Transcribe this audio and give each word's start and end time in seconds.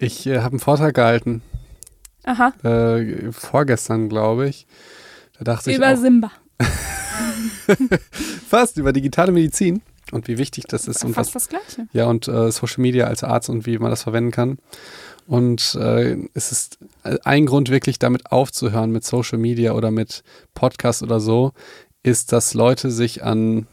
Ich 0.00 0.26
äh, 0.26 0.38
habe 0.38 0.52
einen 0.52 0.60
Vortrag 0.60 0.94
gehalten. 0.94 1.42
Aha. 2.24 2.52
Äh, 2.64 3.30
vorgestern, 3.32 4.08
glaube 4.08 4.48
ich. 4.48 4.66
Da 5.38 5.44
dachte 5.44 5.72
Über 5.72 5.92
ich 5.92 5.98
auch, 5.98 6.02
Simba. 6.02 6.30
fast 8.48 8.76
über 8.76 8.92
digitale 8.92 9.32
Medizin 9.32 9.82
und 10.12 10.26
wie 10.28 10.38
wichtig 10.38 10.64
das 10.66 10.88
ist 10.88 11.04
und 11.04 11.16
was, 11.16 11.30
Fast 11.30 11.34
das 11.36 11.48
Gleiche. 11.48 11.88
ja 11.92 12.06
und 12.06 12.28
äh, 12.28 12.50
Social 12.50 12.82
Media 12.82 13.06
als 13.06 13.22
Arzt 13.24 13.48
und 13.48 13.64
wie 13.66 13.78
man 13.78 13.90
das 13.90 14.02
verwenden 14.02 14.30
kann. 14.32 14.58
Und 15.26 15.76
äh, 15.76 16.16
es 16.34 16.50
ist 16.50 16.78
ein 17.24 17.46
Grund 17.46 17.70
wirklich 17.70 17.98
damit 17.98 18.32
aufzuhören 18.32 18.90
mit 18.90 19.04
Social 19.04 19.38
Media 19.38 19.72
oder 19.72 19.90
mit 19.90 20.24
Podcast 20.54 21.02
oder 21.02 21.20
so, 21.20 21.52
ist, 22.02 22.32
dass 22.32 22.54
Leute 22.54 22.90
sich 22.90 23.22
an, 23.22 23.66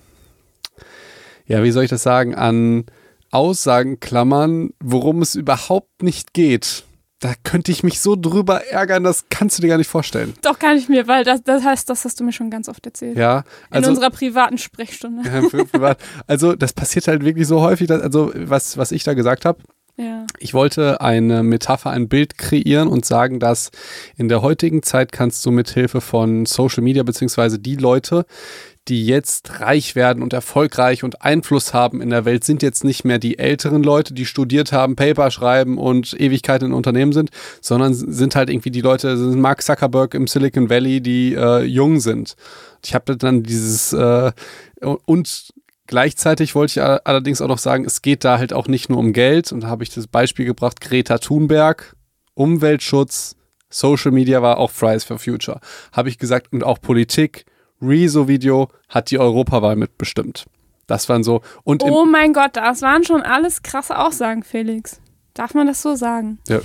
ja, 1.48 1.64
wie 1.64 1.72
soll 1.72 1.86
ich 1.86 1.90
das 1.90 2.04
sagen, 2.04 2.36
an 2.36 2.86
Aussagen 3.32 4.00
klammern, 4.00 4.72
worum 4.80 5.22
es 5.22 5.36
überhaupt 5.36 6.04
nicht 6.04 6.34
geht. 6.34 6.84
Da 7.20 7.34
könnte 7.44 7.72
ich 7.72 7.82
mich 7.82 8.00
so 8.00 8.16
drüber 8.16 8.66
ärgern, 8.68 9.04
das 9.04 9.26
kannst 9.32 9.58
du 9.58 9.64
dir 9.64 9.70
gar 9.70 9.78
nicht 9.80 9.90
vorstellen. 9.90 10.36
Doch, 10.44 10.60
kann 10.60 10.78
ich 10.78 10.88
mir, 10.88 11.08
weil 11.08 11.24
das, 11.24 11.42
das 11.44 11.64
heißt, 11.64 11.90
das 11.90 12.06
hast 12.06 12.20
du 12.20 12.24
mir 12.24 12.32
schon 12.32 12.52
ganz 12.52 12.70
oft 12.70 12.86
erzählt. 12.86 13.18
Ja, 13.18 13.40
In 13.72 13.78
also 13.78 13.90
unserer 13.90 14.12
privaten 14.12 14.60
Sprechstunde. 14.60 15.28
Ja, 15.28 15.42
privat. 15.64 15.98
Also 16.28 16.56
das 16.56 16.74
passiert 16.74 17.08
halt 17.08 17.26
wirklich 17.26 17.48
so 17.48 17.62
häufig, 17.62 17.88
dass, 17.88 18.02
also 18.04 18.32
was, 18.36 18.78
was 18.78 18.92
ich 18.92 19.04
da 19.04 19.16
gesagt 19.16 19.46
habe, 19.46 19.64
Ja. 19.96 20.28
ich 20.38 20.54
wollte 20.54 21.02
eine 21.02 21.42
Metapher, 21.42 21.90
ein 21.90 22.08
Bild 22.08 22.38
kreieren 22.38 22.88
und 22.88 23.04
sagen, 23.04 23.40
dass 23.40 23.72
in 24.16 24.28
der 24.30 24.44
heutigen 24.44 24.84
Zeit 24.84 25.12
kannst 25.12 25.44
du 25.44 25.50
mit 25.50 25.70
Hilfe 25.72 26.02
von 26.02 26.46
Social 26.46 26.84
Media 26.84 27.02
beziehungsweise 27.02 27.58
die 27.58 27.78
Leute, 27.78 28.28
die 28.88 29.06
jetzt 29.06 29.60
reich 29.60 29.96
werden 29.96 30.24
und 30.24 30.34
erfolgreich 30.34 31.04
und 31.04 31.22
Einfluss 31.22 31.74
haben 31.74 32.02
in 32.02 32.10
der 32.10 32.26
Welt, 32.26 32.44
sind 32.44 32.64
jetzt 32.64 32.84
nicht 32.84 33.04
mehr 33.04 33.20
die 33.20 33.40
älteren 33.40 33.84
Leute, 33.84 34.14
die 34.14 34.26
studiert 34.26 34.72
haben, 34.72 34.96
Paper 34.96 35.32
schreiben 35.32 35.78
und 35.78 36.20
Ewigkeit 36.20 36.64
in 36.64 36.74
Unternehmen 36.74 37.14
sind, 37.14 37.30
sondern 37.62 37.94
sind 37.94 38.36
halt 38.36 38.50
irgendwie 38.50 38.72
die 38.72 38.82
Leute, 38.82 39.18
sind 39.18 39.40
Mark 39.40 39.62
Zuckerberg 39.62 40.14
im 40.14 40.28
Silicon 40.28 40.70
Valley, 40.70 41.02
die 41.02 41.34
äh, 41.34 41.64
jung 41.64 42.00
sind. 42.00 42.36
Ich 42.84 42.96
habe 42.96 43.18
dann 43.18 43.44
dieses 43.44 43.94
äh, 43.94 44.32
und 44.82 45.54
Gleichzeitig 45.90 46.54
wollte 46.54 46.72
ich 46.72 46.84
allerdings 46.84 47.42
auch 47.42 47.48
noch 47.48 47.58
sagen, 47.58 47.86
es 47.86 48.02
geht 48.02 48.26
da 48.26 48.38
halt 48.38 48.52
auch 48.52 48.68
nicht 48.68 48.90
nur 48.90 49.00
um 49.00 49.14
Geld. 49.14 49.54
Und 49.54 49.62
da 49.62 49.68
habe 49.68 49.84
ich 49.84 49.90
das 49.90 50.06
Beispiel 50.06 50.46
gebracht, 50.46 50.82
Greta 50.82 51.18
Thunberg, 51.18 51.96
Umweltschutz, 52.34 53.38
Social 53.70 54.12
Media 54.12 54.42
war 54.42 54.58
auch 54.58 54.72
Fridays 54.72 55.06
for 55.06 55.18
Future. 55.18 55.62
Habe 55.94 56.10
ich 56.10 56.18
gesagt, 56.18 56.52
und 56.52 56.64
auch 56.64 56.82
Politik, 56.82 57.46
Rezo-Video 57.82 58.70
hat 58.90 59.12
die 59.12 59.20
Europawahl 59.20 59.76
mitbestimmt. 59.76 60.46
Das 60.88 61.10
waren 61.10 61.24
so. 61.24 61.42
Und 61.64 61.84
Oh 61.84 62.06
mein 62.06 62.34
Gott, 62.34 62.56
das 62.56 62.82
waren 62.82 63.04
schon 63.04 63.22
alles 63.22 63.62
krasse 63.62 63.98
Aussagen, 63.98 64.44
Felix. 64.44 65.02
Darf 65.34 65.54
man 65.54 65.68
das 65.68 65.82
so 65.82 65.96
sagen? 65.96 66.40
ja. 66.48 66.60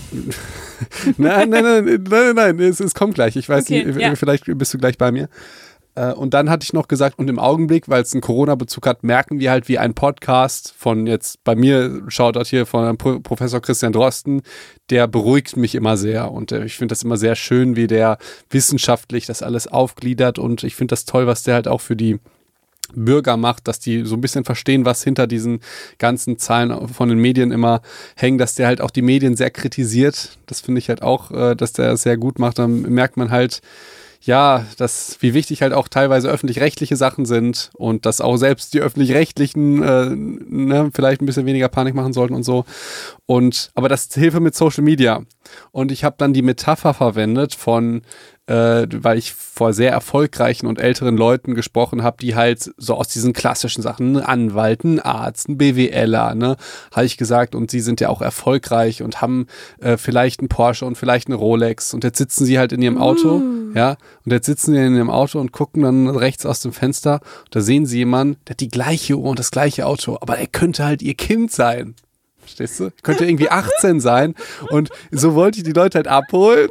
nein, 1.18 1.50
nein, 1.50 1.62
nein, 1.64 1.84
nein, 1.84 2.05
nein, 2.08 2.34
nein, 2.34 2.60
es, 2.60 2.80
es 2.80 2.94
kommt 2.94 3.14
gleich. 3.14 3.36
Ich 3.36 3.48
weiß 3.48 3.64
Okay, 3.64 3.84
nicht, 3.84 4.00
ja. 4.00 4.14
vielleicht 4.14 4.44
bist 4.46 4.72
du 4.72 4.78
gleich 4.78 4.96
bei 4.96 5.12
mir. 5.12 5.28
Äh, 5.94 6.12
Und 6.12 6.34
dann 6.34 6.48
hatte 6.48 6.64
ich 6.64 6.72
noch 6.72 6.88
gesagt, 6.88 7.18
und 7.18 7.28
im 7.28 7.38
Augenblick, 7.38 7.88
weil 7.88 8.02
es 8.02 8.12
einen 8.12 8.20
Corona-Bezug 8.20 8.86
hat, 8.86 9.02
merken 9.04 9.38
wir 9.40 9.50
halt, 9.50 9.68
wie 9.68 9.78
ein 9.78 9.94
Podcast 9.94 10.72
von 10.76 11.06
jetzt 11.06 11.42
bei 11.44 11.54
mir, 11.54 12.02
Shoutout 12.08 12.44
hier 12.44 12.66
von 12.66 12.96
Pro 12.96 13.20
Professor 13.20 13.60
Christian 13.60 13.92
Drosten, 13.92 14.42
der 14.90 15.06
beruhigt 15.06 15.56
mich 15.56 15.74
immer 15.74 15.96
sehr. 15.96 16.30
Und 16.30 16.52
äh, 16.52 16.64
ich 16.64 16.76
finde 16.76 16.92
das 16.92 17.02
immer 17.02 17.16
sehr 17.16 17.34
schön, 17.34 17.76
wie 17.76 17.86
der 17.86 18.18
wissenschaftlich 18.50 19.26
das 19.26 19.42
alles 19.42 19.66
aufgliedert. 19.66 20.38
Und 20.38 20.64
ich 20.64 20.74
finde 20.74 20.92
das 20.92 21.04
toll, 21.04 21.26
was 21.26 21.42
der 21.42 21.54
halt 21.54 21.68
auch 21.68 21.80
für 21.80 21.96
die 21.96 22.18
Bürger 22.94 23.36
macht, 23.36 23.68
dass 23.68 23.78
die 23.78 24.04
so 24.04 24.16
ein 24.16 24.20
bisschen 24.20 24.44
verstehen, 24.44 24.84
was 24.84 25.02
hinter 25.02 25.27
diesen 25.27 25.60
ganzen 25.98 26.38
Zahlen 26.38 26.88
von 26.88 27.08
den 27.08 27.18
Medien 27.18 27.50
immer 27.50 27.80
hängen, 28.16 28.38
dass 28.38 28.54
der 28.54 28.66
halt 28.66 28.80
auch 28.80 28.90
die 28.90 29.02
Medien 29.02 29.36
sehr 29.36 29.50
kritisiert. 29.50 30.38
Das 30.46 30.60
finde 30.60 30.78
ich 30.78 30.88
halt 30.88 31.02
auch, 31.02 31.30
äh, 31.30 31.54
dass 31.54 31.72
der 31.72 31.96
sehr 31.96 32.16
gut 32.16 32.38
macht. 32.38 32.58
Dann 32.58 32.82
merkt 32.82 33.16
man 33.16 33.30
halt, 33.30 33.60
ja, 34.24 34.64
dass, 34.76 35.16
wie 35.20 35.34
wichtig 35.34 35.62
halt 35.62 35.72
auch 35.72 35.88
teilweise 35.88 36.28
öffentlich-rechtliche 36.28 36.96
Sachen 36.96 37.24
sind 37.24 37.70
und 37.74 38.06
dass 38.06 38.20
auch 38.20 38.36
selbst 38.36 38.72
die 38.72 38.80
öffentlich-rechtlichen 38.80 39.83
äh, 39.83 40.10
ne, 40.14 40.90
vielleicht 40.94 41.20
ein 41.20 41.27
bisschen 41.27 41.46
weniger 41.46 41.68
Panik 41.68 41.94
machen 41.94 42.12
sollten 42.12 42.34
und 42.34 42.44
so. 42.44 42.64
Und 43.27 43.70
aber 43.74 43.88
das 43.88 44.08
Hilfe 44.12 44.40
mit 44.40 44.55
Social 44.55 44.84
Media. 44.84 45.22
Und 45.72 45.90
ich 45.90 46.05
habe 46.05 46.14
dann 46.18 46.32
die 46.32 46.42
Metapher 46.42 46.94
verwendet 46.94 47.55
von, 47.55 48.02
äh, 48.46 48.86
weil 48.92 49.18
ich 49.18 49.32
vor 49.32 49.72
sehr 49.72 49.90
erfolgreichen 49.90 50.66
und 50.66 50.78
älteren 50.78 51.16
Leuten 51.16 51.55
gesprochen 51.55 52.02
habe, 52.02 52.18
die 52.20 52.36
halt 52.36 52.72
so 52.77 52.94
aus 52.94 53.08
diesen 53.08 53.32
klassischen 53.32 53.82
Sachen, 53.82 54.16
ein 54.16 54.22
Anwalt, 54.24 54.84
ein 54.84 55.00
Arzt, 55.00 55.48
ein 55.48 55.58
BWLer, 55.58 56.34
ne, 56.34 56.56
habe 56.92 57.06
ich 57.06 57.16
gesagt, 57.16 57.55
und 57.55 57.70
sie 57.70 57.80
sind 57.80 58.00
ja 58.00 58.08
auch 58.08 58.20
erfolgreich 58.20 59.02
und 59.02 59.20
haben 59.20 59.46
äh, 59.80 59.96
vielleicht 59.96 60.40
einen 60.40 60.48
Porsche 60.48 60.84
und 60.84 60.96
vielleicht 60.96 61.28
eine 61.28 61.36
Rolex 61.36 61.94
und 61.94 62.05
jetzt 62.05 62.18
sitzen 62.18 62.44
sie 62.44 62.58
halt 62.58 62.72
in 62.72 62.82
ihrem 62.82 62.98
Auto, 62.98 63.42
ja, 63.74 63.96
und 64.24 64.33
jetzt 64.33 64.46
sitzen 64.46 64.74
sie 64.74 64.80
in 64.80 64.96
ihrem 64.96 65.10
Auto 65.10 65.40
und 65.40 65.52
gucken 65.52 65.83
dann 65.83 66.08
rechts 66.08 66.46
aus 66.46 66.60
dem 66.60 66.72
Fenster, 66.72 67.20
und 67.44 67.56
da 67.56 67.60
sehen 67.60 67.86
sie 67.86 67.98
jemanden, 67.98 68.36
der 68.46 68.55
hat 68.55 68.60
die 68.60 68.68
gleiche 68.68 69.16
Uhr 69.16 69.30
und 69.30 69.38
das 69.38 69.50
gleiche 69.50 69.86
Auto, 69.86 70.18
aber 70.20 70.38
er 70.38 70.46
könnte 70.46 70.84
halt 70.84 71.02
ihr 71.02 71.14
Kind 71.14 71.52
sein. 71.52 71.94
Verstehst 72.42 72.80
du? 72.80 72.90
Könnte 73.02 73.24
irgendwie 73.24 73.50
18 73.50 74.00
sein. 74.00 74.34
Und 74.70 74.90
so 75.12 75.34
wollte 75.34 75.58
ich 75.58 75.64
die 75.64 75.72
Leute 75.72 75.98
halt 75.98 76.08
abholen. 76.08 76.68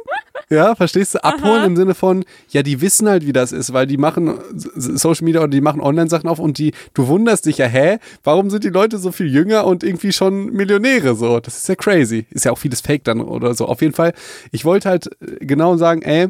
Ja, 0.50 0.74
verstehst 0.74 1.14
du? 1.14 1.24
Abholen 1.24 1.64
im 1.64 1.76
Sinne 1.76 1.94
von, 1.94 2.26
ja, 2.50 2.62
die 2.62 2.82
wissen 2.82 3.08
halt, 3.08 3.26
wie 3.26 3.32
das 3.32 3.52
ist, 3.52 3.72
weil 3.72 3.86
die 3.86 3.96
machen 3.96 4.38
Social 4.54 5.24
Media 5.24 5.40
oder 5.40 5.48
die 5.48 5.62
machen 5.62 5.80
Online-Sachen 5.80 6.28
auf 6.28 6.38
und 6.38 6.58
die, 6.58 6.74
du 6.92 7.06
wunderst 7.06 7.46
dich 7.46 7.56
ja, 7.56 7.66
hä, 7.66 7.98
warum 8.22 8.50
sind 8.50 8.62
die 8.62 8.68
Leute 8.68 8.98
so 8.98 9.12
viel 9.12 9.32
jünger 9.32 9.64
und 9.64 9.82
irgendwie 9.82 10.12
schon 10.12 10.52
Millionäre 10.52 11.14
so? 11.14 11.40
Das 11.40 11.56
ist 11.56 11.68
ja 11.68 11.74
crazy. 11.74 12.26
Ist 12.30 12.44
ja 12.44 12.52
auch 12.52 12.58
vieles 12.58 12.82
Fake 12.82 13.04
dann 13.04 13.22
oder 13.22 13.54
so. 13.54 13.64
Auf 13.64 13.80
jeden 13.80 13.94
Fall, 13.94 14.12
ich 14.50 14.66
wollte 14.66 14.90
halt 14.90 15.06
äh, 15.22 15.44
genau 15.46 15.78
sagen, 15.78 16.02
ey, 16.02 16.28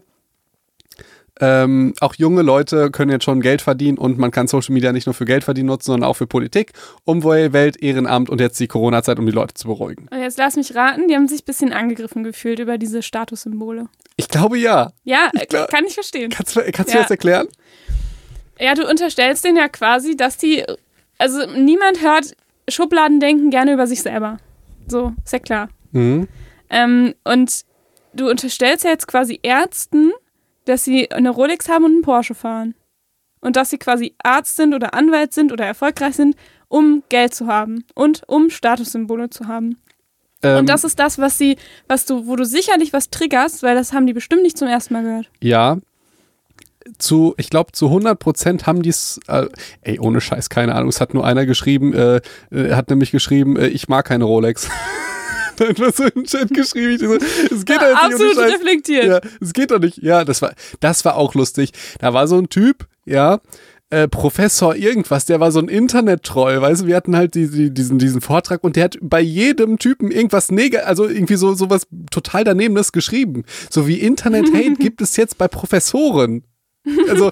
ähm, 1.43 1.93
auch 2.01 2.15
junge 2.15 2.43
Leute 2.43 2.91
können 2.93 3.11
jetzt 3.11 3.25
schon 3.25 3.41
Geld 3.41 3.61
verdienen 3.63 3.99
und 3.99 4.17
man 4.17 4.31
kann 4.31 4.47
Social 4.47 4.73
Media 4.73 4.93
nicht 4.93 5.07
nur 5.07 5.15
für 5.15 5.25
Geld 5.25 5.43
verdienen 5.45 5.67
nutzen, 5.67 5.87
sondern 5.87 6.09
auch 6.09 6.15
für 6.15 6.27
Politik, 6.29 6.73
Umwelt, 7.05 7.83
Ehrenamt 7.83 8.31
und 8.31 8.41
jetzt 8.41 8.59
die 8.61 8.69
Corona-Zeit, 8.69 9.19
um 9.19 9.27
die 9.27 9.33
Leute 9.33 9.55
zu 9.55 9.67
beruhigen. 9.67 10.07
Und 10.11 10.21
jetzt 10.21 10.39
lass 10.39 10.57
mich 10.57 10.75
raten, 10.77 11.09
die 11.09 11.15
haben 11.17 11.27
sich 11.29 11.43
ein 11.43 11.45
bisschen 11.45 11.73
angegriffen 11.73 12.23
gefühlt 12.23 12.61
über 12.61 12.79
diese 12.79 13.03
Statussymbole. 13.03 13.87
Ich 14.17 14.29
glaube 14.29 14.57
ja. 14.57 14.93
Ja, 15.05 15.31
äh, 15.35 15.45
glaub- 15.47 15.69
kann 15.69 15.85
ich 15.85 15.95
verstehen. 15.95 16.31
Kannst, 16.31 16.55
du- 16.57 16.63
kannst 16.73 16.93
du 16.93 16.97
Ja. 16.97 17.03
das 17.03 17.11
erklären? 17.11 17.49
Ja, 18.61 18.75
du 18.75 18.89
unterstellst 18.89 19.45
denen 19.45 19.57
ja 19.57 19.69
quasi, 19.69 20.17
dass 20.17 20.37
die, 20.37 20.63
also 21.19 21.41
niemand 21.57 22.01
hört 22.03 22.37
Schubladendenken 22.69 23.51
gerne 23.51 23.73
über 23.73 23.87
sich 23.89 24.03
selber. 24.03 24.39
So, 24.87 25.13
ist 25.25 25.33
ja 25.33 25.39
klar. 25.41 25.69
Mhm. 25.91 26.29
Ähm, 26.71 27.15
und 27.25 27.63
du 28.15 28.31
unterstellst 28.31 28.85
ja 28.85 28.91
jetzt 28.91 29.09
quasi 29.09 29.41
Ärzten, 29.43 30.13
dass 30.65 30.85
sie 30.85 31.11
eine 31.11 31.31
Rolex 31.31 31.69
haben 31.69 31.85
und 31.85 31.93
einen 31.93 32.03
Porsche 32.03 32.35
fahren. 32.35 32.75
Und 33.41 33.57
dass 33.57 33.71
sie 33.71 33.79
quasi 33.79 34.15
Arzt 34.23 34.57
sind 34.57 34.73
oder 34.73 34.95
Anwalt 34.95 35.33
sind 35.33 35.53
oder 35.53 35.67
erfolgreich 35.67 36.15
sind, 36.15 36.37
um 36.69 37.03
Geld 37.09 37.35
zu 37.35 37.47
haben 37.47 37.85
und 37.95 38.23
um 38.29 38.51
Statussymbole 38.51 39.31
zu 39.31 39.49
haben. 39.49 39.77
Ähm, 40.43 40.61
und 40.61 40.69
das 40.69 40.85
ist 40.85 40.99
das, 40.99 41.19
was 41.19 41.39
sie, 41.39 41.57
was 41.89 42.07
du, 42.07 42.27
wo 42.27 42.37
du 42.37 42.45
sicherlich 42.45 42.93
was 42.93 43.11
triggerst, 43.11 43.63
weil 43.63 43.75
das 43.75 43.93
haben 43.93 44.07
die 44.07 44.13
bestimmt 44.13 44.43
nicht 44.43 44.59
zum 44.59 44.69
ersten 44.69 44.95
Mal 44.95 45.03
gehört. 45.03 45.31
Ja. 45.41 45.79
Zu, 46.99 47.35
ich 47.37 47.49
glaube, 47.49 47.71
zu 47.73 47.87
100 47.87 48.19
Prozent 48.19 48.67
haben 48.67 48.83
die 48.83 48.91
es, 48.91 49.21
äh, 49.29 49.47
ey, 49.83 50.01
ohne 50.01 50.21
Scheiß, 50.21 50.49
keine 50.49 50.75
Ahnung, 50.75 50.89
es 50.89 51.01
hat 51.01 51.15
nur 51.15 51.25
einer 51.25 51.47
geschrieben, 51.47 51.93
äh, 51.95 52.21
äh, 52.51 52.75
hat 52.75 52.91
nämlich 52.91 53.13
geschrieben, 53.13 53.57
äh, 53.57 53.69
ich 53.69 53.89
mag 53.89 54.07
keine 54.07 54.25
Rolex. 54.25 54.69
Da 55.57 55.69
hat 55.69 55.81
was 55.81 55.97
so 55.97 56.05
im 56.05 56.25
Chat 56.25 56.49
geschrieben, 56.51 56.93
ich 56.93 57.01
so, 57.01 57.15
es 57.55 57.65
geht 57.65 57.77
doch 57.77 57.87
jetzt 57.87 58.19
nicht 58.19 58.39
Absolut 58.39 58.39
reflektiert. 58.39 59.05
Ja, 59.05 59.21
es 59.41 59.53
geht 59.53 59.71
doch 59.71 59.79
nicht. 59.79 59.99
Ja, 59.99 60.25
das 60.25 60.43
war, 60.43 60.55
das 60.81 61.05
war 61.05 61.17
auch 61.17 61.35
lustig. 61.35 61.73
Da 61.99 62.15
war 62.15 62.27
so 62.27 62.39
ein 62.39 62.49
Typ, 62.49 62.87
ja, 63.05 63.41
äh, 63.93 64.09
Professor 64.09 64.75
irgendwas, 64.75 65.27
der 65.27 65.39
war 65.39 65.53
so 65.53 65.59
ein 65.59 65.69
Internet-Troll, 65.69 66.63
weißt 66.63 66.83
du, 66.83 66.87
wir 66.87 66.97
hatten 66.97 67.15
halt 67.15 67.35
die, 67.35 67.51
die, 67.51 67.71
diesen, 67.71 67.99
diesen 67.99 68.23
Vortrag 68.23 68.65
und 68.65 68.77
der 68.77 68.85
hat 68.85 68.97
bei 69.03 69.21
jedem 69.21 69.79
Typen 69.79 70.11
irgendwas 70.11 70.51
neg 70.51 70.79
also 70.87 71.07
irgendwie 71.07 71.37
so 71.37 71.53
sowas 71.53 71.87
total 72.11 72.45
danebenes 72.45 72.93
geschrieben. 72.93 73.45
So 73.69 73.87
wie 73.87 73.99
Internet-Hate 73.99 74.75
gibt 74.79 75.03
es 75.03 75.17
jetzt 75.19 75.37
bei 75.37 75.47
Professoren. 75.47 76.43
Also 77.09 77.31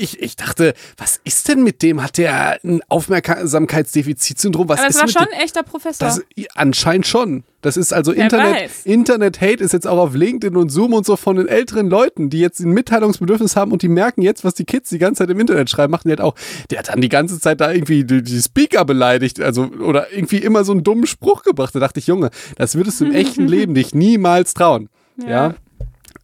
ich, 0.00 0.22
ich 0.22 0.36
dachte, 0.36 0.72
was 0.96 1.20
ist 1.24 1.48
denn 1.48 1.62
mit 1.62 1.82
dem? 1.82 2.02
Hat 2.02 2.16
der 2.16 2.58
ein 2.64 2.80
Aufmerksamkeitsdefizitsyndrom? 2.88 4.68
Was 4.68 4.78
Aber 4.78 4.88
es 4.88 4.94
ist 4.94 5.00
war 5.00 5.06
mit 5.06 5.14
schon 5.14 5.28
ein 5.32 5.40
echter 5.40 5.62
Professor. 5.62 6.08
Das, 6.08 6.22
anscheinend 6.54 7.06
schon. 7.06 7.44
Das 7.60 7.76
ist 7.76 7.92
also 7.92 8.14
Wer 8.14 8.24
Internet, 8.24 8.54
weiß. 8.54 8.86
Internet-Hate 8.86 9.62
ist 9.62 9.72
jetzt 9.72 9.86
auch 9.86 9.98
auf 9.98 10.14
LinkedIn 10.14 10.56
und 10.56 10.70
Zoom 10.70 10.94
und 10.94 11.04
so 11.04 11.16
von 11.16 11.36
den 11.36 11.48
älteren 11.48 11.90
Leuten, 11.90 12.30
die 12.30 12.38
jetzt 12.38 12.60
ein 12.60 12.70
Mitteilungsbedürfnis 12.70 13.56
haben 13.56 13.72
und 13.72 13.82
die 13.82 13.88
merken 13.88 14.22
jetzt, 14.22 14.44
was 14.44 14.54
die 14.54 14.64
Kids 14.64 14.88
die 14.88 14.98
ganze 14.98 15.24
Zeit 15.24 15.30
im 15.30 15.40
Internet 15.40 15.68
schreiben, 15.68 15.90
machen 15.90 16.08
die 16.08 16.12
halt 16.12 16.20
auch, 16.20 16.34
der 16.70 16.78
hat 16.78 16.88
dann 16.88 17.00
die 17.00 17.08
ganze 17.08 17.40
Zeit 17.40 17.60
da 17.60 17.72
irgendwie 17.72 18.04
die, 18.04 18.22
die 18.22 18.40
Speaker 18.40 18.84
beleidigt, 18.84 19.40
also, 19.40 19.64
oder 19.64 20.12
irgendwie 20.12 20.38
immer 20.38 20.64
so 20.64 20.72
einen 20.72 20.84
dummen 20.84 21.06
Spruch 21.06 21.42
gebracht. 21.42 21.74
Da 21.74 21.80
dachte 21.80 21.98
ich, 21.98 22.06
Junge, 22.06 22.30
das 22.56 22.76
würdest 22.76 23.00
du 23.00 23.06
im 23.06 23.12
echten 23.12 23.48
Leben 23.48 23.74
dich 23.74 23.94
niemals 23.94 24.54
trauen. 24.54 24.88
Ja. 25.26 25.54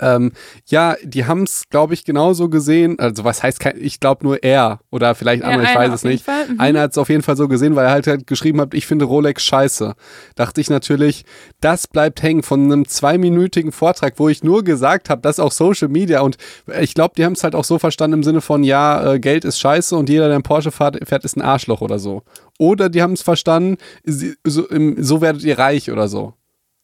Ähm, 0.03 0.33
ja, 0.67 0.97
die 1.03 1.27
haben 1.27 1.45
es, 1.45 1.69
glaube 1.71 1.95
ich, 1.95 2.05
genauso 2.05 2.49
gesehen. 2.49 2.99
Also 2.99 3.25
was 3.25 3.43
heißt, 3.43 3.61
kein, 3.61 3.81
ich 3.81 4.01
glaube 4.01 4.25
nur 4.25 4.43
er 4.43 4.81
oder 4.91 5.15
vielleicht 5.15 5.43
Ja, 5.43 5.51
andere, 5.51 5.71
ich 5.71 5.75
weiß 5.75 5.93
es 5.93 6.05
nicht. 6.05 6.27
Mhm. 6.27 6.59
Einer 6.59 6.81
hat 6.81 6.91
es 6.91 6.99
auf 6.99 7.09
jeden 7.09 7.23
Fall 7.23 7.37
so 7.37 7.47
gesehen, 7.47 7.77
weil 7.77 7.87
er 7.87 7.93
halt, 7.93 8.07
halt 8.09 8.27
geschrieben 8.27 8.61
hat, 8.61 8.75
ich 8.75 8.87
finde 8.87 9.05
Rolex 9.05 9.45
scheiße. 9.45 9.95
Dachte 10.35 10.61
ich 10.61 10.69
natürlich, 10.69 11.25
das 11.61 11.87
bleibt 11.87 12.23
hängen 12.23 12.43
von 12.43 12.65
einem 12.65 12.89
zweiminütigen 12.89 13.71
Vortrag, 13.71 14.15
wo 14.17 14.29
ich 14.29 14.43
nur 14.43 14.65
gesagt 14.65 15.09
habe, 15.09 15.23
dass 15.23 15.39
auch 15.39 15.53
Social 15.53 15.89
Media 15.89 16.21
und 16.21 16.37
ich 16.81 16.95
glaube, 16.95 17.15
die 17.17 17.25
haben 17.25 17.35
es 17.35 17.45
halt 17.45 17.55
auch 17.55 17.65
so 17.65 17.79
verstanden 17.79 18.19
im 18.19 18.23
Sinne 18.25 18.41
von, 18.41 18.65
ja, 18.65 19.15
äh, 19.15 19.21
Geld 19.21 19.45
ist 19.45 19.61
scheiße 19.61 19.97
und 19.97 20.09
jeder, 20.09 20.27
der 20.27 20.35
einen 20.35 20.43
Porsche 20.43 20.73
fährt, 20.73 20.99
fährt 21.09 21.25
ist 21.25 21.37
ein 21.37 21.43
Arschloch 21.43 21.81
oder 21.81 22.01
so. 22.01 22.23
Oder 22.59 22.89
die 22.89 23.03
haben 23.03 23.13
es 23.13 23.23
verstanden, 23.23 23.79
so, 24.05 24.33
so 24.45 25.21
werdet 25.21 25.45
ihr 25.45 25.59
reich 25.59 25.91
oder 25.91 26.09
so. 26.09 26.35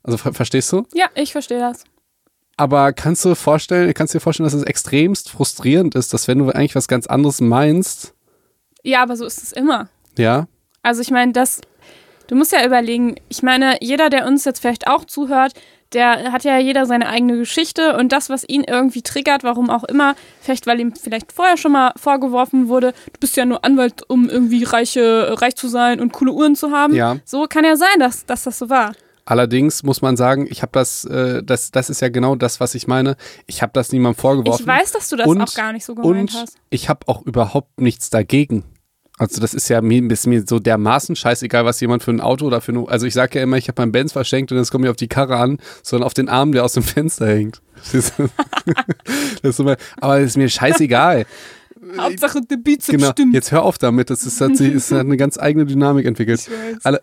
Also 0.02 0.16
ver 0.16 0.32
verstehst 0.32 0.72
du? 0.72 0.84
Ja, 0.94 1.06
ich 1.14 1.32
verstehe 1.32 1.58
das. 1.58 1.84
Aber 2.58 2.92
kannst 2.92 3.24
du 3.24 3.34
vorstellen, 3.34 3.94
kannst 3.94 4.14
dir 4.14 4.20
vorstellen, 4.20 4.44
dass 4.46 4.54
es 4.54 4.64
extremst 4.64 5.30
frustrierend 5.30 5.94
ist, 5.94 6.12
dass 6.12 6.28
wenn 6.28 6.38
du 6.38 6.50
eigentlich 6.50 6.74
was 6.74 6.88
ganz 6.88 7.06
anderes 7.06 7.40
meinst, 7.40 8.14
Ja, 8.82 9.02
aber 9.02 9.16
so 9.16 9.24
ist 9.24 9.42
es 9.42 9.52
immer. 9.52 9.88
ja, 10.18 10.46
Also 10.82 11.00
ich 11.00 11.10
meine, 11.10 11.32
das, 11.32 11.60
du 12.26 12.34
musst 12.34 12.52
ja 12.52 12.66
überlegen, 12.66 13.14
ich 13.28 13.42
meine, 13.42 13.76
jeder, 13.80 14.10
der 14.10 14.26
uns 14.26 14.44
jetzt 14.44 14.60
vielleicht 14.60 14.88
auch 14.88 15.04
zuhört, 15.04 15.52
der 15.92 16.32
hat 16.32 16.44
ja 16.44 16.58
jeder 16.58 16.84
seine 16.84 17.08
eigene 17.08 17.38
Geschichte 17.38 17.96
und 17.96 18.12
das, 18.12 18.28
was 18.28 18.44
ihn 18.46 18.64
irgendwie 18.64 19.02
triggert, 19.02 19.42
warum 19.44 19.70
auch 19.70 19.84
immer, 19.84 20.16
vielleicht 20.40 20.66
weil 20.66 20.80
ihm 20.80 20.94
vielleicht 20.94 21.32
vorher 21.32 21.56
schon 21.56 21.72
mal 21.72 21.92
vorgeworfen 21.96 22.68
wurde, 22.68 22.92
du 23.12 23.20
bist 23.20 23.36
ja 23.36 23.46
nur 23.46 23.64
Anwalt, 23.64 24.02
um 24.08 24.28
irgendwie 24.28 24.64
reiche, 24.64 25.40
reich 25.40 25.56
zu 25.56 25.68
sein 25.68 26.00
und 26.00 26.12
coole 26.12 26.32
Uhren 26.32 26.56
zu 26.56 26.72
haben. 26.72 26.92
Ja. 26.94 27.16
So 27.24 27.46
kann 27.48 27.64
ja 27.64 27.76
sein, 27.76 28.00
dass, 28.00 28.26
dass 28.26 28.42
das 28.42 28.58
so 28.58 28.68
war. 28.68 28.92
Allerdings 29.30 29.82
muss 29.82 30.00
man 30.00 30.16
sagen, 30.16 30.46
ich 30.48 30.62
habe 30.62 30.72
das, 30.72 31.04
äh, 31.04 31.42
das, 31.44 31.70
das 31.70 31.90
ist 31.90 32.00
ja 32.00 32.08
genau 32.08 32.34
das, 32.34 32.60
was 32.60 32.74
ich 32.74 32.86
meine. 32.86 33.14
Ich 33.46 33.60
habe 33.60 33.72
das 33.74 33.92
niemandem 33.92 34.18
vorgeworfen. 34.18 34.62
Ich 34.62 34.66
weiß, 34.66 34.92
dass 34.92 35.10
du 35.10 35.16
das 35.16 35.26
Und- 35.26 35.42
auch 35.42 35.54
gar 35.54 35.74
nicht 35.74 35.84
so 35.84 35.94
gemeint 35.94 36.32
und 36.32 36.40
hast. 36.40 36.56
ich 36.70 36.88
habe 36.88 37.00
auch 37.08 37.20
überhaupt 37.26 37.78
nichts 37.78 38.08
dagegen. 38.08 38.64
Also 39.18 39.42
das 39.42 39.52
ist 39.52 39.68
ja 39.68 39.82
mir, 39.82 40.02
ist 40.10 40.26
mir 40.26 40.44
so 40.46 40.58
dermaßen 40.60 41.14
scheißegal, 41.14 41.66
was 41.66 41.78
jemand 41.80 42.02
für 42.04 42.10
ein 42.10 42.22
Auto 42.22 42.46
oder 42.46 42.62
für 42.62 42.72
ein, 42.72 42.88
also 42.88 43.04
ich 43.04 43.12
sage 43.12 43.36
ja 43.38 43.42
immer, 43.44 43.58
ich 43.58 43.68
habe 43.68 43.82
meinen 43.82 43.92
Benz 43.92 44.12
verschenkt 44.12 44.50
und 44.50 44.56
es 44.56 44.70
kommt 44.70 44.84
mir 44.84 44.90
auf 44.90 44.96
die 44.96 45.08
Karre 45.08 45.36
an, 45.36 45.58
sondern 45.82 46.06
auf 46.06 46.14
den 46.14 46.30
Arm, 46.30 46.52
der 46.52 46.64
aus 46.64 46.72
dem 46.72 46.82
Fenster 46.84 47.26
hängt. 47.26 47.60
Das 47.74 47.92
ist, 47.94 48.14
das 49.42 49.58
immer, 49.58 49.76
aber 50.00 50.20
das 50.20 50.30
ist 50.30 50.36
mir 50.38 50.48
scheißegal. 50.48 51.26
Hauptsache, 51.98 52.40
der 52.42 52.56
Beat 52.56 52.86
Genau, 52.86 53.10
stimmt. 53.10 53.34
jetzt 53.34 53.52
hör 53.52 53.62
auf 53.62 53.76
damit, 53.78 54.08
das 54.10 54.24
ist, 54.24 54.40
hat, 54.40 54.56
sich, 54.56 54.72
ist, 54.72 54.90
hat 54.90 55.00
eine 55.00 55.16
ganz 55.16 55.38
eigene 55.38 55.66
Dynamik 55.66 56.06
entwickelt. 56.06 56.48
Alle, 56.82 57.02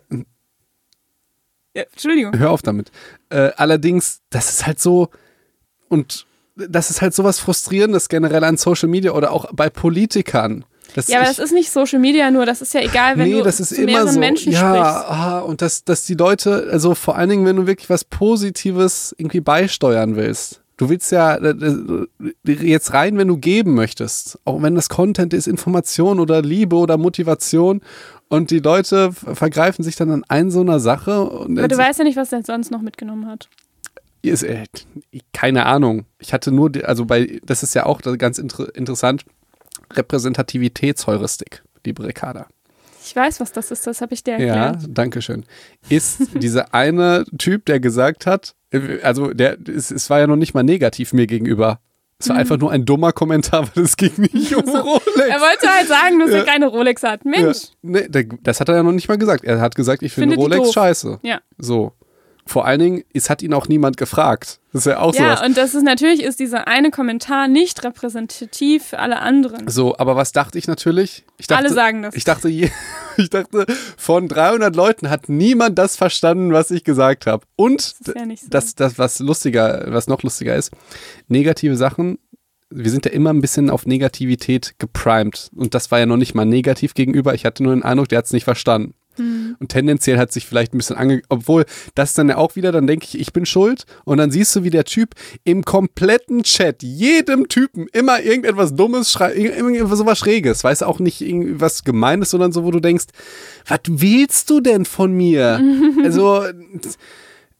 Ja, 1.76 1.82
Entschuldigung. 1.92 2.38
hör 2.38 2.50
auf 2.50 2.62
damit. 2.62 2.90
Äh, 3.28 3.50
allerdings, 3.56 4.20
das 4.30 4.48
ist 4.48 4.66
halt 4.66 4.80
so, 4.80 5.10
und 5.88 6.26
das 6.56 6.88
ist 6.90 7.02
halt 7.02 7.14
sowas 7.14 7.38
Frustrierendes 7.38 8.08
generell 8.08 8.42
an 8.44 8.56
Social 8.56 8.88
Media 8.88 9.12
oder 9.12 9.30
auch 9.30 9.52
bei 9.52 9.68
Politikern. 9.68 10.64
Das 10.94 11.08
Ja, 11.08 11.18
aber 11.18 11.26
das 11.26 11.38
ist 11.38 11.52
nicht 11.52 11.70
Social 11.70 11.98
Media 11.98 12.30
nur, 12.30 12.46
das 12.46 12.62
ist 12.62 12.72
ja 12.72 12.80
egal, 12.80 13.18
wenn 13.18 13.28
nee, 13.28 13.34
du 13.34 13.42
das 13.42 13.60
ist 13.60 13.70
zu 13.70 13.82
immer 13.82 13.92
mehreren 13.92 14.14
so. 14.14 14.20
Menschen 14.20 14.52
ja, 14.52 14.58
sprichst. 14.60 15.10
ah, 15.10 15.38
und 15.40 15.60
dass, 15.60 15.84
dass 15.84 16.06
die 16.06 16.14
Leute, 16.14 16.68
also 16.72 16.94
vor 16.94 17.16
allen 17.16 17.28
Dingen, 17.28 17.44
wenn 17.44 17.56
du 17.56 17.66
wirklich 17.66 17.90
was 17.90 18.04
Positives 18.04 19.14
irgendwie 19.18 19.40
beisteuern 19.40 20.16
willst. 20.16 20.62
Du 20.78 20.88
willst 20.90 21.10
ja 21.10 21.34
äh, 21.36 21.50
äh, 21.50 22.06
jetzt 22.44 22.92
rein, 22.92 23.16
wenn 23.18 23.28
du 23.28 23.38
geben 23.38 23.74
möchtest. 23.74 24.38
Auch 24.44 24.62
wenn 24.62 24.74
das 24.74 24.88
Content 24.88 25.32
ist, 25.32 25.46
Information 25.46 26.20
oder 26.20 26.42
Liebe 26.42 26.76
oder 26.76 26.98
Motivation. 26.98 27.80
Und 28.28 28.50
die 28.50 28.58
Leute 28.58 29.12
vergreifen 29.12 29.84
sich 29.84 29.94
dann 29.96 30.10
an 30.10 30.24
ein 30.28 30.50
so 30.50 30.60
einer 30.60 30.80
Sache. 30.80 31.22
Und 31.22 31.58
Aber 31.58 31.68
du 31.68 31.78
weißt 31.78 31.98
ja 32.00 32.04
nicht, 32.04 32.16
was 32.16 32.30
der 32.30 32.42
sonst 32.42 32.70
noch 32.70 32.82
mitgenommen 32.82 33.26
hat. 33.26 33.48
ist, 34.22 34.42
äh, 34.42 34.64
keine 35.32 35.66
Ahnung. 35.66 36.06
Ich 36.18 36.32
hatte 36.32 36.50
nur, 36.50 36.70
also 36.84 37.04
bei, 37.04 37.40
das 37.44 37.62
ist 37.62 37.74
ja 37.74 37.86
auch 37.86 38.00
ganz 38.18 38.38
inter 38.38 38.74
interessant, 38.74 39.24
Repräsentativitätsheuristik, 39.94 41.62
liebe 41.84 42.04
Ricarda. 42.04 42.46
Ich 43.04 43.14
weiß, 43.14 43.38
was 43.38 43.52
das 43.52 43.70
ist, 43.70 43.86
das 43.86 44.00
habe 44.00 44.14
ich 44.14 44.24
dir 44.24 44.38
Ja, 44.40 44.66
erklärt. 44.66 44.86
danke 44.88 45.22
schön. 45.22 45.44
Ist 45.88 46.42
dieser 46.42 46.74
eine 46.74 47.24
Typ, 47.38 47.64
der 47.66 47.78
gesagt 47.78 48.26
hat, 48.26 48.56
äh, 48.70 49.00
also 49.02 49.32
der, 49.32 49.56
es, 49.68 49.92
es 49.92 50.10
war 50.10 50.18
ja 50.18 50.26
noch 50.26 50.34
nicht 50.36 50.54
mal 50.54 50.64
negativ 50.64 51.12
mir 51.12 51.26
gegenüber. 51.28 51.78
Es 52.18 52.28
war 52.28 52.34
Mhm. 52.36 52.40
einfach 52.40 52.56
nur 52.58 52.72
ein 52.72 52.84
dummer 52.84 53.12
Kommentar, 53.12 53.68
weil 53.74 53.84
es 53.84 53.96
ging 53.96 54.12
nicht 54.32 54.54
um 54.56 54.64
Rolex. 54.68 55.16
Er 55.16 55.40
wollte 55.40 55.68
halt 55.68 55.86
sagen, 55.88 56.18
dass 56.20 56.30
Ja. 56.30 56.38
er 56.38 56.44
keine 56.44 56.66
Rolex 56.68 57.02
hat. 57.02 57.20
ja, 57.24 57.30
Mensch. 57.30 57.58
nee, 57.82 58.08
der, 58.08 58.24
das 58.42 58.60
hat 58.60 58.68
er 58.68 58.76
ja 58.76 58.82
noch 58.82 58.92
nicht 58.92 59.08
mal 59.08 59.18
gesagt. 59.18 59.44
Er 59.44 59.60
hat 59.60 59.74
gesagt, 59.74 60.02
ich 60.02 60.12
finde 60.12 60.34
Findet 60.36 60.38
die 60.52 60.56
Rolex 60.56 60.72
scheiße. 60.72 61.18
Ja. 61.22 61.40
So. 61.58 61.92
Vor 62.48 62.64
allen 62.64 62.78
Dingen, 62.78 63.04
es 63.12 63.28
hat 63.28 63.42
ihn 63.42 63.52
auch 63.52 63.66
niemand 63.66 63.96
gefragt. 63.96 64.60
Das 64.72 64.82
ist 64.82 64.86
ja 64.86 65.00
auch 65.00 65.12
Ja, 65.14 65.36
sowas. 65.36 65.46
und 65.48 65.56
das 65.56 65.74
ist 65.74 65.82
natürlich 65.82 66.22
ist 66.22 66.38
dieser 66.38 66.68
eine 66.68 66.92
Kommentar 66.92 67.48
nicht 67.48 67.82
repräsentativ 67.82 68.84
für 68.84 69.00
alle 69.00 69.18
anderen. 69.18 69.68
So, 69.68 69.98
aber 69.98 70.14
was 70.14 70.30
dachte 70.30 70.56
ich 70.56 70.68
natürlich? 70.68 71.24
Ich 71.38 71.48
dachte, 71.48 71.64
alle 71.64 71.74
sagen 71.74 72.02
das. 72.02 72.14
Ich 72.14 72.22
dachte, 72.24 72.48
ich 73.16 73.30
dachte, 73.30 73.66
von 73.96 74.28
300 74.28 74.76
Leuten 74.76 75.10
hat 75.10 75.28
niemand 75.28 75.76
das 75.78 75.96
verstanden, 75.96 76.52
was 76.52 76.70
ich 76.70 76.84
gesagt 76.84 77.26
habe. 77.26 77.44
Und 77.56 77.80
Das 78.00 78.08
ist 78.08 78.16
ja 78.16 78.26
nicht 78.26 78.42
so. 78.44 78.48
das, 78.50 78.74
das, 78.76 78.96
was 78.98 79.18
lustiger, 79.18 79.84
was 79.88 80.06
noch 80.06 80.22
lustiger 80.22 80.54
ist, 80.54 80.70
negative 81.26 81.76
Sachen, 81.76 82.18
wir 82.70 82.90
sind 82.90 83.06
ja 83.06 83.12
immer 83.12 83.32
ein 83.32 83.40
bisschen 83.40 83.70
auf 83.70 83.86
Negativität 83.86 84.74
geprimed. 84.78 85.50
Und 85.56 85.74
das 85.74 85.90
war 85.90 85.98
ja 85.98 86.06
noch 86.06 86.16
nicht 86.16 86.34
mal 86.34 86.44
negativ 86.44 86.94
gegenüber. 86.94 87.34
Ich 87.34 87.44
hatte 87.44 87.62
nur 87.62 87.74
den 87.74 87.82
Eindruck, 87.82 88.08
der 88.08 88.18
hat 88.18 88.26
es 88.26 88.32
nicht 88.32 88.44
verstanden. 88.44 88.94
Hm. 89.16 89.56
Und 89.58 89.68
tendenziell 89.68 90.18
hat 90.18 90.32
sich 90.32 90.46
vielleicht 90.46 90.74
ein 90.74 90.78
bisschen 90.78 90.96
ange... 90.96 91.22
Obwohl, 91.28 91.64
das 91.94 92.14
dann 92.14 92.28
ja 92.28 92.36
auch 92.36 92.56
wieder, 92.56 92.72
dann 92.72 92.86
denke 92.86 93.06
ich, 93.06 93.18
ich 93.18 93.32
bin 93.32 93.46
schuld. 93.46 93.84
Und 94.04 94.18
dann 94.18 94.30
siehst 94.30 94.54
du, 94.56 94.64
wie 94.64 94.70
der 94.70 94.84
Typ 94.84 95.14
im 95.44 95.64
kompletten 95.64 96.42
Chat, 96.42 96.82
jedem 96.82 97.48
Typen, 97.48 97.86
immer 97.92 98.22
irgendetwas 98.22 98.74
Dummes 98.74 99.10
schreibt, 99.12 99.36
irgendwas 99.36 99.98
sowas 99.98 100.18
Schräges. 100.18 100.64
Weißt 100.64 100.82
du, 100.82 100.86
auch 100.86 100.98
nicht 100.98 101.20
irgendwas 101.20 101.84
Gemeines, 101.84 102.30
sondern 102.30 102.52
so, 102.52 102.64
wo 102.64 102.70
du 102.70 102.80
denkst, 102.80 103.06
was 103.66 103.80
willst 103.86 104.50
du 104.50 104.60
denn 104.60 104.84
von 104.84 105.12
mir? 105.12 105.60
also, 106.04 106.44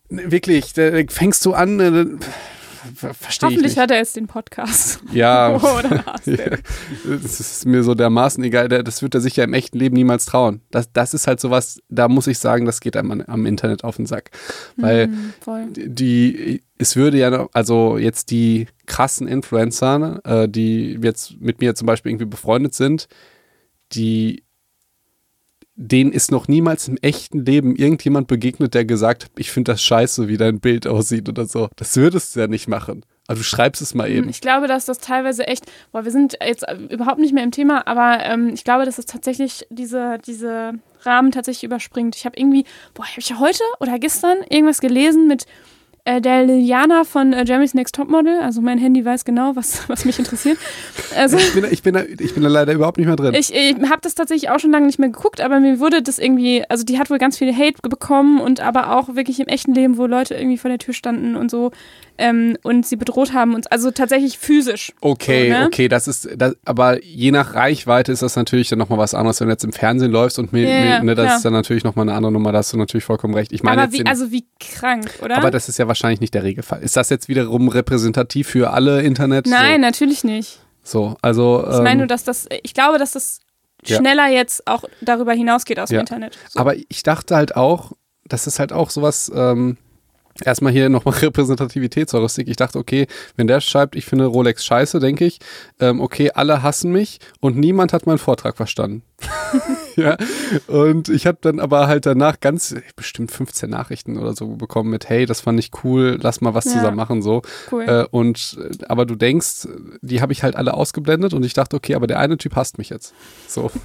wirklich, 0.09 0.73
da 0.73 0.91
fängst 1.09 1.45
du 1.45 1.55
an, 1.55 2.19
ver- 2.95 3.15
verstehe 3.15 3.49
ich 3.49 3.55
Hoffentlich 3.57 3.73
nicht. 3.77 3.83
hat 3.83 3.91
er 3.91 3.99
jetzt 3.99 4.17
den 4.17 4.27
Podcast. 4.27 5.01
Ja, 5.13 5.59
das 7.05 7.41
ist 7.41 7.67
mir 7.67 7.83
so 7.83 7.95
dermaßen 7.95 8.43
egal. 8.45 8.69
Das 8.69 9.03
wird 9.03 9.15
er 9.15 9.21
sich 9.21 9.37
ja 9.37 9.45
im 9.45 9.55
echten 9.55 9.79
Leben 9.79 9.95
niemals 9.95 10.27
trauen. 10.27 10.61
Das, 10.71 10.93
das 10.93 11.15
ist 11.15 11.27
halt 11.27 11.41
sowas, 11.41 11.81
da 11.89 12.09
muss 12.09 12.27
ich 12.27 12.39
sagen, 12.39 12.65
das 12.67 12.81
geht 12.81 12.97
einem 12.97 13.23
am 13.27 13.47
Internet 13.47 13.85
auf 13.85 13.97
den 13.97 14.07
Sack. 14.07 14.31
Weil 14.77 15.11
voll. 15.41 15.67
die, 15.73 16.63
es 16.79 16.97
würde 16.97 17.19
ja, 17.19 17.31
noch- 17.31 17.51
also 17.53 17.99
jetzt 17.99 18.31
die 18.31 18.67
krassen 18.87 19.27
Influencer, 19.29 19.99
ne, 19.99 20.21
äh, 20.25 20.49
die 20.49 20.99
jetzt 21.03 21.41
mit 21.41 21.61
mir 21.61 21.75
zum 21.75 21.87
Beispiel 21.87 22.13
irgendwie 22.13 22.27
befreundet 22.27 22.75
sind, 22.75 23.09
die 23.93 24.45
denen 25.77 26.11
ist 26.11 26.31
noch 26.31 26.49
niemals 26.49 26.89
im 26.89 26.97
echten 27.03 27.45
Leben 27.45 27.77
irgendjemand 27.77 28.27
begegnet, 28.29 28.75
der 28.75 28.87
gesagt 28.87 29.25
hat, 29.25 29.31
ich 29.37 29.51
finde 29.51 29.73
das 29.73 29.83
scheiße, 29.83 30.27
wie 30.27 30.39
dein 30.39 30.59
Bild 30.59 30.87
aussieht 30.87 31.29
oder 31.29 31.45
so. 31.45 31.69
Das 31.77 31.97
würdest 31.97 32.35
du 32.35 32.41
ja 32.41 32.47
nicht 32.47 32.67
machen. 32.67 33.05
Aber 33.29 33.37
du 33.37 33.43
schreibst 33.43 33.83
es 33.83 33.95
mal 33.95 34.11
eben. 34.11 34.29
Ich 34.29 34.41
glaube, 34.41 34.69
dass 34.69 34.85
das 34.87 34.99
teilweise 34.99 35.47
echt, 35.47 35.65
boah, 35.93 36.05
wir 36.05 36.13
sind 36.13 36.39
jetzt 36.45 36.65
überhaupt 36.91 37.19
nicht 37.19 37.35
mehr 37.35 37.45
im 37.45 37.51
Thema, 37.51 37.87
aber 37.87 38.25
ähm, 38.25 38.51
ich 38.55 38.65
glaube, 38.65 38.85
dass 38.85 38.99
es 38.99 39.07
tatsächlich 39.07 39.67
diese, 39.69 40.19
diese 40.25 40.75
Rahmen 41.03 41.33
tatsächlich 41.33 41.65
überspringt. 41.65 42.17
Ich 42.17 42.25
habe 42.25 42.39
irgendwie, 42.39 42.65
boah, 42.95 43.05
habe 43.05 43.21
ich 43.21 43.39
heute 43.39 43.65
oder 43.81 43.99
gestern 43.99 44.39
irgendwas 44.49 44.81
gelesen 44.81 45.27
mit 45.27 45.45
äh, 46.07 46.21
der 46.21 46.45
Liliana 46.45 47.05
von 47.05 47.33
äh, 47.33 47.45
Jeremy's 47.47 47.75
Next 47.75 47.95
Topmodel. 47.95 48.39
Also 48.41 48.61
mein 48.63 48.79
Handy 48.79 49.05
weiß 49.05 49.25
genau, 49.25 49.55
was, 49.57 49.83
was 49.89 50.05
mich 50.05 50.19
interessiert. 50.19 50.57
Also 51.17 51.37
Ich 51.37 51.53
bin, 51.53 51.63
da- 51.65 51.69
ich, 51.69 51.83
bin 51.83 51.95
da, 51.95 52.03
ich 52.05 52.33
bin 52.35 52.43
da 52.43 52.49
leider 52.49 52.73
überhaupt 52.73 52.97
nicht 52.99 53.07
mehr 53.07 53.17
drin. 53.17 53.35
ich, 53.35 53.53
ich 53.55 53.75
habe 53.91 54.01
das 54.03 54.15
tatsächlich 54.15 54.49
auch 54.51 54.59
schon 54.59 54.71
lange 54.73 54.87
nicht 54.87 54.99
mehr 54.99 55.09
geguckt, 55.11 55.41
aber 55.41 55.61
mir 55.61 55.79
wurde 55.81 56.03
das 56.03 56.19
irgendwie, 56.19 56.65
also 56.69 56.85
die 56.85 56.99
hat 56.99 57.11
wohl 57.11 57.19
ganz 57.19 57.37
viel 57.39 57.55
Hate 57.55 57.77
bekommen 57.83 58.41
und 58.41 58.61
aber 58.61 58.97
auch 58.97 59.15
wirklich 59.15 59.39
im 59.41 59.47
echten 59.49 59.75
Leben, 59.75 59.99
wo 59.99 60.07
Leute 60.07 60.35
irgendwie 60.35 60.59
vor 60.59 60.69
der 60.71 60.79
Tür 60.79 60.95
standen 60.95 61.37
und 61.37 61.51
so 61.51 61.71
ähm, 62.19 62.57
und 62.63 62.87
sie 62.87 62.97
bedroht 62.97 63.33
haben 63.33 63.55
und 63.55 63.71
also 63.73 63.91
tatsächlich 63.91 64.39
physisch. 64.39 64.93
Okay, 65.01 65.53
So, 65.53 65.59
ne? 65.59 65.67
okay, 65.67 65.89
das 65.89 66.09
ist, 66.09 66.29
das, 66.37 66.55
aber 66.65 67.03
je 67.05 67.31
nach 67.31 67.55
Reichweite 67.55 68.13
ist 68.13 68.23
das 68.23 68.37
natürlich 68.37 68.69
dann 68.69 68.79
nochmal 68.79 68.99
was 68.99 69.15
anderes, 69.15 69.41
wenn 69.41 69.49
du 69.49 69.53
jetzt 69.53 69.65
im 69.65 69.73
Fernsehen 69.73 70.11
läufst 70.11 70.39
und 70.39 70.53
mir, 70.53 70.69
Ja, 70.69 70.81
mir, 70.81 70.87
ja, 70.91 71.03
ne, 71.03 71.15
das 71.15 71.25
klar. 71.27 71.37
ist 71.37 71.45
dann 71.45 71.53
natürlich 71.53 71.85
nochmal 71.85 72.05
eine 72.09 72.15
andere 72.17 72.33
Nummer, 72.33 72.53
da 72.53 72.59
hast 72.59 72.73
du 72.73 72.77
natürlich 72.77 73.05
vollkommen 73.05 73.35
recht. 73.35 73.53
Ich 73.53 73.63
meine 73.63 73.83
aber 73.83 73.93
wie, 73.93 73.99
den, 73.99 74.07
also 74.09 74.31
wie 74.33 74.47
krank, 74.61 75.11
oder? 75.23 75.37
aber 75.37 75.51
das 75.51 75.69
ist 75.69 75.79
ja 75.79 75.87
wahrscheinlich 75.89 76.21
nicht 76.21 76.35
der 76.35 76.43
Regelfall. 76.43 76.83
Ist 76.83 76.97
das 76.97 77.11
jetzt 77.11 77.29
wiederum 77.29 77.69
repräsentativ 77.69 78.49
für 78.49 78.71
alle 78.71 79.03
Internet? 79.03 79.47
Nein, 79.47 79.81
natürlich 79.81 80.25
nicht. 80.25 80.61
So, 80.83 81.11
so 81.11 81.17
also. 81.23 81.65
Ich 81.69 81.77
meine 81.79 81.91
ähm, 81.93 81.99
nur, 81.99 82.07
dass 82.07 82.25
das, 82.25 82.47
ich 82.63 82.75
glaube, 82.75 82.99
dass 82.99 83.13
das 83.13 83.41
Ja. 83.85 83.99
schneller 83.99 84.29
jetzt 84.29 84.67
auch 84.67 84.85
darüber 85.01 85.33
hinausgeht 85.33 85.79
aus 85.81 85.91
Ja. 85.91 85.99
dem 85.99 86.01
Internet. 86.01 86.39
So. 86.49 86.61
Aber 86.61 86.75
ich 86.77 87.03
dachte 87.03 87.37
halt 87.37 87.57
auch, 87.57 87.93
das 88.25 88.47
ist 88.47 88.59
halt 88.59 88.73
auch 88.73 88.91
sowas, 88.91 89.31
ähm, 89.35 89.77
erstmal 90.45 90.73
hier 90.73 90.89
nochmal 90.89 91.15
Repräsentativitätsheuristik. 91.23 92.49
Ich 92.49 92.57
dachte, 92.57 92.79
okay, 92.79 93.07
wenn 93.37 93.47
der 93.47 93.61
schreibt, 93.61 93.97
ich 93.97 94.05
finde 94.05 94.27
Rolex 94.27 94.65
scheiße, 94.65 95.01
denke 95.01 95.25
ich, 95.25 95.39
ähm, 95.81 96.01
okay, 96.01 96.31
alle 96.33 96.63
hassen 96.63 96.93
mich 96.93 97.19
und 97.41 97.57
niemand 97.57 97.93
hat 97.93 98.07
meinen 98.07 98.19
Vortrag 98.19 98.57
verstanden. 98.57 99.03
ja, 99.97 100.17
und 100.67 101.09
ich 101.09 101.27
habe 101.27 101.39
dann 101.41 101.59
aber 101.61 101.87
halt 101.87 102.05
danach 102.07 102.41
ganz 102.41 102.75
bestimmt 102.97 103.31
15 103.31 103.71
Nachrichten 103.71 104.19
oder 104.19 104.35
so 104.35 104.49
bekommen 104.57 104.91
mit, 104.91 105.09
hey, 105.09 105.25
das 105.27 105.41
fand 105.41 105.59
ich 105.59 105.71
cool, 105.85 106.19
lass 106.21 106.41
mal 106.41 106.55
was 106.55 106.67
Ja. 106.67 106.73
zusammen 106.73 106.97
machen 106.97 107.23
so. 107.23 107.43
Cool. 107.73 107.85
Äh, 107.85 108.07
und 108.11 108.59
äh, 108.61 108.85
aber 108.89 109.07
du 109.07 109.15
denkst, 109.15 109.69
die 110.03 110.21
habe 110.21 110.33
ich 110.33 110.43
halt 110.43 110.55
alle 110.57 110.75
ausgeblendet 110.75 111.33
und 111.33 111.45
ich 111.45 111.55
dachte, 111.55 111.77
okay, 111.77 111.95
aber 111.95 112.07
der 112.07 112.19
eine 112.19 112.37
Typ 112.37 112.57
hasst 112.57 112.79
mich 112.79 112.91
jetzt. 112.91 113.15
So. 113.49 113.71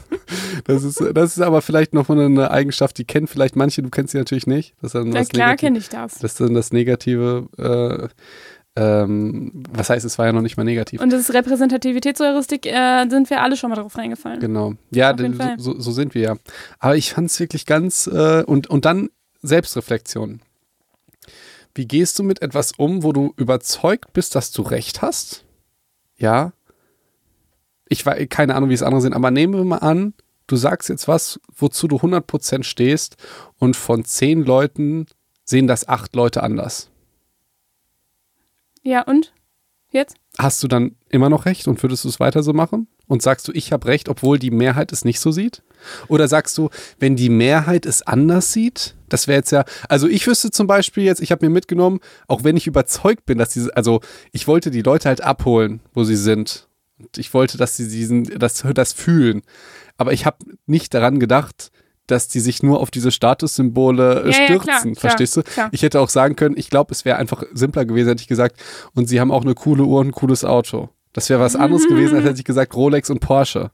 Das 0.65 0.83
ist, 0.83 1.01
das 1.13 1.35
ist 1.37 1.41
aber 1.43 1.61
vielleicht 1.61 1.93
noch 1.93 2.09
eine 2.09 2.51
Eigenschaft, 2.51 2.97
die 2.97 3.03
kennen 3.03 3.27
vielleicht 3.27 3.55
manche, 3.57 3.81
du 3.83 3.89
kennst 3.89 4.11
sie 4.13 4.17
natürlich 4.17 4.47
nicht. 4.47 4.73
Das 4.81 4.89
ist 4.89 4.95
dann 4.95 5.09
Na 5.09 5.19
das 5.19 5.29
klar 5.29 5.47
Negative. 5.49 5.67
kenne 5.67 5.79
ich 5.79 5.89
das. 5.89 6.13
Das 6.19 6.31
ist 6.31 6.39
dann 6.39 6.53
das 6.53 6.71
Negative, 6.71 7.47
äh, 7.57 8.07
ähm, 8.75 9.63
was 9.71 9.89
heißt, 9.89 10.05
es 10.05 10.17
war 10.17 10.27
ja 10.27 10.33
noch 10.33 10.41
nicht 10.41 10.55
mal 10.55 10.63
negativ. 10.63 11.01
Und 11.01 11.11
das 11.11 11.21
ist 11.21 11.33
Repräsentativitätsheuristik, 11.33 12.65
äh, 12.65 13.05
sind 13.09 13.29
wir 13.29 13.41
alle 13.41 13.57
schon 13.57 13.69
mal 13.69 13.75
drauf 13.75 13.97
reingefallen. 13.97 14.39
Genau. 14.39 14.73
Ja, 14.91 15.11
denn 15.13 15.37
so, 15.57 15.77
so 15.79 15.91
sind 15.91 16.15
wir 16.15 16.21
ja. 16.21 16.35
Aber 16.79 16.95
ich 16.95 17.13
fand 17.13 17.29
es 17.29 17.39
wirklich 17.39 17.65
ganz, 17.65 18.07
äh, 18.07 18.43
und, 18.43 18.67
und 18.67 18.85
dann 18.85 19.09
Selbstreflexion. 19.41 20.41
Wie 21.73 21.87
gehst 21.87 22.19
du 22.19 22.23
mit 22.23 22.41
etwas 22.41 22.73
um, 22.73 23.03
wo 23.03 23.11
du 23.11 23.33
überzeugt 23.37 24.13
bist, 24.13 24.35
dass 24.35 24.51
du 24.51 24.61
recht 24.61 25.01
hast? 25.01 25.45
Ja. 26.17 26.53
Ich 27.87 28.05
weiß, 28.05 28.25
keine 28.29 28.55
Ahnung, 28.55 28.69
wie 28.69 28.73
es 28.73 28.83
andere 28.83 29.01
sind, 29.01 29.13
aber 29.13 29.31
nehmen 29.31 29.53
wir 29.53 29.65
mal 29.65 29.77
an, 29.77 30.13
du 30.47 30.55
sagst 30.55 30.87
jetzt 30.87 31.09
was, 31.09 31.39
wozu 31.55 31.87
du 31.87 31.97
100% 31.97 32.63
stehst 32.63 33.17
und 33.57 33.75
von 33.75 34.05
zehn 34.05 34.43
Leuten 34.43 35.07
sehen 35.43 35.67
das 35.67 35.87
acht 35.89 36.15
Leute 36.15 36.43
anders. 36.43 36.90
Ja, 38.83 39.01
und? 39.01 39.33
Jetzt? 39.91 40.15
Hast 40.37 40.63
du 40.63 40.67
dann 40.67 40.95
immer 41.09 41.29
noch 41.29 41.45
recht 41.45 41.67
und 41.67 41.81
würdest 41.83 42.05
du 42.05 42.09
es 42.09 42.19
weiter 42.19 42.43
so 42.43 42.53
machen? 42.53 42.87
Und 43.07 43.21
sagst 43.21 43.47
du, 43.47 43.51
ich 43.51 43.73
habe 43.73 43.87
recht, 43.87 44.07
obwohl 44.07 44.39
die 44.39 44.51
Mehrheit 44.51 44.93
es 44.93 45.03
nicht 45.03 45.19
so 45.19 45.31
sieht? 45.31 45.63
Oder 46.07 46.29
sagst 46.29 46.57
du, 46.57 46.69
wenn 46.97 47.17
die 47.17 47.29
Mehrheit 47.29 47.85
es 47.85 48.01
anders 48.01 48.53
sieht? 48.53 48.95
Das 49.09 49.27
wäre 49.27 49.39
jetzt 49.39 49.51
ja, 49.51 49.65
also 49.89 50.07
ich 50.07 50.25
wüsste 50.25 50.49
zum 50.49 50.67
Beispiel 50.67 51.03
jetzt, 51.03 51.21
ich 51.21 51.33
habe 51.33 51.45
mir 51.45 51.51
mitgenommen, 51.51 51.99
auch 52.29 52.45
wenn 52.45 52.55
ich 52.55 52.67
überzeugt 52.67 53.25
bin, 53.25 53.37
dass 53.37 53.49
diese, 53.49 53.75
also 53.75 53.99
ich 54.31 54.47
wollte 54.47 54.71
die 54.71 54.81
Leute 54.81 55.09
halt 55.09 55.19
abholen, 55.19 55.81
wo 55.93 56.05
sie 56.05 56.15
sind. 56.15 56.69
Und 56.97 57.17
ich 57.17 57.33
wollte, 57.33 57.57
dass 57.57 57.75
sie 57.75 57.89
diesen, 57.89 58.23
das, 58.39 58.63
das 58.73 58.93
fühlen. 58.93 59.41
Aber 59.97 60.13
ich 60.13 60.25
habe 60.25 60.37
nicht 60.65 60.93
daran 60.93 61.19
gedacht, 61.19 61.71
dass 62.11 62.27
die 62.27 62.39
sich 62.39 62.61
nur 62.61 62.79
auf 62.79 62.91
diese 62.91 63.11
Statussymbole 63.11 64.23
äh, 64.23 64.31
Ja, 64.31 64.37
ja, 64.39 64.45
stürzen. 64.45 64.59
klar, 64.63 64.81
klar, 64.81 64.95
Verstehst 64.95 65.37
du? 65.37 65.43
klar. 65.43 65.69
Ich 65.71 65.81
hätte 65.83 65.99
auch 65.99 66.09
sagen 66.09 66.35
können, 66.35 66.55
ich 66.57 66.69
glaube, 66.69 66.91
es 66.91 67.05
wäre 67.05 67.17
einfach 67.17 67.43
simpler 67.53 67.85
gewesen, 67.85 68.09
hätte 68.09 68.21
ich 68.21 68.27
gesagt, 68.27 68.61
und 68.93 69.07
sie 69.07 69.19
haben 69.19 69.31
auch 69.31 69.43
eine 69.43 69.55
coole 69.55 69.83
Uhr 69.83 69.99
und 70.01 70.07
ein 70.07 70.11
cooles 70.11 70.43
Auto. 70.45 70.89
Das 71.13 71.29
wäre 71.29 71.39
was 71.39 71.55
anderes 71.55 71.87
gewesen, 71.87 72.15
als 72.15 72.25
hätte 72.25 72.39
ich 72.39 72.45
gesagt 72.45 72.75
Rolex 72.75 73.09
und 73.09 73.19
Porsche. 73.19 73.71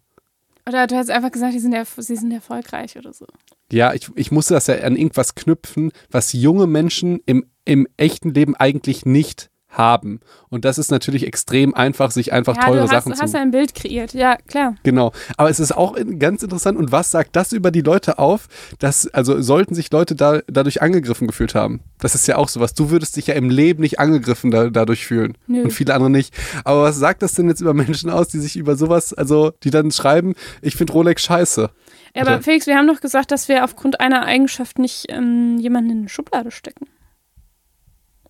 Oder 0.68 0.86
du 0.88 0.96
hast 0.96 1.10
einfach 1.10 1.32
gesagt, 1.32 1.54
die 1.54 1.60
sind, 1.60 1.76
sie 1.98 2.16
sind 2.16 2.32
erfolgreich 2.32 2.98
oder 2.98 3.14
so. 3.14 3.26
Ja, 3.72 3.94
ich, 3.94 4.10
ich 4.16 4.32
musste 4.32 4.54
das 4.54 4.68
ja 4.68 4.76
an 4.80 4.96
irgendwas 4.98 5.34
knüpfen, 5.36 5.92
was 6.12 6.34
junge 6.34 6.68
Menschen 6.68 7.22
im, 7.26 7.46
im 7.64 7.88
echten 7.96 8.34
Leben 8.34 8.56
eigentlich 8.56 9.06
nicht 9.06 9.50
haben. 9.78 10.20
Und 10.50 10.66
das 10.66 10.78
ist 10.78 10.92
natürlich 10.92 11.26
extrem 11.26 11.74
einfach, 11.74 12.12
sich 12.12 12.34
einfach 12.34 12.56
ja, 12.56 12.64
teure 12.64 12.76
du 12.78 12.82
hast, 12.84 12.92
Sachen 12.92 13.20
hast 13.20 13.32
zu. 13.32 13.38
ein 13.38 13.52
Bild 13.52 13.76
kreiert. 13.76 14.14
Ja, 14.14 14.38
klar. 14.48 14.76
Genau. 14.84 15.12
Aber 15.36 15.50
es 15.50 15.60
ist 15.60 15.76
auch 15.76 15.96
ganz 16.20 16.44
interessant. 16.44 16.78
Und 16.78 16.92
was 16.92 17.12
sagt 17.12 17.36
das 17.36 17.52
über 17.52 17.72
die 17.72 17.82
Leute 17.82 18.20
auf? 18.20 18.48
Dass, 18.80 19.08
also 19.08 19.42
sollten 19.42 19.76
sich 19.76 19.92
Leute 19.92 20.16
da, 20.16 20.40
dadurch 20.48 20.82
angegriffen 20.82 21.28
gefühlt 21.28 21.56
haben. 21.56 21.82
Das 22.00 22.16
ist 22.16 22.28
ja 22.28 22.38
auch 22.38 22.50
sowas. 22.50 22.74
Du 22.74 22.90
würdest 22.90 23.16
dich 23.16 23.28
ja 23.28 23.36
im 23.36 23.50
Leben 23.50 23.82
nicht 23.82 24.00
angegriffen 24.00 24.52
da, 24.52 24.70
dadurch 24.70 25.06
fühlen. 25.06 25.38
Nö. 25.48 25.64
Und 25.64 25.72
viele 25.72 25.94
andere 25.94 26.10
nicht. 26.10 26.34
Aber 26.64 26.84
was 26.84 26.98
sagt 26.98 27.22
das 27.22 27.34
denn 27.34 27.48
jetzt 27.48 27.62
über 27.62 27.74
Menschen 27.74 28.10
aus, 28.10 28.28
die 28.30 28.40
sich 28.40 28.58
über 28.58 28.76
sowas, 28.76 29.14
also 29.14 29.52
die 29.64 29.70
dann 29.70 29.92
schreiben, 29.92 30.34
ich 30.62 30.76
finde 30.76 30.94
Rolex 30.94 31.24
scheiße. 31.24 31.70
Ja, 32.16 32.22
aber 32.22 32.42
Felix, 32.42 32.66
wir 32.66 32.76
haben 32.76 32.88
doch 32.88 33.02
gesagt, 33.02 33.32
dass 33.32 33.48
wir 33.48 33.64
aufgrund 33.64 34.00
einer 34.00 34.24
Eigenschaft 34.26 34.80
nicht 34.80 35.06
ähm, 35.10 35.58
jemanden 35.60 35.92
in 35.92 35.98
eine 36.00 36.10
Schublade 36.10 36.50
stecken. 36.50 36.88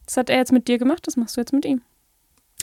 Das 0.07 0.17
hat 0.17 0.29
er 0.31 0.37
jetzt 0.37 0.51
mit 0.51 0.67
dir 0.67 0.79
gemacht, 0.79 1.05
das 1.05 1.17
machst 1.17 1.37
du 1.37 1.41
jetzt 1.41 1.53
mit 1.53 1.65
ihm. 1.65 1.81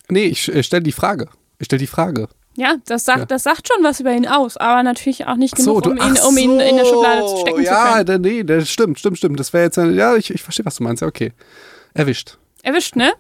Nee, 0.08 0.24
ich 0.24 0.52
äh, 0.52 0.62
stelle 0.64 0.82
die 0.82 0.92
Frage. 0.92 1.28
Ich 1.60 1.66
stelle 1.66 1.78
die 1.80 1.86
Frage. 1.86 2.28
Ja, 2.56 2.76
das 2.86 3.04
sagt, 3.04 3.18
Ja. 3.20 3.26
das 3.26 3.42
sagt 3.44 3.68
schon 3.68 3.82
was 3.84 4.00
über 4.00 4.12
ihn 4.12 4.26
aus, 4.26 4.56
aber 4.56 4.82
natürlich 4.82 5.26
auch 5.26 5.36
nicht 5.36 5.54
Ach 5.56 5.60
so, 5.60 5.74
genug, 5.80 5.98
du, 5.98 6.04
um, 6.04 6.08
ihn, 6.14 6.18
um 6.28 6.36
ihn 6.38 6.60
in 6.60 6.76
der 6.76 6.84
Schublade 6.84 7.20
so, 7.28 7.36
stecken 7.40 7.56
zu 7.58 7.62
ja, 7.64 7.92
können. 7.94 8.06
da- 8.06 8.18
nee, 8.18 8.42
das 8.44 8.68
stimmt, 8.70 8.98
stimmt, 8.98 9.18
stimmt. 9.18 9.38
Das 9.40 9.52
wäre 9.52 9.64
jetzt, 9.64 9.76
ja, 9.76 10.16
ich, 10.16 10.30
ich 10.32 10.42
verstehe, 10.42 10.64
was 10.66 10.76
du 10.76 10.82
meinst. 10.84 11.02
Ja, 11.02 11.08
okay. 11.08 11.32
Erwischt. 11.94 12.38
Erwischt, 12.62 12.96
ne? 12.96 13.12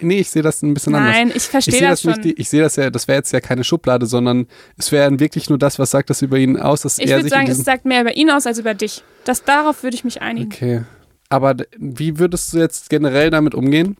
Nee, 0.00 0.18
ich 0.18 0.30
sehe 0.30 0.42
das 0.42 0.60
ein 0.62 0.74
bisschen 0.74 0.94
anders. 0.94 1.14
Nein, 1.14 1.28
ich 1.30 1.36
Ich 1.36 1.42
verstehe 1.44 1.80
das, 1.80 2.02
das, 2.02 2.14
schon. 2.14 2.22
nicht, 2.22 2.38
ich 2.38 2.48
sehe 2.50 2.60
das 2.60 2.76
ja, 2.76 2.90
das 2.90 3.08
wäre 3.08 3.16
jetzt 3.18 3.32
ja 3.32 3.40
keine 3.40 3.64
Schublade, 3.64 4.04
sondern 4.06 4.46
es 4.76 4.92
wäre 4.92 5.18
wirklich 5.18 5.48
nur 5.48 5.58
das, 5.58 5.78
was 5.78 5.90
sagt 5.92 6.10
das 6.10 6.20
über 6.20 6.36
ihn 6.36 6.58
aus, 6.58 6.82
dass 6.82 6.98
ich 6.98 7.08
er 7.08 7.18
würde 7.18 7.28
sagen, 7.30 7.48
es 7.48 7.58
sagt 7.58 7.86
mehr 7.86 8.02
über 8.02 8.14
ihn 8.14 8.30
aus 8.30 8.46
als 8.46 8.58
über 8.58 8.74
dich. 8.74 9.02
Das, 9.24 9.42
darauf 9.44 9.82
würde 9.82 9.94
ich 9.96 10.04
mich 10.04 10.20
einigen. 10.20 10.52
Okay. 10.52 10.82
Aber 11.28 11.56
wie 11.76 12.18
würdest 12.18 12.52
du 12.52 12.58
jetzt 12.58 12.90
generell 12.90 13.30
damit 13.30 13.54
umgehen, 13.54 13.96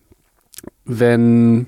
wenn 0.85 1.67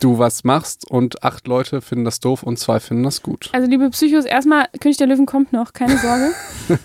du 0.00 0.18
was 0.18 0.44
machst 0.44 0.90
und 0.90 1.22
acht 1.22 1.46
Leute 1.46 1.80
finden 1.80 2.04
das 2.04 2.20
doof 2.20 2.42
und 2.42 2.58
zwei 2.58 2.80
finden 2.80 3.02
das 3.02 3.22
gut? 3.22 3.50
Also, 3.52 3.68
liebe 3.68 3.90
Psychos, 3.90 4.24
erstmal, 4.24 4.66
König 4.80 4.96
der 4.96 5.06
Löwen 5.06 5.26
kommt 5.26 5.52
noch, 5.52 5.72
keine 5.72 5.98
Sorge. 5.98 6.32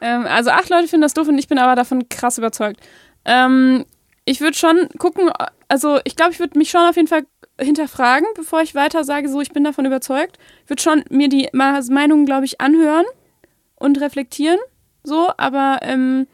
ähm, 0.00 0.26
also, 0.26 0.50
acht 0.50 0.68
Leute 0.68 0.88
finden 0.88 1.02
das 1.02 1.14
doof 1.14 1.28
und 1.28 1.38
ich 1.38 1.48
bin 1.48 1.58
aber 1.58 1.74
davon 1.74 2.08
krass 2.08 2.38
überzeugt. 2.38 2.80
Ähm, 3.24 3.84
ich 4.24 4.40
würde 4.40 4.56
schon 4.56 4.88
gucken, 4.98 5.30
also, 5.68 5.98
ich 6.04 6.16
glaube, 6.16 6.32
ich 6.32 6.40
würde 6.40 6.58
mich 6.58 6.70
schon 6.70 6.86
auf 6.86 6.96
jeden 6.96 7.08
Fall 7.08 7.24
hinterfragen, 7.60 8.26
bevor 8.34 8.62
ich 8.62 8.74
weiter 8.74 9.04
sage, 9.04 9.28
so, 9.28 9.40
ich 9.40 9.52
bin 9.52 9.64
davon 9.64 9.86
überzeugt. 9.86 10.38
Ich 10.64 10.70
würde 10.70 10.82
schon 10.82 11.04
mir 11.10 11.28
die 11.28 11.48
Meinungen, 11.52 12.26
glaube 12.26 12.44
ich, 12.44 12.60
anhören 12.60 13.04
und 13.76 14.00
reflektieren, 14.00 14.58
so, 15.02 15.30
aber, 15.36 15.80
ähm, 15.82 16.26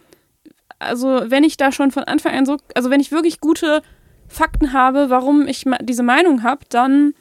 also, 0.80 1.22
wenn 1.26 1.44
ich 1.44 1.56
da 1.56 1.70
schon 1.70 1.90
von 1.90 2.04
Anfang 2.04 2.34
an 2.34 2.46
so, 2.46 2.56
also, 2.74 2.90
wenn 2.90 3.00
ich 3.00 3.12
wirklich 3.12 3.40
gute 3.40 3.82
Fakten 4.28 4.72
habe, 4.72 5.10
warum 5.10 5.46
ich 5.46 5.64
diese 5.82 6.02
Meinung 6.02 6.42
habe, 6.42 6.64
dann 6.68 7.14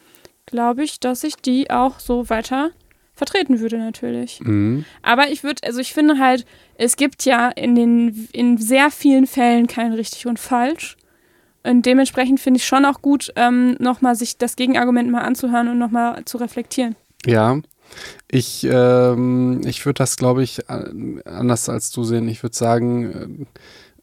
glaube 0.46 0.84
ich, 0.84 1.00
dass 1.00 1.24
ich 1.24 1.36
die 1.36 1.70
auch 1.70 2.00
so 2.00 2.30
weiter 2.30 2.72
vertreten 3.14 3.60
würde 3.60 3.78
natürlich. 3.78 4.40
Mhm. 4.42 4.86
Aber 5.04 5.30
ich 5.30 5.44
würde, 5.44 5.62
also 5.66 5.80
ich 5.80 5.94
finde 5.94 6.18
halt, 6.18 6.46
es 6.76 6.96
gibt 6.96 7.26
ja 7.26 7.50
in 7.50 7.76
den 7.76 8.30
in 8.32 8.58
sehr 8.58 8.90
vielen 8.90 9.28
Fällen 9.28 9.68
kein 9.68 9.94
richtig 9.94 10.26
und 10.26 10.40
falsch. 10.40 10.96
Und 11.64 11.86
dementsprechend 11.86 12.40
finde 12.40 12.60
ich 12.60 12.66
schon 12.66 12.86
auch 12.86 13.02
gut, 13.02 13.32
ähm, 13.36 13.76
nochmal 13.80 14.16
sich 14.16 14.38
das 14.38 14.56
Gegenargument 14.56 15.12
mal 15.12 15.22
anzuhören 15.22 15.68
und 15.68 15.78
nochmal 15.78 16.24
zu 16.26 16.38
reflektieren. 16.38 16.96
Ja. 17.26 17.60
Ich, 18.32 18.66
ähm, 18.70 19.62
ich 19.66 19.86
würde 19.86 19.98
das, 20.00 20.16
glaube 20.18 20.44
ich, 20.44 20.70
an- 20.70 21.22
anders 21.26 21.70
als 21.70 21.92
du 21.92 22.04
sehen. 22.04 22.28
Ich 22.28 22.44
würde 22.44 22.56
sagen, 22.56 23.48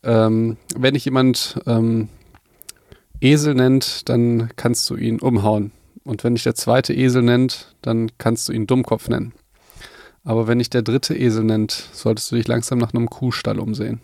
äh, 0.03 0.11
ähm, 0.11 0.57
wenn 0.77 0.95
dich 0.95 1.05
jemand 1.05 1.59
ähm, 1.67 2.09
Esel 3.21 3.55
nennt, 3.55 4.09
dann 4.09 4.51
kannst 4.57 4.89
du 4.91 4.97
ihn 4.97 5.21
umhauen. 5.21 5.73
Und 6.05 6.23
wenn 6.25 6.35
dich 6.35 6.45
der 6.45 6.55
zweite 6.55 6.95
Esel 6.95 7.23
nennt, 7.23 7.75
dann 7.83 8.11
kannst 8.19 8.49
du 8.49 8.53
ihn 8.53 8.67
Dummkopf 8.67 9.09
nennen. 9.09 9.33
Aber 10.25 10.47
wenn 10.49 10.59
dich 10.59 10.71
der 10.71 10.83
dritte 10.83 11.17
Esel 11.17 11.45
nennt, 11.45 11.73
solltest 11.93 12.31
du 12.31 12.37
dich 12.37 12.47
langsam 12.49 12.79
nach 12.79 12.93
einem 12.93 13.09
Kuhstall 13.09 13.59
umsehen. 13.61 14.01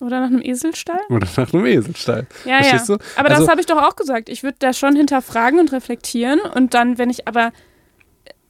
Oder 0.00 0.20
nach 0.20 0.28
einem 0.28 0.40
Eselstall? 0.42 1.00
Oder 1.10 1.26
nach 1.36 1.52
einem 1.52 1.66
Eselstall. 1.66 2.26
Ja, 2.46 2.58
Verstehst 2.62 2.88
ja. 2.88 2.96
du? 2.96 3.02
Aber 3.16 3.28
Also- 3.30 3.42
das 3.42 3.50
habe 3.50 3.60
ich 3.60 3.66
doch 3.66 3.76
auch 3.82 3.96
gesagt. 3.96 4.28
Ich 4.28 4.42
würde 4.42 4.56
da 4.58 4.72
schon 4.72 4.96
hinterfragen 4.96 5.60
und 5.60 5.72
reflektieren 5.72 6.40
und 6.40 6.72
dann, 6.74 6.96
wenn 6.98 7.10
ich 7.10 7.28
aber, 7.28 7.52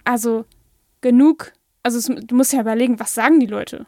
also 0.04 0.44
genug, 1.00 1.52
also 1.82 1.98
es, 1.98 2.06
du 2.06 2.34
musst 2.34 2.52
ja 2.52 2.60
überlegen, 2.60 3.00
was 3.00 3.14
sagen 3.14 3.40
die 3.40 3.46
Leute? 3.46 3.86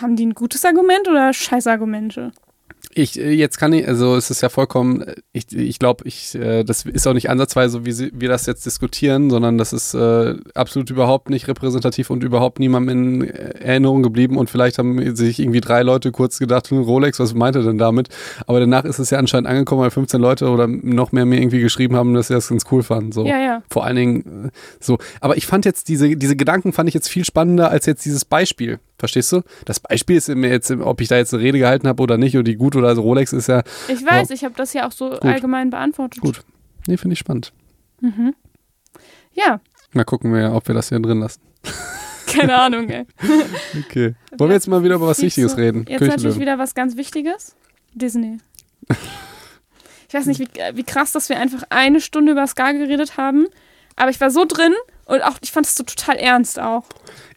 Haben 0.00 0.16
die 0.16 0.26
ein 0.26 0.34
gutes 0.34 0.64
Argument 0.64 1.08
oder 1.08 1.32
Scheißargumente? 1.32 2.32
Ich, 2.94 3.18
äh, 3.18 3.30
jetzt 3.30 3.58
kann 3.58 3.72
ich, 3.72 3.86
also 3.86 4.16
es 4.16 4.30
ist 4.30 4.40
ja 4.40 4.48
vollkommen, 4.48 5.04
ich, 5.32 5.54
ich 5.54 5.78
glaube, 5.78 6.04
ich, 6.06 6.34
äh, 6.34 6.64
das 6.64 6.84
ist 6.84 7.06
auch 7.06 7.12
nicht 7.12 7.30
ansatzweise, 7.30 7.72
so, 7.72 7.86
wie 7.86 7.92
sie, 7.92 8.10
wir 8.14 8.28
das 8.28 8.46
jetzt 8.46 8.64
diskutieren, 8.66 9.30
sondern 9.30 9.58
das 9.58 9.72
ist 9.72 9.94
äh, 9.94 10.36
absolut 10.54 10.90
überhaupt 10.90 11.30
nicht 11.30 11.48
repräsentativ 11.48 12.10
und 12.10 12.24
überhaupt 12.24 12.58
niemandem 12.58 13.22
in 13.22 13.28
Erinnerung 13.28 14.02
geblieben 14.02 14.36
und 14.36 14.50
vielleicht 14.50 14.78
haben 14.78 15.14
sich 15.14 15.38
irgendwie 15.38 15.60
drei 15.60 15.82
Leute 15.82 16.12
kurz 16.12 16.38
gedacht, 16.38 16.70
hm, 16.70 16.80
Rolex, 16.80 17.20
was 17.20 17.34
meint 17.34 17.56
er 17.56 17.62
denn 17.62 17.78
damit? 17.78 18.08
Aber 18.46 18.60
danach 18.60 18.84
ist 18.84 18.98
es 18.98 19.10
ja 19.10 19.18
anscheinend 19.18 19.48
angekommen, 19.48 19.82
weil 19.82 19.90
15 19.90 20.20
Leute 20.20 20.48
oder 20.48 20.66
noch 20.66 21.12
mehr 21.12 21.26
mir 21.26 21.40
irgendwie 21.40 21.60
geschrieben 21.60 21.96
haben, 21.96 22.14
dass 22.14 22.28
sie 22.28 22.34
das 22.34 22.48
ganz 22.48 22.64
cool 22.70 22.82
fanden. 22.82 23.12
So. 23.12 23.26
Ja, 23.26 23.38
ja. 23.38 23.62
Vor 23.70 23.84
allen 23.84 23.96
Dingen 23.96 24.50
so. 24.80 24.98
Aber 25.20 25.36
ich 25.36 25.46
fand 25.46 25.64
jetzt 25.64 25.88
diese, 25.88 26.16
diese 26.16 26.36
Gedanken 26.36 26.72
fand 26.72 26.88
ich 26.88 26.94
jetzt 26.94 27.08
viel 27.08 27.24
spannender 27.24 27.70
als 27.70 27.86
jetzt 27.86 28.04
dieses 28.04 28.24
Beispiel. 28.24 28.78
Verstehst 28.98 29.30
du? 29.30 29.42
Das 29.64 29.78
Beispiel 29.78 30.16
ist 30.16 30.28
mir 30.28 30.50
jetzt, 30.50 30.72
ob 30.72 31.00
ich 31.00 31.06
da 31.06 31.16
jetzt 31.16 31.32
eine 31.32 31.42
Rede 31.42 31.58
gehalten 31.58 31.86
habe 31.86 32.02
oder 32.02 32.18
nicht, 32.18 32.34
oder 32.34 32.42
die 32.42 32.56
gut 32.56 32.74
oder 32.78 32.94
so 32.94 33.02
Rolex 33.02 33.32
ist 33.32 33.48
ja, 33.48 33.62
Ich 33.88 34.04
weiß, 34.04 34.30
ich 34.30 34.44
habe 34.44 34.54
das 34.56 34.72
ja 34.72 34.86
auch 34.86 34.92
so 34.92 35.10
allgemein 35.20 35.70
beantwortet. 35.70 36.20
Gut. 36.20 36.42
nee, 36.86 36.96
finde 36.96 37.12
ich 37.14 37.18
spannend. 37.18 37.52
Mhm. 38.00 38.34
Ja, 39.32 39.60
Mal 39.92 40.04
gucken 40.04 40.34
wir, 40.34 40.52
ob 40.52 40.68
wir 40.68 40.74
das 40.74 40.90
hier 40.90 41.00
drin 41.00 41.20
lassen. 41.20 41.40
keine 42.26 42.58
Ahnung, 42.58 42.88
ey. 42.90 43.06
Okay. 43.86 44.14
Wollen 44.36 44.50
wir 44.50 44.54
jetzt 44.54 44.68
mal 44.68 44.82
wieder 44.82 44.96
über 44.96 45.06
was 45.06 45.22
Wichtiges 45.22 45.54
du, 45.54 45.60
reden? 45.60 45.86
Jetzt 45.88 46.02
natürlich 46.02 46.38
wieder 46.38 46.58
was 46.58 46.74
ganz 46.74 46.96
Wichtiges. 46.96 47.56
Disney. 47.94 48.38
Ich 50.10 50.14
weiß 50.14 50.24
nicht, 50.24 50.40
wie, 50.40 50.48
wie 50.72 50.84
krass, 50.84 51.12
dass 51.12 51.28
wir 51.28 51.38
einfach 51.38 51.64
eine 51.68 52.00
Stunde 52.00 52.32
über 52.32 52.46
Scar 52.46 52.72
geredet 52.72 53.18
haben. 53.18 53.46
Aber 53.94 54.08
ich 54.10 54.18
war 54.22 54.30
so 54.30 54.46
drin 54.46 54.72
und 55.04 55.20
auch, 55.20 55.36
ich 55.42 55.52
fand 55.52 55.66
es 55.66 55.74
so 55.74 55.84
total 55.84 56.16
ernst 56.16 56.58
auch. 56.58 56.84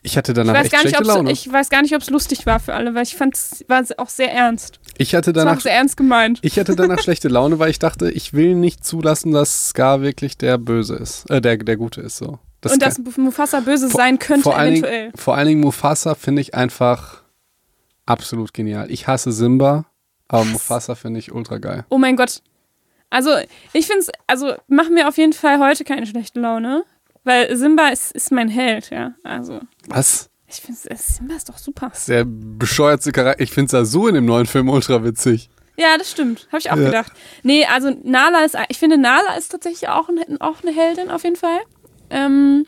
Ich 0.03 0.15
hatte 0.15 0.31
Ich 0.31 0.37
danach 0.37 0.53
weiß, 0.53 0.63
echt 0.67 0.71
gar 0.71 0.83
nicht, 0.83 0.95
schlechte 0.95 1.13
Laune. 1.13 1.31
ich 1.33 1.51
weiß 1.51 1.69
gar 1.69 1.81
nicht, 1.81 1.93
ob 1.93 2.01
es 2.01 2.09
lustig 2.09 2.45
war 2.45 2.61
für 2.61 2.73
alle, 2.73 2.95
weil 2.95 3.03
ich 3.03 3.17
fand 3.17 3.35
es 3.35 3.65
war 3.67 3.83
auch 3.97 4.07
sehr 4.07 4.31
ernst. 4.31 4.79
Ich 5.01 5.15
hatte 5.15 5.33
danach 5.33 5.59
sehr 5.59 5.73
ernst 5.73 5.97
gemeint. 5.97 6.39
Ich 6.41 6.57
hatte 6.59 6.75
danach 6.75 6.99
schlechte 7.03 7.27
Laune, 7.27 7.59
weil 7.59 7.69
ich 7.69 7.79
dachte, 7.79 8.09
ich 8.11 8.33
will 8.33 8.55
nicht 8.55 8.85
zulassen, 8.85 9.31
dass 9.31 9.69
Scar 9.69 10.01
wirklich 10.01 10.37
der 10.37 10.57
Böse 10.57 10.95
ist, 10.95 11.29
äh, 11.29 11.41
der, 11.41 11.57
der 11.57 11.77
Gute 11.77 12.01
ist 12.01 12.17
so. 12.17 12.39
Das 12.61 12.73
und 12.73 12.81
dass 12.83 12.99
Mufasa 13.17 13.59
böse 13.61 13.89
vor- 13.89 13.99
sein 13.99 14.19
könnte 14.19 14.43
vor 14.43 14.55
allen 14.57 14.73
eventuell. 14.73 15.01
Dingen, 15.07 15.17
vor 15.17 15.35
allen 15.35 15.47
Dingen 15.47 15.61
Mufasa 15.61 16.13
finde 16.15 16.41
ich 16.41 16.53
einfach 16.53 17.23
absolut 18.05 18.53
genial. 18.53 18.91
Ich 18.91 19.07
hasse 19.07 19.31
Simba, 19.31 19.85
aber 20.27 20.45
Mufasa 20.45 20.95
finde 20.95 21.19
ich 21.19 21.31
ultra 21.31 21.57
geil. 21.57 21.85
Oh 21.89 21.97
mein 21.97 22.15
Gott. 22.15 22.41
Also, 23.09 23.31
ich 23.73 23.87
finde 23.87 24.01
es, 24.01 24.09
also 24.27 24.53
machen 24.67 24.95
wir 24.95 25.07
auf 25.07 25.17
jeden 25.17 25.33
Fall 25.33 25.59
heute 25.59 25.83
keine 25.83 26.05
schlechte 26.05 26.39
Laune, 26.39 26.83
weil 27.23 27.55
Simba 27.57 27.89
ist, 27.89 28.11
ist 28.13 28.31
mein 28.31 28.47
Held, 28.47 28.89
ja. 28.89 29.15
Also, 29.23 29.59
Was? 29.89 30.29
Ich 30.51 30.61
finde 30.61 30.79
Simba 30.97 31.35
ist 31.35 31.49
doch 31.49 31.57
super. 31.57 31.91
Ist 31.93 32.07
der 32.09 32.25
bescheuertste 32.25 33.11
Charakter. 33.11 33.41
Ich 33.41 33.51
finde 33.51 33.71
Sasu 33.71 34.07
in 34.07 34.15
dem 34.15 34.25
neuen 34.25 34.45
Film 34.45 34.69
ultra 34.69 35.03
witzig. 35.03 35.49
Ja, 35.77 35.97
das 35.97 36.11
stimmt. 36.11 36.47
Habe 36.49 36.59
ich 36.59 36.69
auch 36.71 36.77
Ja. 36.77 36.85
gedacht. 36.85 37.11
Nee, 37.43 37.65
also 37.65 37.91
Nala 38.03 38.43
ist, 38.43 38.55
ich 38.69 38.77
finde 38.77 38.97
Nala 38.97 39.35
ist 39.37 39.49
tatsächlich 39.49 39.87
auch, 39.89 40.09
ein, 40.09 40.39
auch 40.41 40.61
eine 40.61 40.71
Heldin 40.71 41.09
auf 41.09 41.23
jeden 41.23 41.37
Fall. 41.37 41.59
Ähm, 42.09 42.65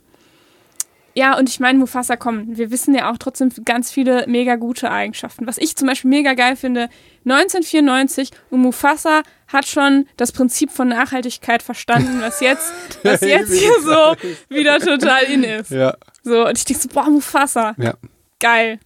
ja, 1.15 1.37
und 1.37 1.47
ich 1.49 1.59
meine, 1.59 1.77
Mufasa, 1.79 2.15
komm, 2.15 2.57
wir 2.57 2.71
wissen 2.71 2.95
ja 2.95 3.11
auch 3.11 3.17
trotzdem 3.17 3.49
ganz 3.65 3.91
viele 3.91 4.25
mega 4.27 4.55
gute 4.55 4.89
Eigenschaften. 4.91 5.45
Was 5.47 5.57
ich 5.57 5.75
zum 5.75 5.87
Beispiel 5.87 6.09
mega 6.09 6.33
geil 6.33 6.55
finde, 6.55 6.89
1994 7.25 8.31
und 8.49 8.61
Mufasa 8.61 9.21
hat 9.47 9.67
schon 9.67 10.07
das 10.17 10.31
Prinzip 10.31 10.71
von 10.71 10.87
Nachhaltigkeit 10.87 11.61
verstanden, 11.61 12.19
was 12.21 12.39
jetzt, 12.39 12.73
was 13.03 13.21
jetzt 13.21 13.53
hier 13.53 13.71
so 13.81 14.15
wieder 14.49 14.79
total 14.79 15.23
in 15.25 15.43
ist. 15.43 15.71
Ja. 15.71 15.95
So, 16.23 16.47
und 16.47 16.57
ich 16.57 16.65
denke 16.65 16.81
so, 16.81 16.89
boah, 16.89 17.09
Mufasa, 17.09 17.75
Ja. 17.77 17.93
geil. 18.39 18.79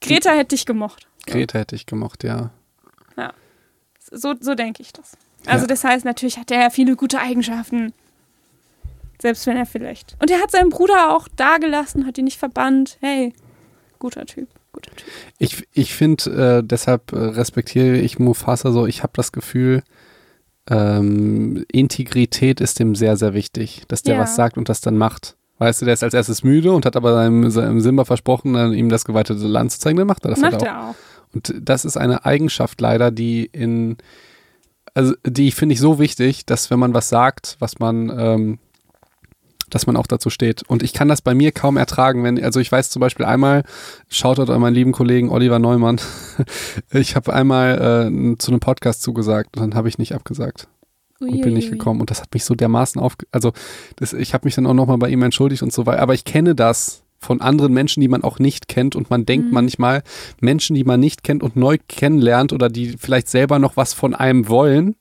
Greta 0.00 0.30
hätte 0.32 0.56
dich 0.56 0.66
gemocht. 0.66 1.06
Greta 1.26 1.58
hätte 1.58 1.76
ich 1.76 1.86
gemocht, 1.86 2.24
ja. 2.24 2.50
So, 4.12 4.34
so 4.40 4.56
denke 4.56 4.82
ich 4.82 4.92
das. 4.92 5.16
Also 5.46 5.64
Ja. 5.64 5.68
das 5.68 5.84
heißt, 5.84 6.04
natürlich 6.04 6.36
hat 6.38 6.50
er 6.50 6.60
ja 6.62 6.70
viele 6.70 6.96
gute 6.96 7.20
Eigenschaften. 7.20 7.92
Selbst 9.20 9.46
wenn 9.46 9.56
er 9.56 9.66
vielleicht. 9.66 10.16
Und 10.20 10.30
er 10.30 10.40
hat 10.40 10.50
seinen 10.50 10.70
Bruder 10.70 11.14
auch 11.14 11.28
dagelassen, 11.36 12.06
hat 12.06 12.16
ihn 12.18 12.24
nicht 12.24 12.38
verbannt. 12.38 12.96
Hey, 13.00 13.34
guter 13.98 14.24
Typ, 14.26 14.48
guter 14.72 14.90
Typ. 14.96 15.06
Ich, 15.38 15.66
ich 15.72 15.94
finde, 15.94 16.58
äh, 16.60 16.66
deshalb 16.66 17.12
äh, 17.12 17.16
respektiere 17.18 17.96
ich 17.98 18.18
Mufasa 18.18 18.72
so. 18.72 18.86
Ich 18.86 19.02
habe 19.02 19.12
das 19.14 19.32
Gefühl, 19.32 19.82
ähm, 20.68 21.64
Integrität 21.70 22.60
ist 22.60 22.78
dem 22.78 22.94
sehr, 22.94 23.16
sehr 23.16 23.34
wichtig, 23.34 23.82
dass 23.88 24.02
der 24.02 24.14
Ja. 24.16 24.20
was 24.22 24.36
sagt 24.36 24.56
und 24.56 24.68
das 24.68 24.80
dann 24.80 24.96
macht. 24.96 25.36
Weißt 25.58 25.82
du, 25.82 25.84
der 25.84 25.94
ist 25.94 26.02
als 26.02 26.14
erstes 26.14 26.42
müde 26.42 26.72
und 26.72 26.86
hat 26.86 26.96
aber 26.96 27.12
seinem, 27.12 27.50
seinem 27.50 27.80
Simba 27.80 28.04
versprochen, 28.06 28.54
dann 28.54 28.72
ihm 28.72 28.88
das 28.88 29.04
geweitete 29.04 29.46
Land 29.46 29.72
zu 29.72 29.80
zeigen, 29.80 29.98
dann 29.98 30.06
macht 30.06 30.24
er 30.24 30.30
das 30.30 30.40
Macht 30.40 30.52
halt 30.52 30.62
auch. 30.62 30.66
er 30.66 30.88
auch. 30.90 30.94
Und 31.34 31.54
das 31.60 31.84
ist 31.84 31.96
eine 31.96 32.24
Eigenschaft 32.24 32.80
leider, 32.80 33.10
die 33.10 33.44
in, 33.52 33.98
also 34.94 35.14
die 35.26 35.50
finde 35.52 35.74
ich 35.74 35.80
so 35.80 35.98
wichtig, 35.98 36.46
dass 36.46 36.70
wenn 36.70 36.78
man 36.78 36.94
was 36.94 37.08
sagt, 37.10 37.56
was 37.58 37.78
man, 37.78 38.10
ähm, 38.16 38.58
dass 39.70 39.86
man 39.86 39.96
auch 39.96 40.06
dazu 40.06 40.30
steht. 40.30 40.62
Und 40.68 40.82
ich 40.82 40.92
kann 40.92 41.08
das 41.08 41.22
bei 41.22 41.34
mir 41.34 41.52
kaum 41.52 41.76
ertragen, 41.76 42.22
wenn, 42.24 42.42
also 42.42 42.60
ich 42.60 42.70
weiß 42.70 42.90
zum 42.90 43.00
Beispiel 43.00 43.26
einmal, 43.26 43.62
Shoutout 44.08 44.52
an 44.52 44.60
meinen 44.60 44.74
lieben 44.74 44.92
Kollegen 44.92 45.30
Oliver 45.30 45.58
Neumann, 45.58 46.00
ich 46.92 47.16
habe 47.16 47.32
einmal 47.32 48.10
äh, 48.12 48.38
zu 48.38 48.50
einem 48.50 48.60
Podcast 48.60 49.02
zugesagt 49.02 49.56
und 49.56 49.62
dann 49.62 49.74
habe 49.74 49.88
ich 49.88 49.98
nicht 49.98 50.14
abgesagt 50.14 50.68
und 51.20 51.28
bin 51.42 51.54
nicht 51.54 51.64
Uiuiui. 51.66 51.78
gekommen. 51.78 52.00
Und 52.00 52.10
das 52.10 52.20
hat 52.22 52.32
mich 52.32 52.44
so 52.44 52.54
dermaßen 52.54 53.00
auf, 53.00 53.16
also 53.30 53.52
das, 53.96 54.12
ich 54.12 54.32
habe 54.34 54.46
mich 54.46 54.54
dann 54.54 54.66
auch 54.66 54.74
nochmal 54.74 54.98
bei 54.98 55.08
ihm 55.10 55.22
entschuldigt 55.22 55.62
und 55.62 55.72
so 55.72 55.86
weiter. 55.86 56.00
Aber 56.02 56.14
ich 56.14 56.24
kenne 56.24 56.54
das 56.54 57.02
von 57.18 57.42
anderen 57.42 57.74
Menschen, 57.74 58.00
die 58.00 58.08
man 58.08 58.22
auch 58.24 58.38
nicht 58.38 58.68
kennt 58.68 58.96
und 58.96 59.10
man 59.10 59.26
denkt 59.26 59.48
Mhm. 59.48 59.52
manchmal, 59.52 60.02
Menschen, 60.40 60.74
die 60.74 60.84
man 60.84 60.98
nicht 61.00 61.22
kennt 61.22 61.42
und 61.42 61.54
neu 61.56 61.76
kennenlernt 61.88 62.54
oder 62.54 62.70
die 62.70 62.96
vielleicht 62.98 63.28
selber 63.28 63.58
noch 63.58 63.76
was 63.76 63.92
von 63.92 64.14
einem 64.14 64.48
wollen, 64.48 64.96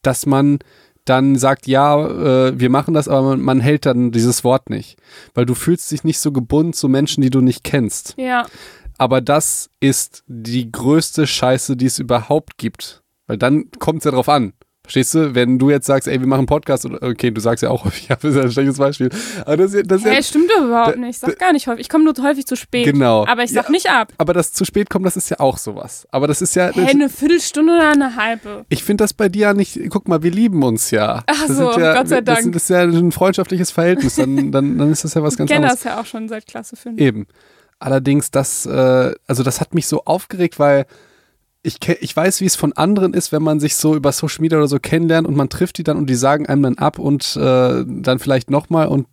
dass 0.00 0.24
man 0.24 0.58
dann 1.08 1.36
sagt, 1.36 1.66
ja, 1.66 2.48
äh, 2.48 2.58
wir 2.58 2.70
machen 2.70 2.94
das, 2.94 3.08
aber 3.08 3.30
man, 3.30 3.40
man 3.40 3.60
hält 3.60 3.86
dann 3.86 4.12
dieses 4.12 4.44
Wort 4.44 4.70
nicht. 4.70 4.98
Weil 5.34 5.46
du 5.46 5.54
fühlst 5.54 5.90
dich 5.90 6.04
nicht 6.04 6.18
so 6.18 6.32
gebunden 6.32 6.72
zu 6.72 6.88
Menschen, 6.88 7.22
die 7.22 7.30
du 7.30 7.40
nicht 7.40 7.64
kennst. 7.64 8.14
Ja, 8.16 8.46
Aber 8.98 9.20
das 9.20 9.70
ist 9.80 10.24
die 10.26 10.70
größte 10.70 11.26
Scheiße, 11.26 11.76
die 11.76 11.86
es 11.86 11.98
überhaupt 11.98 12.58
gibt. 12.58 13.02
Weil 13.26 13.38
dann 13.38 13.70
kommt 13.78 13.98
es 13.98 14.04
ja 14.04 14.10
drauf 14.10 14.28
an. 14.28 14.52
Verstehst 14.86 15.14
du? 15.14 15.34
Wenn 15.34 15.58
du 15.58 15.68
jetzt 15.70 15.86
sagst, 15.86 16.06
ey, 16.06 16.20
wir 16.20 16.26
machen 16.28 16.38
einen 16.40 16.46
Podcast, 16.46 16.86
okay, 16.86 17.32
du 17.32 17.40
sagst 17.40 17.62
ja 17.64 17.70
auch 17.70 17.84
häufig, 17.84 18.08
ja, 18.08 18.14
das 18.16 18.30
ist 18.30 18.36
ja 18.36 18.42
ein 18.44 18.52
schlechtes 18.52 18.78
Beispiel. 18.78 19.10
Aber 19.44 19.56
das, 19.56 19.72
das 19.84 20.04
hey, 20.04 20.14
ja, 20.14 20.22
stimmt 20.22 20.48
doch 20.50 20.64
überhaupt 20.64 20.94
da- 20.94 21.00
nicht. 21.00 21.10
Ich 21.10 21.18
sag 21.18 21.38
gar 21.38 21.52
nicht 21.52 21.66
häufig. 21.66 21.80
Ich 21.80 21.88
komme 21.88 22.04
nur 22.04 22.14
häufig 22.22 22.46
zu 22.46 22.54
spät. 22.56 22.84
Genau. 22.84 23.26
Aber 23.26 23.42
ich 23.42 23.50
sag 23.52 23.64
Ja. 23.64 23.70
nicht 23.72 23.90
ab. 23.90 24.12
aber 24.18 24.32
das 24.32 24.52
zu 24.52 24.64
spät 24.64 24.88
kommen, 24.88 25.04
das 25.04 25.16
ist 25.16 25.28
ja 25.28 25.40
auch 25.40 25.58
sowas. 25.58 26.06
Aber 26.12 26.26
das 26.28 26.40
ist 26.40 26.54
ja, 26.54 26.70
Hey, 26.72 26.86
eine 26.86 27.08
Viertelstunde 27.08 27.72
oder 27.74 27.90
eine 27.90 28.14
halbe. 28.16 28.64
ich 28.68 28.84
finde 28.84 29.02
das 29.04 29.12
bei 29.12 29.28
dir 29.28 29.40
ja 29.40 29.54
nicht, 29.54 29.78
guck 29.90 30.06
mal, 30.08 30.22
wir 30.22 30.30
lieben 30.30 30.62
uns 30.62 30.90
ja. 30.92 31.24
Ach 31.26 31.46
das 31.48 31.56
so, 31.56 31.78
ja, 31.78 31.94
Gott 31.94 32.08
sei 32.08 32.20
Das, 32.20 32.34
Dank. 32.36 32.42
sind, 32.44 32.54
das 32.54 32.62
ist 32.62 32.68
ja 32.70 32.82
ein 32.82 33.10
freundschaftliches 33.12 33.72
Verhältnis, 33.72 34.14
dann, 34.14 34.36
dann, 34.52 34.78
dann 34.78 34.92
ist 34.92 35.02
das 35.04 35.14
ja 35.14 35.22
was 35.22 35.34
Ich 35.34 35.38
ganz 35.38 35.50
kenne 35.50 35.64
anderes. 35.66 35.82
das 35.82 35.92
ja 35.92 36.00
auch 36.00 36.06
schon 36.06 36.28
seit 36.28 36.46
Klasse 36.46 36.76
5. 36.76 37.00
Eben. 37.00 37.26
Allerdings, 37.78 38.30
das, 38.30 38.64
äh, 38.66 39.12
also 39.26 39.42
das 39.42 39.60
hat 39.60 39.74
mich 39.74 39.86
so 39.86 40.04
aufgeregt, 40.04 40.58
weil 40.58 40.86
ich, 41.66 41.76
ich 42.00 42.16
weiß, 42.16 42.40
wie 42.40 42.46
es 42.46 42.56
von 42.56 42.72
anderen 42.74 43.12
ist, 43.14 43.32
wenn 43.32 43.42
man 43.42 43.60
sich 43.60 43.76
so 43.76 43.94
über 43.96 44.12
Social 44.12 44.40
Media 44.40 44.56
oder 44.58 44.68
so 44.68 44.78
kennenlernt 44.78 45.26
und 45.26 45.36
man 45.36 45.48
trifft 45.48 45.78
die 45.78 45.84
dann 45.84 45.96
und 45.96 46.06
die 46.08 46.14
sagen 46.14 46.46
einem 46.46 46.62
dann 46.62 46.78
ab 46.78 46.98
und 46.98 47.36
äh, 47.36 47.84
dann 47.86 48.18
vielleicht 48.18 48.50
nochmal 48.50 48.86
und 48.88 49.06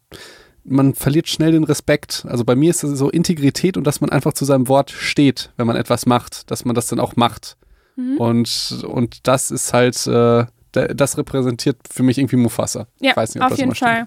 man 0.63 0.94
verliert 0.94 1.28
schnell 1.28 1.52
den 1.52 1.66
Respekt. 1.66 2.26
Also 2.30 2.46
bei 2.46 2.56
mir 2.56 2.70
ist 2.70 2.84
das 2.84 2.92
so 2.92 3.10
Integrität 3.10 3.76
und 3.76 3.86
dass 3.86 4.00
man 4.00 4.10
einfach 4.10 4.34
zu 4.34 4.46
seinem 4.46 4.68
Wort 4.70 4.92
steht, 4.92 5.52
wenn 5.58 5.68
man 5.68 5.76
etwas 5.76 6.06
macht, 6.06 6.50
dass 6.52 6.63
man 6.63 6.74
das 6.76 6.88
dann 6.88 7.00
auch 7.02 7.16
macht. 7.18 7.58
Mhm. 7.98 8.18
Und, 8.18 8.84
und 8.88 9.28
das 9.28 9.52
ist 9.52 9.74
halt, 9.74 10.08
äh, 10.08 10.46
da- 10.72 10.88
das 10.94 11.18
repräsentiert 11.18 11.78
für 11.92 12.04
mich 12.04 12.18
irgendwie 12.18 12.38
Mufasa. 12.38 12.88
Ja, 13.02 13.12
ich 13.12 13.18
weiß 13.18 13.36
nicht, 13.36 13.42
ob 13.44 13.48
auf 13.48 13.50
das 13.52 13.60
jeden. 13.60 13.76
Fall. 13.76 14.06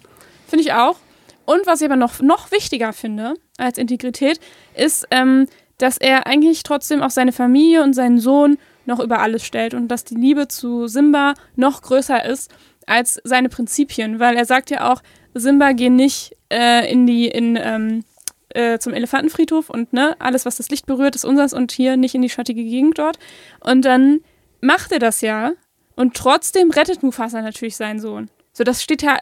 Finde 0.48 0.64
ich 0.64 0.72
auch. 0.72 0.96
Und 1.44 1.66
was 1.66 1.80
ich 1.80 1.86
aber 1.86 1.96
noch, 1.96 2.20
noch 2.20 2.50
wichtiger 2.50 2.92
finde 2.92 3.34
als 3.58 3.76
Integrität, 3.78 4.40
ist, 4.74 5.06
ähm, 5.10 5.46
dass 5.78 5.98
er 5.98 6.26
eigentlich 6.26 6.62
trotzdem 6.62 7.02
auch 7.02 7.10
seine 7.10 7.32
Familie 7.32 7.82
und 7.82 7.94
seinen 7.94 8.18
Sohn 8.18 8.58
noch 8.86 9.00
über 9.00 9.20
alles 9.20 9.44
stellt 9.44 9.74
und 9.74 9.88
dass 9.88 10.04
die 10.04 10.14
Liebe 10.14 10.48
zu 10.48 10.86
Simba 10.86 11.34
noch 11.56 11.82
größer 11.82 12.24
ist 12.24 12.50
als 12.86 13.20
seine 13.24 13.48
Prinzipien, 13.48 14.20
weil 14.20 14.36
er 14.36 14.44
sagt 14.44 14.70
ja 14.70 14.92
auch, 14.92 15.02
Simba 15.34 15.72
geh 15.72 15.90
nicht 15.90 16.36
äh, 16.50 16.90
in 16.90 17.06
die 17.06 17.26
in 17.26 17.58
ähm, 17.60 18.04
äh, 18.50 18.78
zum 18.78 18.94
Elefantenfriedhof 18.94 19.68
und 19.68 19.92
ne 19.92 20.16
alles 20.18 20.46
was 20.46 20.56
das 20.56 20.70
Licht 20.70 20.86
berührt 20.86 21.16
ist 21.16 21.24
unseres 21.24 21.52
und 21.52 21.72
hier 21.72 21.96
nicht 21.96 22.14
in 22.14 22.22
die 22.22 22.30
schattige 22.30 22.62
Gegend 22.62 22.98
dort 22.98 23.18
und 23.60 23.84
dann 23.84 24.20
macht 24.60 24.92
er 24.92 24.98
das 24.98 25.20
ja 25.20 25.52
und 25.96 26.14
trotzdem 26.14 26.70
rettet 26.70 27.02
Mufasa 27.02 27.42
natürlich 27.42 27.76
seinen 27.76 28.00
Sohn. 28.00 28.30
So 28.52 28.64
das 28.64 28.82
steht 28.82 29.02
ja 29.02 29.18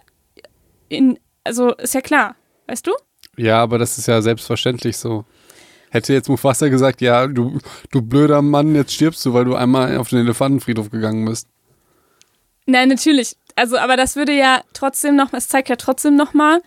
in 0.88 1.18
also 1.42 1.72
ist 1.74 1.94
ja 1.94 2.00
klar, 2.00 2.36
weißt 2.66 2.86
du? 2.86 2.92
Ja, 3.36 3.62
aber 3.62 3.78
das 3.78 3.98
ist 3.98 4.06
ja 4.06 4.22
selbstverständlich 4.22 4.96
so. 4.96 5.24
Hätte 5.94 6.12
jetzt 6.12 6.28
Mufasa 6.28 6.66
gesagt, 6.68 7.00
ja, 7.00 7.28
du, 7.28 7.58
du 7.92 8.02
blöder 8.02 8.42
Mann, 8.42 8.74
jetzt 8.74 8.92
stirbst 8.94 9.24
du, 9.24 9.32
weil 9.32 9.44
du 9.44 9.54
einmal 9.54 9.96
auf 9.96 10.08
den 10.08 10.18
Elefantenfriedhof 10.18 10.90
gegangen 10.90 11.24
bist. 11.24 11.46
Nein, 12.66 12.88
natürlich. 12.88 13.36
Also, 13.54 13.78
aber 13.78 13.96
das 13.96 14.16
würde 14.16 14.32
ja 14.32 14.62
trotzdem 14.72 15.14
noch, 15.14 15.32
es 15.32 15.46
zeigt 15.46 15.68
ja 15.68 15.76
trotzdem 15.76 16.16
noch 16.16 16.34
mal, 16.34 16.60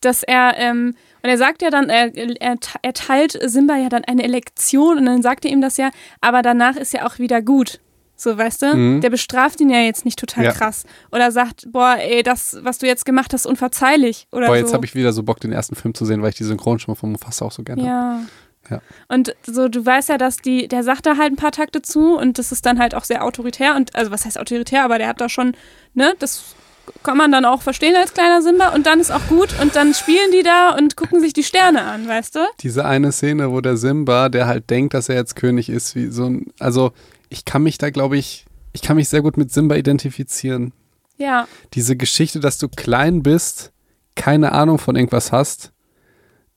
dass 0.00 0.24
er, 0.24 0.54
ähm, 0.56 0.96
und 1.22 1.30
er 1.30 1.38
sagt 1.38 1.62
ja 1.62 1.70
dann, 1.70 1.88
er, 1.88 2.16
er, 2.16 2.56
er 2.82 2.92
teilt 2.94 3.38
Simba 3.44 3.76
ja 3.76 3.88
dann 3.88 4.02
eine 4.06 4.26
Lektion 4.26 4.98
und 4.98 5.06
dann 5.06 5.22
sagt 5.22 5.44
er 5.44 5.52
ihm 5.52 5.60
das 5.60 5.76
ja, 5.76 5.90
aber 6.20 6.42
danach 6.42 6.74
ist 6.74 6.92
ja 6.92 7.06
auch 7.06 7.20
wieder 7.20 7.42
gut. 7.42 7.78
So, 8.16 8.36
weißt 8.36 8.62
du? 8.62 8.74
Mhm. 8.76 9.00
Der 9.02 9.10
bestraft 9.10 9.60
ihn 9.60 9.70
ja 9.70 9.78
jetzt 9.82 10.04
nicht 10.04 10.18
total 10.18 10.46
Ja. 10.46 10.52
krass. 10.52 10.84
Oder 11.12 11.30
sagt, 11.30 11.70
boah, 11.70 11.96
ey, 11.98 12.24
das, 12.24 12.58
was 12.62 12.78
du 12.78 12.86
jetzt 12.86 13.04
gemacht 13.04 13.32
hast, 13.32 13.42
ist 13.42 13.46
unverzeihlich. 13.46 14.26
Oder 14.32 14.46
Boah, 14.46 14.54
so. 14.54 14.60
jetzt 14.60 14.74
habe 14.74 14.84
ich 14.84 14.96
wieder 14.96 15.12
so 15.12 15.22
Bock, 15.22 15.38
den 15.38 15.52
ersten 15.52 15.76
Film 15.76 15.94
zu 15.94 16.04
sehen, 16.04 16.22
weil 16.22 16.30
ich 16.30 16.36
die 16.36 16.44
Synchronstimme 16.44 16.96
von 16.96 17.12
Mufasa 17.12 17.44
auch 17.44 17.52
so 17.52 17.62
gerne 17.62 17.88
habe. 17.88 18.26
Ja. 18.70 18.80
Und 19.08 19.34
so, 19.46 19.68
du 19.68 19.84
weißt 19.84 20.08
ja, 20.08 20.18
dass 20.18 20.38
die, 20.38 20.68
der 20.68 20.82
sagt 20.82 21.06
da 21.06 21.16
halt 21.16 21.32
ein 21.32 21.36
paar 21.36 21.52
Takte 21.52 21.82
zu 21.82 22.16
und 22.16 22.38
das 22.38 22.52
ist 22.52 22.66
dann 22.66 22.78
halt 22.78 22.94
auch 22.94 23.04
sehr 23.04 23.24
autoritär 23.24 23.76
und, 23.76 23.94
also 23.94 24.10
was 24.10 24.24
heißt 24.24 24.38
autoritär, 24.38 24.84
aber 24.84 24.98
der 24.98 25.08
hat 25.08 25.20
da 25.20 25.28
schon, 25.28 25.54
ne, 25.94 26.14
das 26.18 26.54
kann 27.02 27.16
man 27.16 27.32
dann 27.32 27.44
auch 27.44 27.62
verstehen 27.62 27.96
als 27.96 28.12
kleiner 28.12 28.42
Simba 28.42 28.74
und 28.74 28.86
dann 28.86 29.00
ist 29.00 29.10
auch 29.10 29.26
gut 29.28 29.48
und 29.60 29.74
dann 29.74 29.94
spielen 29.94 30.32
die 30.32 30.42
da 30.42 30.76
und 30.76 30.96
gucken 30.96 31.20
sich 31.20 31.32
die 31.32 31.44
Sterne 31.44 31.82
an, 31.82 32.06
weißt 32.06 32.36
du? 32.36 32.40
Diese 32.60 32.84
eine 32.84 33.12
Szene, 33.12 33.50
wo 33.50 33.60
der 33.60 33.76
Simba, 33.76 34.28
der 34.28 34.46
halt 34.46 34.68
denkt, 34.70 34.94
dass 34.94 35.08
er 35.08 35.16
jetzt 35.16 35.36
König 35.36 35.68
ist, 35.68 35.94
wie 35.94 36.08
so 36.08 36.26
ein, 36.26 36.46
also 36.58 36.92
ich 37.28 37.44
kann 37.44 37.62
mich 37.62 37.78
da, 37.78 37.90
glaube 37.90 38.16
ich, 38.16 38.44
ich 38.72 38.82
kann 38.82 38.96
mich 38.96 39.08
sehr 39.08 39.22
gut 39.22 39.36
mit 39.36 39.52
Simba 39.52 39.76
identifizieren. 39.76 40.72
Ja, 41.16 41.46
Diese 41.74 41.96
Geschichte, 41.96 42.40
dass 42.40 42.58
du 42.58 42.68
klein 42.68 43.22
bist, 43.22 43.72
keine 44.16 44.52
Ahnung 44.52 44.78
von 44.78 44.96
irgendwas 44.96 45.32
hast, 45.32 45.72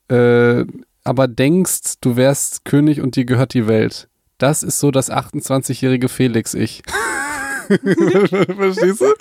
äh, 0.08 0.64
aber 1.08 1.26
denkst, 1.26 1.94
du 2.02 2.16
wärst 2.16 2.66
König 2.66 3.00
und 3.00 3.16
dir 3.16 3.24
gehört 3.24 3.54
die 3.54 3.66
Welt. 3.66 4.08
Das 4.36 4.62
ist 4.62 4.78
so 4.78 4.90
das 4.90 5.10
28-jährige 5.10 6.08
Felix-Ich. 6.08 6.82
Verstehst 7.68 9.00
du? 9.00 9.14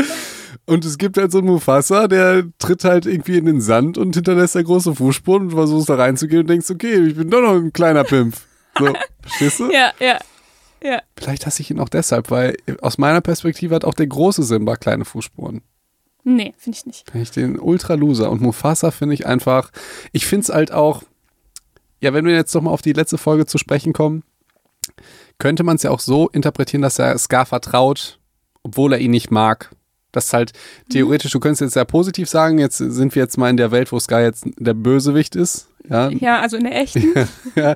Und 0.66 0.84
es 0.84 0.98
gibt 0.98 1.18
halt 1.18 1.32
so 1.32 1.38
einen 1.38 1.48
Mufasa, 1.48 2.10
der 2.10 2.44
tritt 2.60 2.84
halt 2.84 3.06
irgendwie 3.06 3.38
in 3.38 3.46
den 3.46 3.62
Sand 3.62 3.98
und 3.98 4.16
hinterlässt 4.16 4.56
da 4.56 4.62
große 4.62 4.96
Fußspuren 4.96 5.44
und 5.44 5.52
versuchst 5.52 5.90
da 5.90 5.96
reinzugehen 5.96 6.42
und 6.42 6.50
denkst, 6.50 6.70
okay, 6.70 7.08
ich 7.08 7.16
bin 7.16 7.30
doch 7.30 7.42
noch 7.42 7.56
ein 7.56 7.72
kleiner 7.72 8.04
Pimp. 8.04 8.36
So, 8.78 8.94
verstehst 9.22 9.60
du? 9.62 9.72
Ja, 9.72 9.94
ja. 10.00 10.20
Ja. 10.84 11.02
Vielleicht 11.18 11.46
hasse 11.46 11.62
ich 11.62 11.72
ihn 11.72 11.80
auch 11.80 11.90
deshalb, 11.90 12.30
weil 12.30 12.58
aus 12.82 12.98
meiner 12.98 13.22
Perspektive 13.22 13.74
hat 13.74 13.86
auch 13.86 13.94
der 13.94 14.08
große 14.08 14.44
Simba 14.44 14.76
kleine 14.76 15.06
Fußspuren. 15.06 15.62
Nee, 16.24 16.54
finde 16.58 16.78
ich 16.78 16.86
nicht. 16.86 17.10
Finde 17.10 17.24
ich 17.24 17.32
den 17.32 17.58
ultra 17.58 17.94
loser. 17.94 18.30
Und 18.30 18.42
Mufasa 18.42 18.92
finde 18.92 19.16
ich 19.16 19.26
einfach, 19.26 19.72
ich 20.12 20.26
finde 20.26 20.44
es 20.44 20.50
halt 20.50 20.74
auch, 20.74 21.04
ja, 22.02 22.14
wenn 22.14 22.26
wir 22.26 22.34
jetzt 22.34 22.54
doch 22.54 22.62
mal 22.62 22.72
auf 22.72 22.82
die 22.82 22.94
letzte 22.94 23.18
Folge 23.18 23.46
zu 23.46 23.58
sprechen 23.58 23.94
kommen, 23.94 24.24
könnte 25.40 25.64
man 25.64 25.76
es 25.76 25.84
ja 25.84 25.92
auch 25.92 26.00
so 26.00 26.30
interpretieren, 26.30 26.82
dass 26.82 27.00
er 27.00 27.18
Scar 27.18 27.46
vertraut, 27.46 28.20
obwohl 28.64 28.94
er 28.94 29.00
ihn 29.00 29.12
nicht 29.12 29.32
mag. 29.32 29.72
Das 30.12 30.28
ist 30.28 30.34
halt 30.34 30.54
theoretisch, 30.90 31.32
du 31.32 31.40
könntest 31.40 31.62
jetzt 31.62 31.74
sehr 31.74 31.86
positiv 31.86 32.30
sagen, 32.30 32.60
jetzt 32.60 32.78
sind 32.78 33.14
wir 33.14 33.22
jetzt 33.22 33.38
mal 33.38 33.50
in 33.50 33.58
der 33.58 33.72
Welt, 33.72 33.92
wo 33.92 34.00
Scar 34.00 34.22
jetzt 34.22 34.46
der 34.58 34.74
Bösewicht 34.74 35.36
ist. 35.36 35.68
Ja, 35.90 36.10
Ja, 36.10 36.40
also 36.40 36.58
in 36.58 36.64
der 36.64 36.76
echten. 36.76 37.14
ja, 37.56 37.76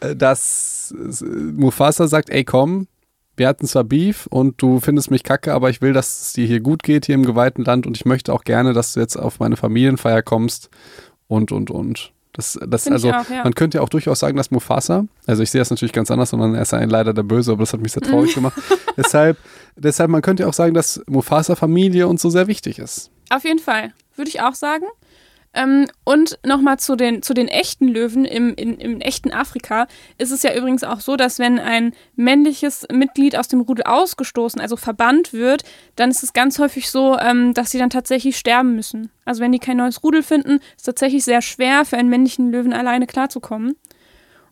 äh, 0.00 0.16
dass 0.16 0.94
Mufasa 0.96 2.06
sagt, 2.08 2.30
ey 2.30 2.44
komm, 2.44 2.86
wir 3.36 3.48
hatten 3.48 3.66
zwar 3.66 3.84
Beef 3.84 4.26
und 4.26 4.62
du 4.62 4.80
findest 4.80 5.10
mich 5.10 5.22
kacke, 5.22 5.52
aber 5.52 5.68
ich 5.68 5.82
will, 5.82 5.92
dass 5.92 6.22
es 6.22 6.32
dir 6.32 6.46
hier 6.46 6.60
gut 6.60 6.82
geht, 6.82 7.06
hier 7.06 7.14
im 7.14 7.26
geweihten 7.26 7.64
Land 7.64 7.86
und 7.86 7.96
ich 7.96 8.06
möchte 8.06 8.32
auch 8.32 8.44
gerne, 8.44 8.72
dass 8.72 8.94
du 8.94 9.00
jetzt 9.00 9.16
auf 9.16 9.40
meine 9.40 9.56
Familienfeier 9.56 10.22
kommst 10.22 10.70
und, 11.28 11.52
und, 11.52 11.70
und. 11.70 12.12
Das, 12.36 12.58
das 12.66 12.86
also, 12.88 13.10
auch, 13.10 13.28
ja. 13.30 13.44
man 13.44 13.54
könnte 13.54 13.78
ja 13.78 13.82
auch 13.82 13.88
durchaus 13.88 14.18
sagen, 14.18 14.36
dass 14.36 14.50
Mufasa, 14.50 15.06
also 15.26 15.42
ich 15.42 15.50
sehe 15.50 15.58
das 15.58 15.70
natürlich 15.70 15.94
ganz 15.94 16.10
anders, 16.10 16.30
sondern 16.30 16.54
er 16.54 16.62
ist 16.62 16.72
ja 16.72 16.84
leider 16.84 17.14
der 17.14 17.22
Böse, 17.22 17.52
aber 17.52 17.62
das 17.62 17.72
hat 17.72 17.80
mich 17.80 17.92
sehr 17.92 18.02
traurig 18.02 18.34
gemacht. 18.34 18.54
deshalb, 18.96 19.38
deshalb, 19.74 20.10
man 20.10 20.20
könnte 20.20 20.42
ja 20.42 20.48
auch 20.48 20.54
sagen, 20.54 20.74
dass 20.74 21.02
Mufasa 21.06 21.56
Familie 21.56 22.06
und 22.08 22.20
so 22.20 22.28
sehr 22.28 22.46
wichtig 22.46 22.78
ist. 22.78 23.10
Auf 23.30 23.44
jeden 23.44 23.58
Fall, 23.58 23.94
würde 24.16 24.28
ich 24.28 24.42
auch 24.42 24.54
sagen. 24.54 24.84
Ähm, 25.56 25.86
und 26.04 26.38
nochmal 26.44 26.78
zu 26.78 26.96
den, 26.96 27.22
zu 27.22 27.32
den 27.32 27.48
echten 27.48 27.88
Löwen 27.88 28.26
im, 28.26 28.54
in, 28.54 28.78
im 28.78 29.00
echten 29.00 29.32
Afrika 29.32 29.86
ist 30.18 30.30
es 30.30 30.42
ja 30.42 30.54
übrigens 30.54 30.84
auch 30.84 31.00
so, 31.00 31.16
dass 31.16 31.38
wenn 31.38 31.58
ein 31.58 31.94
männliches 32.14 32.86
Mitglied 32.92 33.36
aus 33.36 33.48
dem 33.48 33.62
Rudel 33.62 33.84
ausgestoßen, 33.84 34.60
also 34.60 34.76
verbannt 34.76 35.32
wird, 35.32 35.64
dann 35.96 36.10
ist 36.10 36.22
es 36.22 36.34
ganz 36.34 36.58
häufig 36.58 36.90
so, 36.90 37.18
ähm, 37.18 37.54
dass 37.54 37.70
sie 37.70 37.78
dann 37.78 37.90
tatsächlich 37.90 38.36
sterben 38.36 38.76
müssen. 38.76 39.10
Also 39.24 39.40
wenn 39.40 39.52
die 39.52 39.58
kein 39.58 39.78
neues 39.78 40.02
Rudel 40.02 40.22
finden, 40.22 40.56
ist 40.56 40.78
es 40.78 40.82
tatsächlich 40.84 41.24
sehr 41.24 41.40
schwer 41.40 41.86
für 41.86 41.96
einen 41.96 42.10
männlichen 42.10 42.52
Löwen 42.52 42.74
alleine 42.74 43.06
klarzukommen. 43.06 43.76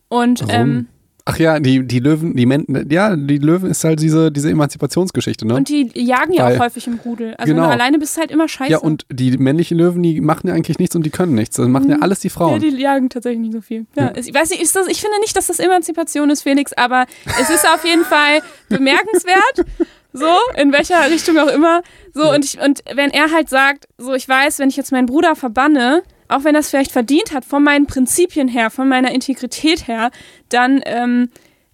Und 0.07 0.43
ähm, 0.49 0.87
Ach 1.27 1.39
ja, 1.39 1.59
die, 1.59 1.87
die 1.87 1.97
Löwen, 1.99 2.35
die 2.35 2.45
Men 2.45 2.65
ja, 2.89 3.15
die 3.15 3.39
Löwen 3.39 3.71
ist 3.71 3.83
halt 3.83 3.99
diese, 3.99 4.31
diese 4.31 4.51
Emanzipationsgeschichte, 4.51 5.47
ne? 5.47 5.55
Und 5.55 5.69
die 5.69 5.89
jagen 5.95 6.33
ja 6.33 6.43
Weil- 6.45 6.55
auch 6.57 6.59
häufig 6.65 6.85
im 6.85 6.99
Rudel. 7.03 7.33
Also 7.39 7.51
Genau. 7.51 7.65
du 7.65 7.71
alleine 7.71 7.97
bist, 7.97 8.11
ist 8.13 8.19
halt 8.19 8.29
immer 8.29 8.47
scheiße. 8.47 8.71
Ja, 8.71 8.77
und 8.77 9.07
die 9.11 9.35
männlichen 9.39 9.75
Löwen, 9.79 10.03
die 10.03 10.21
machen 10.21 10.47
ja 10.47 10.53
eigentlich 10.53 10.77
nichts 10.77 10.95
und 10.95 11.03
die 11.03 11.09
können 11.09 11.33
nichts. 11.33 11.55
Das 11.55 11.67
machen 11.67 11.89
ja 11.89 11.97
alles 12.01 12.19
die 12.19 12.27
Ja, 12.27 12.33
Frauen. 12.35 12.59
die 12.59 12.69
jagen 12.69 13.09
tatsächlich 13.09 13.39
nicht 13.41 13.53
so 13.53 13.61
viel. 13.61 13.87
Ja, 13.95 14.03
Ja. 14.05 14.13
Ich 14.15 14.31
weiß 14.31 14.51
nicht, 14.51 14.61
ist 14.61 14.75
das, 14.75 14.87
ich 14.87 15.01
finde 15.01 15.19
nicht, 15.19 15.35
dass 15.35 15.47
das 15.47 15.57
Emanzipation 15.57 16.29
ist, 16.29 16.43
Felix, 16.43 16.73
aber 16.73 17.05
es 17.41 17.49
ist 17.49 17.67
auf 17.67 17.83
jeden 17.83 18.03
Fall 18.05 18.41
bemerkenswert. 18.69 19.65
So, 20.13 20.27
in 20.57 20.71
welcher 20.71 21.09
Richtung 21.09 21.37
auch 21.39 21.47
immer. 21.47 21.81
So, 22.13 22.31
und, 22.31 22.45
ich, 22.45 22.61
und 22.61 22.81
wenn 22.93 23.09
er 23.09 23.31
halt 23.31 23.49
sagt, 23.49 23.85
so, 23.97 24.13
ich 24.13 24.29
weiß, 24.29 24.59
wenn 24.59 24.69
ich 24.69 24.77
jetzt 24.77 24.91
meinen 24.91 25.07
Bruder 25.07 25.35
verbanne, 25.35 26.03
auch 26.27 26.43
wenn 26.43 26.53
das 26.53 26.69
vielleicht 26.69 26.91
verdient 26.91 27.33
hat, 27.33 27.45
von 27.45 27.63
meinen 27.63 27.85
Prinzipien 27.87 28.47
her, 28.47 28.69
von 28.69 28.87
meiner 28.89 29.11
Integrität 29.11 29.87
her, 29.87 30.11
dann 30.49 30.81
ähm, 30.85 31.29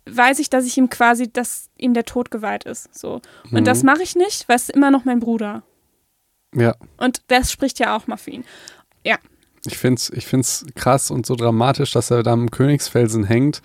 weiß 0.09 0.39
ich, 0.39 0.49
dass 0.49 0.65
ich 0.65 0.77
ihm 0.77 0.89
quasi, 0.89 1.31
dass 1.31 1.69
ihm 1.77 1.93
der 1.93 2.05
Tod 2.05 2.31
geweiht 2.31 2.63
ist. 2.65 2.93
So. 2.93 3.21
Und 3.45 3.53
Mhm. 3.61 3.63
das 3.65 3.83
mache 3.83 4.03
ich 4.03 4.15
nicht, 4.15 4.47
weil 4.49 4.55
es 4.57 4.63
ist 4.63 4.75
immer 4.75 4.91
noch 4.91 5.05
mein 5.05 5.19
Bruder. 5.19 5.63
ja, 6.53 6.75
Und 6.97 7.21
das 7.27 7.51
spricht 7.51 7.79
ja 7.79 7.95
auch 7.95 8.07
mal 8.07 8.17
für 8.17 8.31
ihn. 8.31 8.43
ich 9.67 9.77
find's, 9.77 10.09
ich 10.09 10.25
find's 10.25 10.65
krass 10.75 11.11
und 11.11 11.25
so 11.27 11.35
dramatisch, 11.35 11.91
dass 11.91 12.09
er 12.09 12.23
da 12.23 12.31
am 12.33 12.49
Königsfelsen 12.49 13.23
hängt 13.23 13.61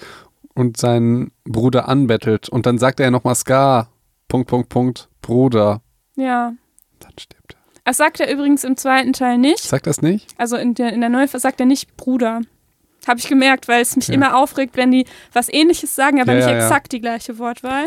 und 0.55 0.77
seinen 0.77 1.33
Bruder 1.44 1.88
anbettelt. 1.88 2.51
Und 2.51 2.66
dann 2.66 2.77
sagt 2.79 3.01
er 3.01 3.07
ja 3.07 3.11
nochmal 3.11 3.35
Scar, 3.35 3.88
Punkt, 4.29 4.46
Punkt, 4.49 4.68
Punkt, 4.68 5.09
Bruder. 5.22 5.81
Ja. 6.16 6.53
Dann 7.01 7.12
stirbt 7.18 7.55
er. 7.55 7.56
Das 7.87 7.96
sagt 7.99 8.18
er 8.20 8.31
übrigens 8.33 8.64
im 8.64 8.77
zweiten 8.77 9.12
Teil 9.12 9.38
nicht. 9.38 9.61
Sagt 9.62 9.87
das 9.87 10.03
nicht? 10.03 10.27
Also 10.37 10.57
in 10.57 10.75
der, 10.75 10.92
in 10.92 11.01
der 11.01 11.09
Neufassung 11.09 11.40
sagt 11.40 11.61
er 11.61 11.66
nicht 11.66 11.96
Bruder. 11.96 12.40
Habe 13.07 13.20
ich 13.20 13.29
gemerkt, 13.29 13.68
weil 13.68 13.81
es 13.81 13.94
mich 13.94 14.09
Ja. 14.09 14.14
immer 14.14 14.37
aufregt, 14.37 14.77
wenn 14.77 14.90
die 14.90 15.07
was 15.33 15.49
ähnliches 15.49 15.94
sagen, 15.94 16.20
aber 16.20 16.33
Ja, 16.33 16.38
nicht 16.38 16.49
ja, 16.49 16.57
exakt 16.57 16.90
die 16.92 17.01
gleiche 17.01 17.38
Wortwahl. 17.38 17.87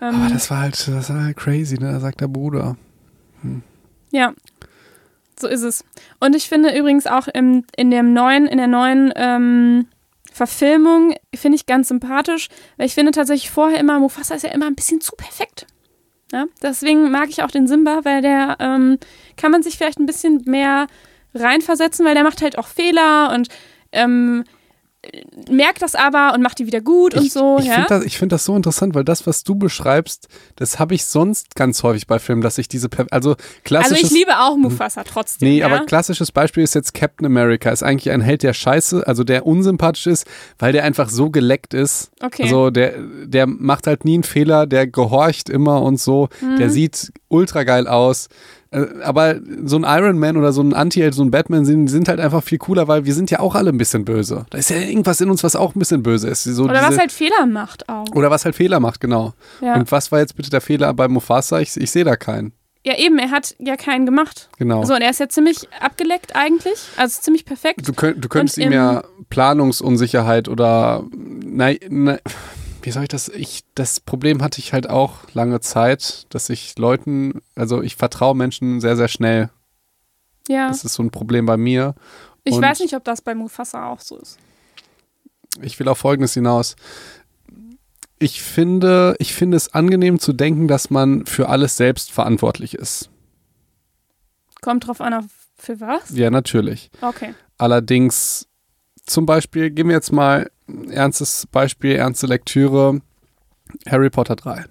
Ähm, 0.00 0.14
Aber 0.22 0.32
das 0.32 0.48
war 0.50 0.60
halt, 0.60 0.74
das 0.88 1.10
war 1.10 1.24
halt 1.24 1.36
crazy, 1.36 1.74
ne? 1.78 1.90
Da 1.92 2.00
sagt 2.00 2.20
der 2.20 2.28
Bruder. 2.28 2.76
ja, 4.12 4.32
so 5.38 5.48
ist 5.48 5.62
es. 5.62 5.84
Und 6.20 6.34
ich 6.36 6.48
finde 6.48 6.76
übrigens 6.78 7.06
auch 7.06 7.26
im, 7.28 7.64
in 7.76 7.90
dem 7.90 8.12
neuen, 8.12 8.46
in 8.46 8.58
der 8.58 8.68
neuen 8.68 9.12
ähm, 9.16 9.86
Verfilmung 10.32 11.14
finde 11.34 11.56
ich 11.56 11.66
ganz 11.66 11.88
sympathisch, 11.88 12.48
weil 12.76 12.86
ich 12.86 12.94
finde 12.94 13.10
tatsächlich 13.12 13.50
vorher 13.50 13.80
immer, 13.80 13.98
Mufasa 13.98 14.34
ist 14.36 14.42
ja 14.42 14.50
immer 14.50 14.66
ein 14.66 14.74
bisschen 14.76 15.00
zu 15.00 15.12
perfekt. 15.16 15.66
Ja? 16.32 16.46
Deswegen 16.62 17.10
mag 17.10 17.28
ich 17.28 17.42
auch 17.42 17.50
den 17.50 17.66
Simba, 17.66 18.00
weil 18.04 18.22
der 18.22 18.56
ähm, 18.60 18.98
kann 19.36 19.52
man 19.52 19.62
sich 19.62 19.76
vielleicht 19.76 19.98
ein 19.98 20.06
bisschen 20.06 20.42
mehr 20.46 20.86
reinversetzen, 21.34 22.04
weil 22.04 22.14
der 22.14 22.24
macht 22.24 22.42
halt 22.42 22.58
auch 22.58 22.66
Fehler 22.66 23.32
und 23.34 23.48
ähm, 23.92 24.44
merkt 25.50 25.82
das 25.82 25.94
aber 25.94 26.32
und 26.34 26.42
macht 26.42 26.58
die 26.58 26.66
wieder 26.66 26.80
gut 26.80 27.14
und 27.14 27.26
ich, 27.26 27.32
so. 27.32 27.58
Ich 27.58 27.66
ja? 27.66 27.74
finde 27.74 27.88
das, 27.88 28.04
ich 28.04 28.18
find 28.18 28.32
das 28.32 28.44
so 28.44 28.56
interessant, 28.56 28.94
weil 28.94 29.04
das, 29.04 29.26
was 29.26 29.44
du 29.44 29.54
beschreibst, 29.54 30.28
das 30.56 30.78
habe 30.78 30.94
ich 30.94 31.04
sonst 31.04 31.54
ganz 31.54 31.82
häufig 31.82 32.06
bei 32.06 32.18
Filmen, 32.18 32.42
dass 32.42 32.56
ich 32.58 32.68
diese, 32.68 32.88
also 33.10 33.26
also 33.26 33.36
klassisches, 33.64 34.10
ich 34.10 34.18
liebe 34.18 34.38
auch 34.38 34.56
Mufasa 34.56 35.02
trotzdem. 35.04 35.48
Nee, 35.48 35.58
ja? 35.58 35.66
aber 35.66 35.84
klassisches 35.84 36.32
Beispiel 36.32 36.62
ist 36.62 36.74
jetzt 36.74 36.94
Captain 36.94 37.26
America. 37.26 37.70
Ist 37.70 37.82
eigentlich 37.82 38.12
ein 38.12 38.20
Held, 38.20 38.42
der 38.42 38.52
scheiße, 38.52 39.06
also 39.06 39.24
der 39.24 39.46
unsympathisch 39.46 40.06
ist, 40.06 40.26
weil 40.58 40.72
der 40.72 40.84
einfach 40.84 41.08
so 41.08 41.30
geleckt 41.30 41.74
ist. 41.74 42.10
Okay. 42.20 42.44
Also 42.44 42.70
der, 42.70 42.94
der 43.24 43.46
macht 43.46 43.86
halt 43.86 44.04
nie 44.04 44.14
einen 44.14 44.22
Fehler, 44.22 44.66
der 44.66 44.86
gehorcht 44.86 45.48
immer 45.48 45.82
und 45.82 46.00
so. 46.00 46.28
Mhm. 46.40 46.56
Der 46.58 46.70
sieht 46.70 47.12
ultra 47.28 47.64
geil 47.64 47.88
aus. 47.88 48.28
Äh, 48.70 48.84
Aber 49.02 49.36
so 49.64 49.76
ein 49.76 49.84
Iron 49.84 50.18
Man 50.18 50.36
oder 50.36 50.52
so 50.52 50.62
ein 50.62 50.74
Anti-Held, 50.74 51.14
so 51.14 51.22
ein 51.22 51.30
Batman 51.30 51.64
sind, 51.64 51.88
sind 51.88 52.08
halt 52.08 52.20
einfach 52.20 52.42
viel 52.42 52.58
cooler, 52.58 52.88
weil 52.88 53.04
wir 53.04 53.14
sind 53.14 53.30
ja 53.30 53.40
auch 53.40 53.54
alle 53.54 53.70
ein 53.70 53.78
bisschen 53.78 54.04
böse. 54.04 54.46
Da 54.50 54.58
ist 54.58 54.70
ja 54.70 54.76
irgendwas 54.78 55.20
in 55.20 55.30
uns, 55.30 55.44
was 55.44 55.54
auch 55.56 55.74
ein 55.74 55.78
bisschen 55.78 56.02
böse 56.02 56.28
ist. 56.28 56.44
So 56.44 56.64
Oder 56.64 56.74
was 56.82 56.88
diese- 56.88 57.00
halt 57.00 57.12
Fehler 57.12 57.46
macht 57.46 57.88
auch. 57.88 58.06
oder 58.14 58.30
was 58.30 58.44
halt 58.44 58.54
Fehler 58.56 58.80
macht, 58.80 59.00
genau. 59.00 59.34
Ja. 59.60 59.74
Und 59.76 59.90
was 59.92 60.10
war 60.12 60.18
jetzt 60.18 60.36
bitte 60.36 60.50
der 60.50 60.60
Fehler 60.60 60.92
bei 60.94 61.08
Mufasa? 61.08 61.60
Ich, 61.60 61.76
ich 61.76 61.90
sehe 61.90 62.04
da 62.04 62.16
keinen. 62.16 62.52
ja, 62.84 62.96
eben, 62.98 63.18
er 63.18 63.30
hat 63.32 63.54
ja 63.58 63.76
keinen 63.76 64.06
gemacht. 64.06 64.48
Genau. 64.58 64.84
So, 64.84 64.94
und 64.94 65.00
er 65.02 65.10
ist 65.10 65.18
ja 65.20 65.28
ziemlich 65.28 65.68
abgeleckt 65.80 66.36
eigentlich. 66.36 66.78
Also 66.96 67.20
ziemlich 67.20 67.44
perfekt. 67.44 67.86
Du, 67.88 67.92
könnt, 67.92 68.24
du 68.24 68.28
könntest 68.28 68.58
Und 68.58 68.64
ihm 68.64 68.72
ja 68.72 69.02
Planungsunsicherheit 69.30 70.48
oder 70.48 71.04
nein, 71.12 71.78
nein, 71.88 72.18
wie 72.86 72.92
soll 72.92 73.02
ich 73.02 73.08
das? 73.08 73.28
Ich, 73.28 73.64
das 73.74 73.98
Problem 73.98 74.42
hatte 74.42 74.60
ich 74.60 74.72
halt 74.72 74.88
auch 74.88 75.18
lange 75.34 75.60
Zeit, 75.60 76.24
dass 76.28 76.48
ich 76.50 76.78
Leuten, 76.78 77.42
also 77.56 77.82
ich 77.82 77.96
vertraue 77.96 78.36
Menschen 78.36 78.80
sehr, 78.80 78.96
sehr 78.96 79.08
schnell. 79.08 79.50
Ja. 80.46 80.68
Das 80.68 80.84
ist 80.84 80.94
so 80.94 81.02
ein 81.02 81.10
Problem 81.10 81.46
bei 81.46 81.56
mir. 81.56 81.96
Ich 82.44 82.54
und- 82.54 82.62
weiß 82.62 82.78
nicht, 82.78 82.94
ob 82.94 83.02
das 83.02 83.22
bei 83.22 83.34
Mufasa 83.34 83.88
auch 83.88 83.98
so 84.00 84.16
ist. 84.16 84.38
Ich 85.62 85.80
will 85.80 85.88
auf 85.88 85.98
Folgendes 85.98 86.34
hinaus. 86.34 86.76
Ich 88.20 88.40
finde, 88.40 89.16
ich 89.18 89.34
finde 89.34 89.56
es 89.56 89.74
angenehm 89.74 90.20
zu 90.20 90.32
denken, 90.32 90.68
dass 90.68 90.88
man 90.88 91.26
für 91.26 91.48
alles 91.48 91.76
selbst 91.76 92.12
verantwortlich 92.12 92.74
ist. 92.74 93.10
Kommt 94.60 94.86
drauf 94.86 95.00
an, 95.00 95.28
für 95.56 95.80
was? 95.80 96.10
Ja, 96.10 96.30
natürlich. 96.30 96.90
Okay. 97.00 97.34
Allerdings, 97.58 98.46
zum 99.06 99.26
Beispiel, 99.26 99.70
geben 99.70 99.88
wir 99.88 99.96
jetzt 99.96 100.12
mal 100.12 100.48
ernstes 100.90 101.46
Beispiel, 101.50 101.96
ernste 101.96 102.26
Lektüre. 102.26 103.00
Harry 103.88 104.10
Potter 104.10 104.36
3. 104.36 104.64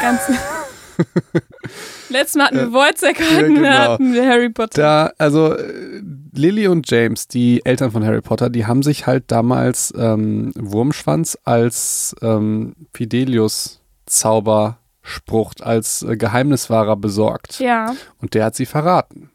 Ganz. 0.00 0.20
Letztes 2.08 2.36
Mal 2.36 2.46
hatten 2.46 2.56
wir 2.56 2.72
Wojciech, 2.72 3.18
ja, 3.18 3.36
hatten 3.36 3.54
wir 3.54 3.62
genau. 3.62 3.78
hatten 3.78 4.14
wir 4.14 4.28
Harry 4.28 4.50
Potter. 4.50 4.80
Da, 4.80 5.12
also 5.18 5.54
äh, 5.54 6.02
Lily 6.32 6.68
und 6.68 6.88
James, 6.90 7.26
die 7.26 7.64
Eltern 7.64 7.90
von 7.90 8.04
Harry 8.04 8.20
Potter, 8.20 8.50
die 8.50 8.66
haben 8.66 8.82
sich 8.82 9.06
halt 9.06 9.24
damals 9.28 9.92
ähm, 9.96 10.52
Wurmschwanz 10.56 11.38
als 11.44 12.14
ähm, 12.22 12.74
Fidelius 12.92 13.80
Zauberspruch, 14.06 15.54
als 15.60 16.02
äh, 16.02 16.16
Geheimniswahrer 16.16 16.96
besorgt. 16.96 17.58
ja, 17.58 17.94
Und 18.20 18.34
der 18.34 18.44
hat 18.44 18.54
sie 18.54 18.66
verraten. 18.66 19.30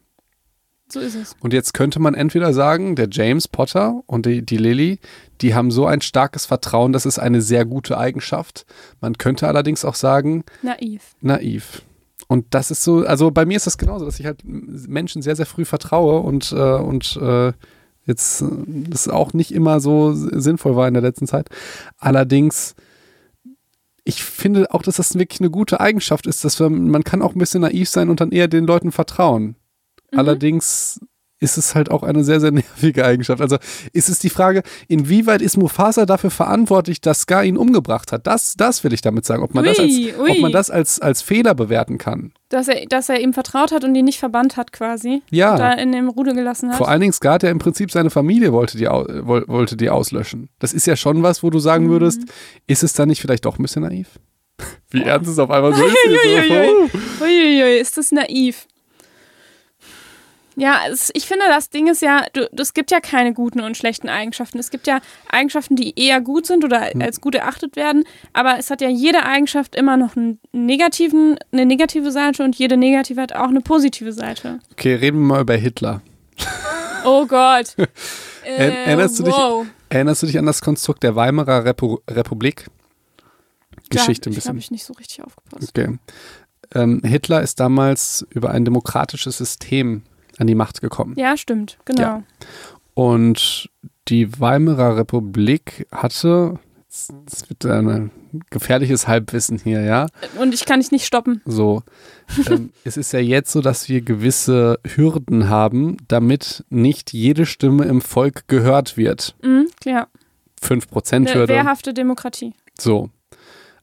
So 0.92 1.00
ist 1.00 1.14
es. 1.14 1.36
Und 1.40 1.52
jetzt 1.52 1.74
könnte 1.74 2.00
man 2.00 2.14
entweder 2.14 2.52
sagen, 2.52 2.96
der 2.96 3.08
James 3.10 3.48
Potter 3.48 4.02
und 4.06 4.26
die, 4.26 4.42
die 4.42 4.56
Lily, 4.56 4.98
die 5.40 5.54
haben 5.54 5.70
so 5.70 5.86
ein 5.86 6.00
starkes 6.00 6.46
Vertrauen, 6.46 6.92
das 6.92 7.06
ist 7.06 7.18
eine 7.18 7.42
sehr 7.42 7.64
gute 7.64 7.98
Eigenschaft. 7.98 8.66
Man 9.00 9.18
könnte 9.18 9.48
allerdings 9.48 9.84
auch 9.84 9.94
sagen, 9.94 10.44
Naiv. 10.62 11.14
naiv. 11.20 11.82
Und 12.28 12.46
das 12.50 12.70
ist 12.70 12.84
so, 12.84 13.04
also 13.04 13.30
bei 13.30 13.44
mir 13.44 13.56
ist 13.56 13.66
das 13.66 13.78
genauso, 13.78 14.04
dass 14.04 14.20
ich 14.20 14.26
halt 14.26 14.42
Menschen 14.44 15.22
sehr, 15.22 15.34
sehr 15.34 15.46
früh 15.46 15.64
vertraue 15.64 16.20
und, 16.20 16.52
äh, 16.52 16.56
und 16.56 17.16
äh, 17.16 17.52
jetzt 18.06 18.42
äh, 18.42 18.46
das 18.66 19.08
auch 19.08 19.32
nicht 19.32 19.52
immer 19.52 19.80
so 19.80 20.12
sinnvoll 20.14 20.76
war 20.76 20.86
in 20.86 20.94
der 20.94 21.02
letzten 21.02 21.26
Zeit. 21.26 21.48
Allerdings, 21.98 22.76
ich 24.04 24.22
finde 24.22 24.72
auch, 24.72 24.82
dass 24.82 24.96
das 24.96 25.18
wirklich 25.18 25.40
eine 25.40 25.50
gute 25.50 25.80
Eigenschaft 25.80 26.26
ist, 26.26 26.44
dass 26.44 26.60
man, 26.60 26.88
man 26.88 27.04
kann 27.04 27.22
auch 27.22 27.34
ein 27.34 27.38
bisschen 27.40 27.62
naiv 27.62 27.88
sein 27.88 28.08
und 28.10 28.20
dann 28.20 28.30
eher 28.30 28.48
den 28.48 28.66
Leuten 28.66 28.92
vertrauen. 28.92 29.56
Mhm. 30.12 30.18
Allerdings 30.18 31.00
ist 31.42 31.56
es 31.56 31.74
halt 31.74 31.90
auch 31.90 32.02
eine 32.02 32.22
sehr, 32.22 32.38
sehr 32.38 32.50
nervige 32.52 33.02
Eigenschaft. 33.02 33.40
Also 33.40 33.56
ist 33.94 34.10
es 34.10 34.18
die 34.18 34.28
Frage, 34.28 34.62
inwieweit 34.88 35.40
ist 35.40 35.56
Mufasa 35.56 36.04
dafür 36.04 36.30
verantwortlich, 36.30 37.00
dass 37.00 37.20
Scar 37.22 37.44
ihn 37.44 37.56
umgebracht 37.56 38.12
hat? 38.12 38.26
Das, 38.26 38.54
das 38.58 38.84
will 38.84 38.92
ich 38.92 39.00
damit 39.00 39.24
sagen. 39.24 39.42
Ob 39.42 39.54
man 39.54 39.64
das 39.64 39.78
als, 39.78 39.90
Ui, 39.90 40.14
ui. 40.20 40.30
ob 40.32 40.38
man 40.40 40.52
das 40.52 40.68
als, 40.68 41.00
als 41.00 41.22
Fehler 41.22 41.54
bewerten 41.54 41.96
kann. 41.96 42.32
Dass 42.50 42.68
er, 42.68 42.84
dass 42.86 43.08
er 43.08 43.20
ihm 43.20 43.32
vertraut 43.32 43.72
hat 43.72 43.84
und 43.84 43.94
ihn 43.94 44.04
nicht 44.04 44.18
verbannt 44.18 44.58
hat 44.58 44.70
quasi. 44.72 45.22
Ja. 45.30 45.56
Da 45.56 45.72
in 45.72 45.92
dem 45.92 46.10
Rudel 46.10 46.34
gelassen 46.34 46.68
hat. 46.70 46.76
Vor 46.76 46.88
allen 46.90 47.00
Dingen 47.00 47.14
Scar 47.14 47.34
hat 47.34 47.42
ja 47.42 47.48
im 47.50 47.58
Prinzip 47.58 47.90
seine 47.90 48.10
Familie 48.10 48.52
wollte 48.52 48.76
die, 48.76 48.84
wollte 48.86 49.78
die 49.78 49.88
auslöschen. 49.88 50.50
Das 50.58 50.74
ist 50.74 50.86
ja 50.86 50.94
schon 50.96 51.22
was, 51.22 51.42
wo 51.42 51.48
du 51.48 51.58
sagen 51.58 51.86
Mhm. 51.86 51.90
würdest, 51.90 52.20
ist 52.66 52.82
es 52.82 52.92
dann 52.92 53.08
nicht 53.08 53.22
vielleicht 53.22 53.46
doch 53.46 53.58
ein 53.58 53.62
bisschen 53.62 53.80
naiv? 53.82 54.08
Wie 54.90 55.04
ernst 55.04 55.30
es 55.30 55.38
auf 55.38 55.50
einmal 55.50 55.74
so 55.74 55.82
ist. 55.86 55.96
Uiuiui, 57.22 57.78
ist 57.78 57.96
das 57.96 58.12
naiv. 58.12 58.66
Ja, 60.60 60.80
es, 60.90 61.10
ich 61.14 61.26
finde, 61.26 61.44
das 61.48 61.70
Ding 61.70 61.88
ist 61.88 62.02
ja, 62.02 62.24
du, 62.32 62.48
es 62.56 62.74
gibt 62.74 62.90
ja 62.90 63.00
keine 63.00 63.32
guten 63.32 63.60
und 63.60 63.76
schlechten 63.76 64.08
Eigenschaften. 64.08 64.58
Es 64.58 64.70
gibt 64.70 64.86
ja 64.86 65.00
Eigenschaften, 65.28 65.74
die 65.76 65.98
eher 65.98 66.20
gut 66.20 66.46
sind 66.46 66.64
oder 66.64 66.90
Hm. 66.90 67.00
als 67.02 67.20
gut 67.20 67.34
erachtet 67.34 67.76
werden, 67.76 68.04
aber 68.32 68.58
es 68.58 68.70
hat 68.70 68.80
ja 68.80 68.88
jede 68.88 69.24
Eigenschaft 69.24 69.74
immer 69.74 69.96
noch 69.96 70.16
einen 70.16 70.38
negativen, 70.52 71.38
eine 71.52 71.66
negative 71.66 72.12
Seite 72.12 72.44
und 72.44 72.56
jede 72.56 72.76
negative 72.76 73.20
hat 73.20 73.32
auch 73.34 73.48
eine 73.48 73.60
positive 73.62 74.12
Seite. 74.12 74.58
Okay, 74.72 74.94
reden 74.94 75.18
wir 75.20 75.26
mal 75.26 75.40
über 75.40 75.56
Hitler. 75.56 76.02
Oh 77.04 77.26
Gott. 77.26 77.74
Äh, 78.42 78.84
erinnerst 78.86 79.18
du 79.18 79.24
dich- 79.24 79.34
wow. 79.34 79.66
Erinnerst 79.90 80.22
du 80.22 80.26
dich 80.26 80.38
an 80.38 80.46
das 80.46 80.62
Konstrukt 80.62 81.02
der 81.02 81.14
Weimarer 81.14 81.64
Repu 81.66 81.98
Republik? 82.08 82.66
Geschichte 83.90 84.30
da, 84.30 84.34
ein 84.34 84.38
Ich 84.38 84.46
habe 84.46 84.54
bisschen. 84.56 84.58
ich 84.58 84.70
nicht 84.70 84.84
so 84.84 84.92
richtig 84.94 85.22
aufgepasst. 85.22 85.68
Okay. 85.76 85.98
Ähm, 86.74 87.02
Hitler 87.04 87.42
ist 87.42 87.60
damals 87.60 88.26
über 88.30 88.50
ein 88.50 88.64
demokratisches 88.64 89.36
System 89.38 90.02
an 90.40 90.46
die 90.46 90.54
Macht 90.54 90.80
gekommen. 90.80 91.14
Ja, 91.16 91.36
stimmt, 91.36 91.78
genau. 91.84 92.02
Ja. 92.02 92.22
Und 92.94 93.70
die 94.08 94.40
Weimarer 94.40 94.96
Republik 94.96 95.86
hatte, 95.92 96.58
das 96.88 97.48
wird 97.48 97.64
ein 97.66 98.10
gefährliches 98.50 99.06
Halbwissen 99.06 99.58
hier, 99.62 99.82
ja, 99.82 100.06
Und 100.40 100.54
ich 100.54 100.64
kann 100.64 100.80
dich 100.80 100.90
nicht 100.90 101.06
stoppen. 101.06 101.42
so. 101.44 101.82
ähm, 102.48 102.70
es 102.84 102.96
ist 102.96 103.12
ja 103.12 103.20
jetzt 103.20 103.52
so, 103.52 103.60
dass 103.60 103.88
wir 103.88 104.00
gewisse 104.00 104.78
Hürden 104.84 105.48
haben, 105.48 105.98
damit 106.08 106.64
nicht 106.70 107.12
jede 107.12 107.46
Stimme 107.46 107.84
im 107.84 108.00
Volk 108.00 108.48
gehört 108.48 108.96
wird. 108.96 109.36
Mhm, 109.42 109.68
ja. 109.84 110.08
5% 110.62 111.14
Eine 111.14 111.34
Hürde. 111.34 111.54
wehrhafte 111.54 111.94
Demokratie. 111.94 112.54
So. 112.78 113.10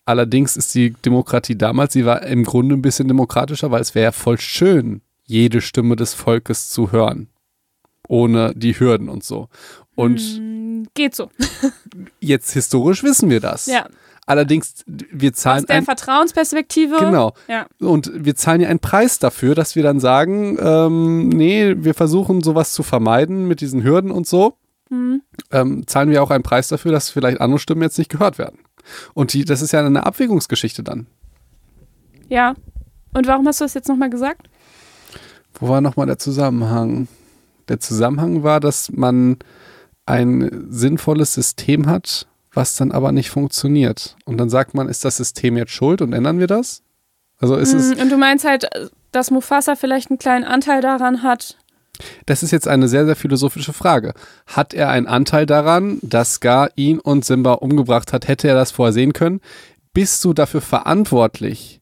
Allerdings 0.05 0.55
ist 0.55 0.73
die 0.73 0.91
Demokratie 0.91 1.57
damals, 1.57 1.93
sie 1.93 2.05
war 2.05 2.23
im 2.23 2.43
Grunde 2.45 2.75
ein 2.75 2.81
bisschen 2.81 3.07
demokratischer, 3.07 3.71
weil 3.71 3.81
es 3.81 3.93
wäre 3.93 4.05
ja 4.05 4.11
voll 4.11 4.39
schön, 4.39 5.01
jede 5.27 5.61
Stimme 5.61 5.95
des 5.95 6.13
Volkes 6.13 6.69
zu 6.69 6.91
hören. 6.91 7.29
Ohne 8.07 8.53
die 8.55 8.79
Hürden 8.79 9.09
und 9.09 9.23
so. 9.23 9.49
Und 9.95 10.39
Mm, 10.39 10.83
geht 10.93 11.15
so. 11.15 11.29
jetzt 12.19 12.51
historisch 12.53 13.03
wissen 13.03 13.29
wir 13.29 13.39
das. 13.39 13.67
Ja. 13.67 13.87
Allerdings, 14.25 14.83
wir 14.85 15.31
Aus 15.31 15.37
zahlen 15.37 15.65
der 15.65 15.77
ein, 15.77 15.85
Vertrauensperspektive. 15.85 16.97
Genau. 16.99 17.33
Ja. 17.47 17.65
Und 17.79 18.11
wir 18.13 18.35
zahlen 18.35 18.59
ja 18.59 18.67
einen 18.67 18.79
Preis 18.79 19.19
dafür, 19.19 19.55
dass 19.55 19.75
wir 19.75 19.83
dann 19.83 20.01
sagen, 20.01 20.57
ähm, 20.59 21.29
nee, 21.29 21.75
wir 21.77 21.93
versuchen 21.93 22.43
sowas 22.43 22.73
zu 22.73 22.83
vermeiden 22.83 23.47
mit 23.47 23.61
diesen 23.61 23.83
Hürden 23.83 24.11
und 24.11 24.27
so. 24.27 24.57
Mhm. 24.89 25.21
Ähm, 25.51 25.87
zahlen 25.87 26.09
wir 26.09 26.21
auch 26.23 26.31
einen 26.31 26.43
Preis 26.43 26.67
dafür, 26.67 26.91
dass 26.91 27.09
vielleicht 27.09 27.39
andere 27.39 27.59
Stimmen 27.59 27.81
jetzt 27.81 27.97
nicht 27.97 28.09
gehört 28.11 28.37
werden. 28.37 28.59
Und 29.13 29.31
die, 29.31 29.45
das 29.45 29.61
ist 29.61 29.71
ja 29.71 29.85
eine 29.85 30.05
Abwägungsgeschichte 30.05 30.83
dann. 30.83 31.07
Ja. 32.27 32.55
Und 33.13 33.27
warum 33.27 33.47
hast 33.47 33.61
du 33.61 33.65
das 33.65 33.73
jetzt 33.73 33.87
nochmal 33.87 34.09
gesagt? 34.09 34.49
Wo 35.59 35.69
war 35.69 35.81
nochmal 35.81 36.05
der 36.05 36.19
Zusammenhang? 36.19 37.07
Der 37.67 37.79
Zusammenhang 37.79 38.43
war, 38.43 38.59
dass 38.59 38.91
man 38.91 39.37
ein 40.05 40.67
sinnvolles 40.69 41.33
System 41.33 41.87
hat, 41.87 42.27
was 42.53 42.75
dann 42.75 42.91
aber 42.91 43.11
nicht 43.11 43.29
funktioniert. 43.29 44.15
Und 44.25 44.37
dann 44.37 44.49
sagt 44.49 44.73
man, 44.73 44.87
ist 44.87 45.03
das 45.05 45.17
System 45.17 45.57
jetzt 45.57 45.71
schuld 45.71 46.01
und 46.01 46.13
ändern 46.13 46.39
wir 46.39 46.47
das? 46.47 46.81
Also 47.39 47.55
ist 47.55 47.73
es, 47.73 47.95
Mm, 47.95 48.01
Und 48.01 48.09
du 48.11 48.17
meinst 48.17 48.45
halt, 48.45 48.67
dass 49.11 49.31
Mufasa 49.31 49.75
vielleicht 49.75 50.09
einen 50.09 50.17
kleinen 50.19 50.43
Anteil 50.45 50.81
daran 50.81 51.23
hat. 51.23 51.57
das 52.25 52.43
ist 52.43 52.51
jetzt 52.51 52.67
eine 52.67 52.87
sehr, 52.87 53.05
sehr 53.05 53.15
philosophische 53.15 53.73
Frage. 53.73 54.13
Hat 54.45 54.73
er 54.73 54.89
einen 54.89 55.07
Anteil 55.07 55.45
daran, 55.45 55.99
dass 56.03 56.35
Scar 56.35 56.69
ihn 56.75 56.99
und 56.99 57.25
Simba 57.25 57.53
umgebracht 57.53 58.13
hat? 58.13 58.27
Hätte 58.27 58.47
er 58.47 58.55
das 58.55 58.71
vorher 58.71 58.93
sehen 58.93 59.13
können? 59.13 59.41
Bist 59.93 60.23
du 60.23 60.33
dafür 60.33 60.61
verantwortlich, 60.61 61.81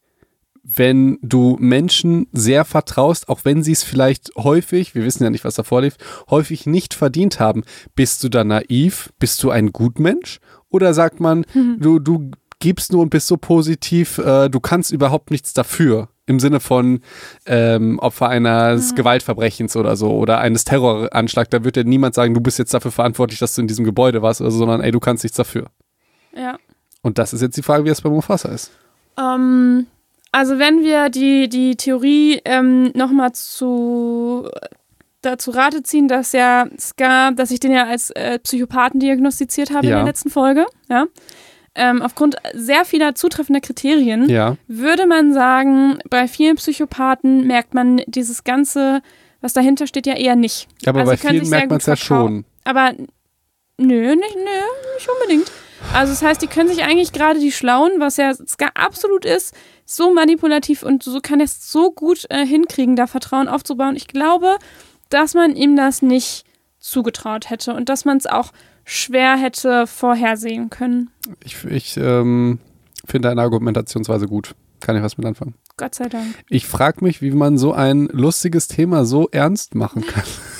wenn 0.77 1.17
du 1.21 1.57
Menschen 1.59 2.27
sehr 2.31 2.65
vertraust, 2.65 3.29
auch 3.29 3.41
wenn 3.43 3.63
sie 3.63 3.71
es 3.71 3.83
vielleicht 3.83 4.31
häufig, 4.38 4.95
wir 4.95 5.03
wissen 5.03 5.23
ja 5.23 5.29
nicht, 5.29 5.45
was 5.45 5.55
davor 5.55 5.81
lief, 5.81 5.97
häufig 6.29 6.65
nicht 6.65 6.93
verdient 6.93 7.39
haben? 7.39 7.63
Bist 7.95 8.23
du 8.23 8.29
da 8.29 8.43
naiv? 8.43 9.11
Bist 9.19 9.43
du 9.43 9.49
ein 9.49 9.71
Gutmensch? 9.71 10.39
Oder 10.69 10.93
sagt 10.93 11.19
man, 11.19 11.45
du, 11.79 11.99
du 11.99 12.31
gibst 12.59 12.91
nur 12.91 13.01
und 13.01 13.09
bist 13.09 13.27
so 13.27 13.38
positiv, 13.38 14.17
äh, 14.17 14.49
du 14.49 14.59
kannst 14.59 14.91
überhaupt 14.91 15.31
nichts 15.31 15.53
dafür? 15.53 16.09
Im 16.27 16.39
Sinne 16.39 16.59
von 16.59 17.01
ähm, 17.45 17.99
Opfer 17.99 18.29
eines 18.29 18.95
Gewaltverbrechens 18.95 19.75
oder 19.75 19.95
so 19.95 20.11
oder 20.15 20.39
eines 20.39 20.63
Terroranschlags, 20.63 21.51
da 21.51 21.63
wird 21.63 21.77
ja 21.77 21.83
niemand 21.83 22.15
sagen, 22.15 22.33
du 22.33 22.41
bist 22.41 22.57
jetzt 22.57 22.73
dafür 22.73 22.91
verantwortlich, 22.91 23.38
dass 23.39 23.53
du 23.53 23.61
in 23.61 23.67
diesem 23.67 23.85
Gebäude 23.85 24.23
warst, 24.23 24.41
also, 24.41 24.57
sondern 24.57 24.81
ey, 24.81 24.89
du 24.91 24.99
kannst 24.99 25.23
nichts 25.23 25.38
dafür. 25.38 25.67
Ja. 26.35 26.57
Und 27.03 27.19
das 27.19 27.33
ist 27.33 27.41
jetzt 27.41 27.55
die 27.57 27.61
Frage, 27.61 27.85
wie 27.85 27.89
es 27.89 28.01
bei 28.01 28.09
Mufasa 28.09 28.49
ist. 28.49 28.71
Ähm, 29.19 29.85
also 30.35 30.59
wenn 30.59 30.83
wir 30.83 31.09
die, 31.09 31.47
die 31.47 31.75
Theorie 31.77 32.41
ähm, 32.43 32.91
nochmal 32.93 33.31
zu 33.31 34.49
dazu 35.21 35.51
Rate 35.51 35.81
ziehen, 35.81 36.07
dass 36.07 36.33
ja 36.33 36.67
Scar, 36.77 37.31
dass 37.31 37.51
ich 37.51 37.59
den 37.61 37.71
ja 37.71 37.85
als 37.85 38.11
äh, 38.11 38.37
Psychopathen 38.39 38.99
diagnostiziert 38.99 39.71
habe 39.71 39.85
in 39.87 39.91
Ja. 39.91 39.97
der 39.99 40.05
letzten 40.05 40.29
Folge, 40.29 40.65
ja. 40.89 41.05
Ähm, 41.77 42.01
aufgrund 42.01 42.35
sehr 42.53 42.85
vieler 42.85 43.15
zutreffender 43.15 43.59
Kriterien 43.61 44.29
Ja. 44.29 44.55
würde 44.67 45.05
man 45.07 45.33
sagen, 45.33 45.99
bei 46.09 46.27
vielen 46.27 46.55
Psychopathen 46.57 47.47
merkt 47.47 47.73
man 47.73 48.01
dieses 48.07 48.43
ganze, 48.43 49.01
was 49.41 49.53
dahinter 49.53 49.87
steht, 49.87 50.05
ja 50.07 50.15
eher 50.15 50.35
nicht. 50.35 50.67
Aber 50.85 50.99
Also 51.01 51.11
bei 51.13 51.17
vielen 51.17 51.49
merkt 51.49 51.69
man 51.69 51.79
es 51.79 51.85
ja 51.85 51.95
schon. 51.95 52.45
Aber 52.65 52.91
nö, 53.77 54.15
nicht, 54.15 54.35
nö, 54.35 54.61
nicht 54.95 55.09
unbedingt. 55.09 55.51
Also 55.93 56.13
das 56.13 56.21
heißt, 56.21 56.41
die 56.41 56.47
können 56.47 56.69
sich 56.69 56.83
eigentlich 56.83 57.11
gerade 57.11 57.39
die 57.39 57.51
Schlauen, 57.51 57.91
was 57.99 58.17
ja 58.17 58.33
absolut 58.73 59.25
ist, 59.25 59.53
so 59.85 60.13
manipulativ 60.13 60.83
und 60.83 61.03
so 61.03 61.19
kann 61.21 61.39
er 61.39 61.45
es 61.45 61.71
so 61.71 61.91
gut 61.91 62.25
äh, 62.29 62.45
hinkriegen, 62.45 62.95
da 62.95 63.07
Vertrauen 63.07 63.47
aufzubauen. 63.47 63.95
Ich 63.95 64.07
glaube, 64.07 64.57
dass 65.09 65.33
man 65.33 65.55
ihm 65.55 65.75
das 65.75 66.01
nicht 66.01 66.45
zugetraut 66.79 67.49
hätte 67.49 67.73
und 67.73 67.89
dass 67.89 68.05
man 68.05 68.17
es 68.17 68.25
auch 68.25 68.51
schwer 68.83 69.38
hätte 69.38 69.88
vorhersehen 69.88 70.69
können. 70.69 71.09
Ich, 71.43 71.63
ich 71.65 71.97
ähm, 71.97 72.59
finde 73.05 73.29
deine 73.29 73.41
Argumentationsweise 73.41 74.27
gut. 74.27 74.55
Kann 74.79 74.95
ich 74.95 75.01
was 75.01 75.17
mit 75.17 75.25
anfangen. 75.25 75.55
Gott 75.77 75.95
sei 75.95 76.07
Dank. 76.09 76.35
Ich 76.49 76.67
frage 76.67 77.03
mich, 77.03 77.21
wie 77.21 77.31
man 77.31 77.57
so 77.57 77.73
ein 77.73 78.07
lustiges 78.11 78.67
Thema 78.67 79.05
so 79.05 79.29
ernst 79.31 79.75
machen 79.75 80.05
kann. 80.05 80.23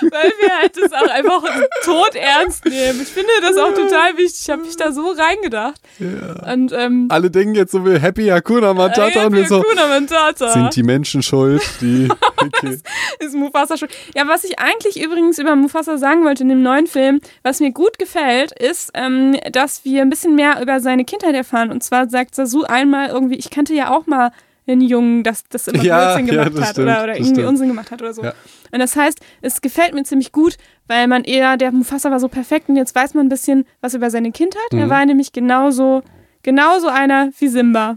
Weil 0.00 0.32
wir 0.40 0.58
halt 0.58 0.76
das 0.76 0.92
auch 0.92 1.08
einfach 1.08 1.42
tot 1.84 2.14
ernst 2.14 2.64
nehmen. 2.64 3.00
Ich 3.02 3.08
finde 3.08 3.30
das 3.42 3.56
auch 3.56 3.72
total 3.74 4.16
wichtig. 4.16 4.40
Ich 4.42 4.50
habe 4.50 4.62
mich 4.62 4.76
da 4.76 4.92
so 4.92 5.10
reingedacht. 5.10 5.80
Und 5.98 6.72
ähm, 6.72 7.06
Alle 7.10 7.30
denken 7.30 7.54
jetzt 7.54 7.72
so 7.72 7.84
wie 7.86 7.98
Happy 7.98 8.26
Hakuna 8.26 8.74
Matata 8.74 9.26
und 9.26 9.34
wir 9.34 9.46
so, 9.46 9.58
Hakuna 9.58 9.86
Matata. 9.86 10.48
sind 10.50 10.76
die 10.76 10.82
Menschen 10.82 11.22
schuld, 11.22 11.62
die, 11.80 12.08
okay. 12.36 12.78
ist 13.18 13.34
Mufasa 13.34 13.76
schon. 13.76 13.88
Ja, 14.14 14.26
was 14.26 14.44
ich 14.44 14.58
eigentlich 14.58 15.02
übrigens 15.02 15.38
über 15.38 15.56
Mufasa 15.56 15.98
sagen 15.98 16.24
wollte 16.24 16.42
in 16.42 16.48
dem 16.48 16.62
neuen 16.62 16.86
Film, 16.86 17.20
was 17.42 17.60
mir 17.60 17.72
gut 17.72 17.98
gefällt, 17.98 18.52
ist, 18.52 18.90
ähm, 18.94 19.36
dass 19.52 19.84
wir 19.84 20.02
ein 20.02 20.10
bisschen 20.10 20.34
mehr 20.34 20.60
über 20.60 20.80
seine 20.80 21.04
Kindheit 21.04 21.34
erfahren. 21.34 21.70
Und 21.70 21.82
zwar 21.82 22.08
sagt 22.08 22.34
Sasu 22.34 22.62
einmal 22.64 23.08
irgendwie, 23.08 23.36
ich 23.36 23.50
kannte 23.50 23.74
ja 23.74 23.90
auch 23.90 24.06
mal 24.06 24.30
einen 24.66 24.80
Jungen, 24.80 25.22
das 25.22 25.44
das 25.48 25.68
immer 25.68 25.82
Ja, 25.84 26.14
Blödsinn 26.16 26.26
ja, 26.34 26.44
gemacht 26.44 26.56
das 26.58 26.64
hat 26.68 26.74
stimmt, 26.74 26.88
oder, 26.88 27.04
oder 27.04 27.14
irgendwie 27.16 27.30
stimmt. 27.34 27.48
Unsinn 27.48 27.68
gemacht 27.68 27.90
hat 27.90 28.00
oder 28.02 28.12
so. 28.14 28.22
Ja. 28.24 28.32
Und 28.72 28.78
das 28.78 28.96
heißt, 28.96 29.18
es 29.42 29.60
gefällt 29.60 29.94
mir 29.94 30.02
ziemlich 30.04 30.32
gut, 30.32 30.56
weil 30.86 31.06
man 31.06 31.24
eher, 31.24 31.56
der 31.56 31.72
Mufasa 31.72 32.10
war 32.10 32.20
so 32.20 32.28
perfekt 32.28 32.68
und 32.68 32.76
jetzt 32.76 32.94
weiß 32.94 33.14
man 33.14 33.26
ein 33.26 33.28
bisschen 33.28 33.66
was 33.80 33.94
über 33.94 34.10
seine 34.10 34.32
Kindheit. 34.32 34.62
Er 34.72 34.86
Mhm. 34.86 34.90
war 34.90 35.04
nämlich 35.06 35.32
genauso, 35.32 36.02
genauso 36.42 36.88
einer 36.88 37.30
wie 37.38 37.48
Simba, 37.48 37.96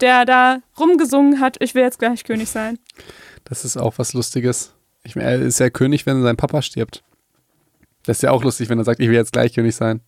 der 0.00 0.24
da 0.24 0.58
rumgesungen 0.78 1.40
hat, 1.40 1.56
ich 1.60 1.74
will 1.74 1.82
jetzt 1.82 1.98
gleich 1.98 2.24
König 2.24 2.48
sein. 2.50 2.78
Das 3.44 3.64
ist 3.64 3.76
auch 3.76 3.94
was 3.98 4.12
Lustiges. 4.12 4.72
Ich 5.04 5.16
meine, 5.16 5.30
er 5.30 5.40
ist 5.40 5.58
ja 5.60 5.70
König, 5.70 6.06
wenn 6.06 6.22
sein 6.22 6.36
Papa 6.36 6.62
stirbt. 6.62 7.02
Das 8.04 8.18
ist 8.18 8.22
ja 8.22 8.30
auch 8.32 8.42
lustig, 8.44 8.68
wenn 8.68 8.78
er 8.78 8.84
sagt, 8.84 9.00
ich 9.00 9.08
will 9.08 9.14
jetzt 9.16 9.32
gleich 9.32 9.54
König 9.54 9.74
sein. 9.74 10.00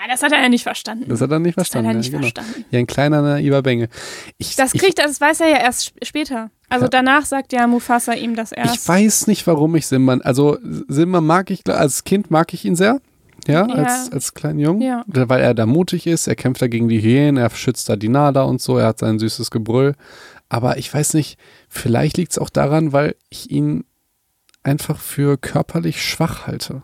Ah, 0.00 0.06
das 0.08 0.22
hat 0.22 0.30
er 0.32 0.40
ja 0.40 0.48
nicht 0.48 0.62
verstanden. 0.62 1.06
Das 1.08 1.20
hat 1.20 1.30
er 1.30 1.38
nicht 1.40 1.56
Das 1.58 1.66
hat 1.66 1.72
verstanden. 1.72 1.90
er 1.90 1.96
nicht 1.96 2.12
ja, 2.12 2.18
genau. 2.20 2.30
verstanden. 2.30 2.64
Ja, 2.70 2.78
ein 2.78 2.86
kleiner 2.86 3.20
naiver 3.22 3.62
Bengel. 3.62 3.88
Ich, 4.36 4.54
Das 4.54 4.72
ich, 4.74 4.80
kriegt 4.80 4.98
er, 5.00 5.06
das 5.08 5.20
weiß 5.20 5.40
er 5.40 5.48
ja 5.48 5.56
erst 5.58 5.86
sp- 5.90 5.98
später. 6.04 6.50
Also 6.68 6.84
Ja. 6.84 6.88
danach 6.90 7.24
sagt 7.26 7.52
ja 7.52 7.66
Mufasa 7.66 8.12
ihm 8.12 8.36
das 8.36 8.52
erst. 8.52 8.74
ich 8.76 8.86
weiß 8.88 9.26
nicht, 9.26 9.46
warum 9.46 9.74
ich 9.74 9.86
Simba, 9.86 10.18
also 10.18 10.58
Simba 10.88 11.20
mag 11.20 11.50
ich, 11.50 11.66
als 11.68 12.04
Kind 12.04 12.30
mag 12.30 12.52
ich 12.54 12.64
ihn 12.64 12.76
sehr. 12.76 13.00
Ja, 13.46 13.66
Ja. 13.66 13.74
als, 13.74 14.12
als 14.12 14.34
kleinen 14.34 14.58
Jungen. 14.58 14.82
Ja. 14.82 15.04
Weil 15.06 15.40
er 15.40 15.54
da 15.54 15.64
mutig 15.66 16.06
ist, 16.06 16.26
er 16.28 16.36
kämpft 16.36 16.60
da 16.62 16.66
gegen 16.68 16.88
die 16.88 17.00
Hyänen, 17.02 17.36
er 17.38 17.50
schützt 17.50 17.88
da 17.88 17.96
die 17.96 18.08
Nada 18.10 18.42
und 18.42 18.60
so, 18.60 18.76
er 18.78 18.86
hat 18.88 18.98
sein 18.98 19.18
süßes 19.18 19.50
Gebrüll. 19.50 19.94
Aber 20.50 20.76
ich 20.78 20.92
weiß 20.92 21.14
nicht, 21.14 21.38
vielleicht 21.68 22.18
liegt 22.18 22.32
es 22.32 22.38
auch 22.38 22.50
daran, 22.50 22.92
weil 22.92 23.16
ich 23.30 23.50
ihn 23.50 23.84
einfach 24.62 24.98
für 25.00 25.38
körperlich 25.38 26.02
schwach 26.02 26.46
halte. 26.46 26.82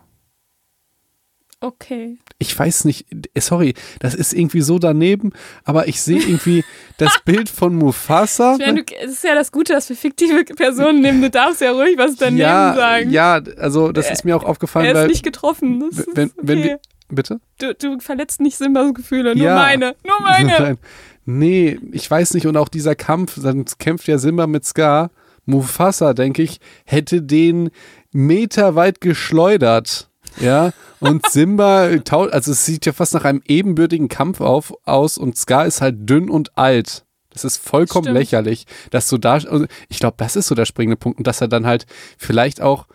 Okay. 1.61 2.17
Ich 2.37 2.57
weiß 2.57 2.85
nicht, 2.85 3.07
äh, 3.33 3.41
sorry, 3.41 3.73
das 3.99 4.13
ist 4.13 4.33
irgendwie 4.33 4.61
so 4.61 4.77
daneben, 4.77 5.31
aber 5.63 5.87
ich 5.87 6.01
sehe 6.01 6.19
irgendwie 6.19 6.63
das 6.97 7.19
Bild 7.25 7.49
von 7.49 7.75
Mufasa. 7.75 8.57
Ich 8.59 8.65
meine, 8.65 8.83
es 9.03 9.13
ist 9.13 9.23
ja 9.23 9.35
das 9.35 9.51
Gute, 9.51 9.73
dass 9.73 9.89
wir 9.89 9.95
fiktive 9.95 10.43
Personen 10.43 11.01
nehmen. 11.01 11.21
Du 11.21 11.29
darfst 11.29 11.61
ja 11.61 11.71
ruhig 11.71 11.97
was 11.97 12.15
daneben 12.17 12.37
ja, 12.39 12.73
sagen. 12.75 13.09
ja, 13.09 13.41
also 13.57 13.91
das 13.91 14.11
ist 14.11 14.25
mir 14.25 14.35
auch 14.35 14.43
aufgefallen, 14.43 14.85
er 14.85 14.91
ist 14.91 14.97
weil 14.99 15.07
nicht 15.07 15.23
getroffen. 15.23 15.79
Das 15.89 15.99
ist 15.99 16.09
wenn, 16.15 16.29
okay. 16.29 16.39
wenn 16.41 16.63
wir, 16.63 16.79
bitte? 17.09 17.39
du, 17.59 17.73
du 17.73 17.99
verletzt 17.99 18.41
nicht 18.41 18.57
Simbas 18.57 18.93
Gefühle, 18.93 19.35
nur 19.35 19.45
Ja. 19.45 19.55
meine. 19.55 19.95
Nur 20.05 20.21
meine. 20.21 20.47
Nein. 20.59 20.77
Nee, 21.25 21.79
ich 21.91 22.09
weiß 22.09 22.35
nicht. 22.35 22.45
Und 22.45 22.55
auch 22.57 22.69
dieser 22.69 22.95
Kampf, 22.95 23.41
dann 23.41 23.65
kämpft 23.79 24.07
ja 24.07 24.17
Simba 24.17 24.45
mit 24.45 24.65
Scar. 24.65 25.09
Mufasa, 25.45 26.13
denke 26.13 26.41
ich, 26.41 26.59
hätte 26.85 27.21
den 27.21 27.69
meterweit 28.11 29.01
geschleudert. 29.01 30.09
Ja, 30.39 30.71
und 30.99 31.25
Simba, 31.29 31.97
tau- 32.03 32.27
also 32.29 32.51
es 32.51 32.65
sieht 32.65 32.85
ja 32.85 32.93
fast 32.93 33.13
nach 33.13 33.25
einem 33.25 33.41
ebenbürtigen 33.47 34.07
Kampf 34.09 34.41
auf, 34.41 34.73
aus 34.85 35.17
und 35.17 35.37
Scar 35.37 35.65
ist 35.65 35.81
halt 35.81 36.09
dünn 36.09 36.29
und 36.29 36.57
alt. 36.57 37.05
Das 37.31 37.43
ist 37.43 37.57
vollkommen 37.57 38.05
Stimmt. 38.05 38.17
lächerlich, 38.17 38.65
dass 38.91 39.09
du 39.09 39.17
da, 39.17 39.33
also 39.33 39.65
ich 39.89 39.99
glaube, 39.99 40.15
das 40.17 40.35
ist 40.35 40.47
so 40.47 40.55
der 40.55 40.65
springende 40.65 40.95
Punkt 40.97 41.17
und 41.17 41.27
dass 41.27 41.41
er 41.41 41.47
dann 41.49 41.65
halt 41.65 41.85
vielleicht 42.17 42.61
auch, 42.61 42.87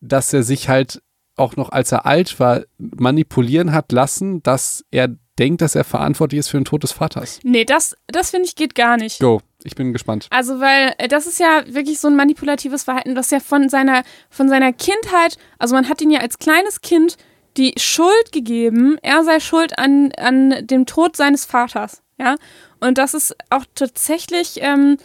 dass 0.00 0.32
er 0.32 0.42
sich 0.44 0.68
halt 0.68 1.02
auch 1.36 1.56
noch, 1.56 1.70
als 1.70 1.90
er 1.92 2.06
alt 2.06 2.38
war, 2.38 2.62
manipulieren 2.78 3.72
hat 3.72 3.90
lassen, 3.90 4.42
dass 4.42 4.84
er 4.90 5.08
denkt, 5.38 5.62
dass 5.62 5.74
er 5.74 5.84
verantwortlich 5.84 6.40
ist 6.40 6.48
für 6.48 6.58
den 6.58 6.64
Tod 6.64 6.82
des 6.82 6.92
Vaters. 6.92 7.40
Nee, 7.42 7.64
das, 7.64 7.96
das 8.06 8.30
finde 8.30 8.46
ich 8.46 8.56
geht 8.56 8.74
gar 8.74 8.96
nicht. 8.96 9.20
Go, 9.20 9.40
ich 9.64 9.74
bin 9.74 9.92
gespannt. 9.92 10.26
Also, 10.30 10.60
weil 10.60 10.94
äh, 10.98 11.08
das 11.08 11.26
ist 11.26 11.40
ja 11.40 11.62
wirklich 11.66 12.00
so 12.00 12.08
ein 12.08 12.16
manipulatives 12.16 12.84
Verhalten, 12.84 13.14
das 13.14 13.30
ja 13.30 13.40
von 13.40 13.68
seiner, 13.68 14.02
von 14.30 14.48
seiner 14.48 14.72
Kindheit, 14.72 15.38
also 15.58 15.74
man 15.74 15.88
hat 15.88 16.00
ihn 16.00 16.10
ja 16.10 16.20
als 16.20 16.38
kleines 16.38 16.80
Kind 16.80 17.16
die 17.56 17.74
Schuld 17.76 18.32
gegeben, 18.32 18.98
er 19.02 19.24
sei 19.24 19.40
schuld 19.40 19.78
an, 19.78 20.12
an 20.16 20.66
dem 20.66 20.86
Tod 20.86 21.16
seines 21.16 21.44
Vaters, 21.44 22.02
ja. 22.18 22.36
Und 22.80 22.98
das 22.98 23.14
ist 23.14 23.36
auch 23.50 23.64
tatsächlich, 23.74 24.58
ähm, 24.60 24.96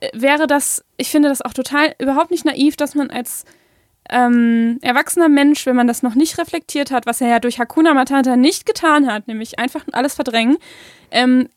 äh, 0.00 0.08
wäre 0.14 0.46
das, 0.46 0.84
ich 0.96 1.10
finde 1.10 1.28
das 1.28 1.42
auch 1.42 1.52
total 1.52 1.94
überhaupt 1.98 2.30
nicht 2.30 2.44
naiv, 2.44 2.76
dass 2.76 2.94
man 2.94 3.10
als 3.10 3.44
ähm, 4.10 4.78
erwachsener 4.82 5.28
Mensch, 5.28 5.66
wenn 5.66 5.76
man 5.76 5.86
das 5.86 6.02
noch 6.02 6.14
nicht 6.14 6.38
reflektiert 6.38 6.90
hat, 6.90 7.06
was 7.06 7.20
er 7.20 7.28
ja 7.28 7.40
durch 7.40 7.58
Hakuna 7.58 7.94
Matata 7.94 8.36
nicht 8.36 8.66
getan 8.66 9.06
hat, 9.06 9.28
nämlich 9.28 9.58
einfach 9.58 9.84
alles 9.92 10.14
verdrängen, 10.14 10.58
ähm, 11.10 11.48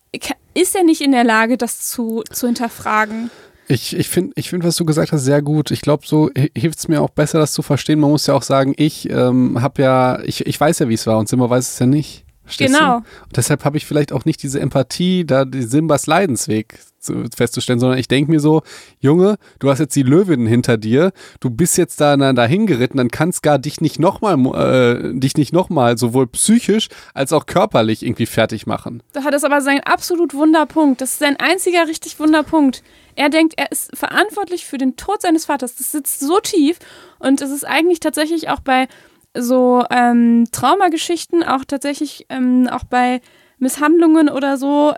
ist 0.54 0.76
er 0.76 0.84
nicht 0.84 1.02
in 1.02 1.12
der 1.12 1.24
Lage, 1.24 1.58
das 1.58 1.90
zu, 1.90 2.24
zu 2.32 2.48
hinterfragen. 2.48 3.32
Ich, 3.68 3.96
ich 3.96 4.10
finde, 4.10 4.34
ich 4.36 4.50
find, 4.50 4.64
was 4.64 4.76
du 4.76 4.86
gesagt 4.86 5.12
hast, 5.12 5.24
sehr 5.24 5.42
gut. 5.42 5.72
Ich 5.72 5.82
glaube, 5.82 6.06
so 6.06 6.30
hilft 6.54 6.80
es 6.80 6.88
mir 6.88 7.02
auch 7.02 7.10
besser, 7.10 7.40
das 7.40 7.54
zu 7.54 7.62
verstehen. 7.62 8.00
Man 8.00 8.12
muss 8.12 8.28
ja 8.28 8.34
auch 8.34 8.44
sagen, 8.44 8.74
ich 8.78 9.10
ähm, 9.10 9.62
habe 9.62 9.82
ja, 9.82 10.20
ich, 10.24 10.46
ich 10.46 10.60
weiß 10.60 10.80
ja, 10.80 10.90
wie 10.90 10.94
es 10.94 11.08
war 11.08 11.18
und 11.18 11.30
Simba 11.30 11.50
weiß 11.50 11.74
es 11.74 11.80
ja 11.80 11.86
nicht. 11.86 12.26
Verstehst 12.44 12.74
Genau. 12.74 13.00
Du? 13.00 13.06
Und 13.24 13.38
deshalb 13.38 13.64
habe 13.64 13.78
ich 13.78 13.86
vielleicht 13.86 14.12
auch 14.12 14.26
nicht 14.26 14.44
diese 14.44 14.60
Empathie, 14.60 15.26
da 15.26 15.46
die 15.46 15.64
Simbas 15.64 16.08
Leidensweg 16.08 16.78
zu, 16.78 16.93
festzustellen, 17.36 17.80
sondern 17.80 18.00
ich 18.00 18.08
denke 18.08 18.32
mir 18.32 18.40
so, 18.40 18.62
Junge, 19.00 19.38
du 19.60 19.70
hast 19.70 19.80
jetzt 19.80 19.96
die 19.96 20.04
Löwin 20.04 20.46
hinter 20.46 20.78
dir, 20.78 21.12
du 21.40 21.50
bist 21.50 21.78
jetzt 21.78 22.00
da 22.02 22.16
dahin 22.16 22.68
geritten, 22.68 22.98
dann 22.98 23.10
kann 23.10 23.34
gar 23.42 23.60
dich 23.60 23.82
nicht 23.82 24.00
nochmal, 24.00 24.38
äh, 24.56 25.14
dich 25.14 25.36
nicht 25.38 25.54
nochmal 25.54 25.98
sowohl 25.98 26.28
psychisch 26.28 26.90
als 27.14 27.34
auch 27.34 27.46
körperlich 27.46 28.04
irgendwie 28.04 28.26
fertig 28.26 28.68
machen. 28.68 29.04
Da 29.14 29.24
hat 29.24 29.34
es 29.34 29.44
aber 29.44 29.62
seinen 29.62 29.82
absolut 29.82 30.34
Wunderpunkt. 30.34 31.02
Das 31.02 31.12
ist 31.12 31.20
sein 31.20 31.38
einziger 31.38 31.88
richtig 31.88 32.20
Wunderpunkt. 32.20 32.84
Er 33.16 33.30
denkt, 33.30 33.54
er 33.58 33.72
ist 33.72 33.96
verantwortlich 33.96 34.66
für 34.66 34.78
den 34.78 34.96
Tod 34.96 35.22
seines 35.22 35.46
Vaters. 35.46 35.76
Das 35.76 35.92
sitzt 35.92 36.20
so 36.20 36.40
tief 36.40 36.80
und 37.20 37.42
es 37.42 37.52
ist 37.52 37.68
eigentlich 37.68 38.00
tatsächlich 38.00 38.50
auch 38.50 38.60
bei 38.60 38.88
so 39.36 39.84
ähm, 39.90 40.46
Traumageschichten, 40.52 41.44
auch 41.44 41.66
tatsächlich 41.66 42.26
ähm, 42.30 42.68
auch 42.72 42.84
bei 42.84 43.22
Misshandlungen 43.60 44.30
oder 44.30 44.58
so 44.58 44.94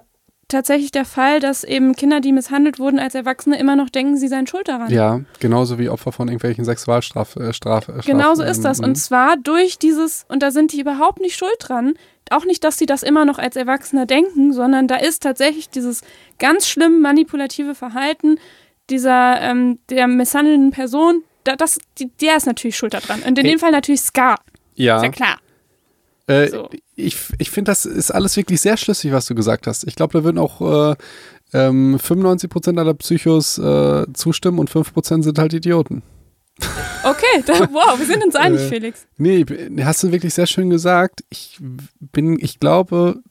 tatsächlich 0.48 0.92
der 0.92 1.06
Fall, 1.06 1.40
dass 1.40 1.64
eben 1.64 1.96
Kinder, 1.96 2.22
die 2.22 2.32
misshandelt 2.32 2.80
wurden 2.80 3.00
als 3.00 3.16
Erwachsene, 3.16 3.58
immer 3.58 3.76
noch 3.76 3.90
denken, 3.90 4.18
sie 4.18 4.28
seien 4.28 4.48
schuld 4.48 4.68
daran. 4.68 4.92
Ja, 4.92 5.22
genauso 5.40 5.80
wie 5.80 5.90
Opfer 5.90 6.12
von 6.12 6.28
irgendwelchen 6.28 6.66
Sexualstraf, 6.66 7.36
äh, 7.36 7.54
Straf, 7.54 7.90
äh, 7.90 8.02
Genauso 8.06 8.44
ist 8.44 8.64
das. 8.64 8.80
Und 8.80 8.96
zwar 8.96 9.38
durch 9.38 9.80
dieses, 9.80 10.26
und 10.30 10.44
da 10.44 10.52
sind 10.52 10.72
die 10.74 10.80
überhaupt 10.80 11.20
nicht 11.20 11.36
schuld 11.36 11.56
dran, 11.60 11.94
auch 12.32 12.46
nicht, 12.46 12.64
dass 12.64 12.78
sie 12.78 12.86
das 12.86 13.04
immer 13.04 13.26
noch 13.26 13.38
als 13.38 13.56
Erwachsene 13.56 14.08
denken, 14.08 14.54
sondern 14.54 14.88
da 14.88 14.96
ist 14.96 15.24
tatsächlich 15.24 15.70
dieses 15.70 16.02
ganz 16.40 16.68
schlimm 16.68 17.02
manipulative 17.02 17.76
Verhalten 17.76 18.40
dieser, 18.90 19.42
ähm, 19.42 19.80
der 19.90 20.08
misshandelnden 20.08 20.72
Person, 20.72 21.24
da, 21.44 21.56
das, 21.56 21.80
die, 21.98 22.10
der 22.22 22.38
ist 22.38 22.46
natürlich 22.46 22.78
schuld 22.78 22.94
daran. 22.94 23.22
Und 23.22 23.38
in 23.38 23.46
Ey. 23.46 23.52
dem 23.52 23.60
Fall 23.60 23.72
natürlich 23.72 24.02
Scar. 24.02 24.40
ja. 24.76 24.98
Ist 24.98 25.04
ja 25.04 25.10
klar. 25.10 25.38
Äh, 26.28 26.48
So. 26.50 26.70
Ich, 26.96 27.18
ich 27.38 27.52
finde, 27.52 27.72
das 27.72 27.86
ist 27.86 28.12
alles 28.12 28.38
wirklich 28.38 28.62
sehr 28.62 28.78
schlüssig, 28.78 29.12
was 29.12 29.26
du 29.26 29.36
gesagt 29.36 29.68
hast. 29.68 29.86
Ich 29.88 29.96
glaube, 29.96 30.18
da 30.18 30.24
würden 30.24 30.38
auch 30.38 30.92
äh, 30.92 30.96
ähm, 31.54 31.98
95% 31.98 32.80
aller 32.80 32.94
Psychos 32.96 33.58
äh, 33.58 34.06
zustimmen 34.14 34.60
und 34.60 34.70
5% 34.70 35.24
sind 35.24 35.38
halt 35.38 35.54
Idioten. 35.54 36.02
Okay, 37.04 37.44
da, 37.46 37.54
wow, 37.72 38.00
wir 38.00 38.06
sind 38.06 38.24
uns 38.24 38.36
einig, 38.36 38.62
Äh, 38.62 38.70
Felix. 38.70 39.06
Nee, 39.18 39.46
hast 39.84 40.02
du 40.04 40.12
wirklich 40.12 40.34
sehr 40.34 40.48
schön 40.48 40.70
gesagt. 40.70 41.24
Ich 41.30 41.60
bin, 42.00 42.38
ich 42.40 42.60
glaube, 42.60 43.22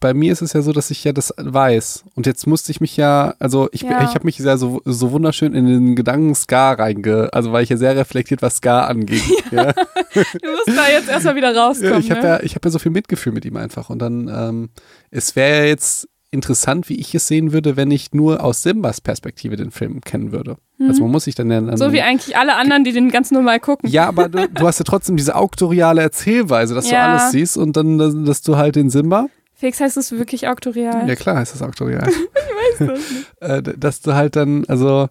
bei 0.00 0.12
mir 0.12 0.32
ist 0.32 0.42
es 0.42 0.52
ja 0.52 0.60
so, 0.62 0.72
dass 0.72 0.90
ich 0.90 1.04
ja 1.04 1.12
das 1.12 1.32
weiß. 1.36 2.04
Und 2.14 2.26
jetzt 2.26 2.46
musste 2.46 2.70
ich 2.72 2.80
mich 2.80 2.96
ja, 2.96 3.34
also 3.38 3.68
ich, 3.72 3.82
Ja. 3.82 4.02
ich 4.02 4.14
habe 4.14 4.24
mich 4.24 4.36
sehr 4.36 4.58
so, 4.58 4.82
so 4.84 5.12
wunderschön 5.12 5.54
in 5.54 5.66
den 5.66 5.96
Gedanken 5.96 6.34
Ska 6.34 6.72
reinge, 6.72 7.28
also 7.32 7.52
war 7.52 7.62
ich 7.62 7.68
ja 7.68 7.76
sehr 7.76 7.96
reflektiert, 7.96 8.42
was 8.42 8.56
Ska 8.56 8.84
anging. 8.86 9.20
Ja. 9.50 9.72
Du 9.72 10.50
musst 10.50 10.76
da 10.78 10.88
jetzt 10.92 11.08
erstmal 11.08 11.36
wieder 11.36 11.54
rauskommen. 11.56 11.92
Ja, 11.94 11.98
ich 11.98 12.10
habe 12.10 12.20
ne? 12.22 12.26
ja, 12.28 12.40
ich 12.42 12.54
hab 12.54 12.64
ja 12.64 12.70
so 12.70 12.78
viel 12.78 12.90
Mitgefühl 12.92 13.32
mit 13.32 13.44
ihm 13.44 13.56
einfach. 13.56 13.88
Und 13.90 14.00
dann, 14.00 14.28
ähm, 14.28 14.70
es 15.10 15.36
wäre 15.36 15.58
ja 15.60 15.64
jetzt 15.66 16.08
interessant, 16.30 16.88
wie 16.88 16.98
ich 16.98 17.14
es 17.14 17.28
sehen 17.28 17.52
würde, 17.52 17.76
wenn 17.76 17.92
ich 17.92 18.12
nur 18.12 18.42
aus 18.42 18.62
Simbas 18.64 19.00
Perspektive 19.00 19.54
den 19.54 19.70
Film 19.70 20.00
kennen 20.00 20.32
würde. 20.32 20.56
Also 20.80 21.02
man 21.02 21.12
muss 21.12 21.24
sich 21.24 21.36
dann 21.36 21.48
ja 21.52 21.60
Mhm. 21.60 21.76
so 21.76 21.92
wie 21.92 22.00
eigentlich 22.02 22.36
alle 22.36 22.56
anderen, 22.56 22.82
die 22.82 22.90
den 22.92 23.10
ganz 23.10 23.30
normal 23.30 23.60
gucken. 23.60 23.88
Ja, 23.88 24.08
aber 24.08 24.28
du, 24.28 24.48
du 24.48 24.66
hast 24.66 24.80
ja 24.80 24.84
trotzdem 24.84 25.16
diese 25.16 25.36
auktoriale 25.36 26.02
Erzählweise, 26.02 26.74
dass 26.74 26.90
Ja. 26.90 27.06
du 27.06 27.12
alles 27.12 27.30
siehst 27.32 27.56
und 27.56 27.76
dann, 27.76 27.98
dass, 27.98 28.14
dass 28.24 28.42
du 28.42 28.56
halt 28.56 28.74
den 28.74 28.90
Simba, 28.90 29.26
Felix 29.54 29.80
heißt 29.80 29.96
es 29.96 30.12
wirklich 30.12 30.48
auktorial. 30.48 31.08
ja 31.08 31.14
klar 31.16 31.36
heißt 31.36 31.54
das 31.54 31.62
auktorial, 31.62 32.08
Ich 32.78 32.80
weiß 32.80 32.88
das 32.88 33.10
nicht. 33.10 33.32
äh, 33.40 33.78
dass 33.78 34.00
du 34.00 34.14
halt 34.14 34.36
dann, 34.36 34.64
also, 34.66 35.08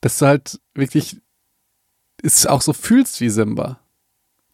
dass 0.00 0.18
du 0.18 0.26
halt 0.26 0.60
wirklich 0.74 1.16
es 2.22 2.46
auch 2.46 2.62
so 2.62 2.72
fühlst 2.72 3.20
wie 3.20 3.30
Simba. 3.30 3.80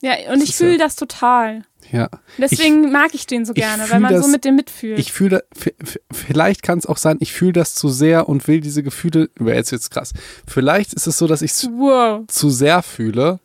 Ja, 0.00 0.12
und 0.32 0.40
Das 0.40 0.48
ich 0.48 0.56
fühle 0.56 0.72
ja- 0.72 0.78
das 0.78 0.94
total. 0.96 1.64
Ja. 1.90 2.08
Deswegen 2.38 2.92
mag 2.92 3.14
ich 3.14 3.26
den 3.26 3.44
so 3.44 3.52
ich 3.52 3.60
gerne, 3.62 3.90
weil 3.90 3.98
man 4.00 4.14
so 4.14 4.22
das- 4.22 4.30
mit 4.30 4.44
dem 4.44 4.54
mitfühlt. 4.56 4.98
Ich 4.98 5.12
fühle, 5.12 5.44
vielleicht 6.12 6.62
kann 6.62 6.78
es 6.78 6.86
auch 6.86 6.98
sein, 6.98 7.16
ich 7.20 7.32
fühle 7.32 7.52
das 7.52 7.74
zu 7.74 7.88
sehr 7.88 8.28
und 8.28 8.46
will 8.46 8.60
diese 8.60 8.82
Gefühle, 8.84 9.28
aber 9.40 9.54
jetzt 9.54 9.72
wird's 9.72 9.90
krass. 9.90 10.12
Vielleicht 10.46 10.92
ist 10.94 11.06
es 11.08 11.18
so, 11.18 11.26
dass 11.26 11.42
ich 11.42 11.50
es 11.50 11.64
wow. 11.72 12.24
zu 12.28 12.48
sehr 12.50 12.82
fühle 12.82 13.40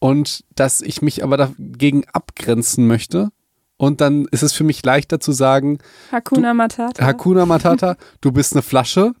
und 0.00 0.44
dass 0.56 0.80
ich 0.80 1.00
mich 1.00 1.22
aber 1.22 1.36
dagegen 1.36 2.04
abgrenzen 2.12 2.86
möchte. 2.88 3.30
Und 3.76 4.00
dann 4.00 4.26
ist 4.30 4.42
es 4.42 4.52
für 4.52 4.64
mich 4.64 4.84
leichter 4.84 5.18
zu 5.20 5.32
sagen, 5.32 5.78
Hakuna 6.12 6.54
Matata. 6.54 7.04
Hakuna 7.04 7.44
Matata, 7.46 7.96
du 8.20 8.30
bist 8.32 8.52
eine 8.52 8.62
Flasche, 8.62 9.12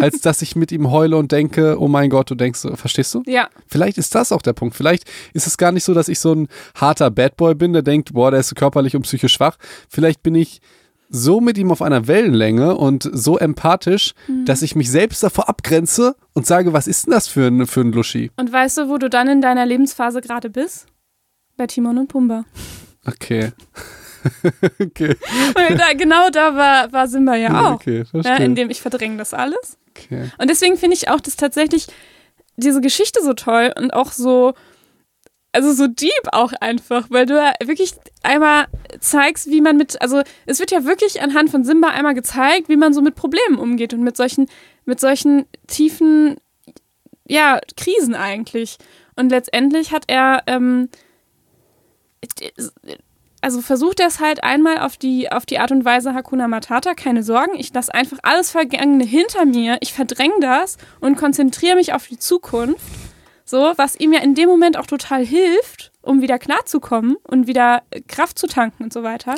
als 0.00 0.20
dass 0.20 0.42
ich 0.42 0.54
mit 0.56 0.72
ihm 0.72 0.90
heule 0.90 1.16
und 1.16 1.32
denke, 1.32 1.76
oh 1.80 1.88
mein 1.88 2.10
Gott, 2.10 2.30
du 2.30 2.34
denkst, 2.34 2.60
so, 2.60 2.74
verstehst 2.76 3.14
du? 3.14 3.22
ja, 3.26 3.48
Vielleicht 3.66 3.98
ist 3.98 4.14
das 4.14 4.32
auch 4.32 4.42
der 4.42 4.52
Punkt. 4.52 4.76
Vielleicht 4.76 5.04
ist 5.32 5.46
es 5.46 5.56
gar 5.58 5.72
nicht 5.72 5.84
so, 5.84 5.94
dass 5.94 6.08
ich 6.08 6.20
so 6.20 6.32
ein 6.34 6.48
harter 6.74 7.10
Bad 7.10 7.36
Boy 7.36 7.54
bin, 7.54 7.72
der 7.72 7.82
denkt, 7.82 8.12
boah, 8.14 8.30
der 8.30 8.40
ist 8.40 8.48
so 8.48 8.54
körperlich 8.54 8.94
und 8.96 9.02
psychisch 9.02 9.32
schwach. 9.34 9.56
Vielleicht 9.88 10.22
bin 10.22 10.34
ich 10.34 10.60
so 11.08 11.40
mit 11.40 11.58
ihm 11.58 11.72
auf 11.72 11.82
einer 11.82 12.06
Wellenlänge 12.06 12.76
und 12.76 13.08
so 13.12 13.36
empathisch, 13.38 14.12
Mhm. 14.28 14.44
dass 14.44 14.62
ich 14.62 14.76
mich 14.76 14.88
selbst 14.90 15.22
davor 15.24 15.48
abgrenze 15.48 16.14
und 16.34 16.46
sage, 16.46 16.72
was 16.72 16.86
ist 16.86 17.06
denn 17.06 17.12
das 17.12 17.26
für 17.26 17.48
ein, 17.48 17.66
für 17.66 17.80
ein 17.80 17.90
Luschi? 17.92 18.30
und 18.36 18.52
weißt 18.52 18.78
du, 18.78 18.88
wo 18.88 18.98
du 18.98 19.10
dann 19.10 19.26
in 19.28 19.40
deiner 19.40 19.66
Lebensphase 19.66 20.20
gerade 20.20 20.50
bist? 20.50 20.86
Bei 21.56 21.66
Timon 21.66 21.98
und 21.98 22.06
Pumba. 22.08 22.44
Okay. 23.06 23.52
okay. 24.80 25.16
Da, 25.78 25.92
genau 25.96 26.28
da 26.30 26.54
war, 26.54 26.92
war 26.92 27.08
Simba 27.08 27.34
ja 27.36 27.68
auch. 27.68 27.74
Okay, 27.74 27.98
Ja, 28.12 28.22
verstehe. 28.22 28.44
indem 28.46 28.70
ich 28.70 28.80
verdränge 28.82 29.16
das 29.16 29.32
alles. 29.34 29.78
okay. 29.90 30.30
Und 30.38 30.50
deswegen 30.50 30.76
finde 30.76 30.96
ich 30.96 31.08
auch 31.08 31.20
das 31.20 31.36
tatsächlich 31.36 31.86
diese 32.56 32.80
Geschichte 32.80 33.22
so 33.22 33.32
toll 33.32 33.72
und 33.76 33.94
auch 33.94 34.12
so, 34.12 34.52
also 35.52 35.72
so 35.72 35.86
deep 35.86 36.10
auch 36.32 36.52
einfach, 36.60 37.06
weil 37.10 37.24
du 37.26 37.34
ja 37.36 37.52
wirklich 37.64 37.94
einmal 38.22 38.66
zeigst, 39.00 39.48
wie 39.48 39.62
man 39.62 39.76
mit, 39.78 40.00
also 40.02 40.22
es 40.46 40.60
wird 40.60 40.70
ja 40.70 40.84
wirklich 40.84 41.22
anhand 41.22 41.50
von 41.50 41.64
Simba 41.64 41.88
einmal 41.88 42.14
gezeigt, 42.14 42.68
wie 42.68 42.76
man 42.76 42.92
so 42.92 43.00
mit 43.00 43.14
Problemen 43.14 43.58
umgeht 43.58 43.94
und 43.94 44.02
mit 44.02 44.16
solchen, 44.16 44.46
mit 44.84 45.00
solchen 45.00 45.46
tiefen, 45.66 46.36
ja, 47.26 47.58
Krisen 47.76 48.14
eigentlich. 48.14 48.76
Und 49.16 49.30
letztendlich 49.30 49.92
hat 49.92 50.04
er, 50.08 50.42
ähm, 50.46 50.88
also 53.40 53.62
versucht 53.62 54.00
er 54.00 54.08
es 54.08 54.20
halt 54.20 54.44
einmal 54.44 54.78
auf 54.78 54.96
die, 54.96 55.32
auf 55.32 55.46
die 55.46 55.58
Art 55.58 55.70
und 55.70 55.84
Weise 55.84 56.14
Hakuna 56.14 56.48
Matata, 56.48 56.94
keine 56.94 57.22
Sorgen, 57.22 57.58
ich 57.58 57.72
lasse 57.72 57.94
einfach 57.94 58.18
alles 58.22 58.50
Vergangene 58.50 59.04
hinter 59.04 59.46
mir, 59.46 59.78
ich 59.80 59.92
verdränge 59.92 60.40
das 60.40 60.76
und 61.00 61.16
konzentriere 61.16 61.76
mich 61.76 61.94
auf 61.94 62.06
die 62.06 62.18
Zukunft. 62.18 62.84
So, 63.44 63.72
was 63.76 63.98
ihm 63.98 64.12
ja 64.12 64.20
in 64.20 64.36
dem 64.36 64.48
Moment 64.48 64.76
auch 64.76 64.86
total 64.86 65.26
hilft, 65.26 65.90
um 66.02 66.22
wieder 66.22 66.38
klarzukommen 66.38 67.16
und 67.24 67.48
wieder 67.48 67.82
Kraft 68.06 68.38
zu 68.38 68.46
tanken 68.46 68.84
und 68.84 68.92
so 68.92 69.02
weiter. 69.02 69.34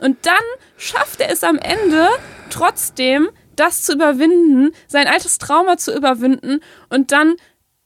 Und 0.00 0.24
dann 0.24 0.34
schafft 0.76 1.20
er 1.20 1.30
es 1.30 1.42
am 1.42 1.58
Ende 1.58 2.08
trotzdem, 2.48 3.28
das 3.56 3.82
zu 3.82 3.94
überwinden, 3.94 4.70
sein 4.86 5.08
altes 5.08 5.38
Trauma 5.38 5.78
zu 5.78 5.96
überwinden 5.96 6.60
und 6.90 7.10
dann 7.10 7.34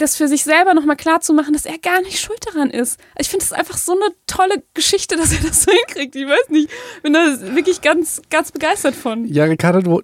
das 0.00 0.16
für 0.16 0.26
sich 0.28 0.42
selber 0.44 0.74
nochmal 0.74 0.96
klar 0.96 1.20
zu 1.20 1.32
machen, 1.32 1.52
dass 1.52 1.64
er 1.66 1.78
gar 1.78 2.00
nicht 2.02 2.18
schuld 2.20 2.40
daran 2.52 2.70
ist. 2.70 2.98
Ich 3.18 3.28
finde 3.28 3.44
das 3.44 3.52
einfach 3.52 3.76
so 3.76 3.92
eine 3.92 4.12
tolle 4.26 4.62
Geschichte, 4.74 5.16
dass 5.18 5.32
er 5.32 5.38
das 5.46 5.62
so 5.62 5.70
hinkriegt. 5.70 6.16
Ich 6.16 6.26
weiß 6.26 6.48
nicht, 6.50 6.68
bin 7.02 7.12
da 7.12 7.20
wirklich 7.54 7.80
ganz, 7.80 8.20
ganz 8.30 8.50
begeistert 8.52 8.94
von. 8.94 9.24
Ja, 9.26 9.44
Ricardo, 9.44 10.02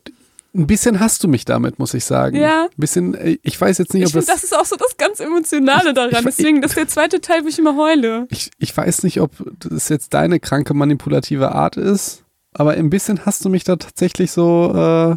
ein 0.54 0.66
bisschen 0.66 1.00
hast 1.00 1.22
du 1.22 1.28
mich 1.28 1.44
damit, 1.44 1.78
muss 1.78 1.92
ich 1.92 2.04
sagen. 2.06 2.36
Ja. 2.36 2.62
Ein 2.64 2.68
bisschen, 2.76 3.14
äh, 3.14 3.36
ich 3.42 3.60
weiß 3.60 3.76
jetzt 3.78 3.92
nicht, 3.92 4.04
ich 4.04 4.06
ob 4.08 4.12
find, 4.12 4.28
das. 4.28 4.36
das 4.36 4.44
ist 4.44 4.56
auch 4.56 4.64
so 4.64 4.76
das 4.76 4.96
ganz 4.96 5.20
Emotionale 5.20 5.92
daran. 5.92 6.10
ich- 6.26 6.36
Deswegen, 6.36 6.62
das 6.62 6.70
ist 6.70 6.76
der 6.78 6.88
zweite 6.88 7.20
Teil, 7.20 7.44
wo 7.44 7.48
ich 7.48 7.58
immer 7.58 7.76
heule. 7.76 8.26
Ich, 8.30 8.50
ich 8.58 8.74
weiß 8.74 9.02
nicht, 9.02 9.20
ob 9.20 9.32
das 9.60 9.88
jetzt 9.90 10.14
deine 10.14 10.40
kranke 10.40 10.72
manipulative 10.72 11.52
Art 11.52 11.76
ist, 11.76 12.22
aber 12.54 12.70
ein 12.72 12.88
bisschen 12.88 13.26
hast 13.26 13.44
du 13.44 13.50
mich 13.50 13.64
da 13.64 13.76
tatsächlich 13.76 14.30
so, 14.32 14.72
äh, 14.74 15.16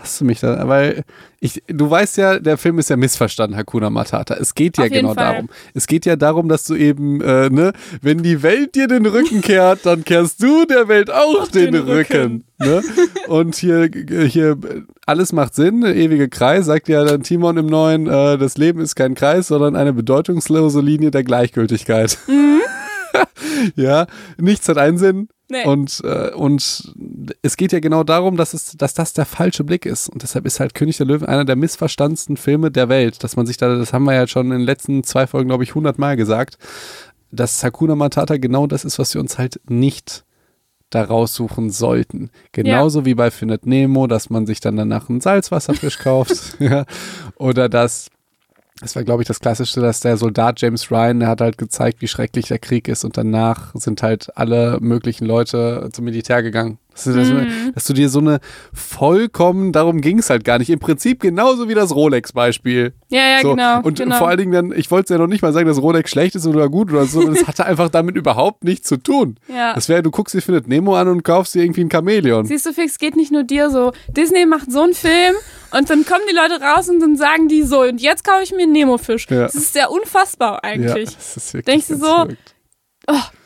hast 0.00 0.20
du 0.20 0.24
mich 0.24 0.40
da, 0.40 0.66
weil 0.66 1.04
ich, 1.40 1.62
du 1.68 1.90
weißt 1.90 2.16
ja, 2.16 2.38
der 2.38 2.58
Film 2.58 2.78
ist 2.78 2.90
ja 2.90 2.96
missverstanden, 2.96 3.56
Hakuna 3.56 3.90
Matata. 3.90 4.34
Es 4.34 4.54
geht 4.54 4.78
ja 4.78 4.88
genau 4.88 5.14
Fall. 5.14 5.32
darum. 5.32 5.48
Es 5.74 5.86
geht 5.86 6.06
ja 6.06 6.16
darum, 6.16 6.48
dass 6.48 6.64
du 6.64 6.74
eben, 6.74 7.20
äh, 7.20 7.50
ne, 7.50 7.72
wenn 8.02 8.22
die 8.22 8.42
Welt 8.42 8.74
dir 8.74 8.88
den 8.88 9.06
Rücken 9.06 9.40
kehrt, 9.42 9.84
dann 9.84 10.04
kehrst 10.04 10.42
du 10.42 10.64
der 10.64 10.88
Welt 10.88 11.10
auch 11.10 11.48
den, 11.48 11.72
den 11.72 11.82
Rücken. 11.82 12.44
Ne? 12.58 12.82
Und 13.28 13.56
hier, 13.56 13.90
hier, 14.26 14.56
alles 15.06 15.32
macht 15.32 15.54
Sinn, 15.54 15.84
ewige 15.84 16.28
Kreis, 16.28 16.66
sagt 16.66 16.88
ja 16.88 17.04
dann 17.04 17.22
Timon 17.22 17.56
im 17.56 17.66
Neuen, 17.66 18.06
äh, 18.06 18.38
das 18.38 18.56
Leben 18.56 18.80
ist 18.80 18.94
kein 18.94 19.14
Kreis, 19.14 19.48
sondern 19.48 19.76
eine 19.76 19.92
bedeutungslose 19.92 20.80
Linie 20.80 21.10
der 21.10 21.24
Gleichgültigkeit. 21.24 22.18
ja, 23.76 24.06
nichts 24.38 24.68
hat 24.68 24.78
einen 24.78 24.98
Sinn. 24.98 25.28
Nee. 25.50 25.64
Und, 25.64 26.00
äh, 26.04 26.30
und 26.30 26.94
es 27.42 27.56
geht 27.56 27.72
ja 27.72 27.80
genau 27.80 28.04
darum, 28.04 28.36
dass, 28.36 28.54
es, 28.54 28.76
dass 28.76 28.94
das 28.94 29.12
der 29.12 29.26
falsche 29.26 29.64
Blick 29.64 29.84
ist. 29.84 30.08
Und 30.08 30.22
deshalb 30.22 30.46
ist 30.46 30.60
halt 30.60 30.74
König 30.74 30.96
der 30.96 31.06
Löwen 31.06 31.26
einer 31.26 31.44
der 31.44 31.56
missverstandensten 31.56 32.36
Filme 32.36 32.70
der 32.70 32.88
Welt. 32.88 33.22
Dass 33.24 33.36
man 33.36 33.46
sich 33.46 33.56
da, 33.56 33.74
das 33.76 33.92
haben 33.92 34.04
wir 34.04 34.14
ja 34.14 34.26
schon 34.26 34.46
in 34.46 34.58
den 34.58 34.66
letzten 34.66 35.02
zwei 35.02 35.26
Folgen, 35.26 35.48
glaube 35.48 35.64
ich, 35.64 35.74
hundertmal 35.74 36.16
gesagt, 36.16 36.56
dass 37.32 37.62
Hakuna 37.62 37.96
Matata 37.96 38.36
genau 38.36 38.66
das 38.66 38.84
ist, 38.84 38.98
was 38.98 39.12
wir 39.14 39.20
uns 39.20 39.38
halt 39.38 39.60
nicht 39.68 40.24
da 40.90 41.04
raussuchen 41.04 41.70
sollten. 41.70 42.30
Genauso 42.52 43.04
wie 43.04 43.14
bei 43.14 43.30
Findet 43.30 43.66
Nemo, 43.66 44.06
dass 44.06 44.30
man 44.30 44.46
sich 44.46 44.60
dann 44.60 44.76
danach 44.76 45.08
einen 45.08 45.20
Salzwasserfisch 45.20 45.98
kauft. 45.98 46.56
ja. 46.60 46.84
Oder 47.36 47.68
dass, 47.68 48.08
das 48.80 48.96
war 48.96 49.04
glaube 49.04 49.22
ich 49.22 49.28
das 49.28 49.40
Klassischste, 49.40 49.80
dass 49.80 50.00
der 50.00 50.16
Soldat 50.16 50.60
James 50.60 50.90
Ryan, 50.90 51.20
der 51.20 51.28
hat 51.28 51.40
halt 51.40 51.58
gezeigt, 51.58 52.00
wie 52.00 52.08
schrecklich 52.08 52.48
der 52.48 52.58
Krieg 52.58 52.88
ist 52.88 53.04
und 53.04 53.16
danach 53.16 53.74
sind 53.74 54.02
halt 54.02 54.36
alle 54.36 54.78
möglichen 54.80 55.26
Leute 55.26 55.88
zum 55.92 56.06
Militär 56.06 56.42
gegangen. 56.42 56.78
Dass 57.04 57.14
du, 57.28 57.34
du- 57.34 57.72
dass 57.72 57.84
du 57.84 57.92
dir 57.92 58.08
so 58.08 58.18
eine 58.20 58.40
vollkommen, 58.72 59.72
darum 59.72 60.00
ging 60.00 60.18
es 60.18 60.30
halt 60.30 60.44
gar 60.44 60.58
nicht. 60.58 60.70
Im 60.70 60.78
Prinzip 60.78 61.20
genauso 61.20 61.68
wie 61.68 61.74
das 61.74 61.94
Rolex-Beispiel. 61.94 62.92
Ja, 63.10 63.18
ja, 63.20 63.40
so. 63.42 63.50
genau. 63.50 63.80
Und 63.82 63.98
genau. 63.98 64.16
vor 64.18 64.28
allen 64.28 64.38
Dingen 64.38 64.52
dann, 64.52 64.72
ich 64.72 64.90
wollte 64.90 65.04
es 65.04 65.10
ja 65.10 65.18
noch 65.18 65.26
nicht 65.26 65.42
mal 65.42 65.52
sagen, 65.52 65.66
dass 65.66 65.80
Rolex 65.80 66.10
schlecht 66.10 66.34
ist 66.34 66.46
oder 66.46 66.68
gut 66.68 66.90
oder 66.92 67.06
so, 67.06 67.22
das 67.28 67.46
hatte 67.46 67.64
einfach 67.66 67.88
damit 67.88 68.16
überhaupt 68.16 68.64
nichts 68.64 68.88
zu 68.88 68.96
tun. 68.96 69.36
Ja. 69.50 69.74
Das 69.74 69.88
wäre, 69.88 70.02
du 70.02 70.10
guckst 70.10 70.34
dir 70.34 70.40
Findet 70.40 70.68
Nemo 70.68 70.94
an 70.96 71.08
und 71.08 71.24
kaufst 71.24 71.54
dir 71.54 71.62
irgendwie 71.64 71.82
ein 71.82 71.90
Chamäleon. 71.90 72.44
Siehst 72.46 72.66
du, 72.66 72.72
Fix, 72.72 72.98
geht 72.98 73.16
nicht 73.16 73.32
nur 73.32 73.42
dir 73.42 73.68
so. 73.68 73.92
Disney 74.08 74.46
macht 74.46 74.70
so 74.70 74.82
einen 74.82 74.94
Film 74.94 75.34
und 75.72 75.90
dann 75.90 76.04
kommen 76.06 76.22
die 76.30 76.34
Leute 76.34 76.62
raus 76.62 76.88
und 76.88 77.00
dann 77.00 77.16
sagen 77.16 77.48
die 77.48 77.62
so, 77.62 77.82
und 77.82 78.00
jetzt 78.00 78.22
kaufe 78.24 78.42
ich 78.44 78.52
mir 78.52 78.62
einen 78.62 78.72
Nemo-Fisch. 78.72 79.26
Ja. 79.28 79.42
Das 79.42 79.54
ist 79.56 79.72
sehr 79.72 79.90
unfassbar 79.90 80.62
eigentlich. 80.64 81.10
Ja, 81.10 81.14
das 81.16 81.36
ist 81.36 81.54
wirklich 81.54 81.64
Denkst 81.74 81.88
du 81.88 81.96
so, 81.96 82.06
verrückt. 82.06 82.54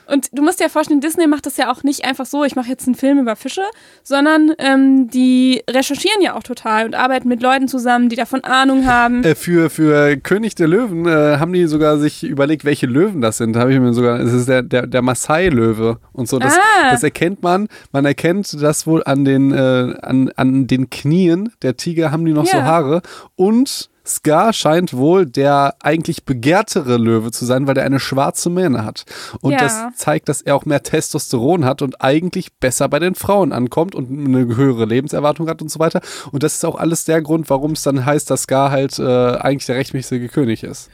Und 0.06 0.28
du 0.32 0.42
musst 0.42 0.60
dir 0.60 0.64
ja 0.64 0.68
vorstellen, 0.68 1.00
Disney 1.00 1.26
macht 1.26 1.46
das 1.46 1.56
ja 1.56 1.70
auch 1.72 1.82
nicht 1.82 2.04
einfach 2.04 2.26
so, 2.26 2.44
ich 2.44 2.56
mache 2.56 2.68
jetzt 2.68 2.86
einen 2.86 2.94
Film 2.94 3.18
über 3.18 3.36
Fische, 3.36 3.62
sondern 4.02 4.52
ähm, 4.58 5.08
die 5.08 5.62
recherchieren 5.68 6.20
ja 6.20 6.34
auch 6.36 6.42
total 6.42 6.84
und 6.86 6.94
arbeiten 6.94 7.28
mit 7.28 7.42
Leuten 7.42 7.68
zusammen, 7.68 8.08
die 8.08 8.16
davon 8.16 8.44
Ahnung 8.44 8.86
haben. 8.86 9.24
Äh, 9.24 9.34
für, 9.34 9.70
für 9.70 10.16
König 10.18 10.54
der 10.54 10.68
Löwen 10.68 11.06
äh, 11.06 11.38
haben 11.38 11.52
die 11.52 11.66
sogar 11.66 11.98
sich 11.98 12.22
überlegt, 12.24 12.64
welche 12.64 12.86
Löwen 12.86 13.20
das 13.20 13.38
sind. 13.38 13.56
Habe 13.56 13.72
ich 13.72 13.80
mir 13.80 13.92
sogar, 13.94 14.20
es 14.20 14.32
ist 14.32 14.48
der, 14.48 14.62
der, 14.62 14.86
der 14.86 15.02
Maasai-Löwe 15.02 15.98
und 16.12 16.28
so. 16.28 16.38
Das, 16.38 16.54
Ah. 16.56 16.90
das 16.90 17.02
erkennt 17.02 17.42
man. 17.42 17.68
Man 17.92 18.04
erkennt 18.04 18.60
das 18.62 18.86
wohl 18.86 19.02
an 19.04 19.24
den, 19.24 19.52
äh, 19.52 19.94
an, 20.02 20.30
an 20.36 20.66
den 20.66 20.90
Knien. 20.90 21.50
Der 21.62 21.76
Tiger 21.76 22.10
haben 22.10 22.24
die 22.24 22.32
noch 22.32 22.46
so 22.46 22.56
Ja. 22.56 22.64
Haare. 22.64 23.02
Und 23.36 23.90
Scar 24.06 24.52
scheint 24.52 24.92
wohl 24.94 25.24
der 25.24 25.76
eigentlich 25.80 26.24
begehrtere 26.24 26.98
Löwe 26.98 27.30
zu 27.30 27.46
sein, 27.46 27.66
weil 27.66 27.72
der 27.74 27.84
eine 27.84 27.98
schwarze 28.00 28.50
Mähne 28.50 28.84
hat. 28.84 29.04
Und 29.40 29.52
Ja. 29.52 29.58
das 29.58 29.82
zeigt, 29.96 30.28
dass 30.28 30.42
er 30.42 30.56
auch 30.56 30.66
mehr 30.66 30.82
Testosteron 30.82 31.64
hat 31.64 31.80
und 31.80 32.02
eigentlich 32.02 32.52
besser 32.58 32.88
bei 32.88 32.98
den 32.98 33.14
Frauen 33.14 33.52
ankommt 33.52 33.94
und 33.94 34.10
eine 34.10 34.56
höhere 34.56 34.84
Lebenserwartung 34.84 35.48
hat 35.48 35.62
und 35.62 35.70
so 35.70 35.78
weiter. 35.78 36.02
Und 36.32 36.42
das 36.42 36.54
ist 36.56 36.64
auch 36.66 36.74
alles 36.76 37.04
der 37.06 37.22
Grund, 37.22 37.48
warum 37.48 37.72
es 37.72 37.82
dann 37.82 38.04
heißt, 38.04 38.30
dass 38.30 38.42
Scar 38.42 38.70
halt 38.70 38.98
äh, 38.98 39.02
eigentlich 39.36 39.66
der 39.66 39.76
rechtmäßige 39.76 40.30
König 40.30 40.64
ist. 40.64 40.90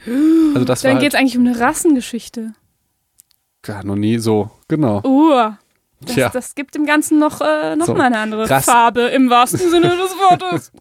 Also 0.53 0.63
das 0.65 0.81
Dann 0.81 0.93
war 0.93 0.99
geht 1.01 1.13
halt 1.13 1.13
es 1.13 1.19
eigentlich 1.19 1.37
um 1.37 1.45
eine 1.47 1.59
Rassengeschichte. 1.59 2.53
gar 3.61 3.83
noch 3.83 3.95
nie 3.95 4.17
so. 4.19 4.49
Genau. 4.67 5.01
Uh, 5.05 5.51
das, 6.05 6.13
Tja. 6.15 6.29
das 6.33 6.55
gibt 6.55 6.75
dem 6.75 6.85
Ganzen 6.85 7.19
noch, 7.19 7.41
äh, 7.41 7.75
noch 7.75 7.85
So, 7.85 7.93
mal 7.93 8.05
eine 8.07 8.17
andere 8.19 8.49
Rass- 8.49 8.65
Farbe 8.65 9.01
im 9.01 9.29
wahrsten 9.29 9.59
Sinne 9.59 9.89
des 9.89 10.11
Wortes. 10.29 10.71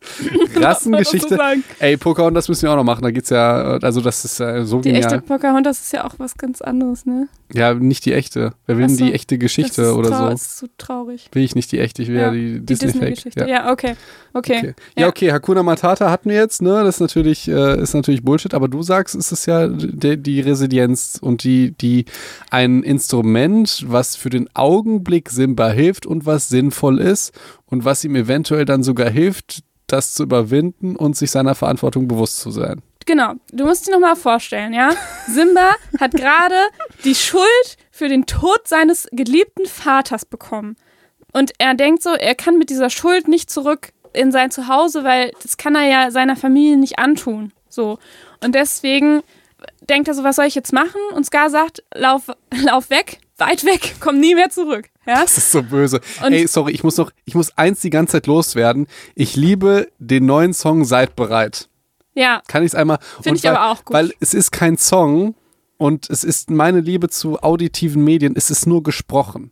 Rassengeschichte. 0.56 1.38
Ey, 1.78 1.96
Pocahontas 1.96 2.48
müssen 2.48 2.62
wir 2.62 2.72
auch 2.72 2.76
noch 2.76 2.84
machen. 2.84 3.02
Da 3.02 3.10
geht's 3.10 3.30
ja, 3.30 3.76
äh, 3.76 3.78
also 3.82 4.00
das 4.00 4.24
ist 4.24 4.40
äh, 4.40 4.64
so 4.64 4.80
Die 4.80 4.90
genial. 4.92 5.12
echte 5.12 5.20
Pocahontas 5.26 5.80
ist 5.80 5.92
ja 5.92 6.04
auch 6.06 6.14
was 6.18 6.36
ganz 6.36 6.60
anderes, 6.62 7.06
ne? 7.06 7.28
Ja, 7.52 7.74
nicht 7.74 8.04
die 8.06 8.12
echte. 8.12 8.52
Wer 8.66 8.78
will 8.78 8.86
denn 8.86 8.96
so. 8.96 9.04
die 9.04 9.12
echte 9.12 9.36
Geschichte 9.36 9.82
das 9.82 9.90
ist 9.90 9.96
oder 9.96 10.08
so? 10.16 10.28
Das 10.28 10.42
ist 10.42 10.58
so 10.58 10.66
traurig. 10.78 11.28
Will 11.32 11.42
ich 11.42 11.54
nicht 11.54 11.72
die 11.72 11.80
echte, 11.80 12.02
ich 12.02 12.08
will 12.08 12.16
ja, 12.20 12.30
die, 12.30 12.60
die 12.60 12.64
Disney-Fake. 12.66 13.00
Disney-Geschichte. 13.00 13.46
Ja. 13.48 13.72
okay. 13.72 13.96
Okay. 14.32 14.58
Okay. 14.58 14.74
Ja, 14.96 15.08
okay, 15.08 15.32
Hakuna 15.32 15.64
Matata 15.64 16.08
hatten 16.10 16.30
wir 16.30 16.36
jetzt, 16.36 16.62
ne? 16.62 16.84
Das 16.84 16.96
ist 16.96 17.00
natürlich, 17.00 17.48
äh, 17.48 17.80
ist 17.82 17.94
natürlich 17.94 18.22
Bullshit, 18.22 18.54
aber 18.54 18.68
du 18.68 18.82
sagst, 18.82 19.16
es 19.16 19.32
ist 19.32 19.46
ja 19.46 19.66
die, 19.66 20.16
die 20.16 20.40
Resilienz 20.40 21.18
und 21.20 21.42
die, 21.42 21.72
die 21.72 22.04
ein 22.50 22.84
Instrument, 22.84 23.84
was 23.88 24.14
für 24.14 24.30
den 24.30 24.48
Augenblick 24.54 25.09
Simba 25.28 25.68
hilft 25.68 26.06
und 26.06 26.26
was 26.26 26.48
sinnvoll 26.48 26.98
ist 27.00 27.32
und 27.66 27.84
was 27.84 28.04
ihm 28.04 28.16
eventuell 28.16 28.64
dann 28.64 28.82
sogar 28.82 29.10
hilft, 29.10 29.62
das 29.86 30.14
zu 30.14 30.22
überwinden 30.22 30.96
und 30.96 31.16
sich 31.16 31.30
seiner 31.30 31.54
Verantwortung 31.54 32.08
bewusst 32.08 32.38
zu 32.38 32.50
sein. 32.50 32.82
Genau, 33.06 33.34
du 33.52 33.64
musst 33.64 33.86
dir 33.86 33.92
nochmal 33.92 34.16
vorstellen, 34.16 34.72
ja? 34.72 34.90
Simba 35.26 35.74
hat 35.98 36.12
gerade 36.12 36.54
die 37.04 37.14
Schuld 37.14 37.76
für 37.90 38.08
den 38.08 38.26
Tod 38.26 38.68
seines 38.68 39.08
geliebten 39.10 39.66
Vaters 39.66 40.24
bekommen. 40.24 40.76
Und 41.32 41.52
er 41.58 41.74
denkt 41.74 42.02
so, 42.02 42.10
er 42.10 42.34
kann 42.34 42.58
mit 42.58 42.70
dieser 42.70 42.90
Schuld 42.90 43.28
nicht 43.28 43.50
zurück 43.50 43.92
in 44.12 44.32
sein 44.32 44.50
Zuhause, 44.50 45.04
weil 45.04 45.32
das 45.42 45.56
kann 45.56 45.74
er 45.74 45.86
ja 45.86 46.10
seiner 46.10 46.36
Familie 46.36 46.76
nicht 46.76 46.98
antun. 46.98 47.52
So. 47.68 47.98
Und 48.42 48.54
deswegen 48.54 49.22
denkt 49.88 50.08
er 50.08 50.14
so, 50.14 50.24
was 50.24 50.36
soll 50.36 50.46
ich 50.46 50.54
jetzt 50.54 50.72
machen? 50.72 51.00
Und 51.14 51.26
Scar 51.26 51.50
sagt, 51.50 51.82
lauf, 51.94 52.30
lauf 52.64 52.90
weg, 52.90 53.18
weit 53.40 53.64
weg, 53.64 53.96
komm 54.00 54.20
nie 54.20 54.34
mehr 54.34 54.50
zurück. 54.50 54.88
Ja? 55.06 55.22
Das 55.22 55.36
ist 55.38 55.50
so 55.52 55.62
böse. 55.62 56.00
Und- 56.24 56.32
Ey, 56.32 56.46
sorry, 56.46 56.72
ich 56.72 56.84
muss 56.84 56.96
noch, 56.96 57.10
ich 57.24 57.34
muss 57.34 57.56
eins 57.56 57.80
die 57.80 57.90
ganze 57.90 58.12
Zeit 58.12 58.26
loswerden. 58.26 58.86
Ich 59.14 59.36
liebe 59.36 59.88
den 59.98 60.26
neuen 60.26 60.52
Song 60.52 60.84
Seid 60.84 61.16
bereit. 61.16 61.68
Ja, 62.14 62.42
Kann 62.48 62.62
ich 62.62 62.68
es 62.72 62.74
einmal. 62.74 62.98
Finde 63.22 63.38
ich 63.38 63.44
weil, 63.44 63.56
aber 63.56 63.70
auch 63.70 63.84
gut. 63.84 63.94
Weil 63.94 64.12
es 64.20 64.34
ist 64.34 64.50
kein 64.52 64.76
Song 64.76 65.34
und 65.78 66.10
es 66.10 66.24
ist 66.24 66.50
meine 66.50 66.80
Liebe 66.80 67.08
zu 67.08 67.40
auditiven 67.40 68.04
Medien. 68.04 68.34
Es 68.36 68.50
ist 68.50 68.66
nur 68.66 68.82
gesprochen. 68.82 69.50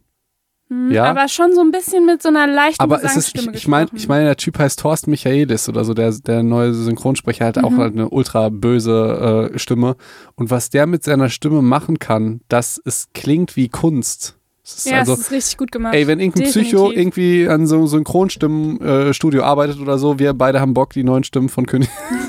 Ja. 0.70 0.76
Hm, 1.10 1.16
aber 1.16 1.28
schon 1.28 1.54
so 1.54 1.60
ein 1.60 1.70
bisschen 1.70 2.06
mit 2.06 2.22
so 2.22 2.28
einer 2.28 2.46
leichten 2.46 2.82
Aber 2.82 3.02
es 3.02 3.16
ist, 3.16 3.34
ich, 3.34 3.46
ich 3.48 3.68
meine, 3.68 3.88
ich 3.94 4.08
meine, 4.08 4.24
der 4.24 4.36
Typ 4.36 4.58
heißt 4.58 4.78
Thorsten 4.80 5.10
Michaelis 5.10 5.68
oder 5.68 5.84
so, 5.84 5.94
der, 5.94 6.12
der 6.12 6.42
neue 6.42 6.74
Synchronsprecher 6.74 7.46
hat 7.46 7.56
Mhm. 7.56 7.64
auch 7.64 7.76
halt 7.76 7.94
eine 7.94 8.08
ultra 8.10 8.48
böse 8.50 9.50
äh, 9.54 9.58
Stimme. 9.58 9.96
Und 10.34 10.50
was 10.50 10.70
der 10.70 10.86
mit 10.86 11.04
seiner 11.04 11.28
Stimme 11.28 11.62
machen 11.62 11.98
kann, 11.98 12.40
dass 12.48 12.80
es 12.84 13.08
klingt 13.14 13.56
wie 13.56 13.68
Kunst. 13.68 14.37
Es 14.76 14.84
Ja, 14.84 14.98
also, 14.98 15.14
es 15.14 15.20
ist 15.20 15.30
richtig 15.30 15.56
gut 15.56 15.72
gemacht. 15.72 15.94
ey, 15.94 16.06
wenn 16.06 16.20
irgendein 16.20 16.44
Psycho 16.50 16.88
Definitiv. 16.90 16.98
irgendwie 16.98 17.48
an 17.48 17.66
so 17.66 17.76
einem 17.76 17.86
Synchronstimmenstudio 17.86 19.42
arbeitet 19.42 19.80
oder 19.80 19.98
so, 19.98 20.18
wir 20.18 20.34
beide 20.34 20.60
haben 20.60 20.74
Bock, 20.74 20.92
die 20.92 21.04
neuen 21.04 21.24
Stimmen 21.24 21.48
von 21.48 21.66
König. 21.66 21.88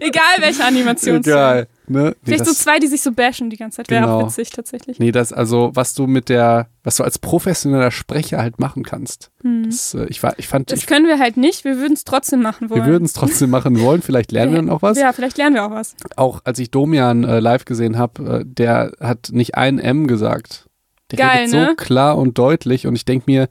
Egal 0.00 0.22
welche 0.38 0.64
Animation. 0.64 1.16
Egal. 1.18 1.68
Ne? 1.86 2.10
Nee, 2.10 2.14
Vielleicht 2.22 2.46
so 2.46 2.52
zwei, 2.52 2.78
die 2.78 2.86
sich 2.86 3.02
so 3.02 3.12
bashen 3.12 3.50
die 3.50 3.56
ganze 3.56 3.78
Zeit. 3.78 3.90
Wäre 3.90 4.02
Genau. 4.02 4.20
auch 4.20 4.26
witzig 4.28 4.50
tatsächlich. 4.50 4.98
nee, 5.00 5.10
das, 5.12 5.32
also, 5.32 5.70
was 5.74 5.94
du 5.94 6.06
mit 6.06 6.28
der, 6.28 6.68
was 6.84 6.96
du 6.96 7.02
als 7.04 7.18
professioneller 7.18 7.90
Sprecher 7.90 8.38
halt 8.38 8.58
machen 8.60 8.84
kannst. 8.84 9.30
Hm. 9.42 9.64
Das, 9.64 9.94
äh, 9.94 10.06
ich, 10.08 10.22
war, 10.22 10.34
ich 10.38 10.46
fand, 10.48 10.70
Das 10.70 10.80
ich, 10.80 10.86
können 10.86 11.06
wir 11.06 11.18
halt 11.18 11.36
nicht. 11.36 11.64
Wir 11.64 11.78
würden 11.78 11.94
es 11.94 12.04
trotzdem 12.04 12.42
machen 12.42 12.70
wollen. 12.70 12.84
wir 12.84 12.90
würden 12.92 13.04
es 13.04 13.12
trotzdem 13.12 13.50
machen 13.50 13.80
wollen. 13.80 14.02
Vielleicht 14.02 14.30
lernen 14.32 14.52
wir 14.52 14.58
dann 14.62 14.70
auch 14.70 14.82
was. 14.82 14.98
Ja, 14.98 15.12
vielleicht 15.12 15.36
lernen 15.36 15.56
wir 15.56 15.64
auch 15.66 15.70
was. 15.72 15.94
Auch 16.16 16.40
als 16.44 16.58
ich 16.60 16.70
Domian 16.70 17.24
äh, 17.24 17.40
live 17.40 17.64
gesehen 17.64 17.98
habe, 17.98 18.40
äh, 18.40 18.44
der 18.46 18.92
hat 19.00 19.30
nicht 19.32 19.56
ein 19.56 19.78
M 19.80 20.06
gesagt. 20.06 20.66
Der 21.10 21.18
Geil, 21.18 21.36
redet 21.38 21.50
so 21.50 21.56
ne? 21.56 21.74
klar 21.76 22.16
und 22.18 22.38
deutlich 22.38 22.86
und 22.86 22.94
ich 22.96 23.04
denke 23.04 23.24
mir, 23.30 23.48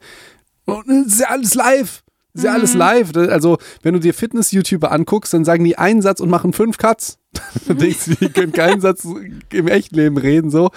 oh, 0.66 0.80
das 0.86 1.06
ist 1.14 1.20
ja 1.20 1.28
alles 1.28 1.54
live. 1.54 2.02
Ist 2.32 2.44
ja 2.44 2.52
alles 2.52 2.74
Mhm. 2.74 2.78
live. 2.78 3.10
Das- 3.12 3.28
Also, 3.28 3.58
wenn 3.82 3.92
du 3.94 3.98
dir 3.98 4.14
Fitness-YouTuber 4.14 4.92
anguckst, 4.92 5.34
dann 5.34 5.44
sagen 5.44 5.64
die 5.64 5.76
einen 5.78 6.00
Satz 6.00 6.20
und 6.20 6.30
machen 6.30 6.52
fünf 6.52 6.78
Cuts. 6.78 7.18
dann 7.66 7.78
denkst 7.78 8.04
du, 8.06 8.14
die 8.14 8.28
können 8.28 8.52
keinen 8.52 8.80
Satz 8.80 9.04
im 9.52 9.66
Echtleben 9.68 10.16
reden, 10.16 10.48
so. 10.50 10.70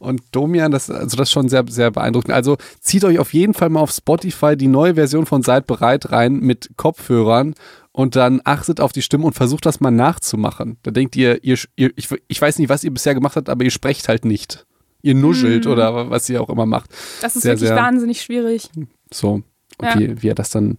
Und 0.00 0.20
Domian, 0.32 0.70
das, 0.70 0.90
also 0.90 1.16
das 1.16 1.28
ist 1.28 1.32
schon 1.32 1.48
sehr, 1.48 1.64
sehr 1.68 1.90
beeindruckend. 1.90 2.34
Also, 2.34 2.58
zieht 2.80 3.04
euch 3.04 3.18
auf 3.18 3.32
jeden 3.32 3.54
Fall 3.54 3.70
mal 3.70 3.80
auf 3.80 3.90
Spotify 3.90 4.54
die 4.54 4.68
neue 4.68 4.96
Version 4.96 5.24
von 5.24 5.42
Seid 5.42 5.66
bereit 5.66 6.12
rein 6.12 6.40
mit 6.40 6.70
Kopfhörern 6.76 7.54
und 7.92 8.14
dann 8.14 8.42
achtet 8.44 8.78
auf 8.80 8.92
die 8.92 9.02
Stimme 9.02 9.24
und 9.24 9.32
versucht 9.32 9.64
das 9.64 9.80
mal 9.80 9.90
nachzumachen. 9.90 10.76
Da 10.82 10.90
denkt 10.90 11.16
ihr, 11.16 11.42
ihr, 11.42 11.56
ihr 11.76 11.90
ich, 11.96 12.08
ich 12.28 12.40
weiß 12.42 12.58
nicht, 12.58 12.68
was 12.68 12.84
ihr 12.84 12.92
bisher 12.92 13.14
gemacht 13.14 13.36
habt, 13.36 13.48
aber 13.48 13.64
ihr 13.64 13.70
sprecht 13.70 14.08
halt 14.08 14.26
nicht. 14.26 14.66
Ihr 15.08 15.14
nuschelt 15.14 15.64
Mhm. 15.64 15.70
oder 15.72 16.10
was 16.10 16.28
ihr 16.28 16.40
auch 16.42 16.50
immer 16.50 16.66
macht. 16.66 16.90
Das 17.22 17.34
ist 17.34 17.42
Sehr, 17.42 17.52
wirklich 17.52 17.68
sehr- 17.68 17.76
wahnsinnig 17.78 18.20
schwierig. 18.20 18.68
So. 19.12 19.30
Und 19.32 19.44
Ja. 19.82 19.98
wie, 19.98 20.22
wie 20.22 20.28
er 20.28 20.34
das 20.34 20.50
dann. 20.50 20.76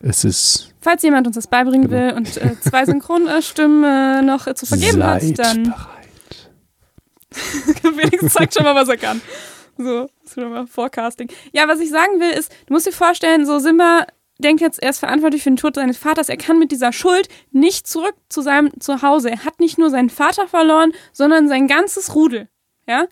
Es 0.00 0.24
ist. 0.24 0.74
Falls 0.80 1.02
jemand 1.02 1.26
uns 1.28 1.36
das 1.36 1.46
beibringen 1.46 1.88
Genau. 1.88 2.02
will 2.08 2.12
und 2.14 2.36
äh, 2.36 2.60
zwei 2.60 2.84
Synchronstimmen 2.84 3.84
äh, 3.84 4.22
noch 4.22 4.46
äh, 4.46 4.54
zu 4.54 4.66
vergeben 4.66 5.02
hat, 5.04 5.22
Seid 5.22 5.38
dann 5.38 5.62
bereit. 5.62 5.78
Felix 8.10 8.32
zeigt 8.34 8.54
schon 8.54 8.64
mal, 8.64 8.74
was 8.74 8.88
er 8.88 8.96
kann. 8.96 9.20
So, 9.78 10.02
das 10.02 10.10
ist 10.24 10.34
schon 10.34 10.50
mal 10.50 10.66
Forecasting. 10.66 11.28
Ja, 11.52 11.66
was 11.68 11.80
ich 11.80 11.88
sagen 11.90 12.20
will, 12.20 12.30
ist, 12.30 12.52
du 12.66 12.74
musst 12.74 12.86
dir 12.86 12.92
vorstellen, 12.92 13.46
so 13.46 13.58
Simba 13.58 14.06
denkt 14.38 14.60
jetzt, 14.60 14.82
er 14.82 14.90
ist 14.90 14.98
verantwortlich 14.98 15.42
für 15.42 15.50
den 15.50 15.56
Tod 15.56 15.76
seines 15.76 15.96
Vaters. 15.98 16.28
Er 16.28 16.36
kann 16.36 16.58
mit 16.58 16.72
dieser 16.72 16.92
Schuld 16.92 17.28
nicht 17.52 17.86
zurück 17.86 18.14
zu 18.28 18.42
seinem 18.42 18.70
Zuhause. 18.80 19.30
Er 19.30 19.44
hat 19.44 19.60
nicht 19.60 19.78
nur 19.78 19.88
seinen 19.88 20.10
Vater 20.10 20.48
verloren, 20.48 20.92
sondern 21.12 21.48
sein 21.48 21.68
ganzes 21.68 22.14
Rudel. 22.14 22.48
Ja? 22.86 23.06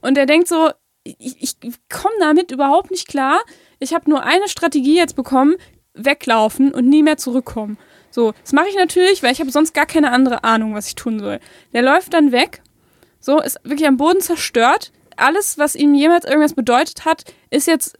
Und 0.00 0.16
er 0.18 0.26
denkt 0.26 0.48
so, 0.48 0.70
ich, 1.04 1.56
ich 1.60 1.76
komme 1.88 2.14
damit 2.20 2.50
überhaupt 2.50 2.90
nicht 2.90 3.08
klar. 3.08 3.40
Ich 3.78 3.94
habe 3.94 4.10
nur 4.10 4.22
eine 4.22 4.48
Strategie 4.48 4.96
jetzt 4.96 5.16
bekommen, 5.16 5.56
weglaufen 5.94 6.72
und 6.72 6.88
nie 6.88 7.02
mehr 7.02 7.16
zurückkommen. 7.16 7.78
So, 8.10 8.32
das 8.42 8.52
mache 8.52 8.68
ich 8.68 8.76
natürlich, 8.76 9.22
weil 9.22 9.32
ich 9.32 9.40
habe 9.40 9.50
sonst 9.50 9.74
gar 9.74 9.86
keine 9.86 10.12
andere 10.12 10.44
Ahnung, 10.44 10.74
was 10.74 10.88
ich 10.88 10.94
tun 10.94 11.18
soll. 11.18 11.40
Der 11.72 11.82
läuft 11.82 12.14
dann 12.14 12.32
weg, 12.32 12.62
so, 13.20 13.40
ist 13.40 13.58
wirklich 13.64 13.88
am 13.88 13.96
Boden 13.96 14.20
zerstört. 14.20 14.92
Alles, 15.16 15.58
was 15.58 15.74
ihm 15.74 15.94
jemals 15.94 16.24
irgendwas 16.24 16.54
bedeutet 16.54 17.04
hat, 17.04 17.24
ist 17.50 17.66
jetzt 17.66 17.96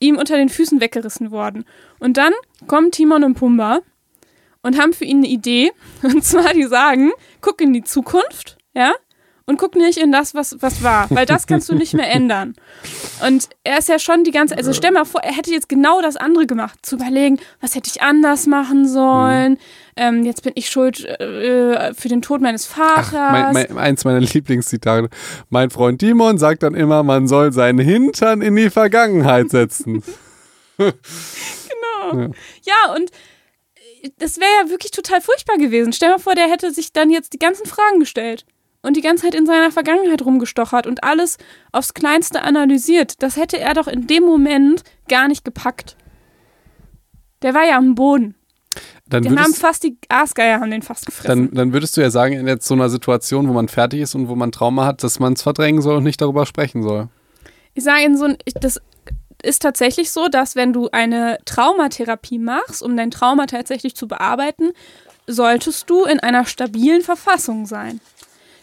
ihm 0.00 0.16
unter 0.16 0.36
den 0.36 0.48
Füßen 0.48 0.80
weggerissen 0.80 1.30
worden. 1.30 1.64
Und 1.98 2.16
dann 2.16 2.32
kommen 2.66 2.90
Timon 2.92 3.24
und 3.24 3.34
Pumba 3.34 3.80
und 4.62 4.78
haben 4.78 4.92
für 4.92 5.04
ihn 5.04 5.18
eine 5.18 5.28
Idee. 5.28 5.72
Und 6.02 6.24
zwar, 6.24 6.52
die 6.52 6.64
sagen, 6.64 7.12
guck 7.40 7.60
in 7.60 7.72
die 7.72 7.84
Zukunft, 7.84 8.58
ja, 8.74 8.92
und 9.48 9.56
guck 9.56 9.74
nicht 9.76 9.96
in 9.96 10.12
das, 10.12 10.34
was, 10.34 10.56
was 10.60 10.82
war, 10.82 11.06
weil 11.10 11.24
das 11.24 11.46
kannst 11.46 11.70
du 11.70 11.74
nicht 11.74 11.94
mehr 11.94 12.10
ändern. 12.12 12.54
Und 13.26 13.48
er 13.64 13.78
ist 13.78 13.88
ja 13.88 13.98
schon 13.98 14.22
die 14.22 14.30
ganze, 14.30 14.54
also 14.56 14.74
stell 14.74 14.92
mal 14.92 15.06
vor, 15.06 15.22
er 15.22 15.34
hätte 15.34 15.50
jetzt 15.50 15.70
genau 15.70 16.02
das 16.02 16.16
andere 16.16 16.46
gemacht, 16.46 16.78
zu 16.82 16.96
überlegen, 16.96 17.40
was 17.62 17.74
hätte 17.74 17.88
ich 17.88 18.02
anders 18.02 18.46
machen 18.46 18.86
sollen. 18.86 19.58
Ähm, 19.96 20.26
jetzt 20.26 20.42
bin 20.42 20.52
ich 20.54 20.68
schuld 20.68 21.02
äh, 21.06 21.94
für 21.94 22.08
den 22.08 22.20
Tod 22.20 22.42
meines 22.42 22.66
Vaters. 22.66 23.14
Ach, 23.14 23.32
mein, 23.32 23.52
mein, 23.54 23.78
eins 23.78 24.04
meiner 24.04 24.20
Lieblingszitate. 24.20 25.08
Mein 25.48 25.70
Freund 25.70 25.98
Timon 25.98 26.36
sagt 26.36 26.62
dann 26.62 26.74
immer, 26.74 27.02
man 27.02 27.26
soll 27.26 27.50
seinen 27.52 27.78
Hintern 27.78 28.42
in 28.42 28.54
die 28.54 28.70
Vergangenheit 28.70 29.50
setzen. 29.50 30.02
Genau. 32.08 32.32
Ja, 32.62 32.94
und 32.94 33.10
äh, 34.02 34.10
das 34.18 34.38
wäre 34.38 34.50
ja 34.62 34.70
wirklich 34.70 34.92
total 34.92 35.20
furchtbar 35.20 35.58
gewesen. 35.58 35.92
Stell 35.92 36.10
mal 36.10 36.18
vor, 36.18 36.34
der 36.34 36.48
hätte 36.48 36.70
sich 36.70 36.92
dann 36.92 37.10
jetzt 37.10 37.32
die 37.32 37.38
ganzen 37.38 37.66
Fragen 37.66 37.98
gestellt 37.98 38.44
und 38.88 38.96
die 38.96 39.02
ganze 39.02 39.24
Zeit 39.24 39.34
in 39.36 39.46
seiner 39.46 39.70
Vergangenheit 39.70 40.22
rumgestochert 40.22 40.86
und 40.88 41.04
alles 41.04 41.36
aufs 41.70 41.94
Kleinste 41.94 42.42
analysiert. 42.42 43.22
Das 43.22 43.36
hätte 43.36 43.58
er 43.60 43.74
doch 43.74 43.86
in 43.86 44.08
dem 44.08 44.24
Moment 44.24 44.82
gar 45.08 45.28
nicht 45.28 45.44
gepackt. 45.44 45.96
Der 47.42 47.54
war 47.54 47.64
ja 47.64 47.76
am 47.76 47.94
Boden. 47.94 48.34
Dann 49.06 49.22
Den 49.22 49.32
haben 49.38 49.46
würdest, 49.46 49.60
fast 49.60 49.84
die 49.84 49.96
Aasgeier 50.08 50.60
haben 50.60 50.70
den 50.70 50.82
fast 50.82 51.06
gefressen. 51.06 51.46
dann, 51.48 51.54
dann 51.54 51.72
würdest 51.72 51.96
du 51.96 52.00
ja 52.00 52.10
sagen, 52.10 52.34
in 52.34 52.46
jetzt 52.46 52.66
so 52.66 52.74
einer 52.74 52.88
Situation, 52.90 53.48
wo 53.48 53.52
man 53.52 53.68
fertig 53.68 54.00
ist 54.00 54.14
und 54.14 54.28
wo 54.28 54.34
man 54.34 54.52
Trauma 54.52 54.84
hat, 54.84 55.02
dass 55.02 55.18
man 55.20 55.32
es 55.34 55.42
verdrängen 55.42 55.80
soll 55.82 55.96
und 55.96 56.04
nicht 56.04 56.20
darüber 56.20 56.44
sprechen 56.46 56.82
soll. 56.82 57.08
Ich 57.74 57.84
sage 57.84 58.02
in 58.04 58.16
so 58.16 58.26
ich- 58.44 58.54
das 58.54 58.80
ist 59.42 59.62
tatsächlich 59.62 60.10
so, 60.10 60.28
dass 60.28 60.56
wenn 60.56 60.72
du 60.72 60.88
eine 60.90 61.38
Traumatherapie 61.44 62.38
machst, 62.38 62.82
um 62.82 62.96
dein 62.96 63.10
Trauma 63.10 63.46
tatsächlich 63.46 63.94
zu 63.94 64.08
bearbeiten, 64.08 64.70
solltest 65.26 65.88
du 65.88 66.04
in 66.04 66.20
einer 66.20 66.44
stabilen 66.44 67.02
Verfassung 67.02 67.66
sein. 67.66 68.00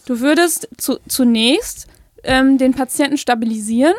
Du 0.06 0.20
würdest 0.20 0.68
zu, 0.78 1.00
zunächst 1.08 1.88
ähm, 2.24 2.58
den 2.58 2.74
Patienten 2.74 3.18
stabilisieren 3.18 3.96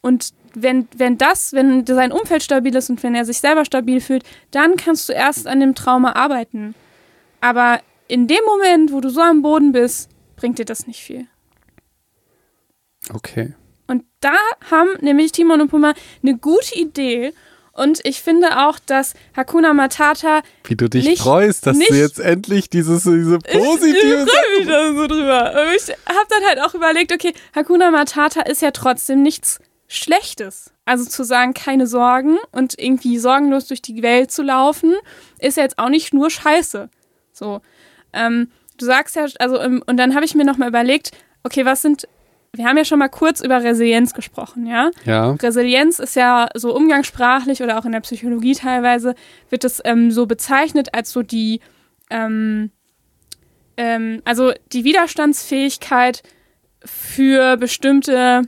und 0.00 0.32
wenn, 0.54 0.88
wenn 0.96 1.18
das, 1.18 1.52
wenn 1.52 1.86
sein 1.86 2.12
Umfeld 2.12 2.42
stabil 2.42 2.74
ist 2.74 2.90
und 2.90 3.02
wenn 3.02 3.14
er 3.14 3.24
sich 3.24 3.38
selber 3.38 3.64
stabil 3.64 4.00
fühlt, 4.00 4.24
dann 4.50 4.76
kannst 4.76 5.08
du 5.08 5.12
erst 5.12 5.46
an 5.46 5.60
dem 5.60 5.74
Trauma 5.74 6.12
arbeiten. 6.12 6.74
Aber 7.40 7.80
in 8.08 8.26
dem 8.26 8.44
Moment, 8.44 8.92
wo 8.92 9.00
du 9.00 9.10
so 9.10 9.20
am 9.20 9.42
Boden 9.42 9.72
bist, 9.72 10.10
bringt 10.36 10.58
dir 10.58 10.64
das 10.64 10.86
nicht 10.86 11.00
viel. 11.00 11.26
Okay. 13.12 13.54
Und 13.86 14.04
da 14.20 14.34
haben 14.70 14.90
nämlich 15.00 15.32
Timon 15.32 15.60
und 15.60 15.70
Pumba 15.70 15.94
eine 16.22 16.36
gute 16.36 16.74
Idee. 16.76 17.32
Und 17.72 18.00
ich 18.04 18.20
finde 18.20 18.66
auch, 18.66 18.78
dass 18.78 19.14
Hakuna 19.36 19.72
Matata 19.72 20.42
Wie 20.64 20.76
du 20.76 20.88
dich 20.88 21.04
Nicht- 21.04 21.22
freust, 21.22 21.66
dass 21.66 21.76
nicht- 21.76 21.90
du 21.90 21.94
jetzt 21.94 22.18
endlich 22.20 22.68
dieses, 22.68 23.04
diese 23.04 23.38
ich 23.46 23.52
positive 23.58 24.26
freue 24.26 24.58
mich 24.58 24.68
da 24.68 24.92
so 24.92 25.06
drüber. 25.06 25.54
Ich 25.76 25.88
habe 26.06 26.26
dann 26.28 26.44
halt 26.48 26.60
auch 26.60 26.74
überlegt, 26.74 27.12
okay, 27.12 27.32
Hakuna 27.54 27.90
Matata 27.90 28.42
ist 28.42 28.60
ja 28.62 28.70
trotzdem 28.72 29.22
nichts 29.22 29.60
Schlechtes. 29.86 30.72
Also 30.84 31.04
zu 31.04 31.24
sagen, 31.24 31.54
keine 31.54 31.86
Sorgen 31.86 32.38
und 32.52 32.78
irgendwie 32.78 33.18
sorgenlos 33.18 33.66
durch 33.68 33.82
die 33.82 34.02
Welt 34.02 34.30
zu 34.32 34.42
laufen, 34.42 34.94
ist 35.38 35.56
ja 35.56 35.62
jetzt 35.62 35.78
auch 35.78 35.88
nicht 35.88 36.12
nur 36.12 36.30
Scheiße. 36.30 36.88
So. 37.32 37.60
Ähm, 38.12 38.50
du 38.78 38.86
sagst 38.86 39.14
ja, 39.16 39.26
also, 39.38 39.60
ähm, 39.60 39.82
und 39.86 39.96
dann 39.96 40.14
habe 40.14 40.24
ich 40.24 40.34
mir 40.34 40.44
nochmal 40.44 40.68
überlegt, 40.68 41.12
okay, 41.44 41.64
was 41.64 41.82
sind, 41.82 42.08
wir 42.52 42.64
haben 42.64 42.76
ja 42.76 42.84
schon 42.84 42.98
mal 42.98 43.08
kurz 43.08 43.40
über 43.40 43.62
Resilienz 43.62 44.12
gesprochen, 44.12 44.66
ja? 44.66 44.90
Ja. 45.04 45.32
Resilienz 45.32 45.98
ist 45.98 46.16
ja 46.16 46.48
so 46.54 46.74
umgangssprachlich 46.74 47.62
oder 47.62 47.78
auch 47.78 47.84
in 47.84 47.92
der 47.92 48.00
Psychologie 48.00 48.54
teilweise 48.54 49.14
wird 49.50 49.64
es 49.64 49.80
ähm, 49.84 50.10
so 50.10 50.26
bezeichnet 50.26 50.92
als 50.92 51.12
so 51.12 51.22
die, 51.22 51.60
ähm, 52.10 52.70
ähm, 53.76 54.20
also 54.24 54.52
die 54.72 54.82
Widerstandsfähigkeit 54.82 56.22
für 56.84 57.56
bestimmte 57.56 58.42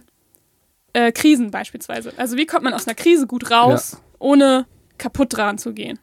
äh, 0.95 1.13
Krisen 1.13 1.53
beispielsweise. 1.53 2.13
Also 2.17 2.37
wie 2.37 2.47
kommt 2.47 2.65
man 2.65 2.75
aus 2.75 2.89
einer 2.89 2.97
Krise 2.97 3.27
gut 3.29 3.51
raus, 3.51 4.01
ohne 4.19 4.67
kaputt 4.99 5.37
dran 5.37 5.59
zu 5.59 5.73
gehen? 5.75 6.01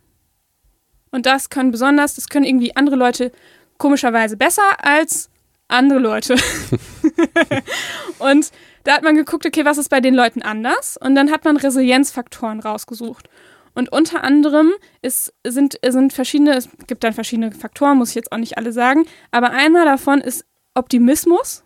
Und 1.12 1.26
das 1.26 1.50
können 1.50 1.72
besonders, 1.72 2.16
das 2.16 2.30
können 2.30 2.46
irgendwie 2.46 2.76
andere 2.76 2.96
Leute 2.96 3.32
komischerweise 3.78 4.38
besser 4.38 4.62
als 4.82 5.30
andere 5.68 6.00
Leute. 6.00 6.36
und 8.20 8.52
da 8.84 8.94
hat 8.94 9.04
man 9.04 9.16
geguckt, 9.16 9.46
okay, 9.46 9.66
was 9.66 9.78
ist 9.78 9.90
bei 9.90 10.02
den 10.02 10.16
Leuten 10.16 10.42
anders? 10.42 10.98
Und 10.98 11.16
dann 11.16 11.32
hat 11.32 11.46
man 11.46 11.58
Resilienzfaktoren 11.58 12.60
rausgesucht. 12.60 13.30
Und 13.76 13.92
unter 13.92 14.24
anderem 14.24 14.72
ist, 15.02 15.34
sind, 15.46 15.80
sind 15.88 16.12
verschiedene, 16.12 16.56
es 16.56 16.70
gibt 16.88 17.04
dann 17.04 17.14
verschiedene 17.14 17.52
Faktoren, 17.52 17.98
muss 17.98 18.10
ich 18.10 18.16
jetzt 18.16 18.32
auch 18.32 18.38
nicht 18.38 18.58
alle 18.58 18.72
sagen, 18.72 19.06
aber 19.32 19.52
einer 19.52 19.86
davon 19.86 20.22
ist 20.22 20.46
Optimismus. 20.74 21.64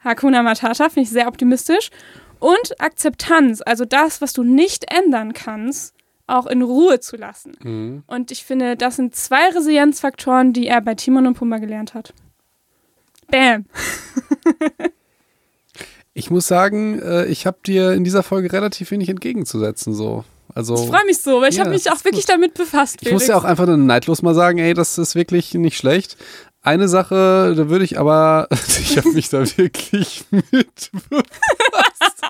Hakuna 0.00 0.42
Matata, 0.42 0.88
finde 0.88 1.02
ich 1.02 1.10
sehr 1.10 1.28
optimistisch. 1.28 1.90
Und 2.38 2.78
Akzeptanz, 2.80 3.62
also 3.64 3.84
das, 3.84 4.20
was 4.20 4.32
du 4.32 4.42
nicht 4.42 4.92
ändern 4.92 5.32
kannst, 5.32 5.94
auch 6.26 6.46
in 6.46 6.62
Ruhe 6.62 7.00
zu 7.00 7.16
lassen. 7.16 7.52
Mhm. 7.62 8.02
Und 8.06 8.30
ich 8.30 8.44
finde, 8.44 8.76
das 8.76 8.96
sind 8.96 9.14
zwei 9.14 9.48
Resilienzfaktoren, 9.48 10.52
die 10.52 10.66
er 10.66 10.80
bei 10.80 10.94
Timon 10.94 11.26
und 11.26 11.34
Pumba 11.34 11.58
gelernt 11.58 11.94
hat. 11.94 12.14
Bam. 13.28 13.66
Ich 16.16 16.30
muss 16.30 16.46
sagen, 16.46 17.00
äh, 17.02 17.24
ich 17.26 17.44
habe 17.44 17.56
dir 17.66 17.92
in 17.92 18.04
dieser 18.04 18.22
Folge 18.22 18.52
relativ 18.52 18.92
wenig 18.92 19.08
entgegenzusetzen. 19.08 19.94
So. 19.94 20.24
Also, 20.54 20.74
Ich 20.76 20.88
freue 20.88 21.04
mich 21.06 21.20
so, 21.20 21.40
weil 21.40 21.50
ich 21.50 21.56
Ja, 21.56 21.62
habe 21.64 21.70
mich 21.72 21.90
auch 21.90 22.04
wirklich 22.04 22.26
gut. 22.26 22.34
damit 22.36 22.54
befasst. 22.54 22.98
ich 23.00 23.10
muss 23.10 23.22
Felix. 23.24 23.26
ja 23.26 23.36
auch 23.36 23.42
einfach 23.42 23.66
dann 23.66 23.86
neidlos 23.86 24.22
mal 24.22 24.32
sagen, 24.34 24.58
ey, 24.58 24.74
das 24.74 24.96
ist 24.96 25.16
wirklich 25.16 25.54
nicht 25.54 25.76
schlecht. 25.76 26.16
Eine 26.62 26.86
Sache, 26.88 27.54
da 27.56 27.68
würde 27.68 27.84
ich 27.84 27.98
aber, 27.98 28.46
ich 28.80 28.96
habe 28.96 29.08
mich 29.10 29.28
da 29.28 29.40
wirklich 29.58 30.24
mit 30.30 30.44
befasst. 30.52 32.22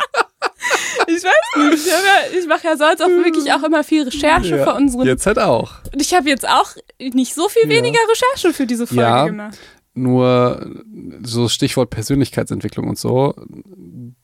ich 1.07 1.23
weiß 1.23 1.71
nicht. 1.71 1.75
Ich, 1.75 1.87
ja, 1.87 2.39
ich 2.41 2.47
mache 2.47 2.67
ja 2.67 2.77
sonst 2.79 3.03
auch 3.03 3.09
wirklich 3.09 3.53
auch 3.53 3.63
immer 3.63 3.85
viel 3.85 4.05
Recherche 4.05 4.57
Ja, 4.57 4.65
für 4.65 4.75
unseren. 4.75 5.07
Jetzt 5.07 5.27
halt 5.27 5.39
auch. 5.39 5.73
Und 5.93 6.01
ich 6.01 6.15
habe 6.15 6.27
jetzt 6.31 6.49
auch 6.49 6.71
nicht 6.99 7.35
so 7.35 7.51
viel 7.51 7.65
Ja. 7.65 7.69
weniger 7.69 8.01
Recherche 8.11 8.55
für 8.55 8.67
diese 8.67 8.87
Folge 8.87 9.03
Ja. 9.03 9.27
gemacht. 9.27 9.59
Nur 9.95 10.83
so 11.23 11.49
Stichwort 11.49 11.91
Persönlichkeitsentwicklung 11.91 12.89
und 12.89 12.99
so, 12.99 13.35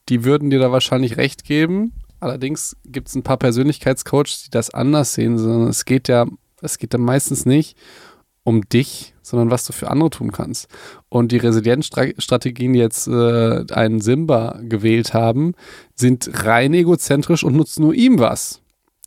die 0.08 0.24
würden 0.24 0.50
dir 0.50 0.58
da 0.58 0.72
wahrscheinlich 0.72 1.16
recht 1.16 1.44
geben. 1.44 1.92
Allerdings 2.18 2.76
gibt 2.84 3.08
es 3.08 3.14
ein 3.14 3.22
paar 3.22 3.36
Persönlichkeitscoaches, 3.36 4.44
die 4.44 4.50
das 4.50 4.74
anders 4.74 5.14
sehen, 5.14 5.38
sondern 5.38 5.68
es 5.68 5.84
geht 5.84 6.08
ja, 6.08 6.26
es 6.60 6.78
geht 6.78 6.92
dann 6.92 7.02
meistens 7.02 7.46
nicht 7.46 7.76
um 8.42 8.68
dich, 8.68 9.14
sondern 9.22 9.50
was 9.50 9.64
du 9.64 9.72
für 9.72 9.90
andere 9.90 10.10
tun 10.10 10.32
kannst. 10.32 10.68
Und 11.08 11.32
die 11.32 11.36
Resilienzstrategien, 11.36 12.72
die 12.72 12.78
jetzt 12.78 13.06
äh, 13.06 13.64
einen 13.72 14.00
Simba 14.00 14.58
gewählt 14.62 15.14
haben, 15.14 15.54
sind 15.94 16.44
rein 16.44 16.74
egozentrisch 16.74 17.44
und 17.44 17.54
nutzen 17.54 17.82
nur 17.82 17.94
ihm 17.94 18.18
was. 18.18 18.60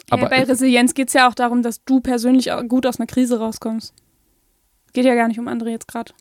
Aber 0.09 0.23
ja, 0.23 0.29
bei 0.29 0.43
Resilienz 0.43 0.93
geht 0.93 1.07
es 1.07 1.13
ja 1.13 1.27
auch 1.27 1.33
darum, 1.33 1.61
dass 1.61 1.83
du 1.83 1.99
persönlich 1.99 2.49
gut 2.67 2.85
aus 2.85 2.99
einer 2.99 3.07
Krise 3.07 3.39
rauskommst. 3.39 3.93
Geht 4.93 5.05
ja 5.05 5.15
gar 5.15 5.27
nicht 5.27 5.39
um 5.39 5.47
andere 5.47 5.71
jetzt 5.71 5.87
gerade. 5.87 6.13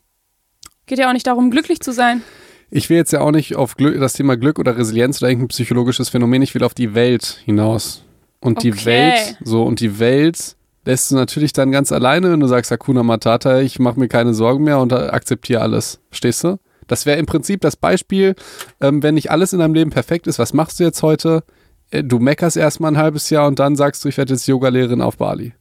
Geht 0.85 0.99
ja 0.99 1.09
auch 1.09 1.13
nicht 1.13 1.27
darum, 1.27 1.49
glücklich 1.51 1.79
zu 1.79 1.91
sein. 1.91 2.21
Ich 2.69 2.89
will 2.89 2.97
jetzt 2.97 3.13
ja 3.13 3.21
auch 3.21 3.31
nicht 3.31 3.55
auf 3.55 3.75
Glück, 3.75 3.99
das 3.99 4.13
Thema 4.13 4.35
Glück 4.35 4.57
oder 4.59 4.75
Resilienz 4.77 5.21
oder 5.21 5.29
irgendein 5.29 5.49
psychologisches 5.49 6.09
Phänomen, 6.09 6.41
ich 6.41 6.53
will 6.55 6.63
auf 6.63 6.73
die 6.73 6.95
Welt 6.95 7.39
hinaus. 7.45 8.03
Und 8.39 8.63
die 8.63 8.71
Okay. 8.73 8.85
Welt, 8.85 9.37
so, 9.43 9.63
und 9.63 9.79
die 9.79 9.99
Welt 9.99 10.55
lässt 10.85 11.11
du 11.11 11.15
natürlich 11.15 11.53
dann 11.53 11.71
ganz 11.71 11.91
alleine, 11.91 12.31
wenn 12.31 12.39
du 12.41 12.47
sagst, 12.47 12.71
Hakuna 12.71 13.03
Matata, 13.03 13.61
ich 13.61 13.79
mache 13.79 13.99
mir 13.99 14.07
keine 14.09 14.33
Sorgen 14.33 14.63
mehr 14.65 14.79
und 14.79 14.91
akzeptiere 14.91 15.61
alles. 15.61 16.01
Verstehst 16.09 16.43
du? 16.43 16.57
Das 16.87 17.05
wäre 17.05 17.17
im 17.19 17.25
Prinzip 17.25 17.61
das 17.61 17.77
Beispiel, 17.77 18.35
ähm, 18.81 19.01
wenn 19.03 19.13
nicht 19.15 19.31
alles 19.31 19.53
in 19.53 19.59
deinem 19.59 19.73
Leben 19.75 19.91
perfekt 19.91 20.27
ist, 20.27 20.39
was 20.39 20.51
machst 20.51 20.79
du 20.79 20.83
jetzt 20.83 21.01
heute? 21.03 21.43
Äh, 21.91 22.03
Du 22.03 22.19
meckerst 22.19 22.57
erstmal 22.57 22.91
ein 22.91 22.97
halbes 22.97 23.29
Jahr 23.29 23.47
und 23.47 23.59
dann 23.59 23.77
sagst 23.77 24.03
du, 24.03 24.09
ich 24.09 24.17
werde 24.17 24.33
jetzt 24.33 24.47
Yogalehrerin 24.47 25.01
auf 25.01 25.15
Bali. 25.17 25.53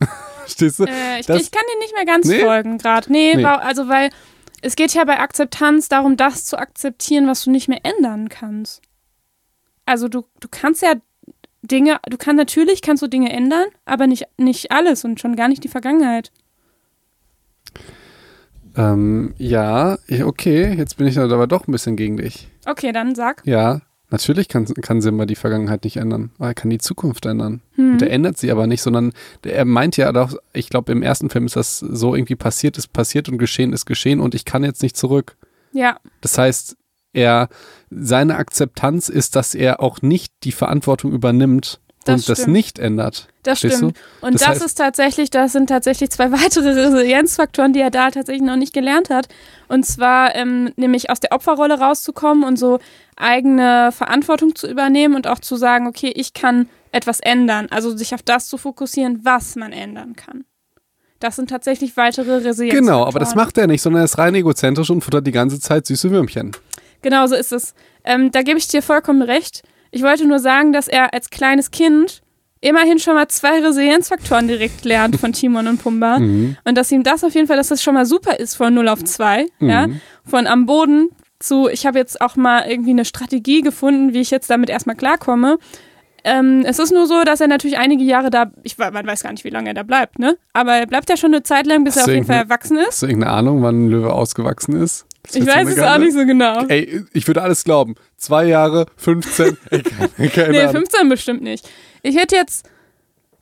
Verstehst 0.44 0.80
du? 0.80 0.84
Äh, 0.84 1.20
ich, 1.20 1.26
Das- 1.26 1.40
ich 1.40 1.50
kann 1.50 1.62
dir 1.72 1.78
nicht 1.78 1.94
mehr 1.94 2.04
ganz 2.04 2.26
Nee? 2.26 2.40
folgen 2.40 2.76
gerade. 2.78 3.10
Nee, 3.10 3.36
Nee. 3.36 3.44
also 3.44 3.88
weil 3.88 4.10
es 4.62 4.76
geht 4.76 4.94
ja 4.94 5.04
bei 5.04 5.20
Akzeptanz 5.20 5.88
darum, 5.88 6.16
das 6.16 6.44
zu 6.44 6.58
akzeptieren, 6.58 7.26
was 7.26 7.44
du 7.44 7.50
nicht 7.50 7.68
mehr 7.68 7.80
ändern 7.84 8.28
kannst. 8.28 8.82
Also 9.86 10.08
du, 10.08 10.24
du 10.40 10.48
kannst 10.50 10.82
ja 10.82 10.94
Dinge, 11.62 11.98
du 12.08 12.16
kannst 12.16 12.38
natürlich 12.38 12.82
kannst 12.82 13.02
du 13.02 13.08
Dinge 13.08 13.32
ändern, 13.32 13.66
aber 13.84 14.06
nicht, 14.06 14.26
nicht 14.36 14.70
alles 14.70 15.04
und 15.04 15.20
schon 15.20 15.36
gar 15.36 15.48
nicht 15.48 15.64
die 15.64 15.68
Vergangenheit. 15.68 16.30
Ähm, 18.76 19.34
ja, 19.38 19.98
okay, 20.24 20.72
jetzt 20.74 20.96
bin 20.96 21.06
ich 21.06 21.18
aber 21.18 21.46
doch 21.46 21.66
ein 21.66 21.72
bisschen 21.72 21.96
gegen 21.96 22.16
dich. 22.16 22.48
Okay, 22.64 22.92
dann 22.92 23.14
sag. 23.14 23.42
Ja, 23.44 23.80
natürlich 24.10 24.48
kann, 24.48 24.64
kann 24.66 25.00
Simba 25.00 25.26
die 25.26 25.34
Vergangenheit 25.36 25.84
nicht 25.84 25.96
ändern, 25.96 26.30
aber 26.38 26.48
er 26.48 26.54
kann 26.54 26.70
die 26.70 26.78
Zukunft 26.78 27.26
ändern. 27.26 27.60
Hm. 27.74 27.92
Und 27.92 28.02
er 28.02 28.10
ändert 28.10 28.38
sie 28.38 28.50
aber 28.50 28.66
nicht, 28.66 28.82
sondern 28.82 29.12
der, 29.44 29.54
er 29.56 29.64
meint 29.64 29.96
ja 29.96 30.10
doch, 30.12 30.34
ich 30.52 30.70
glaube, 30.70 30.92
im 30.92 31.02
ersten 31.02 31.30
Film 31.30 31.46
ist 31.46 31.56
das 31.56 31.78
so 31.78 32.14
irgendwie 32.14 32.36
passiert, 32.36 32.78
ist 32.78 32.92
passiert 32.92 33.28
und 33.28 33.38
geschehen 33.38 33.72
ist 33.72 33.86
geschehen 33.86 34.20
und 34.20 34.34
ich 34.34 34.44
kann 34.44 34.64
jetzt 34.64 34.82
nicht 34.82 34.96
zurück. 34.96 35.36
Ja, 35.72 35.98
Das 36.22 36.38
heißt, 36.38 36.76
er, 37.12 37.48
seine 37.90 38.36
Akzeptanz 38.36 39.08
ist, 39.08 39.36
dass 39.36 39.54
er 39.54 39.80
auch 39.80 40.02
nicht 40.02 40.32
die 40.44 40.52
Verantwortung 40.52 41.12
übernimmt 41.12 41.80
Das 42.04 42.20
und 42.22 42.28
das 42.28 42.38
stimmt. 42.40 42.52
nicht 42.52 42.78
ändert. 42.78 43.28
das 43.42 43.58
stimmt. 43.58 43.96
Und 44.20 44.34
Das 44.34 44.42
das, 44.42 44.60
heißt- 44.60 44.64
ist 44.66 44.74
tatsächlich, 44.74 45.30
das 45.30 45.52
sind 45.52 45.68
tatsächlich 45.68 46.10
zwei 46.10 46.30
weitere 46.32 46.70
Resilienzfaktoren, 46.70 47.72
die 47.72 47.80
er 47.80 47.90
da 47.90 48.10
tatsächlich 48.10 48.46
noch 48.46 48.56
nicht 48.56 48.72
gelernt 48.74 49.10
hat. 49.10 49.28
Und 49.68 49.84
zwar 49.86 50.34
ähm, 50.34 50.70
nämlich 50.76 51.10
aus 51.10 51.20
der 51.20 51.32
Opferrolle 51.32 51.78
rauszukommen 51.80 52.44
und 52.44 52.58
so 52.58 52.78
eigene 53.20 53.90
Verantwortung 53.92 54.54
zu 54.54 54.68
übernehmen 54.68 55.14
und 55.14 55.26
auch 55.26 55.38
zu 55.38 55.56
sagen, 55.56 55.86
okay, 55.86 56.12
ich 56.14 56.34
kann 56.34 56.68
etwas 56.92 57.20
ändern. 57.20 57.68
Also 57.70 57.96
sich 57.96 58.14
auf 58.14 58.22
das 58.22 58.48
zu 58.48 58.58
fokussieren, 58.58 59.20
was 59.24 59.56
man 59.56 59.72
ändern 59.72 60.16
kann. 60.16 60.44
Das 61.20 61.36
sind 61.36 61.50
tatsächlich 61.50 61.96
weitere 61.96 62.36
Resilienzfaktoren. 62.36 62.86
Genau, 62.86 63.04
aber 63.04 63.18
das 63.18 63.34
macht 63.34 63.58
er 63.58 63.66
nicht, 63.66 63.82
sondern 63.82 64.02
er 64.02 64.04
ist 64.04 64.18
rein 64.18 64.34
egozentrisch 64.34 64.90
und 64.90 65.00
futtert 65.00 65.26
die 65.26 65.32
ganze 65.32 65.58
Zeit 65.58 65.86
süße 65.86 66.10
Würmchen. 66.10 66.52
Genau 67.02 67.26
so 67.26 67.34
ist 67.34 67.52
es. 67.52 67.74
Ähm, 68.04 68.30
da 68.30 68.42
gebe 68.42 68.58
ich 68.58 68.68
dir 68.68 68.82
vollkommen 68.82 69.22
recht. 69.22 69.62
Ich 69.90 70.02
wollte 70.02 70.26
nur 70.26 70.38
sagen, 70.38 70.72
dass 70.72 70.86
er 70.86 71.12
als 71.12 71.30
kleines 71.30 71.70
Kind 71.70 72.22
immerhin 72.60 72.98
schon 72.98 73.14
mal 73.14 73.28
zwei 73.28 73.60
Resilienzfaktoren 73.60 74.48
direkt 74.48 74.84
lernt 74.84 75.16
von 75.16 75.32
Timon 75.32 75.66
und 75.66 75.82
Pumba. 75.82 76.18
Mhm. 76.18 76.56
Und 76.64 76.76
dass 76.76 76.90
ihm 76.90 77.02
das 77.02 77.24
auf 77.24 77.34
jeden 77.34 77.46
Fall, 77.46 77.56
dass 77.56 77.68
das 77.68 77.82
schon 77.82 77.94
mal 77.94 78.06
super 78.06 78.38
ist 78.38 78.54
von 78.54 78.74
0 78.74 78.88
auf 78.88 79.02
2. 79.04 79.46
Ja? 79.60 79.86
Mhm. 79.86 80.00
Von 80.24 80.46
am 80.46 80.66
Boden 80.66 81.08
zu, 81.40 81.68
ich 81.68 81.86
habe 81.86 81.98
jetzt 81.98 82.20
auch 82.20 82.36
mal 82.36 82.68
irgendwie 82.68 82.90
eine 82.90 83.04
Strategie 83.04 83.60
gefunden, 83.60 84.12
wie 84.12 84.20
ich 84.20 84.30
jetzt 84.30 84.50
damit 84.50 84.70
erstmal 84.70 84.96
klarkomme. 84.96 85.58
Ähm, 86.24 86.64
es 86.66 86.78
ist 86.78 86.92
nur 86.92 87.06
so, 87.06 87.22
dass 87.24 87.40
er 87.40 87.46
natürlich 87.46 87.78
einige 87.78 88.02
Jahre 88.02 88.30
da, 88.30 88.50
ich 88.64 88.76
man 88.76 89.06
weiß 89.06 89.22
gar 89.22 89.30
nicht, 89.32 89.44
wie 89.44 89.50
lange 89.50 89.68
er 89.70 89.74
da 89.74 89.82
bleibt, 89.84 90.18
ne? 90.18 90.36
Aber 90.52 90.74
er 90.74 90.86
bleibt 90.86 91.08
ja 91.08 91.16
schon 91.16 91.32
eine 91.32 91.44
Zeit 91.44 91.66
lang, 91.66 91.84
bis 91.84 91.94
er 91.94 92.00
Hast 92.00 92.04
auf 92.04 92.10
du 92.10 92.14
jeden 92.14 92.26
Fall 92.26 92.36
erwachsen 92.36 92.76
ist. 92.78 92.86
Hast 92.88 93.02
du 93.02 93.06
irgendeine 93.06 93.32
Ahnung, 93.34 93.62
wann 93.62 93.86
ein 93.86 93.88
Löwe 93.88 94.12
ausgewachsen 94.12 94.80
ist? 94.82 95.06
Das 95.22 95.36
Ich 95.36 95.46
weiß 95.46 95.68
es 95.68 95.78
auch 95.80 95.98
nicht 95.98 96.14
so 96.14 96.24
genau. 96.26 96.64
Ey, 96.68 97.04
ich 97.12 97.26
würde 97.26 97.42
alles 97.42 97.62
glauben. 97.64 97.94
Zwei 98.16 98.46
Jahre, 98.46 98.86
15, 98.96 99.56
ey, 99.70 99.82
keine, 99.82 100.28
keine 100.30 100.50
Nee, 100.50 100.60
Ahnung. 100.60 100.72
15 100.72 101.08
bestimmt 101.08 101.42
nicht. 101.42 101.68
Ich 102.02 102.16
hätte 102.16 102.34
jetzt, 102.34 102.68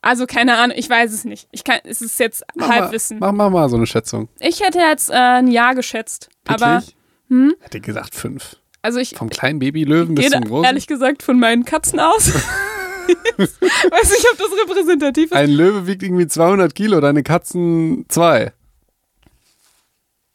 also 0.03 0.27
keine 0.27 0.57
Ahnung, 0.57 0.77
ich 0.77 0.89
weiß 0.91 1.13
es 1.13 1.25
nicht. 1.25 1.49
Ich 1.53 1.65
kann, 1.65 1.79
es 1.85 2.03
ist 2.03 2.19
jetzt 2.21 2.45
Mach 2.57 2.69
mal, 2.69 2.81
Halbwissen. 2.83 3.19
mach, 3.21 3.33
mach 3.33 3.51
mal 3.51 3.69
so 3.69 3.77
eine 3.77 3.87
Schätzung. 3.87 4.29
Ich 4.41 4.63
hätte 4.63 4.79
jetzt 4.81 5.11
äh, 5.11 5.15
ein 5.15 5.49
Jahr 5.49 5.75
geschätzt. 5.75 6.29
Aber, 6.47 6.75
Wirklich? 6.81 6.96
Hm? 7.29 7.55
Hätte 7.61 7.81
gesagt 7.81 8.14
fünf. 8.14 8.57
also 8.83 8.99
ich 8.99 9.11
Vom 9.16 9.29
kleinen 9.31 9.59
Babylöwen 9.59 10.14
bis 10.14 10.31
zum 10.31 10.45
großen. 10.45 10.64
ehrlich 10.64 10.87
gesagt 10.87 11.22
von 11.22 11.39
meinen 11.39 11.64
Katzen 11.64 11.99
aus. 12.01 12.33
weiß 13.39 14.11
nicht, 14.11 14.27
ob 14.33 14.39
das 14.39 14.49
repräsentativ 14.64 15.24
ist. 15.27 15.33
Ein 15.33 15.51
Löwe 15.51 15.87
wiegt 15.87 16.03
irgendwie 16.03 16.27
200 16.27 16.74
Kilo, 16.74 17.01
deine 17.01 17.22
Katzen 17.22 18.05
zwei. 18.09 18.53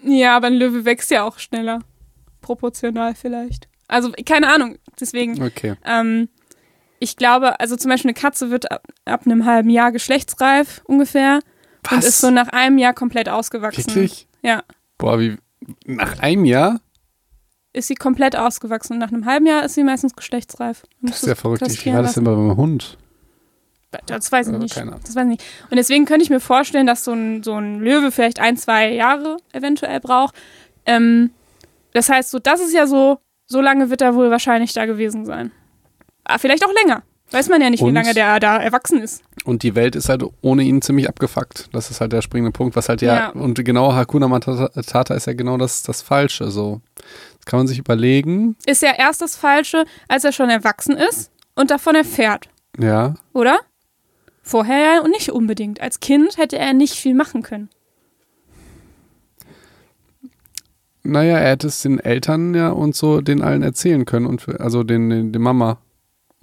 Ja, 0.04 0.36
aber 0.38 0.48
ein 0.48 0.54
Löwe 0.56 0.86
wächst 0.86 1.12
ja 1.12 1.24
auch 1.24 1.38
schneller. 1.40 1.80
Proportional 2.42 3.14
vielleicht. 3.16 3.68
Also, 3.88 4.12
keine 4.26 4.48
Ahnung. 4.54 4.78
Deswegen, 5.00 5.42
Okay. 5.42 5.76
ähm, 5.86 6.30
ich 7.00 7.18
glaube, 7.18 7.60
also 7.60 7.76
zum 7.76 7.90
Beispiel 7.90 8.10
eine 8.10 8.20
Katze 8.20 8.50
wird 8.52 8.72
ab, 8.72 8.88
ab 9.06 9.22
einem 9.26 9.46
halben 9.46 9.70
Jahr 9.70 9.92
geschlechtsreif 9.92 10.82
ungefähr 10.86 11.42
und 11.92 11.98
Was? 11.98 12.06
ist 12.06 12.22
so 12.22 12.32
nach 12.32 12.48
einem 12.50 12.78
Jahr 12.78 12.94
komplett 12.94 13.28
ausgewachsen. 13.30 13.86
Wirklich? 13.88 14.28
Ja. 14.44 14.64
Boah, 14.98 15.20
wie. 15.20 15.38
Nach 15.86 16.20
einem 16.20 16.46
Jahr? 16.46 16.80
ist 17.74 17.88
sie 17.88 17.96
komplett 17.96 18.36
ausgewachsen 18.36 18.94
und 18.94 19.00
nach 19.00 19.12
einem 19.12 19.26
halben 19.26 19.46
Jahr 19.46 19.64
ist 19.64 19.76
sie 19.76 19.84
meistens 19.84 20.16
geschlechtsreif. 20.16 20.84
Das 21.02 21.24
ist 21.24 21.28
ja 21.28 21.36
verrückt. 21.36 21.62
Wie 21.62 21.94
war 21.94 22.02
das 22.02 22.14
denn 22.16 22.26
lassen. 22.26 22.48
beim 22.48 22.58
Hund? 22.58 22.98
Das 24.06 24.32
weiß 24.32 24.48
ich 24.48 24.58
nicht. 24.58 24.78
Das 24.78 25.16
weiß 25.16 25.24
ich 25.24 25.30
nicht. 25.30 25.44
Und 25.70 25.78
deswegen 25.78 26.06
könnte 26.06 26.24
ich 26.24 26.30
mir 26.30 26.40
vorstellen, 26.40 26.88
dass 26.88 27.04
so 27.04 27.12
ein, 27.12 27.44
so 27.44 27.56
ein 27.56 27.80
Löwe 27.80 28.12
vielleicht 28.12 28.40
ein, 28.40 28.56
zwei 28.58 28.94
Jahre 28.94 29.38
eventuell 29.52 30.00
braucht. 30.00 30.36
Ähm, 30.86 31.32
das 31.94 32.10
heißt, 32.10 32.30
so, 32.32 32.40
das 32.40 32.62
ist 32.62 32.74
ja 32.74 32.88
so, 32.88 33.20
so 33.48 33.60
lange 33.60 33.90
wird 33.90 34.02
er 34.02 34.16
wohl 34.16 34.32
wahrscheinlich 34.32 34.74
da 34.74 34.86
gewesen 34.86 35.26
sein. 35.26 35.52
Ah, 36.24 36.38
vielleicht 36.38 36.66
auch 36.66 36.74
länger. 36.74 37.04
Weiß 37.32 37.48
man 37.50 37.62
ja 37.62 37.70
nicht, 37.70 37.80
wie 37.82 37.86
Und? 37.88 37.94
lange 37.94 38.14
der 38.14 38.40
da 38.42 38.58
erwachsen 38.58 39.02
ist. 39.02 39.24
Und 39.46 39.64
die 39.64 39.74
Welt 39.76 39.96
ist 39.96 40.10
halt 40.10 40.24
ohne 40.42 40.64
ihn 40.64 40.82
ziemlich 40.82 41.08
abgefuckt. 41.08 41.70
Das 41.72 41.90
ist 41.90 42.02
halt 42.02 42.12
der 42.12 42.22
springende 42.22 42.52
Punkt, 42.52 42.76
was 42.76 42.90
halt 42.90 43.02
ja, 43.02 43.16
Ja. 43.16 43.30
und 43.30 43.64
genau 43.64 43.94
Hakuna 43.94 44.28
Matata 44.28 45.14
ist 45.14 45.28
ja 45.28 45.34
genau 45.34 45.58
das, 45.58 45.84
das 45.84 46.02
Falsche. 46.02 46.52
So. 46.52 46.82
Das 47.38 47.46
kann 47.46 47.60
man 47.62 47.68
sich 47.68 47.80
überlegen. 47.80 48.56
Ist 48.66 48.82
ja 48.82 48.92
erst 48.98 49.22
das 49.22 49.36
Falsche, 49.38 49.86
als 50.10 50.26
er 50.26 50.34
schon 50.34 50.50
erwachsen 50.50 50.98
ist 50.98 51.32
und 51.56 51.72
davon 51.72 51.96
erfährt, 51.96 52.50
Ja. 52.78 53.16
oder? 53.34 53.60
Vorher 54.44 54.96
ja 55.02 55.08
nicht 55.08 55.32
unbedingt. 55.32 55.80
Als 55.82 56.00
Kind 56.02 56.38
hätte 56.38 56.58
er 56.58 56.74
nicht 56.74 56.96
viel 56.96 57.14
machen 57.14 57.44
können. 57.44 57.70
Naja, 61.04 61.38
er 61.38 61.52
hätte 61.52 61.68
es 61.68 61.82
den 61.82 62.00
Eltern 62.00 62.54
ja 62.54 62.70
und 62.70 62.96
so 62.96 63.22
den 63.22 63.42
allen 63.42 63.64
erzählen 63.64 64.06
können 64.06 64.26
und 64.28 64.42
für, 64.42 64.60
also 64.60 64.84
den, 64.84 65.10
den, 65.10 65.32
den 65.32 65.42
Mama 65.42 65.78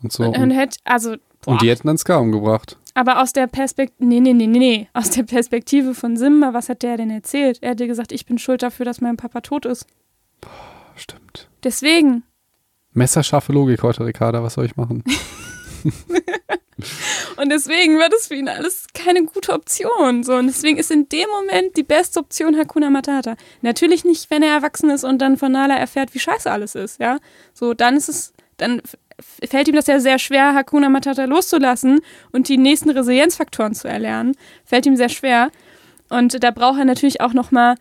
und 0.03 0.13
so. 0.13 0.25
Und, 0.25 0.37
Und, 0.37 0.43
und 0.43 0.51
hätte, 0.51 0.79
also, 0.85 1.17
boah. 1.43 1.53
und 1.53 1.63
die 1.63 1.71
hätten 1.71 1.87
dann 1.87 1.99
Ska 1.99 2.17
umgebracht. 2.17 2.77
Aber 2.95 3.23
aus 3.23 3.33
der 3.33 3.47
Perspektive, 3.47 4.05
nee, 4.05 4.21
nee, 4.21 4.33
nee, 4.33 4.47
nee, 4.47 4.59
nee, 4.59 4.89
aus 4.93 5.11
der 5.11 5.23
Perspektive 5.23 5.95
von 5.95 6.17
Simba, 6.17 6.53
was 6.53 6.69
hat 6.69 6.83
der 6.83 6.97
denn 6.97 7.11
erzählt? 7.11 7.59
Er 7.63 7.71
hat 7.71 7.81
dir 7.81 7.87
gesagt, 7.87 8.13
ich 8.13 8.27
bin 8.27 8.39
schuld 8.39 8.63
dafür, 8.63 8.85
dass 8.85 9.01
mein 9.01 9.17
Papa 9.17 9.41
tot 9.41 9.67
ist. 9.67 9.87
Stimmt. 10.97 11.49
Deswegen. 11.63 12.25
Messerscharfe 12.93 13.53
Logik 13.53 13.83
heute, 13.83 14.05
Ricarda. 14.05 14.43
Was 14.43 14.55
soll 14.55 14.65
ich 14.65 14.77
machen? 14.77 15.05
Und 17.37 17.51
deswegen 17.51 17.99
war 17.99 18.09
das 18.09 18.29
für 18.29 18.35
ihn 18.35 18.49
alles 18.49 18.87
keine 18.95 19.25
gute 19.25 19.53
Option. 19.53 20.23
So, 20.23 20.35
und 20.35 20.47
deswegen 20.47 20.79
ist 20.79 20.91
in 20.91 21.09
dem 21.09 21.29
Moment 21.29 21.77
die 21.77 21.83
beste 21.83 22.21
Option 22.21 22.57
Hakuna 22.57 22.91
Matata. 22.91 23.37
Natürlich 23.63 24.05
nicht, 24.05 24.31
wenn 24.31 24.43
er 24.43 24.55
erwachsen 24.55 24.91
ist 24.91 25.05
und 25.05 25.19
dann 25.19 25.37
von 25.37 25.53
Nala 25.53 25.77
erfährt, 25.77 26.15
wie 26.15 26.19
scheiße 26.19 26.51
alles 26.51 26.75
ist, 26.75 27.01
ja. 27.01 27.19
So, 27.53 27.75
dann 27.75 27.97
ist 27.97 28.09
es, 28.09 28.33
dann 28.57 28.83
fällt 29.21 29.69
ihm 29.69 29.75
das 29.75 29.87
ja 29.87 30.01
sehr 30.01 30.19
schwer, 30.19 30.55
Hakuna 30.55 30.89
Matata 30.89 31.25
loszulassen 31.25 32.01
und 32.33 32.49
die 32.49 32.57
nächsten 32.57 32.91
Resilienzfaktoren 32.91 33.75
zu 33.75 33.89
erlernen. 33.89 34.35
Fällt 34.65 34.87
ihm 34.87 34.97
sehr 34.97 35.09
schwer. 35.09 35.51
Und 36.09 36.43
da 36.43 36.51
braucht 36.51 36.79
er 36.79 36.85
natürlich 36.85 37.21
auch 37.21 37.35
nochmal 37.35 37.75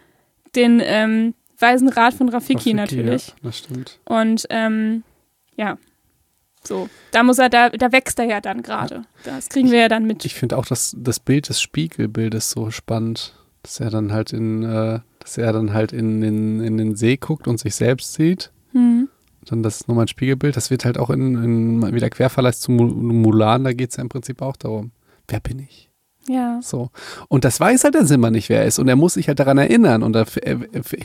den 0.55 0.81
ähm, 0.83 1.33
weisen 1.59 1.89
Rat 1.89 2.13
von 2.13 2.29
Rafiki, 2.29 2.53
Rafiki, 2.53 2.73
natürlich. 2.73 3.27
Ja, 3.27 3.33
das 3.43 3.57
stimmt. 3.57 3.99
Und 4.05 4.45
ähm, 4.49 5.03
ja. 5.55 5.77
So, 6.63 6.89
da 7.11 7.23
muss 7.23 7.39
er, 7.39 7.49
da, 7.49 7.69
da 7.69 7.91
wächst 7.93 8.19
er 8.19 8.25
ja 8.25 8.41
dann 8.41 8.61
gerade. 8.61 9.03
Das 9.23 9.47
kriegen 9.47 9.71
wir 9.71 9.79
ja 9.79 9.87
dann 9.87 10.05
mit. 10.05 10.25
Ich 10.25 10.35
finde 10.35 10.57
auch 10.57 10.65
das, 10.65 10.95
das 10.97 11.19
Bild 11.19 11.47
des 11.47 11.61
Spiegelbildes 11.61 12.51
so 12.51 12.71
spannend, 12.71 13.35
dass 13.63 13.79
er 13.79 13.89
dann 13.89 14.11
halt 14.11 14.33
in, 14.33 14.63
äh, 14.63 14.99
dass 15.19 15.37
er 15.37 15.53
dann 15.53 15.73
halt 15.73 15.93
in, 15.93 16.21
in, 16.23 16.59
in 16.59 16.77
den 16.77 16.95
See 16.95 17.15
guckt 17.15 17.47
und 17.47 17.59
sich 17.59 17.75
selbst 17.75 18.15
sieht. 18.15 18.51
Hm. 18.73 19.06
Dann 19.49 19.63
das 19.63 19.81
ist 19.81 19.87
nochmal 19.87 20.05
ein 20.05 20.09
Spiegelbild. 20.09 20.55
Das 20.55 20.69
wird 20.71 20.85
halt 20.85 20.97
auch 20.97 21.09
in, 21.09 21.43
in 21.81 21.93
wieder 21.93 22.09
Querverleih 22.09 22.51
zu 22.53 22.71
Mu- 22.71 22.85
Mulan, 22.93 23.63
da 23.63 23.73
geht 23.73 23.91
es 23.91 23.97
ja 23.97 24.01
im 24.03 24.09
Prinzip 24.09 24.41
auch 24.41 24.55
darum. 24.55 24.91
Wer 25.27 25.39
bin 25.39 25.59
ich? 25.59 25.89
Ja. 26.29 26.59
So. 26.61 26.89
Und 27.29 27.45
das 27.45 27.59
weiß 27.59 27.85
halt 27.85 27.95
der 27.95 28.05
Simba 28.05 28.29
nicht, 28.29 28.49
wer 28.49 28.59
er 28.61 28.65
ist. 28.67 28.79
Und 28.79 28.87
er 28.89 28.97
muss 28.97 29.13
sich 29.13 29.29
halt 29.29 29.39
daran 29.39 29.57
erinnern. 29.57 30.03
Und 30.03 30.13
da 30.13 30.25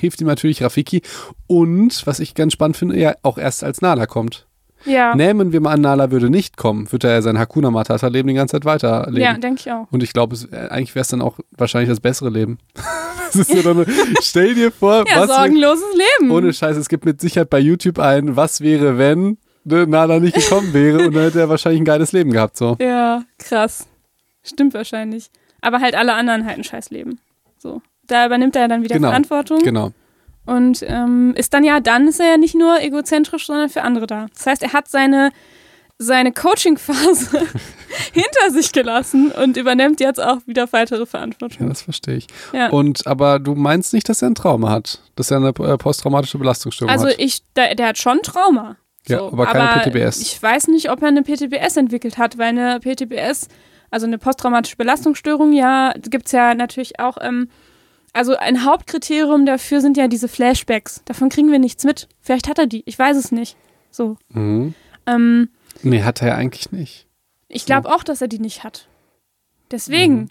hilft 0.00 0.20
ihm 0.20 0.26
natürlich 0.26 0.62
Rafiki. 0.62 1.02
Und, 1.46 2.06
was 2.06 2.18
ich 2.18 2.34
ganz 2.34 2.52
spannend 2.52 2.76
finde, 2.76 2.98
ja, 2.98 3.14
auch 3.22 3.38
erst 3.38 3.62
als 3.62 3.80
Nala 3.80 4.06
kommt. 4.06 4.46
Ja. 4.84 5.14
Nehmen 5.14 5.52
wir 5.52 5.60
mal 5.60 5.72
an, 5.72 5.80
Nala 5.80 6.10
würde 6.10 6.30
nicht 6.30 6.56
kommen, 6.56 6.90
würde 6.90 7.08
er 7.08 7.22
sein 7.22 7.38
Hakuna 7.38 7.70
Matata-Leben 7.70 8.28
die 8.28 8.34
ganze 8.34 8.52
Zeit 8.52 8.64
weiterleben. 8.64 9.20
Ja, 9.22 9.34
denke 9.34 9.60
ich 9.60 9.70
auch. 9.72 9.86
Und 9.90 10.02
ich 10.02 10.12
glaube, 10.12 10.36
äh, 10.50 10.68
eigentlich 10.68 10.94
wäre 10.94 11.02
es 11.02 11.08
dann 11.08 11.22
auch 11.22 11.38
wahrscheinlich 11.56 11.88
das 11.90 12.00
bessere 12.00 12.30
Leben. 12.30 12.58
das 13.32 13.36
ist 13.48 13.54
ja 13.54 13.62
dann, 13.62 13.86
stell 14.20 14.54
dir 14.54 14.70
vor, 14.72 15.04
Ja, 15.08 15.20
was 15.20 15.28
sorgenloses 15.28 15.84
Leben. 15.94 16.30
ohne 16.32 16.52
Scheiß, 16.52 16.76
es 16.76 16.88
gibt 16.88 17.04
mit 17.04 17.20
Sicherheit 17.20 17.50
bei 17.50 17.58
YouTube 17.60 17.98
ein, 17.98 18.36
was 18.36 18.60
wäre, 18.60 18.98
wenn 18.98 19.38
ne, 19.64 19.86
Nala 19.86 20.20
nicht 20.20 20.34
gekommen 20.34 20.72
wäre 20.74 21.06
und 21.06 21.14
dann 21.14 21.24
hätte 21.24 21.40
er 21.40 21.48
wahrscheinlich 21.48 21.80
ein 21.80 21.84
geiles 21.86 22.12
Leben 22.12 22.30
gehabt. 22.32 22.56
So. 22.56 22.76
Ja, 22.80 23.22
krass. 23.38 23.86
Stimmt 24.42 24.74
wahrscheinlich. 24.74 25.30
Aber 25.60 25.80
halt 25.80 25.94
alle 25.94 26.14
anderen 26.14 26.44
halt 26.46 26.58
ein 26.58 26.64
scheiß 26.64 26.90
Leben. 26.90 27.20
So. 27.58 27.80
Da 28.08 28.26
übernimmt 28.26 28.56
er 28.56 28.66
dann 28.66 28.82
wieder 28.82 28.96
Genau. 28.96 29.08
Verantwortung. 29.08 29.60
Genau. 29.62 29.92
Und 30.44 30.84
ähm, 30.86 31.34
ist 31.36 31.54
dann 31.54 31.62
ja, 31.64 31.80
dann 31.80 32.08
ist 32.08 32.18
er 32.20 32.26
ja 32.32 32.36
nicht 32.36 32.54
nur 32.54 32.80
egozentrisch, 32.80 33.46
sondern 33.46 33.68
für 33.68 33.82
andere 33.82 34.06
da. 34.06 34.26
Das 34.34 34.46
heißt, 34.46 34.62
er 34.62 34.72
hat 34.72 34.88
seine, 34.88 35.30
seine 35.98 36.32
Coaching-Phase 36.32 37.38
hinter 38.12 38.50
sich 38.50 38.72
gelassen 38.72 39.30
und 39.30 39.56
übernimmt 39.56 40.00
jetzt 40.00 40.20
auch 40.20 40.38
wieder 40.46 40.72
weitere 40.72 41.00
Ja, 41.00 41.06
Verantwortung. 41.06 41.68
das 41.68 41.82
verstehe 41.82 42.16
ich. 42.16 42.26
Ja. 42.52 42.70
Und 42.70 43.06
aber 43.06 43.38
du 43.38 43.54
meinst 43.54 43.92
nicht, 43.92 44.08
dass 44.08 44.20
er 44.22 44.30
ein 44.30 44.34
Trauma 44.34 44.70
hat, 44.70 45.00
dass 45.14 45.30
er 45.30 45.36
eine 45.36 45.48
äh, 45.50 45.76
posttraumatische 45.78 46.38
Belastungsstörung 46.38 46.90
Also 46.92 47.06
hat. 47.06 47.14
ich, 47.18 47.42
der, 47.54 47.74
der 47.76 47.88
hat 47.88 47.98
schon 47.98 48.18
Trauma. 48.22 48.76
Ja, 49.06 49.20
aber 49.22 49.46
keine 49.46 49.82
PTBS. 49.82 50.20
Ich 50.20 50.40
weiß 50.42 50.68
nicht, 50.68 50.90
ob 50.90 51.02
er 51.02 51.08
eine 51.08 51.22
PTBS 51.22 51.76
entwickelt 51.76 52.18
hat, 52.18 52.38
weil 52.38 52.48
eine 52.48 52.78
PTBS, 52.80 53.48
also 53.90 54.06
eine 54.06 54.18
posttraumatische 54.18 54.76
Belastungsstörung, 54.76 55.52
ja, 55.52 55.92
gibt 56.08 56.26
es 56.26 56.32
ja 56.32 56.54
natürlich 56.54 57.00
auch. 57.00 57.16
Ähm, 57.20 57.48
also 58.12 58.36
ein 58.36 58.64
Hauptkriterium 58.64 59.46
dafür 59.46 59.80
sind 59.80 59.96
ja 59.96 60.08
diese 60.08 60.28
Flashbacks. 60.28 61.02
Davon 61.04 61.28
kriegen 61.28 61.50
wir 61.50 61.58
nichts 61.58 61.84
mit. 61.84 62.08
Vielleicht 62.20 62.48
hat 62.48 62.58
er 62.58 62.66
die, 62.66 62.82
ich 62.86 62.98
weiß 62.98 63.16
es 63.16 63.32
nicht. 63.32 63.56
So. 63.90 64.16
Mhm. 64.30 64.74
Ähm, 65.06 65.48
Nee, 65.82 66.02
hat 66.02 66.20
er 66.22 66.28
ja 66.28 66.34
eigentlich 66.36 66.70
nicht. 66.72 67.06
ich 67.48 67.66
glaube 67.66 67.88
auch, 67.92 68.04
dass 68.04 68.20
er 68.20 68.28
die 68.28 68.38
nicht 68.38 68.62
hat. 68.64 68.86
Deswegen, 69.70 70.30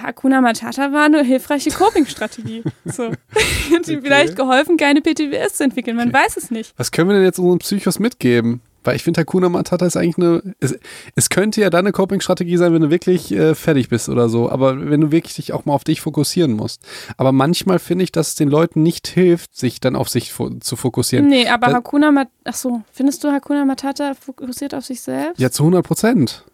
Hakuna 0.00 0.40
Matata 0.40 0.92
war 0.92 1.04
eine 1.06 1.22
hilfreiche 1.24 1.70
Coping-Strategie. 1.70 2.62
so. 2.84 3.04
Hat 3.72 3.88
ihm 3.88 3.98
Okay. 3.98 4.00
vielleicht 4.02 4.36
geholfen, 4.36 4.76
keine 4.76 5.00
PTBS 5.00 5.54
zu 5.54 5.64
entwickeln. 5.64 5.96
Man 5.96 6.12
weiß 6.12 6.36
es 6.36 6.50
nicht. 6.50 6.74
Was 6.76 6.90
können 6.92 7.08
wir 7.08 7.14
denn 7.16 7.24
jetzt 7.24 7.38
unseren 7.38 7.58
Psychos 7.60 7.98
mitgeben? 7.98 8.60
Weil 8.84 8.96
ich 8.96 9.02
finde, 9.02 9.20
Hakuna 9.20 9.48
Matata 9.48 9.84
ist 9.86 9.96
eigentlich 9.96 10.18
eine. 10.18 10.54
Es, 10.60 10.76
es 11.14 11.30
könnte 11.30 11.60
ja 11.60 11.70
dann 11.70 11.80
eine 11.86 11.92
Coping-Strategie 11.92 12.56
sein, 12.56 12.72
wenn 12.72 12.82
du 12.82 12.90
wirklich 12.90 13.32
äh, 13.32 13.54
fertig 13.54 13.88
bist 13.88 14.08
oder 14.08 14.28
so. 14.28 14.50
Aber 14.50 14.90
wenn 14.90 15.00
du 15.00 15.10
wirklich 15.10 15.34
dich 15.34 15.52
auch 15.52 15.64
mal 15.64 15.72
auf 15.74 15.84
dich 15.84 16.00
fokussieren 16.00 16.52
musst. 16.52 16.82
Aber 17.16 17.32
manchmal 17.32 17.78
finde 17.78 18.04
ich, 18.04 18.12
dass 18.12 18.28
es 18.28 18.34
den 18.34 18.48
Leuten 18.50 18.82
nicht 18.82 19.08
hilft, 19.08 19.56
sich 19.56 19.80
dann 19.80 19.96
auf 19.96 20.08
sich 20.08 20.32
fo 20.32 20.50
zu 20.50 20.76
fokussieren. 20.76 21.26
Nee, 21.28 21.48
aber 21.48 21.68
Da- 21.68 21.72
Hakuna 21.74 22.12
Matata, 22.12 22.30
ach 22.44 22.54
so, 22.54 22.82
findest 22.92 23.24
du 23.24 23.32
Hakuna 23.32 23.64
Matata 23.64 24.14
fokussiert 24.14 24.74
auf 24.74 24.84
sich 24.84 25.00
selbst? 25.00 25.40
Ja, 25.40 25.50
zu 25.50 25.62
100 25.64 25.84
Prozent. 25.84 26.44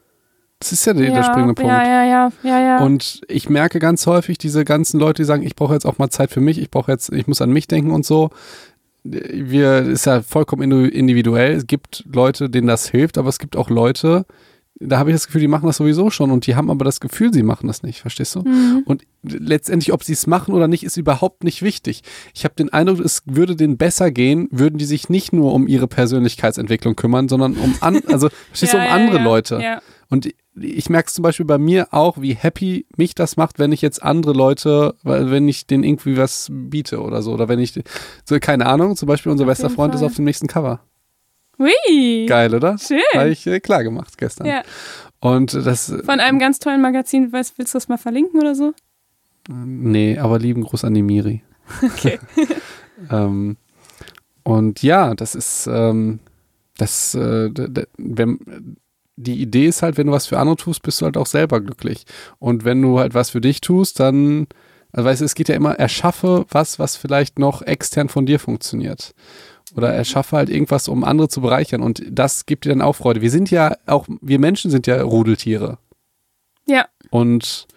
Das 0.61 0.73
ist 0.73 0.85
ja 0.85 0.93
der, 0.93 1.11
der 1.11 1.23
springende 1.25 1.55
Punkt. 1.55 1.71
Ja, 1.71 1.83
ja, 1.85 2.05
ja, 2.05 2.33
ja, 2.43 2.61
ja. 2.61 2.79
Und 2.85 3.23
ich 3.29 3.49
merke 3.49 3.79
ganz 3.79 4.07
häufig 4.07 4.37
diese 4.37 4.67
ganzen 4.67 5.01
Leute, 5.01 5.23
die 5.23 5.27
sagen, 5.27 5.43
ich 5.43 5.57
brauche 5.57 5.73
jetzt 5.73 5.87
auch 5.87 5.97
mal 5.97 6.11
Zeit 6.11 6.31
für 6.31 6.43
mich, 6.43 6.59
ich 6.61 6.71
brauche 6.71 6.93
jetzt, 6.93 7.11
ich 7.13 7.27
muss 7.27 7.41
an 7.41 7.51
mich 7.51 7.67
denken 7.67 7.93
und 7.93 8.05
so. 8.05 8.29
Wir, 9.03 9.79
ist 9.79 10.07
ja 10.07 10.23
vollkommen 10.23 10.71
individuell. 10.89 11.55
Es 11.55 11.67
gibt 11.67 12.05
Leute, 12.13 12.51
denen 12.51 12.67
das 12.67 12.89
hilft, 12.89 13.19
aber 13.19 13.29
es 13.29 13.39
gibt 13.39 13.57
auch 13.57 13.71
Leute, 13.71 14.27
da 14.83 14.99
habe 14.99 15.11
ich 15.11 15.15
das 15.15 15.27
Gefühl, 15.27 15.43
die 15.43 15.49
machen 15.49 15.67
das 15.67 15.77
sowieso 15.77 16.11
schon 16.11 16.31
und 16.31 16.47
die 16.47 16.57
haben 16.57 16.71
aber 16.71 16.87
das 16.87 17.01
Gefühl, 17.01 17.33
sie 17.33 17.43
machen 17.43 17.67
das 17.67 17.83
nicht, 17.83 18.01
verstehst 18.01 18.35
du? 18.35 18.41
Mhm. 18.41 18.83
Und 18.87 19.03
letztendlich, 19.23 19.93
ob 19.93 20.03
sie 20.03 20.15
es 20.15 20.27
machen 20.27 20.55
oder 20.55 20.69
nicht, 20.69 20.85
ist 20.85 20.97
überhaupt 20.97 21.45
nicht 21.45 21.61
wichtig. 21.61 22.03
Ich 22.35 22.45
habe 22.45 22.55
den 22.55 22.73
Eindruck, 22.73 23.01
es 23.01 23.23
würde 23.27 23.57
denen 23.57 23.77
besser 23.77 24.11
gehen, 24.11 24.49
würden 24.51 24.79
die 24.79 24.87
sich 24.87 25.11
nicht 25.11 25.35
nur 25.35 25.53
um 25.53 25.69
ihre 25.69 25.87
Persönlichkeitsentwicklung 25.87 26.97
kümmern, 26.97 27.29
sondern 27.29 27.57
um 27.57 27.75
an, 27.81 28.01
also 28.07 28.31
verstehst 28.49 28.73
du, 28.73 28.79
um 28.79 28.85
Ja, 28.85 28.91
andere 28.91 29.19
ja, 29.19 29.25
Leute. 29.25 29.61
Ja. 29.63 29.83
Und 30.09 30.31
ich 30.55 30.91
merke 30.91 31.09
es 31.09 31.15
zum 31.15 31.23
Beispiel 31.23 31.47
bei 31.47 31.59
mir 31.59 31.89
auch, 31.93 32.21
wie 32.21 32.35
happy 32.35 32.87
mich 32.97 33.15
das 33.15 33.37
macht, 33.37 33.59
wenn 33.59 33.73
ich 33.73 33.83
jetzt 33.83 34.03
andere 34.03 34.33
Leute, 34.33 34.95
wenn 35.03 35.49
ich 35.49 35.67
denen 35.67 35.85
irgendwie 35.85 36.17
was 36.17 36.49
biete 36.51 37.01
oder 37.01 37.23
so. 37.23 37.33
Oder 37.33 37.49
wenn 37.49 37.59
ich, 37.59 37.81
so 38.25 38.39
keine 38.41 38.67
Ahnung, 38.67 38.97
zum 38.97 39.07
Beispiel 39.07 39.31
unser 39.33 39.45
Auf 39.45 39.49
bester 39.49 39.71
Freund 39.71 39.95
ist 39.95 40.01
Fall. 40.01 40.09
auf 40.09 40.17
dem 40.17 40.25
nächsten 40.25 40.49
Cover. 40.49 40.81
Hui. 41.59 42.27
Geil, 42.27 42.55
oder? 42.55 42.79
Schön. 42.79 43.01
Habe 43.15 43.31
ich 43.31 43.47
äh, 43.47 43.61
klar 43.61 43.85
gemacht 43.85 44.17
gestern. 44.19 44.47
Ja. 44.47 44.63
Und 45.21 45.55
das, 45.55 45.91
äh, 45.91 46.03
Von 46.03 46.19
einem 46.21 46.39
ganz 46.39 46.59
tollen 46.59 46.81
Magazin, 46.81 47.33
weißt, 47.33 47.59
willst 47.59 47.75
du 47.75 47.77
das 47.77 47.89
mal 47.89 47.99
verlinken 47.99 48.41
oder 48.41 48.55
so? 48.55 48.73
nee, 49.49 50.19
aber 50.19 50.39
lieben 50.39 50.63
Gruß 50.63 50.85
an 50.85 50.95
die 50.95 51.03
Miri. 51.03 51.43
Okay. 51.83 52.19
Ähm, 53.11 53.57
und 54.43 54.83
ja, 54.83 55.15
das 55.15 55.35
ist, 55.35 55.67
ähm, 55.67 56.21
das, 56.77 57.15
äh, 57.15 57.51
wenn, 57.97 58.77
die 59.23 59.41
Idee 59.41 59.67
ist 59.67 59.83
halt, 59.83 59.97
wenn 59.99 60.07
du 60.07 60.13
was 60.13 60.27
für 60.27 60.39
andere 60.39 60.57
tust, 60.57 60.83
bist 60.83 61.01
du 61.01 61.05
halt 61.05 61.17
auch 61.17 61.27
selber 61.27 61.61
glücklich. 61.61 62.05
Und 62.39 62.65
wenn 62.65 62.81
du 62.81 62.99
halt 62.99 63.15
was 63.15 63.31
für 63.31 63.41
dich 63.41 63.61
tust, 63.61 64.01
dann, 64.01 64.47
also 64.93 65.09
weißt 65.09 65.21
du, 65.21 65.25
es 65.25 65.35
geht 65.35 65.49
ja 65.49 65.55
immer, 65.55 65.75
erschaffe 65.75 66.47
was, 66.51 66.79
was 66.79 66.97
vielleicht 66.97 67.39
noch 67.39 67.63
extern 67.63 68.09
von 68.09 68.27
dir 68.27 68.39
funktioniert. 68.39 69.15
Oder 69.77 69.93
erschaffe 69.93 70.37
halt 70.37 70.51
irgendwas, 70.51 70.89
um 70.89 71.05
andere 71.05 71.29
zu 71.29 71.41
bereichern. 71.41 71.83
Und 71.83 72.03
das 72.11 72.47
gibt 72.47 72.65
dir 72.65 72.71
dann 72.71 72.83
auch 72.83 72.97
Freude. 72.97 73.21
Wir 73.21 73.31
sind 73.31 73.51
ja 73.51 73.77
auch, 73.87 74.07
wir 74.21 74.39
Menschen 74.39 74.71
sind 74.71 74.87
ja 74.87 75.01
Rudeltiere. 75.03 75.79
Ja. 76.67 76.87
Und 77.11 77.69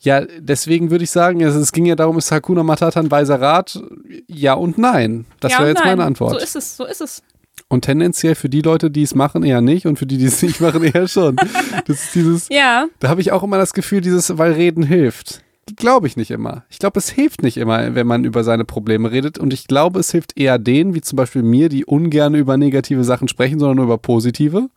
ja, 0.00 0.24
deswegen 0.38 0.90
würde 0.90 1.04
ich 1.04 1.10
sagen, 1.10 1.40
es, 1.42 1.54
es 1.54 1.72
ging 1.72 1.86
ja 1.86 1.96
darum, 1.96 2.18
ist 2.18 2.30
Hakuna 2.30 2.62
Matata 2.62 3.00
ein 3.00 3.10
weiser 3.10 3.40
Rat? 3.40 3.82
Ja 4.28 4.54
und 4.54 4.78
nein. 4.78 5.26
Das 5.40 5.52
ja 5.52 5.58
wäre 5.58 5.68
jetzt 5.70 5.80
nein. 5.80 5.98
meine 5.98 6.04
Antwort. 6.04 6.32
So 6.32 6.38
ist 6.38 6.56
es, 6.56 6.76
so 6.76 6.84
ist 6.84 7.00
es. 7.00 7.22
Und 7.68 7.84
tendenziell 7.84 8.34
für 8.34 8.48
die 8.48 8.62
Leute, 8.62 8.90
die 8.90 9.02
es 9.02 9.14
machen, 9.14 9.42
eher 9.44 9.60
nicht 9.60 9.86
und 9.86 9.98
für 9.98 10.06
die, 10.06 10.18
die 10.18 10.26
es 10.26 10.42
nicht 10.42 10.60
machen, 10.60 10.82
eher 10.82 11.06
schon. 11.08 11.36
Das 11.86 12.04
ist 12.04 12.14
dieses, 12.14 12.48
Ja, 12.50 12.86
da 12.98 13.08
habe 13.08 13.20
ich 13.20 13.32
auch 13.32 13.42
immer 13.42 13.58
das 13.58 13.72
Gefühl, 13.72 14.00
dieses, 14.00 14.36
weil 14.38 14.52
Reden 14.52 14.82
hilft. 14.82 15.42
Glaube 15.76 16.08
ich 16.08 16.16
nicht 16.16 16.30
immer. 16.32 16.64
Ich 16.68 16.78
glaube, 16.78 16.98
es 16.98 17.10
hilft 17.10 17.42
nicht 17.42 17.56
immer, 17.56 17.94
wenn 17.94 18.06
man 18.06 18.24
über 18.24 18.42
seine 18.42 18.64
Probleme 18.64 19.12
redet. 19.12 19.38
Und 19.38 19.52
ich 19.52 19.68
glaube, 19.68 20.00
es 20.00 20.10
hilft 20.10 20.36
eher 20.36 20.58
denen, 20.58 20.94
wie 20.94 21.00
zum 21.00 21.16
Beispiel 21.16 21.42
mir, 21.42 21.68
die 21.68 21.84
ungern 21.84 22.34
über 22.34 22.56
negative 22.56 23.04
Sachen 23.04 23.28
sprechen, 23.28 23.60
sondern 23.60 23.76
nur 23.76 23.84
über 23.86 23.98
positive. 23.98 24.68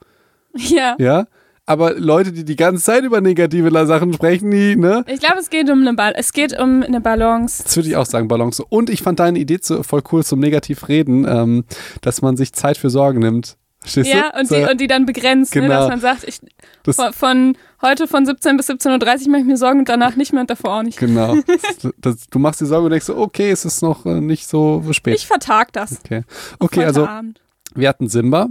ja. 0.55 0.95
Ja. 0.99 1.25
Aber 1.65 1.93
Leute, 1.93 2.33
die 2.33 2.43
die 2.43 2.57
ganze 2.57 2.83
Zeit 2.83 3.03
über 3.05 3.21
negative 3.21 3.69
Sachen 3.85 4.11
sprechen, 4.13 4.51
die, 4.51 4.75
ne? 4.75 5.05
Ich 5.07 5.21
glaube, 5.21 5.37
es 5.39 5.49
geht 5.49 5.69
um 5.69 5.79
eine 5.81 5.93
Bal 5.93 6.13
es 6.17 6.33
geht 6.33 6.59
um 6.59 6.83
eine 6.83 6.99
Balance. 6.99 7.63
Das 7.63 7.75
würde 7.77 7.87
ich 7.89 7.95
auch 7.95 8.05
sagen, 8.05 8.27
Balance. 8.27 8.63
Und 8.67 8.89
ich 8.89 9.01
fand 9.01 9.19
deine 9.19 9.39
Idee 9.39 9.59
zu, 9.61 9.81
voll 9.83 10.01
cool 10.11 10.25
zum 10.25 10.39
Negativreden, 10.41 11.25
ähm, 11.27 11.63
dass 12.01 12.21
man 12.21 12.35
sich 12.35 12.51
Zeit 12.51 12.77
für 12.77 12.89
Sorgen 12.89 13.19
nimmt. 13.19 13.55
Verstehst 13.79 14.13
Ja, 14.13 14.31
du? 14.33 14.39
und 14.39 14.47
So, 14.47 14.55
die, 14.55 14.61
und 14.63 14.81
die 14.81 14.87
dann 14.87 15.05
begrenzt, 15.05 15.55
ne, 15.55 15.61
Genau. 15.61 15.73
dass 15.79 15.89
man 15.89 15.99
sagt, 16.01 16.23
ich, 16.25 16.39
Das- 16.83 16.95
von, 16.97 17.13
von 17.13 17.57
heute 17.81 18.07
von 18.07 18.25
17 18.25 18.57
bis 18.57 18.69
17.30 18.69 19.25
Uhr 19.25 19.31
mache 19.31 19.41
ich 19.41 19.47
mir 19.47 19.57
Sorgen 19.57 19.79
und 19.79 19.89
danach 19.89 20.15
nicht 20.17 20.31
mehr 20.33 20.41
und 20.41 20.49
davor 20.49 20.79
auch 20.79 20.83
nicht. 20.83 20.97
Genau. 20.99 21.35
das, 21.47 21.91
das, 21.97 22.27
du 22.29 22.39
machst 22.39 22.59
dir 22.61 22.65
Sorgen 22.65 22.85
und 22.85 22.91
denkst 22.91 23.05
so, 23.05 23.17
okay, 23.17 23.51
es 23.51 23.63
ist 23.65 23.81
noch 23.81 24.05
äh, 24.05 24.19
nicht 24.21 24.47
so 24.49 24.83
spät. 24.91 25.15
Ich 25.15 25.27
vertag 25.27 25.71
das. 25.73 25.99
okay, 26.03 26.23
okay 26.59 26.83
also 26.83 27.07
Abend. 27.07 27.39
wir 27.73 27.87
hatten 27.87 28.07
Simba. 28.09 28.47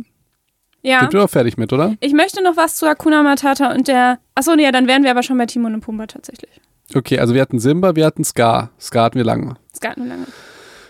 Ja. 0.83 1.01
Sind 1.01 1.13
wir 1.13 1.21
doch 1.21 1.31
fertig 1.31 1.57
mit, 1.57 1.73
oder? 1.73 1.97
Ich 2.01 2.13
möchte 2.13 2.43
noch 2.43 2.57
was 2.57 2.77
zu 2.77 2.87
Hakuna 2.87 3.23
Matata 3.23 3.73
und 3.73 3.89
der. 3.89 4.19
Achso, 4.35 4.55
nee, 4.55 4.65
ja, 4.65 4.73
dann 4.73 4.89
wären 4.89 5.05
wir 5.05 5.11
aber 5.11 5.23
schon 5.23 5.39
bei 5.39 5.47
Timon 5.47 5.75
und 5.75 5.81
Pumba 5.81 6.07
tatsächlich. 6.07 6.61
Okay, 6.95 7.19
also 7.19 7.35
wir 7.35 7.41
hatten 7.41 7.59
Simba, 7.59 7.97
wir 7.97 8.05
hatten 8.05 8.25
Scar. 8.25 8.71
Scar 8.81 9.05
hatten 9.05 9.17
wir 9.17 9.25
lange. 9.25 9.57
Das 9.71 9.81
geht 9.81 9.97
nur 9.97 10.07
lange. 10.07 10.27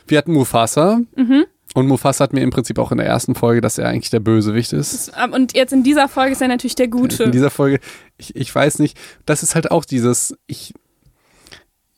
Wir 0.06 0.18
hatten 0.18 0.32
Mufasa. 0.32 1.00
Mhm. 1.14 1.44
Und 1.74 1.86
Mufasa 1.86 2.24
hat 2.24 2.32
mir 2.32 2.40
im 2.40 2.50
Prinzip 2.50 2.78
auch 2.78 2.92
in 2.92 2.98
der 2.98 3.06
ersten 3.06 3.34
Folge, 3.34 3.60
dass 3.60 3.78
er 3.78 3.88
eigentlich 3.88 4.10
der 4.10 4.20
Bösewicht 4.20 4.72
ist. 4.72 5.12
Und 5.32 5.54
jetzt 5.54 5.72
in 5.72 5.82
dieser 5.82 6.08
Folge 6.08 6.32
ist 6.32 6.42
er 6.42 6.48
natürlich 6.48 6.74
der 6.74 6.88
Gute. 6.88 7.24
In 7.24 7.32
dieser 7.32 7.50
Folge, 7.50 7.80
ich, 8.18 8.36
ich 8.36 8.54
weiß 8.54 8.78
nicht, 8.78 8.98
das 9.24 9.42
ist 9.42 9.54
halt 9.54 9.70
auch 9.70 9.84
dieses, 9.84 10.36
ich, 10.46 10.74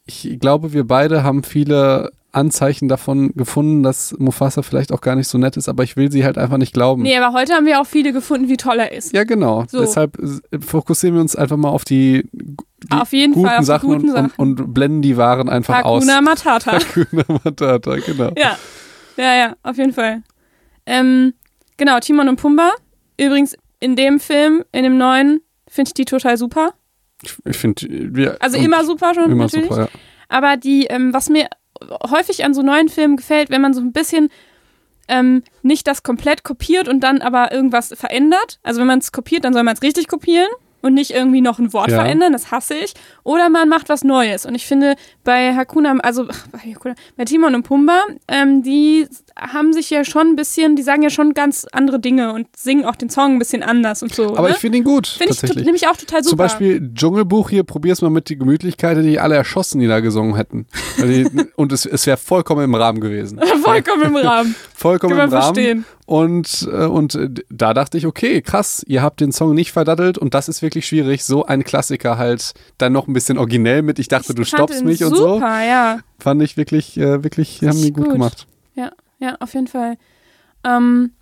ich 0.06 0.38
glaube, 0.38 0.72
wir 0.72 0.86
beide 0.86 1.24
haben 1.24 1.42
viele 1.42 2.12
Anzeichen 2.34 2.88
davon 2.88 3.32
gefunden, 3.34 3.82
dass 3.82 4.14
Mufasa 4.18 4.62
vielleicht 4.62 4.92
auch 4.92 5.00
gar 5.00 5.16
nicht 5.16 5.28
so 5.28 5.38
nett 5.38 5.56
ist, 5.56 5.68
aber 5.68 5.82
ich 5.82 5.96
will 5.96 6.10
sie 6.10 6.24
halt 6.24 6.38
einfach 6.38 6.56
nicht 6.56 6.72
glauben. 6.72 7.02
nee, 7.02 7.16
aber 7.16 7.38
heute 7.38 7.54
haben 7.54 7.66
wir 7.66 7.80
auch 7.80 7.86
viele 7.86 8.12
gefunden, 8.12 8.48
wie 8.48 8.56
toll 8.56 8.78
er 8.78 8.92
ist. 8.92 9.12
Ja, 9.12 9.24
genau. 9.24 9.64
So. 9.68 9.80
Deshalb 9.80 10.18
äh, 10.18 10.58
fokussieren 10.60 11.14
wir 11.14 11.22
uns 11.22 11.36
einfach 11.36 11.56
mal 11.56 11.68
auf 11.70 11.84
die, 11.84 12.28
die 12.32 12.90
Auf 12.90 13.12
jeden 13.12 13.34
guten 13.34 13.46
Fall 13.46 13.58
auf 13.58 13.64
Sachen, 13.64 13.88
guten 13.88 14.08
und, 14.08 14.14
Sachen. 14.14 14.32
Und, 14.36 14.60
und 14.60 14.74
blenden 14.74 15.02
die 15.02 15.16
Waren 15.16 15.48
einfach 15.48 15.84
aus. 15.84 16.02
Hakuna 16.02 16.20
Matata. 16.20 16.72
Hakuna 16.96 17.24
Matata, 17.44 17.96
genau. 17.96 18.32
ja. 18.36 18.58
Ja, 19.16 19.36
ja, 19.36 19.56
auf 19.62 19.76
jeden 19.76 19.92
Fall. 19.92 20.22
Ähm, 20.86 21.34
genau, 21.76 21.98
Timon 22.00 22.28
und 22.28 22.36
Pumba. 22.36 22.72
Übrigens, 23.18 23.56
in 23.80 23.96
dem 23.96 24.18
Film, 24.18 24.64
in 24.72 24.82
dem 24.82 24.98
neuen, 24.98 25.40
finde 25.68 25.90
ich 25.90 25.94
die 25.94 26.04
total 26.04 26.36
super. 26.36 26.74
Ich, 27.44 27.56
finde, 27.56 27.86
ja, 28.20 28.32
Also 28.40 28.58
immer 28.58 28.84
super 28.84 29.14
schon, 29.14 29.30
immer 29.30 29.44
natürlich. 29.44 29.68
super, 29.68 29.82
ja. 29.82 29.88
Aber 30.28 30.56
die, 30.56 30.86
ähm, 30.86 31.12
was 31.12 31.28
mir 31.30 31.46
häufig 32.10 32.44
an 32.44 32.54
so 32.54 32.62
neuen 32.62 32.88
Filmen 32.88 33.16
gefällt, 33.16 33.50
wenn 33.50 33.60
man 33.60 33.74
so 33.74 33.80
ein 33.80 33.92
bisschen 33.92 34.30
ähm, 35.08 35.42
nicht 35.62 35.86
das 35.86 36.02
komplett 36.02 36.44
kopiert 36.44 36.88
und 36.88 37.00
dann 37.00 37.20
aber 37.20 37.52
irgendwas 37.52 37.94
verändert. 37.94 38.58
Also 38.62 38.80
wenn 38.80 38.86
man 38.86 39.00
es 39.00 39.12
kopiert, 39.12 39.44
dann 39.44 39.52
soll 39.52 39.62
man 39.62 39.74
es 39.74 39.82
richtig 39.82 40.08
kopieren 40.08 40.48
und 40.84 40.92
nicht 40.92 41.12
irgendwie 41.12 41.40
noch 41.40 41.58
ein 41.58 41.72
Wort 41.72 41.90
Ja. 41.90 42.02
verändern, 42.02 42.32
das 42.32 42.50
hasse 42.50 42.74
ich. 42.74 42.92
Oder 43.22 43.48
man 43.48 43.70
macht 43.70 43.88
was 43.88 44.04
Neues. 44.04 44.44
Und 44.44 44.54
ich 44.54 44.66
finde, 44.66 44.96
bei 45.24 45.54
Hakuna, 45.56 45.96
also 46.02 46.26
bei, 46.26 46.58
Hakuna, 46.58 46.94
bei 47.16 47.24
Timon 47.24 47.54
und 47.54 47.62
Pumba, 47.62 48.02
ähm, 48.28 48.62
die 48.62 49.06
haben 49.36 49.72
sich 49.72 49.88
ja 49.88 50.04
schon 50.04 50.28
ein 50.28 50.36
bisschen, 50.36 50.76
die 50.76 50.82
sagen 50.82 51.02
ja 51.02 51.08
schon 51.08 51.32
ganz 51.32 51.66
andere 51.72 52.00
Dinge 52.00 52.34
und 52.34 52.48
singen 52.54 52.84
auch 52.84 52.96
den 52.96 53.08
Song 53.08 53.32
ein 53.32 53.38
bisschen 53.38 53.62
anders 53.62 54.02
und 54.02 54.14
so. 54.14 54.36
Aber 54.36 54.48
ne? 54.48 54.54
ich 54.54 54.60
finde 54.60 54.78
ihn 54.78 54.84
gut, 54.84 55.06
Finde 55.06 55.32
ich 55.32 55.54
nämlich 55.64 55.88
auch 55.88 55.96
total 55.96 56.22
super. 56.22 56.30
Zum 56.30 56.38
Beispiel 56.38 56.90
Dschungelbuch 56.94 57.48
hier, 57.48 57.64
probier's 57.64 58.02
mal 58.02 58.10
mit 58.10 58.28
die 58.28 58.36
Gemütlichkeit, 58.36 58.98
ich 58.98 59.20
alle 59.22 59.36
erschossen, 59.36 59.80
die 59.80 59.86
da 59.86 60.00
gesungen 60.00 60.36
hätten. 60.36 60.66
Die, 60.98 61.26
und 61.56 61.72
es, 61.72 61.86
es 61.86 62.06
wäre 62.06 62.18
vollkommen 62.18 62.62
im 62.64 62.74
Rahmen 62.74 63.00
gewesen. 63.00 63.40
Vollkommen 63.62 64.02
im 64.02 64.16
Rahmen. 64.16 64.54
Vollkommen 64.74 65.16
Kann 65.16 65.28
im 65.28 65.34
Rahmen. 65.34 65.54
verstehen. 65.54 65.84
Und, 66.06 66.68
äh, 66.70 66.84
und 66.84 67.18
da 67.48 67.72
dachte 67.72 67.96
ich, 67.96 68.06
okay, 68.06 68.42
krass, 68.42 68.84
ihr 68.86 69.00
habt 69.02 69.20
den 69.20 69.32
Song 69.32 69.54
nicht 69.54 69.72
verdattelt 69.72 70.18
und 70.18 70.34
das 70.34 70.48
ist 70.48 70.60
wirklich 70.60 70.86
schwierig, 70.86 71.24
so 71.24 71.46
ein 71.46 71.64
Klassiker 71.64 72.18
halt 72.18 72.52
dann 72.76 72.92
noch 72.92 73.06
ein 73.08 73.14
bisschen 73.14 73.38
originell 73.38 73.80
mit. 73.82 73.98
Ich 73.98 74.08
dachte, 74.08 74.32
Ich 74.32 74.36
du 74.36 74.44
stoppst 74.44 74.84
mich 74.84 74.98
super, 74.98 75.10
und 75.12 75.16
so. 75.16 75.40
ja. 75.40 76.00
Fand 76.18 76.42
ich 76.42 76.56
wirklich, 76.58 76.98
äh, 76.98 77.24
wirklich, 77.24 77.62
haben 77.62 77.80
die 77.80 77.92
gut, 77.92 78.04
gut. 78.04 78.12
gemacht. 78.14 78.46
Ja, 78.74 78.90
ja, 79.18 79.36
auf 79.40 79.54
jeden 79.54 79.66
Fall. 79.66 79.96
Ähm, 80.62 81.12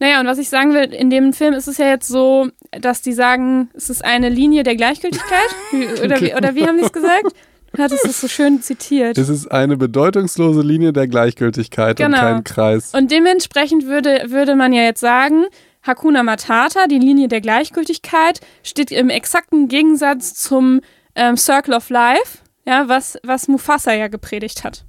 naja, 0.00 0.18
und 0.20 0.26
was 0.26 0.38
ich 0.38 0.48
sagen 0.48 0.74
will, 0.74 0.92
in 0.92 1.10
dem 1.10 1.32
Film 1.32 1.54
ist 1.54 1.68
es 1.68 1.78
ja 1.78 1.86
jetzt 1.86 2.08
so, 2.08 2.48
dass 2.72 3.02
die 3.02 3.12
sagen, 3.12 3.70
es 3.74 3.88
ist 3.88 4.04
eine 4.04 4.28
Linie 4.28 4.64
der 4.64 4.74
Gleichgültigkeit. 4.74 5.54
Wie- 5.70 6.02
oder, 6.02 6.20
wie, 6.20 6.34
oder 6.34 6.54
wie 6.56 6.66
haben 6.66 6.76
die 6.78 6.84
es 6.84 6.92
gesagt? 6.92 7.26
Du 7.74 7.82
hattest 7.82 8.04
es 8.04 8.20
so 8.20 8.28
schön 8.28 8.62
zitiert. 8.62 9.18
Es 9.18 9.28
ist 9.28 9.48
eine 9.48 9.76
bedeutungslose 9.76 10.62
Linie 10.62 10.92
der 10.92 11.08
Gleichgültigkeit 11.08 11.98
und 12.00 12.06
Genau. 12.06 12.18
kein 12.18 12.44
Kreis. 12.44 12.94
Und 12.94 13.10
dementsprechend 13.10 13.86
würde, 13.86 14.26
würde 14.28 14.54
man 14.54 14.72
ja 14.72 14.82
jetzt 14.82 15.00
sagen, 15.00 15.44
Hakuna 15.82 16.22
Matata, 16.22 16.86
die 16.86 16.98
Linie 16.98 17.28
der 17.28 17.40
Gleichgültigkeit, 17.40 18.40
steht 18.62 18.90
im 18.92 19.10
exakten 19.10 19.68
Gegensatz 19.68 20.34
zum 20.34 20.80
ähm, 21.14 21.36
Circle 21.36 21.74
of 21.74 21.90
Life, 21.90 22.38
ja, 22.66 22.88
was, 22.88 23.18
was 23.22 23.48
Mufasa 23.48 23.92
ja 23.92 24.08
gepredigt 24.08 24.64
hat. 24.64 24.84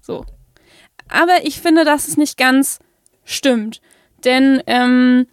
So. 0.00 0.26
Aber 1.08 1.44
ich 1.44 1.60
finde, 1.60 1.84
dass 1.84 2.08
es 2.08 2.16
nicht 2.16 2.36
ganz 2.36 2.80
stimmt. 3.24 3.80
Denn 4.24 4.62
ähm, 4.66 5.26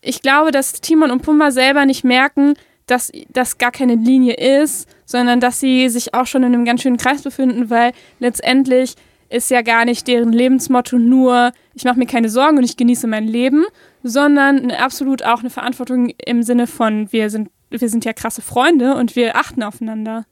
ich 0.00 0.22
glaube, 0.22 0.50
dass 0.50 0.72
Timon 0.80 1.10
und 1.10 1.22
Pumba 1.22 1.50
selber 1.50 1.84
nicht 1.86 2.02
merken, 2.02 2.54
dass 2.88 3.12
das 3.28 3.58
gar 3.58 3.70
keine 3.70 3.94
Linie 3.94 4.34
ist, 4.34 4.88
sondern 5.04 5.40
dass 5.40 5.60
sie 5.60 5.88
sich 5.88 6.14
auch 6.14 6.26
schon 6.26 6.42
in 6.42 6.54
einem 6.54 6.64
ganz 6.64 6.82
schönen 6.82 6.96
Kreis 6.96 7.22
befinden, 7.22 7.70
weil 7.70 7.92
letztendlich 8.18 8.94
ist 9.30 9.50
ja 9.50 9.62
gar 9.62 9.84
nicht 9.84 10.08
deren 10.08 10.32
Lebensmotto 10.32 10.98
nur, 10.98 11.52
ich 11.74 11.84
mache 11.84 11.98
mir 11.98 12.06
keine 12.06 12.28
Sorgen 12.28 12.58
und 12.58 12.64
ich 12.64 12.76
genieße 12.76 13.06
mein 13.06 13.26
Leben, 13.26 13.64
sondern 14.02 14.70
absolut 14.70 15.22
auch 15.22 15.40
eine 15.40 15.50
Verantwortung 15.50 16.12
im 16.24 16.42
Sinne 16.42 16.66
von, 16.66 17.12
wir 17.12 17.30
sind, 17.30 17.50
wir 17.70 17.88
sind 17.88 18.04
ja 18.04 18.12
krasse 18.12 18.42
Freunde 18.42 18.94
und 18.94 19.16
wir 19.16 19.36
achten 19.36 19.62
aufeinander. 19.62 20.24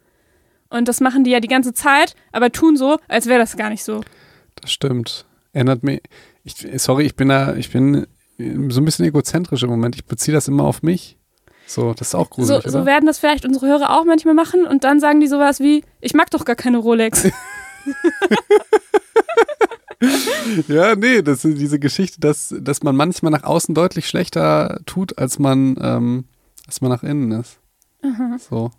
Und 0.71 0.89
das 0.89 1.01
machen 1.01 1.25
die 1.25 1.31
ja 1.31 1.41
die 1.41 1.49
ganze 1.49 1.75
Zeit, 1.75 2.15
aber 2.33 2.51
tun 2.51 2.77
so, 2.77 2.99
als 3.09 3.27
wäre 3.27 3.39
das 3.39 3.57
gar 3.57 3.71
nicht 3.71 3.85
so. 3.85 4.01
Das 4.61 4.73
stimmt. 4.73 5.27
Erinnert 5.53 5.83
mich. 5.83 6.01
Ich, 6.45 6.55
sorry, 6.77 7.05
ich 7.05 7.17
bin 7.17 7.29
da, 7.29 7.55
ich 7.55 7.71
bin 7.71 8.07
so 8.39 8.81
ein 8.81 8.85
bisschen 8.85 9.05
egozentrisch 9.05 9.63
im 9.63 9.71
Moment. 9.71 9.97
Ich 9.97 10.05
beziehe 10.05 10.35
das 10.35 10.49
immer 10.49 10.65
auf 10.65 10.83
mich. 10.83 11.16
So, 11.67 11.93
das 11.95 12.09
ist 12.09 12.15
auch 12.15 12.29
So, 12.31 12.37
gruselig, 12.37 12.63
so 12.65 12.79
oder? 12.79 12.87
werden 12.87 13.07
das 13.07 13.19
vielleicht 13.19 13.45
unsere 13.45 13.67
Hörer 13.67 13.99
auch 13.99 14.05
manchmal 14.05 14.35
machen 14.35 14.67
und 14.67 14.85
dann 14.85 15.01
sagen 15.01 15.21
die 15.21 15.27
sowas 15.27 15.61
wie, 15.61 15.85
ich 16.01 16.15
mag 16.15 16.31
doch 16.31 16.45
gar 16.45 16.57
keine 16.57 16.79
Rolex. 16.79 17.29
Ja, 20.69 20.95
nee, 20.95 21.23
das 21.23 21.45
ist 21.45 21.59
diese 21.59 21.79
Geschichte, 21.79 22.21
dass, 22.21 22.55
dass 22.61 22.83
man 22.83 22.97
manchmal 22.97 23.33
nach 23.33 23.45
außen 23.45 23.75
deutlich 23.75 24.09
schlechter 24.09 24.81
tut, 24.87 25.19
als 25.19 25.39
man, 25.39 25.77
ähm, 25.81 26.25
als 26.67 26.81
man 26.81 26.91
nach 26.91 27.03
innen 27.03 27.33
ist. 27.33 27.59
So. 28.39 28.71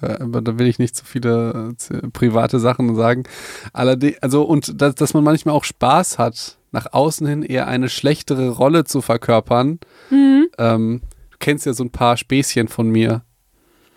Da, 0.00 0.18
aber 0.20 0.40
da 0.42 0.58
will 0.58 0.66
ich 0.66 0.78
nicht 0.78 0.94
zu 0.96 1.04
viele 1.04 1.74
äh, 1.90 2.08
private 2.08 2.60
Sachen 2.60 2.94
sagen. 2.94 3.24
Allerdings, 3.72 4.18
also, 4.22 4.42
und 4.42 4.80
dass, 4.80 4.94
dass 4.94 5.14
man 5.14 5.24
manchmal 5.24 5.54
auch 5.54 5.64
Spaß 5.64 6.18
hat, 6.18 6.58
nach 6.70 6.92
außen 6.92 7.26
hin 7.26 7.42
eher 7.42 7.66
eine 7.66 7.88
schlechtere 7.88 8.50
Rolle 8.50 8.84
zu 8.84 9.02
verkörpern. 9.02 9.80
Mhm. 10.10 10.48
Ähm, 10.58 11.02
kennst 11.44 11.66
ja 11.66 11.74
so 11.74 11.84
ein 11.84 11.90
paar 11.90 12.16
Späßchen 12.16 12.68
von 12.68 12.88
mir. 12.88 13.22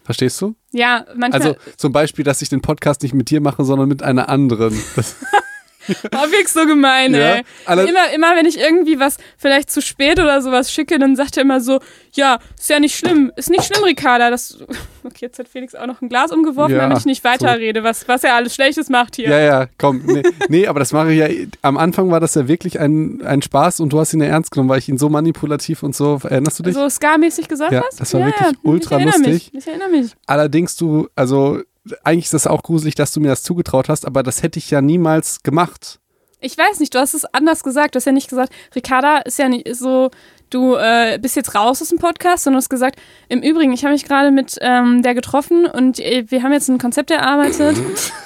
Verstehst 0.04 0.42
du? 0.42 0.56
Ja, 0.74 1.06
manchmal. 1.16 1.42
Also 1.42 1.56
zum 1.78 1.92
Beispiel, 1.94 2.24
dass 2.24 2.42
ich 2.42 2.50
den 2.50 2.62
Podcast 2.62 3.04
nicht 3.04 3.14
mit 3.14 3.30
dir 3.30 3.42
mache, 3.42 3.64
sondern 3.64 3.88
mit 3.90 4.04
einer 4.04 4.30
anderen. 4.30 4.78
Das, 4.96 5.16
wirklich 6.12 6.48
so 6.50 6.66
gemein, 6.66 7.14
Ja, 7.14 7.36
ey. 7.36 7.44
immer, 7.68 8.12
immer, 8.14 8.36
wenn 8.36 8.46
ich 8.46 8.60
irgendwie 8.60 9.00
was 9.00 9.18
vielleicht 9.38 9.72
zu 9.72 9.82
spät 9.82 10.20
oder 10.20 10.42
sowas 10.42 10.72
schicke, 10.72 11.00
dann 11.00 11.16
sagt 11.16 11.38
er 11.38 11.44
immer 11.44 11.62
so, 11.62 11.80
ja, 12.14 12.40
ist 12.58 12.70
ja 12.70 12.80
nicht 12.80 12.98
schlimm. 12.98 13.32
Ist 13.36 13.50
nicht 13.50 13.64
schlimm, 13.66 13.84
Ricarda. 13.84 14.30
Das, 14.30 14.58
okay, 15.04 15.18
jetzt 15.22 15.40
hat 15.40 15.48
Felix 15.48 15.76
auch 15.76 15.86
noch 15.88 16.02
ein 16.02 16.10
Glas 16.10 16.32
umgeworfen, 16.32 16.76
Ja, 16.76 16.82
damit 16.82 17.00
ich 17.00 17.06
nicht 17.06 17.24
weiterrede, 17.24 17.84
was, 17.84 18.08
was 18.08 18.24
er 18.24 18.36
alles 18.36 18.56
Schlechtes 18.56 18.90
macht 18.90 19.16
hier. 19.16 19.30
Ja, 19.30 19.40
ja, 19.40 19.66
komm. 19.78 20.02
Nee, 20.06 20.24
nee, 20.50 20.68
aber 20.68 20.80
das 20.80 20.94
mache 20.94 21.12
ich 21.14 21.20
ja. 21.20 21.28
Am 21.62 21.78
Anfang 21.78 22.10
war 22.12 22.20
das 22.20 22.36
ja 22.36 22.48
wirklich 22.48 22.80
ein, 22.80 23.22
ein 23.24 23.42
Spaß 23.42 23.80
und 23.80 23.94
du 23.94 24.00
hast 24.00 24.14
ihn 24.14 24.22
ja 24.22 24.28
ernst 24.28 24.52
genommen, 24.52 24.70
weil 24.70 24.80
ich 24.80 24.90
ihn 24.90 24.98
so 24.98 25.10
manipulativ 25.10 25.84
und 25.84 25.96
so. 25.96 26.20
Erinnerst 26.24 26.60
du 26.60 26.64
dich? 26.64 26.74
So 26.74 26.90
Ska-mäßig 26.90 27.48
gesagt 27.48 27.72
Ja, 27.72 27.84
hast? 27.86 28.00
das 28.00 28.14
war 28.14 28.26
wirklich 28.26 28.58
ultra 28.64 28.98
ich 29.00 29.06
lustig. 29.06 29.28
Mich. 29.28 29.54
Ich 29.54 29.68
erinnere 29.68 29.90
mich. 29.90 30.12
Allerdings, 30.26 30.76
du, 30.76 31.08
also 31.16 31.62
eigentlich 32.04 32.26
ist 32.26 32.34
das 32.34 32.48
auch 32.48 32.64
gruselig, 32.64 32.96
dass 32.96 33.12
du 33.12 33.20
mir 33.20 33.30
das 33.30 33.44
zugetraut 33.44 33.90
hast, 33.90 34.06
aber 34.06 34.24
das 34.24 34.44
hätte 34.44 34.60
ich 34.60 34.72
ja 34.72 34.82
niemals 34.82 35.44
gemacht. 35.44 36.00
Ich 36.40 36.58
weiß 36.58 36.80
nicht, 36.80 36.94
du 36.94 37.00
hast 37.00 37.14
es 37.14 37.26
anders 37.26 37.64
gesagt. 37.64 37.96
Du 37.96 37.98
hast 37.98 38.06
ja 38.06 38.12
nicht 38.12 38.30
gesagt, 38.30 38.54
Ricarda 38.76 39.20
ist 39.20 39.40
ja 39.40 39.50
nicht 39.50 39.76
so, 39.76 40.12
du 40.50 40.76
äh, 40.76 41.18
bist 41.22 41.36
jetzt 41.36 41.56
raus 41.56 41.82
aus 41.82 41.90
dem 41.90 42.00
Podcast, 42.00 42.46
du 42.46 42.54
hast 42.54 42.70
gesagt, 42.70 43.00
im 43.30 43.42
Übrigen, 43.42 43.74
ich 43.74 43.84
habe 43.84 43.94
mich 43.94 44.06
gerade 44.06 44.32
mit 44.32 44.58
ähm, 44.62 45.02
der 45.04 45.14
getroffen 45.14 45.66
und 45.66 46.00
äh, 46.00 46.26
wir 46.30 46.44
haben 46.44 46.54
jetzt 46.54 46.70
ein 46.70 46.78
Konzept 46.78 47.12
erarbeitet 47.12 47.78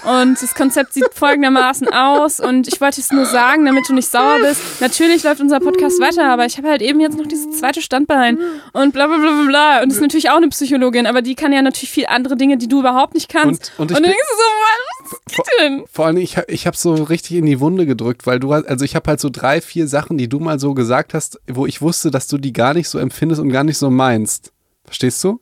und 0.03 0.41
das 0.41 0.53
Konzept 0.55 0.93
sieht 0.93 1.05
folgendermaßen 1.13 1.87
aus 1.91 2.39
und 2.39 2.67
ich 2.67 2.79
wollte 2.81 3.01
es 3.01 3.11
nur 3.11 3.25
sagen, 3.25 3.65
damit 3.65 3.87
du 3.89 3.93
nicht 3.93 4.09
sauer 4.09 4.37
bist. 4.41 4.61
Natürlich 4.81 5.23
läuft 5.23 5.41
unser 5.41 5.59
Podcast 5.59 5.99
weiter, 5.99 6.29
aber 6.29 6.45
ich 6.45 6.57
habe 6.57 6.67
halt 6.69 6.81
eben 6.81 6.99
jetzt 6.99 7.17
noch 7.17 7.25
dieses 7.27 7.59
zweite 7.59 7.81
Standbein 7.81 8.37
und 8.73 8.93
bla 8.93 9.07
bla 9.07 9.17
bla 9.17 9.31
bla 9.31 9.47
bla. 9.47 9.81
Und 9.81 9.89
das 9.89 9.97
ist 9.97 10.01
natürlich 10.01 10.29
auch 10.29 10.37
eine 10.37 10.49
Psychologin, 10.49 11.07
aber 11.07 11.21
die 11.21 11.35
kann 11.35 11.51
ja 11.53 11.61
natürlich 11.61 11.91
viel 11.91 12.05
andere 12.07 12.35
Dinge, 12.37 12.57
die 12.57 12.67
du 12.67 12.79
überhaupt 12.79 13.13
nicht 13.13 13.29
kannst. 13.29 13.71
Und- 13.77 13.81
und 13.81 13.91
ich 13.91 13.95
dann 13.95 14.03
denkst 14.03 14.19
du 14.29 14.35
so, 14.37 15.17
was 15.25 15.35
geht 15.35 15.45
denn? 15.59 15.83
Vor 15.91 16.05
allem, 16.05 16.17
ich, 16.17 16.37
ich 16.47 16.67
habe 16.67 16.77
so 16.77 16.93
richtig 16.93 17.37
in 17.37 17.45
die 17.45 17.59
Wunde 17.59 17.85
gedrückt, 17.85 18.25
weil 18.27 18.39
du 18.39 18.53
hast, 18.53 18.67
also 18.67 18.85
ich 18.85 18.95
habe 18.95 19.09
halt 19.09 19.19
so 19.19 19.29
drei, 19.29 19.61
vier 19.61 19.87
Sachen, 19.87 20.17
die 20.17 20.29
du 20.29 20.39
mal 20.39 20.59
so 20.59 20.73
gesagt 20.73 21.13
hast, 21.13 21.39
wo 21.47 21.65
ich 21.65 21.81
wusste, 21.81 22.10
dass 22.11 22.27
du 22.27 22.37
die 22.37 22.53
gar 22.53 22.73
nicht 22.73 22.89
so 22.89 22.99
empfindest 22.99 23.41
und 23.41 23.49
gar 23.49 23.63
nicht 23.63 23.77
so 23.77 23.89
meinst. 23.89 24.53
Verstehst 24.85 25.23
du? 25.23 25.41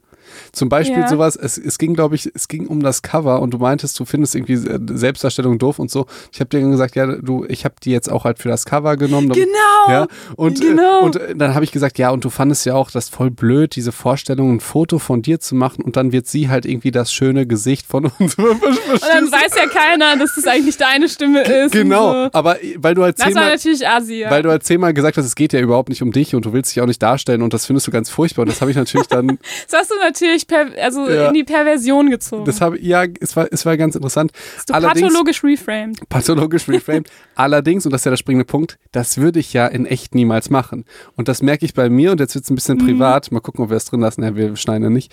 Zum 0.51 0.69
Beispiel 0.69 0.99
Ja. 0.99 1.07
sowas, 1.07 1.35
es, 1.35 1.57
es 1.57 1.77
ging, 1.77 1.93
glaube 1.93 2.15
ich, 2.15 2.29
es 2.33 2.47
ging 2.47 2.67
um 2.67 2.81
das 2.81 3.01
Cover 3.01 3.41
und 3.41 3.51
du 3.53 3.57
meintest, 3.57 3.99
du 3.99 4.05
findest 4.05 4.35
irgendwie 4.35 4.53
äh, 4.53 4.79
Selbstdarstellung 4.97 5.57
doof 5.59 5.79
und 5.79 5.89
so. 5.91 6.05
Ich 6.31 6.39
habe 6.39 6.49
dir 6.49 6.61
dann 6.61 6.71
gesagt, 6.71 6.95
ja, 6.95 7.05
du, 7.05 7.45
ich 7.47 7.65
habe 7.65 7.75
die 7.83 7.91
jetzt 7.91 8.11
auch 8.11 8.23
halt 8.25 8.39
für 8.39 8.49
das 8.49 8.65
Cover 8.65 8.97
genommen. 8.97 9.29
Genau. 9.29 9.47
Ja, 9.87 10.07
und, 10.35 10.59
Genau. 10.61 11.01
äh, 11.01 11.03
und 11.05 11.15
äh, 11.15 11.35
dann 11.35 11.55
habe 11.55 11.63
ich 11.65 11.71
gesagt, 11.71 11.97
ja, 11.97 12.09
und 12.11 12.23
du 12.25 12.29
fandest 12.29 12.65
ja 12.65 12.75
auch 12.75 12.91
das 12.91 13.09
voll 13.09 13.31
blöd, 13.31 13.75
diese 13.75 13.91
Vorstellung, 13.91 14.55
ein 14.55 14.59
Foto 14.59 14.99
von 14.99 15.21
dir 15.21 15.39
zu 15.39 15.55
machen 15.55 15.83
und 15.83 15.95
dann 15.95 16.11
wird 16.11 16.27
sie 16.27 16.49
halt 16.49 16.65
irgendwie 16.65 16.91
das 16.91 17.11
schöne 17.13 17.45
Gesicht 17.47 17.85
von 17.87 18.05
uns. 18.19 18.35
Und 18.37 19.03
dann 19.03 19.31
weiß 19.31 19.55
ja 19.55 19.67
keiner, 19.67 20.17
dass 20.17 20.35
das 20.35 20.45
eigentlich 20.47 20.77
deine 20.77 21.07
Stimme 21.09 21.41
ist. 21.43 21.71
genau, 21.71 22.11
so. 22.25 22.29
aber 22.33 22.57
weil 22.77 22.95
du 22.95 23.03
halt 23.03 23.17
zehnmal, 23.17 23.51
natürlich 23.51 23.87
Asi, 23.87 24.15
ja. 24.21 24.29
weil 24.31 24.43
du 24.43 24.49
halt 24.49 24.63
zehnmal 24.63 24.93
gesagt 24.93 25.17
hast, 25.17 25.25
es 25.25 25.35
geht 25.35 25.53
ja 25.53 25.59
überhaupt 25.59 25.89
nicht 25.89 26.01
um 26.01 26.11
dich 26.11 26.35
und 26.35 26.45
du 26.45 26.53
willst 26.53 26.71
dich 26.75 26.81
auch 26.81 26.85
nicht 26.85 27.01
darstellen 27.01 27.41
und 27.41 27.53
das 27.53 27.65
findest 27.65 27.87
du 27.87 27.91
ganz 27.91 28.09
furchtbar 28.09 28.43
und 28.43 28.49
das 28.49 28.61
habe 28.61 28.71
ich 28.71 28.77
natürlich 28.77 29.07
dann, 29.07 29.27
das 29.69 29.79
hast 29.81 29.91
du 29.91 29.95
natürlich 29.99 30.18
per, 30.47 30.71
also 30.81 31.09
Ja. 31.09 31.27
in 31.27 31.33
die 31.33 31.43
Perversion 31.43 32.09
gezogen. 32.09 32.45
das 32.45 32.61
habe 32.61 32.79
ja, 32.79 33.05
es 33.19 33.35
war, 33.35 33.47
es 33.51 33.65
war 33.65 33.77
ganz 33.77 33.95
interessant. 33.95 34.31
Hast 34.57 34.69
du 34.69 34.73
pathologisch 34.73 35.43
reframed. 35.43 36.07
pathologisch 36.09 36.67
reframed. 36.67 37.09
Allerdings, 37.35 37.85
und 37.85 37.91
das 37.91 38.01
ist 38.01 38.05
ja 38.05 38.11
der 38.11 38.17
springende 38.17 38.45
Punkt, 38.45 38.77
das 38.91 39.17
würde 39.17 39.39
ich 39.39 39.53
ja 39.53 39.67
in 39.67 39.85
echt 39.85 40.15
niemals 40.15 40.49
machen. 40.49 40.85
Und 41.15 41.27
das 41.27 41.41
merke 41.41 41.65
ich 41.65 41.73
bei 41.73 41.89
mir, 41.89 42.11
und 42.11 42.19
jetzt 42.19 42.35
wird 42.35 42.45
es 42.45 42.49
ein 42.51 42.55
bisschen 42.55 42.77
Mhm. 42.77 42.85
privat, 42.85 43.31
mal 43.31 43.39
gucken, 43.39 43.63
ob 43.63 43.69
wir 43.69 43.77
es 43.77 43.85
drin 43.85 44.01
lassen, 44.01 44.23
ja, 44.23 44.35
wir 44.35 44.55
schneiden 44.55 44.83
ja 44.83 44.89
nicht. 44.89 45.11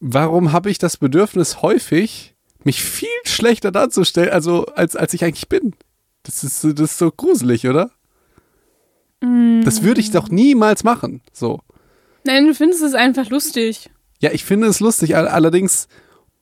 Warum 0.00 0.52
habe 0.52 0.70
ich 0.70 0.78
das 0.78 0.96
Bedürfnis 0.96 1.62
häufig, 1.62 2.34
mich 2.64 2.82
viel 2.82 3.08
schlechter 3.24 3.70
darzustellen, 3.72 4.30
also 4.30 4.66
als, 4.74 4.96
als 4.96 5.14
ich 5.14 5.24
eigentlich 5.24 5.48
bin? 5.48 5.74
Das 6.24 6.42
ist, 6.44 6.64
das 6.64 6.80
ist 6.80 6.98
so 6.98 7.10
gruselig, 7.10 7.66
oder? 7.68 7.90
Das 9.20 9.82
würde 9.82 10.00
ich 10.00 10.10
doch 10.10 10.28
niemals 10.28 10.84
machen. 10.84 11.22
So. 11.32 11.60
Nein, 12.24 12.46
du 12.46 12.54
findest 12.54 12.82
es 12.82 12.94
einfach 12.94 13.30
lustig. 13.30 13.90
Ja, 14.20 14.30
ich 14.32 14.44
finde 14.44 14.66
es 14.68 14.80
lustig, 14.80 15.16
all- 15.16 15.28
allerdings 15.28 15.88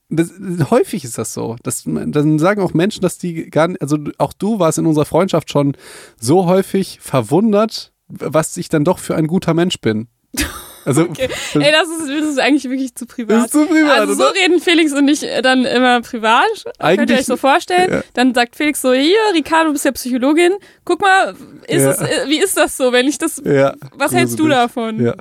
das, 0.09 0.31
häufig 0.71 1.05
ist 1.05 1.17
das 1.17 1.33
so. 1.33 1.57
Das, 1.63 1.85
dann 1.87 2.39
sagen 2.39 2.61
auch 2.61 2.75
Menschen, 2.75 3.01
dass 3.01 3.17
die 3.19 3.49
gar 3.51 3.69
nicht, 3.69 3.81
also 3.81 3.97
auch 4.19 4.33
du 4.35 4.59
warst 4.59 4.79
in 4.79 4.87
unserer 4.87 5.07
Freundschaft 5.07 5.51
schon 5.51 5.75
so 6.21 6.45
häufig 6.47 6.99
verwundert, 7.01 7.93
was 8.09 8.57
ich 8.59 8.69
dann 8.69 8.85
doch 8.85 8.99
für 8.99 9.15
ein 9.17 9.27
guter 9.27 9.55
Mensch 9.55 9.81
bin. 9.81 10.09
Also, 10.85 11.03
Okay. 11.03 11.29
Ey, 11.55 11.71
das 11.71 11.89
ist, 11.89 12.09
das 12.09 12.29
ist 12.29 12.41
eigentlich 12.41 12.65
wirklich 12.65 12.93
zu 12.97 13.07
privat. 13.07 13.45
Ist 13.45 13.53
zu 13.53 13.67
privat, 13.67 14.01
Also 14.01 14.15
so 14.15 14.25
oder? 14.25 14.35
reden 14.35 14.59
Felix 14.61 14.93
und 14.93 15.07
ich 15.07 15.23
äh, 15.23 15.41
dann 15.41 15.65
immer 15.65 16.01
privat. 16.01 16.43
Könnt 16.65 16.65
ihr 16.81 16.85
Eigentlich- 16.85 17.19
euch 17.21 17.27
so 17.27 17.37
vorstellen. 17.37 17.89
ja. 17.89 18.01
Dann 18.15 18.35
sagt 18.35 18.57
Felix 18.57 18.83
so, 18.83 18.93
hier, 18.93 19.17
Ricardo, 19.33 19.67
du 19.69 19.75
bist 19.75 19.85
ja 19.85 19.93
Psychologin. 19.93 20.51
Guck 20.85 21.01
mal, 21.01 21.37
ist 21.69 21.83
Ja. 21.83 21.91
es, 21.93 22.01
äh, 22.01 22.25
wie 22.27 22.43
ist 22.43 22.57
das 22.57 22.77
so, 22.77 22.91
wenn 22.91 23.07
ich 23.07 23.17
das, 23.17 23.41
ja, 23.45 23.77
was 23.95 24.13
hältst 24.13 24.41
du 24.41 24.49
davon? 24.49 25.01
Ja, 25.01 25.15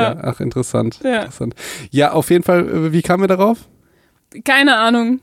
ja. 0.00 0.16
Ach, 0.22 0.40
interessant. 0.40 1.00
Ja. 1.02 1.20
interessant. 1.22 1.54
Ja, 1.90 2.12
auf 2.12 2.30
jeden 2.30 2.44
Fall, 2.44 2.68
äh, 2.68 2.92
wie 2.92 3.02
kamen 3.02 3.22
wir 3.22 3.28
darauf? 3.28 3.58
Keine 4.44 4.76
Ahnung. 4.76 5.20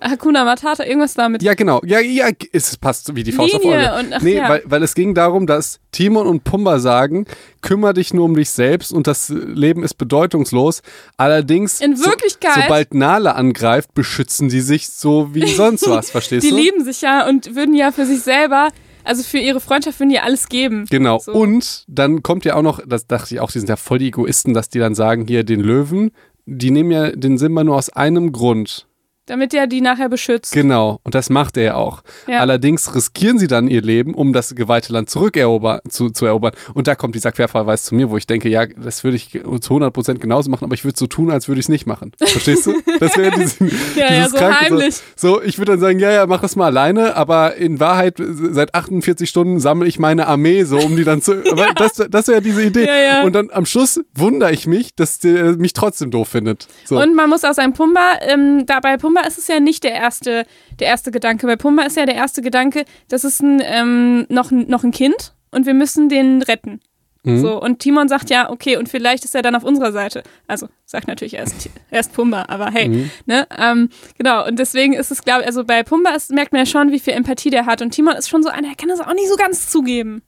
Hakuna 0.00 0.44
Matata, 0.44 0.84
irgendwas 0.84 1.14
damit. 1.14 1.42
Ja, 1.44 1.54
genau. 1.54 1.80
Ja, 1.84 2.00
ja, 2.00 2.26
es 2.52 2.76
passt 2.76 3.14
wie 3.14 3.22
die 3.22 3.30
Faust 3.30 3.54
auf 3.54 3.62
Linie 3.62 3.92
Auge. 3.92 4.00
und- 4.06 4.12
ach 4.14 4.22
nee, 4.22 4.36
ja. 4.36 4.48
weil, 4.48 4.62
weil 4.64 4.82
es 4.82 4.94
ging 4.94 5.14
darum, 5.14 5.46
dass 5.46 5.78
Timon 5.92 6.26
und 6.26 6.42
Pumba 6.42 6.80
sagen, 6.80 7.26
kümmere 7.60 7.94
dich 7.94 8.12
nur 8.12 8.24
um 8.24 8.34
dich 8.34 8.50
selbst 8.50 8.92
und 8.92 9.06
das 9.06 9.28
Leben 9.28 9.84
ist 9.84 9.94
bedeutungslos. 9.94 10.82
Allerdings, 11.18 11.80
In 11.80 11.98
Wirklichkeit- 12.00 12.54
so, 12.54 12.60
sobald 12.62 12.94
Nala 12.94 13.32
angreift, 13.32 13.94
beschützen 13.94 14.48
die 14.48 14.60
sich 14.62 14.88
so 14.88 15.34
wie 15.34 15.46
sonst 15.46 15.86
was, 15.88 16.10
verstehst 16.10 16.44
Die 16.46 16.50
du? 16.50 16.56
lieben 16.56 16.84
sich 16.84 17.02
ja 17.02 17.28
und 17.28 17.54
würden 17.54 17.74
ja 17.74 17.92
für 17.92 18.06
sich 18.06 18.22
selber, 18.22 18.70
also 19.04 19.22
für 19.22 19.38
ihre 19.38 19.60
Freundschaft 19.60 20.00
würden 20.00 20.10
die 20.10 20.18
alles 20.18 20.48
geben. 20.48 20.86
Genau. 20.90 21.18
So. 21.18 21.32
Und 21.32 21.84
dann 21.88 22.22
kommt 22.22 22.44
ja 22.44 22.54
auch 22.56 22.62
noch, 22.62 22.80
das 22.86 23.06
dachte 23.06 23.34
ich 23.34 23.40
auch, 23.40 23.50
die 23.50 23.58
sind 23.58 23.68
ja 23.68 23.76
voll 23.76 23.98
die 23.98 24.08
Egoisten, 24.08 24.54
dass 24.54 24.68
die 24.68 24.78
dann 24.78 24.94
sagen, 24.94 25.26
hier 25.26 25.44
den 25.44 25.60
Löwen, 25.60 26.12
die 26.46 26.70
nehmen 26.70 26.90
ja 26.90 27.10
den 27.10 27.38
Simba 27.38 27.64
nur 27.64 27.76
aus 27.76 27.90
einem 27.90 28.32
Grund. 28.32 28.86
Damit 29.26 29.52
der 29.52 29.66
die 29.66 29.80
nachher 29.80 30.08
beschützt. 30.08 30.52
Genau, 30.52 31.00
und 31.04 31.14
das 31.14 31.30
macht 31.30 31.56
er 31.56 31.62
ja 31.62 31.74
auch. 31.74 32.02
Ja. 32.26 32.40
Allerdings 32.40 32.94
riskieren 32.94 33.38
sie 33.38 33.46
dann 33.46 33.68
ihr 33.68 33.82
Leben, 33.82 34.14
um 34.14 34.32
das 34.32 34.54
geweihte 34.54 34.92
Land 34.92 35.10
zurückerober 35.10 35.80
zu, 35.88 36.10
zu 36.10 36.26
erobern. 36.26 36.52
Und 36.74 36.88
da 36.88 36.94
kommt 36.94 37.14
dieser 37.14 37.32
Querverweis 37.32 37.84
zu 37.84 37.94
mir, 37.94 38.10
wo 38.10 38.16
ich 38.16 38.26
denke, 38.26 38.48
ja, 38.48 38.66
das 38.66 39.04
würde 39.04 39.16
ich 39.16 39.30
zu 39.30 39.74
100% 39.74 40.18
genauso 40.18 40.50
machen, 40.50 40.64
aber 40.64 40.74
ich 40.74 40.84
würde 40.84 40.98
so 40.98 41.06
tun, 41.06 41.30
als 41.30 41.48
würde 41.48 41.60
ich 41.60 41.66
es 41.66 41.68
nicht 41.68 41.86
machen. 41.86 42.12
Verstehst 42.18 42.66
du? 42.66 42.74
Das 42.98 43.16
wäre 43.16 43.30
dieses, 43.36 43.58
Ja, 43.96 44.04
ja, 44.04 44.08
dieses 44.16 44.32
so 44.32 44.38
Kranke, 44.38 44.60
heimlich. 44.60 44.96
So, 45.16 45.34
so, 45.34 45.42
ich 45.42 45.58
würde 45.58 45.72
dann 45.72 45.80
sagen, 45.80 45.98
ja, 45.98 46.10
ja, 46.10 46.26
mach 46.26 46.40
das 46.40 46.56
mal 46.56 46.66
alleine, 46.66 47.16
aber 47.16 47.56
in 47.56 47.80
Wahrheit, 47.80 48.16
seit 48.18 48.74
48 48.74 49.28
Stunden 49.28 49.60
sammle 49.60 49.86
ich 49.86 49.98
meine 49.98 50.26
Armee, 50.26 50.64
so, 50.64 50.78
um 50.78 50.96
die 50.96 51.04
dann 51.04 51.22
zu. 51.22 51.32
Aber 51.52 51.68
das, 51.74 51.92
das 52.10 52.28
wäre 52.28 52.42
diese 52.42 52.62
Idee. 52.62 52.86
Ja, 52.86 52.96
ja. 52.96 53.22
Und 53.22 53.34
dann 53.34 53.50
am 53.50 53.66
Schluss 53.66 54.00
wundere 54.14 54.52
ich 54.52 54.66
mich, 54.66 54.94
dass 54.94 55.18
der 55.18 55.56
mich 55.56 55.72
trotzdem 55.72 56.10
doof 56.10 56.28
findet. 56.28 56.66
So. 56.84 57.00
Und 57.00 57.14
man 57.14 57.28
muss 57.28 57.44
auch 57.44 57.54
sagen, 57.54 57.72
Pumba, 57.72 58.18
ähm, 58.20 58.64
da 58.66 58.80
bei 58.80 58.96
Pumba 59.14 59.26
ist 59.28 59.38
es 59.38 59.46
ja 59.48 59.60
nicht 59.60 59.84
der 59.84 59.92
erste, 59.92 60.44
der 60.80 60.86
erste 60.88 61.10
Gedanke. 61.10 61.46
Bei 61.46 61.56
Pumba 61.56 61.82
ist 61.82 61.96
ja 61.96 62.06
der 62.06 62.14
erste 62.14 62.40
Gedanke, 62.42 62.84
das 63.08 63.24
ist 63.24 63.42
ein, 63.42 63.60
ähm, 63.64 64.26
noch, 64.30 64.50
ein- 64.50 64.68
noch 64.68 64.84
ein 64.84 64.90
Kind 64.90 65.34
und 65.50 65.66
wir 65.66 65.74
müssen 65.74 66.08
den 66.08 66.40
retten. 66.42 66.80
Mhm. 67.24 67.40
So, 67.40 67.60
und 67.62 67.78
Timon 67.80 68.08
sagt 68.08 68.30
ja, 68.30 68.50
okay, 68.50 68.76
und 68.78 68.88
vielleicht 68.88 69.24
ist 69.24 69.34
er 69.34 69.42
dann 69.42 69.54
auf 69.54 69.62
unserer 69.64 69.92
Seite. 69.92 70.22
Also, 70.48 70.66
sagt 70.86 71.06
natürlich 71.08 71.34
erst, 71.34 71.68
erst 71.90 72.12
Pumba, 72.14 72.46
aber 72.48 72.70
hey, 72.72 72.88
Mhm. 72.88 73.10
ne? 73.26 73.46
Ähm, 73.56 73.90
genau, 74.18 74.46
und 74.46 74.58
deswegen 74.58 74.92
ist 74.94 75.10
es, 75.12 75.22
glaube 75.22 75.42
ich, 75.42 75.46
also 75.46 75.64
bei 75.64 75.82
Pumba 75.82 76.10
ist, 76.14 76.30
merkt 76.32 76.52
man 76.52 76.60
ja 76.60 76.66
schon, 76.66 76.90
wie 76.90 76.98
viel 76.98 77.12
Empathie 77.12 77.50
der 77.50 77.66
hat. 77.66 77.80
Und 77.82 77.90
Timon 77.92 78.14
ist 78.16 78.28
schon 78.28 78.42
so 78.42 78.48
einer, 78.48 78.68
er 78.68 78.74
kann 78.76 78.88
das 78.88 79.00
auch 79.00 79.12
nicht 79.14 79.28
so 79.28 79.36
ganz 79.36 79.68
zugeben. 79.70 80.22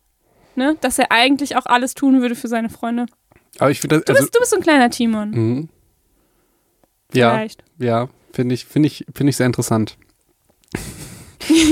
Ne? 0.56 0.76
Dass 0.82 0.98
er 0.98 1.10
eigentlich 1.10 1.56
auch 1.56 1.66
alles 1.66 1.94
tun 1.94 2.20
würde 2.20 2.34
für 2.36 2.46
seine 2.48 2.68
Freunde. 2.68 3.06
aber 3.58 3.70
ich 3.70 3.80
finde 3.80 3.96
das. 3.96 4.04
Du, 4.04 4.12
Also, 4.12 4.22
bist, 4.24 4.34
du 4.36 4.38
bist 4.40 4.50
so 4.50 4.56
ein 4.58 4.62
kleiner 4.62 4.90
Timon. 4.90 5.30
mhm. 5.30 5.68
Ja, 7.12 7.30
Vielleicht. 7.32 7.62
ja, 7.78 8.08
finde 8.34 8.54
ich, 8.54 8.64
finde 8.66 8.86
ich, 8.88 9.04
finde 9.14 9.30
ich 9.30 9.36
sehr 9.36 9.46
interessant. 9.46 9.96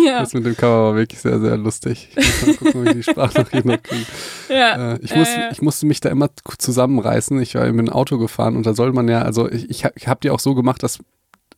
Ja. 0.06 0.20
Das 0.20 0.34
mit 0.34 0.44
dem 0.44 0.54
Cover 0.54 0.82
war 0.90 0.96
wirklich 0.96 1.18
sehr, 1.20 1.40
sehr 1.40 1.56
lustig. 1.56 2.10
Ich 2.14 2.46
muss 2.46 2.46
mal 2.46 2.54
gucken, 2.56 2.80
ob 2.82 2.86
ich 2.88 2.92
die 3.06 3.10
Sprachnachricht 3.10 3.64
noch 3.64 3.82
kriege. 3.82 4.04
ja. 4.50 4.92
Äh, 4.92 4.98
ich, 5.00 5.16
muss, 5.16 5.28
Ja, 5.28 5.40
ja. 5.44 5.48
ich 5.50 5.62
musste 5.62 5.86
mich 5.86 5.98
da 6.00 6.10
immer 6.10 6.28
zusammenreißen. 6.58 7.40
Ich 7.40 7.54
war 7.54 7.64
mit 7.72 7.86
dem 7.86 7.88
Auto 7.88 8.18
gefahren 8.18 8.56
und 8.56 8.66
da 8.66 8.74
soll 8.74 8.92
man 8.92 9.08
ja, 9.08 9.22
also 9.22 9.50
ich, 9.50 9.70
ich, 9.70 9.86
hab- 9.86 9.96
ich 9.96 10.08
habe 10.08 10.20
die 10.22 10.28
auch 10.28 10.40
so 10.40 10.54
gemacht, 10.54 10.82
dass, 10.82 10.98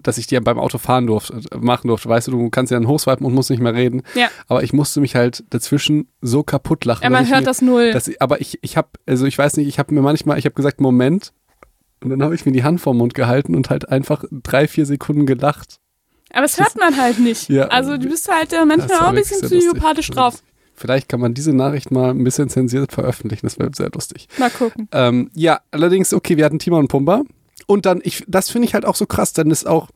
dass 0.00 0.16
ich 0.16 0.28
die 0.28 0.38
beim 0.38 0.60
Auto 0.60 0.78
fahren 0.78 1.08
durfte, 1.08 1.40
äh, 1.50 1.56
machen 1.58 1.88
durfte. 1.88 2.08
Weißt 2.08 2.28
du, 2.28 2.30
du 2.30 2.50
kannst 2.50 2.70
ja 2.70 2.78
dann 2.78 2.86
hochswipen 2.86 3.26
und 3.26 3.34
musst 3.34 3.50
nicht 3.50 3.60
mehr 3.60 3.74
reden. 3.74 4.02
Ja. 4.14 4.28
Aber 4.46 4.62
ich 4.62 4.72
musste 4.72 5.00
mich 5.00 5.16
halt 5.16 5.42
dazwischen 5.50 6.06
so 6.20 6.44
kaputt 6.44 6.84
lachen. 6.84 7.02
Ja, 7.02 7.10
man 7.10 7.28
hört 7.28 7.40
mir, 7.40 7.46
das 7.46 7.62
null. 7.62 7.92
ich, 8.06 8.22
aber 8.22 8.40
ich, 8.40 8.60
ich 8.62 8.76
habe, 8.76 8.90
also 9.06 9.26
ich 9.26 9.36
weiß 9.36 9.56
nicht, 9.56 9.66
ich 9.66 9.80
habe 9.80 9.92
mir 9.92 10.02
manchmal, 10.02 10.38
ich 10.38 10.44
habe 10.44 10.54
gesagt, 10.54 10.80
Moment. 10.80 11.32
Und 12.04 12.10
dann 12.10 12.22
habe 12.22 12.34
ich 12.34 12.44
mir 12.44 12.52
die 12.52 12.64
Hand 12.64 12.80
vorm 12.80 12.98
Mund 12.98 13.14
gehalten 13.14 13.54
und 13.54 13.70
halt 13.70 13.88
einfach 13.88 14.24
drei, 14.30 14.68
vier 14.68 14.84
Sekunden 14.86 15.24
gelacht. 15.26 15.80
Aber 16.32 16.44
es 16.44 16.58
hört 16.60 16.76
man 16.76 16.96
halt 16.96 17.18
nicht. 17.18 17.48
Ja. 17.48 17.68
also 17.68 17.96
du 17.96 18.08
bist 18.08 18.28
halt 18.28 18.52
äh, 18.52 18.56
Das 18.56 18.66
manchmal 18.66 18.98
auch 18.98 19.08
ein 19.08 19.14
bisschen 19.14 19.40
psychopathisch 19.40 20.08
Das 20.08 20.16
war 20.16 20.30
drauf. 20.30 20.42
Vielleicht 20.74 21.08
kann 21.08 21.20
man 21.20 21.34
diese 21.34 21.52
Nachricht 21.52 21.90
mal 21.90 22.10
ein 22.10 22.24
bisschen 22.24 22.48
zensiert 22.48 22.92
veröffentlichen. 22.92 23.46
Das 23.46 23.58
wäre 23.58 23.70
sehr 23.72 23.90
lustig. 23.90 24.28
Mal 24.38 24.50
gucken. 24.50 24.88
Ähm, 24.92 25.30
ja, 25.32 25.60
allerdings, 25.70 26.12
okay, 26.12 26.36
wir 26.36 26.44
hatten 26.44 26.58
Timon 26.58 26.80
und 26.80 26.88
Pumba. 26.88 27.22
Und 27.66 27.86
dann, 27.86 28.00
ich, 28.02 28.24
das 28.26 28.50
finde 28.50 28.66
ich 28.66 28.74
halt 28.74 28.84
auch 28.84 28.96
so 28.96 29.06
krass, 29.06 29.32
dann 29.32 29.50
ist 29.50 29.66
auch, 29.66 29.88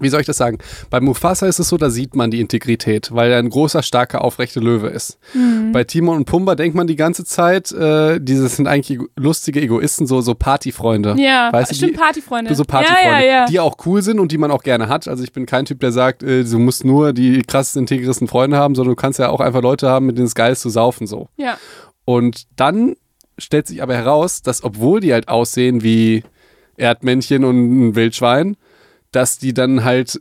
wie 0.00 0.08
soll 0.08 0.20
ich 0.20 0.26
das 0.26 0.36
sagen? 0.36 0.58
Bei 0.90 1.00
Mufasa 1.00 1.46
ist 1.46 1.58
es 1.58 1.68
so, 1.68 1.76
da 1.76 1.90
sieht 1.90 2.14
man 2.14 2.30
die 2.30 2.40
Integrität, 2.40 3.10
weil 3.12 3.30
er 3.30 3.38
ein 3.38 3.48
großer, 3.48 3.82
starker, 3.82 4.22
aufrechter 4.22 4.60
Löwe 4.60 4.88
ist. 4.88 5.18
Mhm. 5.34 5.72
Bei 5.72 5.84
Timon 5.84 6.16
und 6.18 6.24
Pumba 6.24 6.54
denkt 6.54 6.76
man 6.76 6.86
die 6.86 6.96
ganze 6.96 7.24
Zeit, 7.24 7.72
äh, 7.72 8.20
diese 8.20 8.48
sind 8.48 8.66
eigentlich 8.66 9.00
lustige 9.16 9.60
Egoisten, 9.60 10.06
so, 10.06 10.20
so 10.20 10.34
Partyfreunde. 10.34 11.14
Ja, 11.18 11.52
weißt 11.52 11.70
du, 11.70 11.74
stimmt, 11.76 11.92
die, 11.92 11.96
Partyfreunde. 11.98 12.54
so 12.54 12.64
Partyfreunde, 12.64 13.08
Ja, 13.08 13.20
ja, 13.20 13.26
ja. 13.26 13.46
die 13.46 13.60
auch 13.60 13.76
cool 13.86 14.02
sind 14.02 14.18
und 14.20 14.32
die 14.32 14.38
man 14.38 14.50
auch 14.50 14.62
gerne 14.62 14.88
hat. 14.88 15.08
Also 15.08 15.22
ich 15.22 15.32
bin 15.32 15.46
kein 15.46 15.64
Typ, 15.64 15.80
der 15.80 15.92
sagt, 15.92 16.22
äh, 16.22 16.44
du 16.44 16.58
musst 16.58 16.84
nur 16.84 17.12
die 17.12 17.42
krassesten, 17.42 17.82
integristen 17.82 18.28
Freunde 18.28 18.56
haben, 18.56 18.74
sondern 18.74 18.92
du 18.92 18.96
kannst 19.00 19.18
ja 19.18 19.28
auch 19.30 19.40
einfach 19.40 19.62
Leute 19.62 19.88
haben, 19.88 20.06
mit 20.06 20.16
denen 20.16 20.26
es 20.26 20.34
geil 20.34 20.52
ist 20.52 20.60
zu 20.60 20.70
saufen, 20.70 21.06
so. 21.06 21.28
ja. 21.36 21.56
Und 22.06 22.44
dann 22.56 22.96
stellt 23.38 23.66
sich 23.66 23.82
aber 23.82 23.94
heraus, 23.94 24.42
dass 24.42 24.62
obwohl 24.62 25.00
die 25.00 25.12
halt 25.12 25.28
aussehen 25.28 25.82
wie 25.82 26.22
Erdmännchen 26.76 27.44
und 27.44 27.88
ein 27.88 27.94
Wildschwein, 27.94 28.56
dass 29.14 29.38
die 29.38 29.54
dann 29.54 29.84
halt 29.84 30.20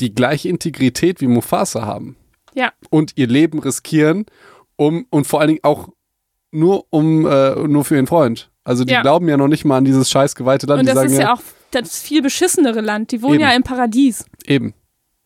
die 0.00 0.14
gleiche 0.14 0.48
Integrität 0.48 1.20
wie 1.20 1.26
Mufasa 1.26 1.86
haben 1.86 2.16
Ja. 2.54 2.72
und 2.90 3.12
ihr 3.16 3.26
Leben 3.26 3.58
riskieren, 3.58 4.26
um 4.76 5.06
und 5.10 5.26
vor 5.26 5.40
allen 5.40 5.48
Dingen 5.48 5.60
auch 5.64 5.88
nur 6.50 6.86
um 6.90 7.26
äh, 7.26 7.54
nur 7.66 7.84
für 7.84 7.96
ihren 7.96 8.06
Freund. 8.06 8.50
Also 8.64 8.84
die 8.84 8.92
Ja. 8.92 9.02
glauben 9.02 9.28
ja 9.28 9.36
noch 9.36 9.48
nicht 9.48 9.64
mal 9.64 9.78
an 9.78 9.84
dieses 9.84 10.10
scheiß 10.10 10.34
geweihte 10.34 10.66
Land. 10.66 10.80
Und 10.80 10.86
das 10.86 11.04
ist 11.04 11.18
ja 11.18 11.32
auch 11.34 11.40
das 11.70 12.00
viel 12.00 12.20
beschissenere 12.22 12.80
Land. 12.80 13.12
Die 13.12 13.22
wohnen 13.22 13.34
Eben. 13.34 13.42
ja 13.42 13.50
im 13.52 13.62
Paradies. 13.62 14.24
eben. 14.44 14.74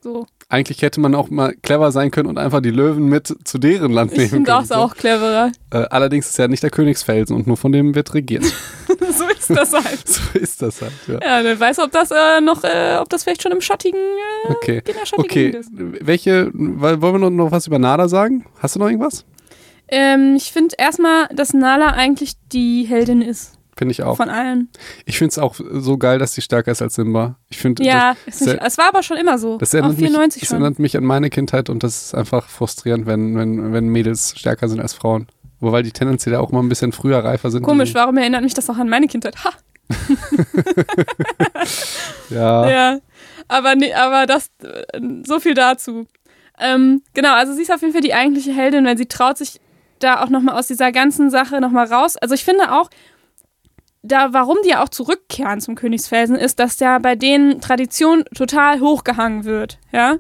So. 0.03 0.27
Eigentlich 0.53 0.83
hätte 0.83 1.01
man 1.01 1.15
auch 1.15 1.31
mal 1.31 1.55
clever 1.63 1.93
sein 1.93 2.11
können 2.11 2.29
und 2.29 2.37
einfach 2.37 2.61
die 2.61 2.71
Löwen 2.73 3.05
mit 3.07 3.33
zu 3.45 3.59
deren 3.59 3.93
Land 3.93 4.11
nehmen 4.13 4.25
Ich 4.25 4.31
finde 4.31 4.51
können. 4.51 4.71
auch, 4.73 4.91
auch 4.91 4.97
cleverer. 4.97 5.53
Äh, 5.71 5.77
allerdings 5.91 6.29
ist 6.29 6.39
ja 6.39 6.49
nicht 6.49 6.63
der 6.63 6.71
Königsfelsen 6.71 7.37
und 7.37 7.47
nur 7.47 7.57
von 7.57 7.71
dem 7.71 7.95
wird 7.95 8.13
regiert. 8.15 8.43
so 8.89 9.25
ist 9.29 9.49
das 9.49 9.73
halt. 9.73 10.09
so 10.09 10.39
ist 10.39 10.61
das 10.61 10.83
halt. 10.83 10.93
Ja. 11.07 11.15
Ja, 11.39 11.45
wer 11.45 11.59
weiß, 11.59 11.79
ob 11.79 11.93
das 11.93 12.11
äh, 12.11 12.41
noch, 12.41 12.65
äh, 12.65 12.97
ob 13.01 13.09
das 13.09 13.23
vielleicht 13.23 13.43
schon 13.43 13.53
im 13.53 13.61
schattigen, 13.61 13.99
äh, 14.49 14.51
Okay. 14.53 14.79
in 14.87 14.95
der 14.99 15.07
schattigen 15.07 15.25
Okay, 15.25 15.49
ist. 15.51 15.71
welche, 15.73 16.51
wollen 16.53 17.01
wir 17.01 17.19
noch, 17.19 17.31
noch 17.31 17.53
was 17.53 17.69
über 17.69 17.79
Nada 17.79 18.09
sagen? 18.09 18.45
Hast 18.59 18.75
du 18.75 18.81
noch 18.81 18.89
irgendwas? 18.89 19.25
Ähm, 19.87 20.35
ich 20.37 20.53
finde 20.53 20.75
erstmal, 20.79 21.29
dass 21.35 21.53
Nala 21.55 21.93
eigentlich 21.93 22.33
die 22.53 22.85
Heldin 22.89 23.23
ist. 23.23 23.53
Finde 23.81 23.93
ich 23.93 24.03
auch. 24.03 24.19
Von 24.19 24.29
allen. 24.29 24.69
Ich 25.07 25.17
finde 25.17 25.31
es 25.31 25.39
auch 25.39 25.55
so 25.59 25.97
geil, 25.97 26.19
dass 26.19 26.35
sie 26.35 26.43
stärker 26.43 26.71
ist 26.71 26.83
als 26.83 26.97
Simba. 26.97 27.37
Ich 27.49 27.57
finde, 27.57 27.83
Ja, 27.83 28.15
das, 28.27 28.43
nicht, 28.43 28.59
es 28.63 28.77
war 28.77 28.89
aber 28.89 29.03
schon 29.03 29.17
immer 29.17 29.39
so. 29.39 29.57
das, 29.57 29.73
erinnert 29.73 29.93
mich, 29.93 30.01
94 30.07 30.41
das 30.43 30.49
schon. 30.51 30.57
erinnert 30.61 30.79
mich 30.79 30.99
an 30.99 31.05
meine 31.05 31.31
Kindheit 31.31 31.71
und 31.71 31.83
das 31.83 32.03
ist 32.03 32.15
einfach 32.15 32.47
frustrierend, 32.47 33.07
wenn, 33.07 33.35
wenn, 33.39 33.73
wenn 33.73 33.89
Mädels 33.89 34.35
stärker 34.39 34.69
sind 34.69 34.81
als 34.81 34.93
Frauen. 34.93 35.29
Wobei 35.61 35.81
die 35.81 35.93
tendenziell 35.93 36.37
auch 36.37 36.51
immer 36.51 36.63
ein 36.63 36.69
bisschen 36.69 36.93
früher 36.93 37.25
reifer 37.25 37.51
sind. 37.51 37.63
Komisch, 37.63 37.95
warum 37.95 38.19
erinnert 38.19 38.43
mich 38.43 38.53
das 38.53 38.69
auch 38.69 38.77
an 38.77 38.91
meine 38.91 39.07
Kindheit? 39.07 39.37
Ha! 39.45 39.51
Ja. 42.31 42.69
Ja, 42.71 42.99
aber, 43.49 43.75
nee, 43.77 43.93
aber 43.95 44.27
das, 44.27 44.51
so 45.27 45.41
viel 45.41 45.55
dazu. 45.55 46.07
Ähm, 46.61 47.03
genau, 47.15 47.33
also 47.35 47.55
sie 47.55 47.63
ist 47.63 47.73
auf 47.73 47.81
jeden 47.81 47.93
Fall 47.95 48.03
die 48.03 48.13
eigentliche 48.15 48.53
Heldin, 48.53 48.85
weil 48.85 48.99
sie 48.99 49.07
traut 49.07 49.39
sich 49.39 49.59
da 49.99 50.23
auch 50.23 50.29
nochmal 50.29 50.57
aus 50.59 50.67
dieser 50.67 50.93
ganzen 50.93 51.31
Sache 51.31 51.61
nochmal 51.61 51.87
raus. 51.87 52.17
Also 52.17 52.35
ich 52.35 52.45
finde 52.45 52.73
auch, 52.73 52.89
da, 54.03 54.33
warum 54.33 54.57
die 54.65 54.71
ja 54.71 54.83
auch 54.83 54.89
zurückkehren 54.89 55.61
zum 55.61 55.75
Königsfelsen, 55.75 56.37
ist, 56.37 56.59
dass 56.59 56.81
ja 56.81 56.99
bei 56.99 57.17
denen 57.17 57.61
Tradition 57.61 58.25
total 58.35 58.81
hochgehangen 58.81 59.45
wird, 59.45 59.79
ja. 59.93 60.17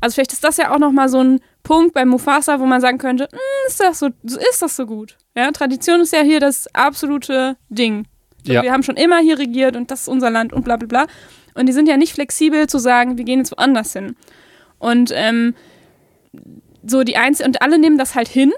Also 0.00 0.14
vielleicht 0.14 0.32
ist 0.32 0.42
das 0.44 0.56
ja 0.56 0.72
auch 0.74 0.78
nochmal 0.78 1.08
so 1.08 1.22
ein 1.22 1.40
Punkt 1.62 1.92
bei 1.92 2.04
Mufasa, 2.06 2.58
wo 2.58 2.64
man 2.66 2.80
sagen 2.80 2.96
könnte, 2.98 3.24
"Hm, 3.30 3.38
ist 3.68 3.80
das 3.80 3.98
so, 3.98 4.08
ist 4.24 4.62
das 4.62 4.74
so 4.74 4.86
gut? 4.86 5.18
Ja, 5.36 5.50
Tradition 5.52 6.00
ist 6.00 6.12
ja 6.12 6.22
hier 6.22 6.40
das 6.40 6.74
absolute 6.74 7.56
Ding. 7.68 8.06
So, 8.46 8.54
Ja. 8.54 8.62
Wir 8.62 8.72
haben 8.72 8.82
schon 8.82 8.96
immer 8.96 9.18
hier 9.18 9.38
regiert 9.38 9.76
und 9.76 9.90
das 9.90 10.02
ist 10.02 10.08
unser 10.08 10.30
Land 10.30 10.52
und 10.54 10.64
bla 10.64 10.76
bla 10.76 10.86
bla. 10.86 11.06
Und 11.54 11.66
die 11.66 11.72
sind 11.72 11.86
ja 11.88 11.98
nicht 11.98 12.14
flexibel 12.14 12.66
zu 12.66 12.78
sagen, 12.78 13.18
wir 13.18 13.24
gehen 13.24 13.40
jetzt 13.40 13.52
woanders 13.52 13.92
hin. 13.92 14.16
Und 14.78 15.12
ähm, 15.14 15.54
so 16.86 17.02
die 17.02 17.16
Einzel 17.18 17.46
und 17.46 17.60
alle 17.60 17.78
nehmen 17.78 17.98
das 17.98 18.14
halt 18.14 18.28
hin. 18.28 18.52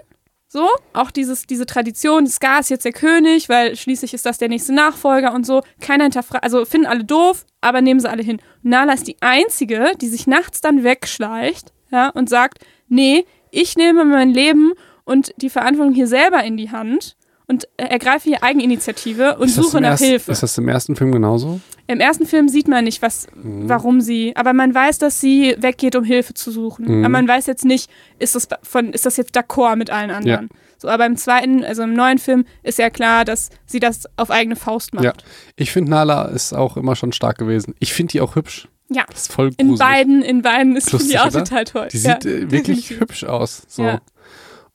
So, 0.52 0.68
auch 0.92 1.10
dieses, 1.10 1.46
diese 1.46 1.64
Tradition, 1.64 2.26
Scar 2.26 2.60
ist 2.60 2.68
jetzt 2.68 2.84
der 2.84 2.92
König, 2.92 3.48
weil 3.48 3.74
schließlich 3.74 4.12
ist 4.12 4.26
das 4.26 4.36
der 4.36 4.50
nächste 4.50 4.74
Nachfolger 4.74 5.32
und 5.32 5.46
so. 5.46 5.62
Keiner 5.80 6.04
hinterfragt, 6.04 6.44
also 6.44 6.66
finden 6.66 6.86
alle 6.86 7.04
doof, 7.04 7.46
aber 7.62 7.80
nehmen 7.80 8.00
sie 8.00 8.10
alle 8.10 8.22
hin. 8.22 8.38
Nala 8.60 8.92
ist 8.92 9.08
die 9.08 9.16
Einzige, 9.20 9.92
die 9.98 10.08
sich 10.08 10.26
nachts 10.26 10.60
dann 10.60 10.84
wegschleicht, 10.84 11.72
ja, 11.90 12.10
und 12.10 12.28
sagt, 12.28 12.58
nee, 12.88 13.24
ich 13.50 13.76
nehme 13.76 14.04
mein 14.04 14.28
Leben 14.28 14.74
und 15.04 15.32
die 15.38 15.48
Verantwortung 15.48 15.94
hier 15.94 16.06
selber 16.06 16.44
in 16.44 16.58
die 16.58 16.70
Hand 16.70 17.16
und 17.46 17.68
ergreife 17.76 18.28
hier 18.28 18.42
Eigeninitiative 18.42 19.36
und 19.38 19.48
suche 19.48 19.80
nach 19.80 19.90
erst- 19.92 20.04
Hilfe. 20.04 20.32
Ist 20.32 20.42
das 20.42 20.56
im 20.58 20.68
ersten 20.68 20.96
Film 20.96 21.12
genauso? 21.12 21.60
Im 21.88 22.00
ersten 22.00 22.26
Film 22.26 22.48
sieht 22.48 22.68
man 22.68 22.84
nicht, 22.84 23.02
was, 23.02 23.26
Mhm. 23.34 23.68
warum 23.68 24.00
sie, 24.00 24.34
aber 24.36 24.52
man 24.52 24.74
weiß, 24.74 24.98
dass 24.98 25.20
sie 25.20 25.56
weggeht, 25.58 25.96
um 25.96 26.04
Hilfe 26.04 26.32
zu 26.34 26.50
suchen. 26.50 26.86
Mhm. 26.86 27.04
Aber 27.04 27.08
man 27.10 27.28
weiß 27.28 27.46
jetzt 27.46 27.64
nicht, 27.64 27.90
ist 28.18 28.34
das, 28.34 28.48
von, 28.62 28.92
ist 28.92 29.04
das 29.04 29.16
jetzt 29.16 29.36
d'accord 29.36 29.76
mit 29.76 29.90
allen 29.90 30.10
anderen. 30.10 30.48
So, 30.78 30.88
aber 30.88 31.06
im 31.06 31.16
zweiten, 31.16 31.64
also 31.64 31.82
im 31.82 31.94
neuen 31.94 32.18
Film, 32.18 32.44
ist 32.62 32.78
ja 32.78 32.90
klar, 32.90 33.24
dass 33.24 33.50
sie 33.66 33.78
das 33.80 34.04
auf 34.16 34.30
eigene 34.30 34.56
Faust 34.56 34.94
macht. 34.94 35.04
Ja. 35.04 35.12
Ich 35.56 35.70
finde, 35.70 35.90
Nala 35.90 36.24
ist 36.26 36.52
auch 36.52 36.76
immer 36.76 36.96
schon 36.96 37.12
stark 37.12 37.38
gewesen. 37.38 37.74
Ich 37.78 37.92
finde 37.92 38.12
die 38.12 38.20
auch 38.20 38.34
hübsch. 38.36 38.68
Ja. 38.88 39.04
Das 39.08 39.22
ist 39.22 39.32
voll 39.32 39.50
In 39.58 39.68
gruselig. 39.68 39.78
beiden, 39.78 40.22
in 40.22 40.42
beiden 40.42 40.76
ist 40.76 40.92
Lustig, 40.92 41.12
die 41.12 41.18
auch 41.18 41.30
total 41.30 41.64
toll. 41.64 41.88
Die 41.92 41.98
ja, 41.98 42.14
sieht 42.14 42.26
äh, 42.26 42.50
wirklich 42.50 42.88
definitiv. 42.88 43.00
hübsch 43.00 43.24
aus. 43.24 43.62
So. 43.68 43.84
Ja. 43.84 44.00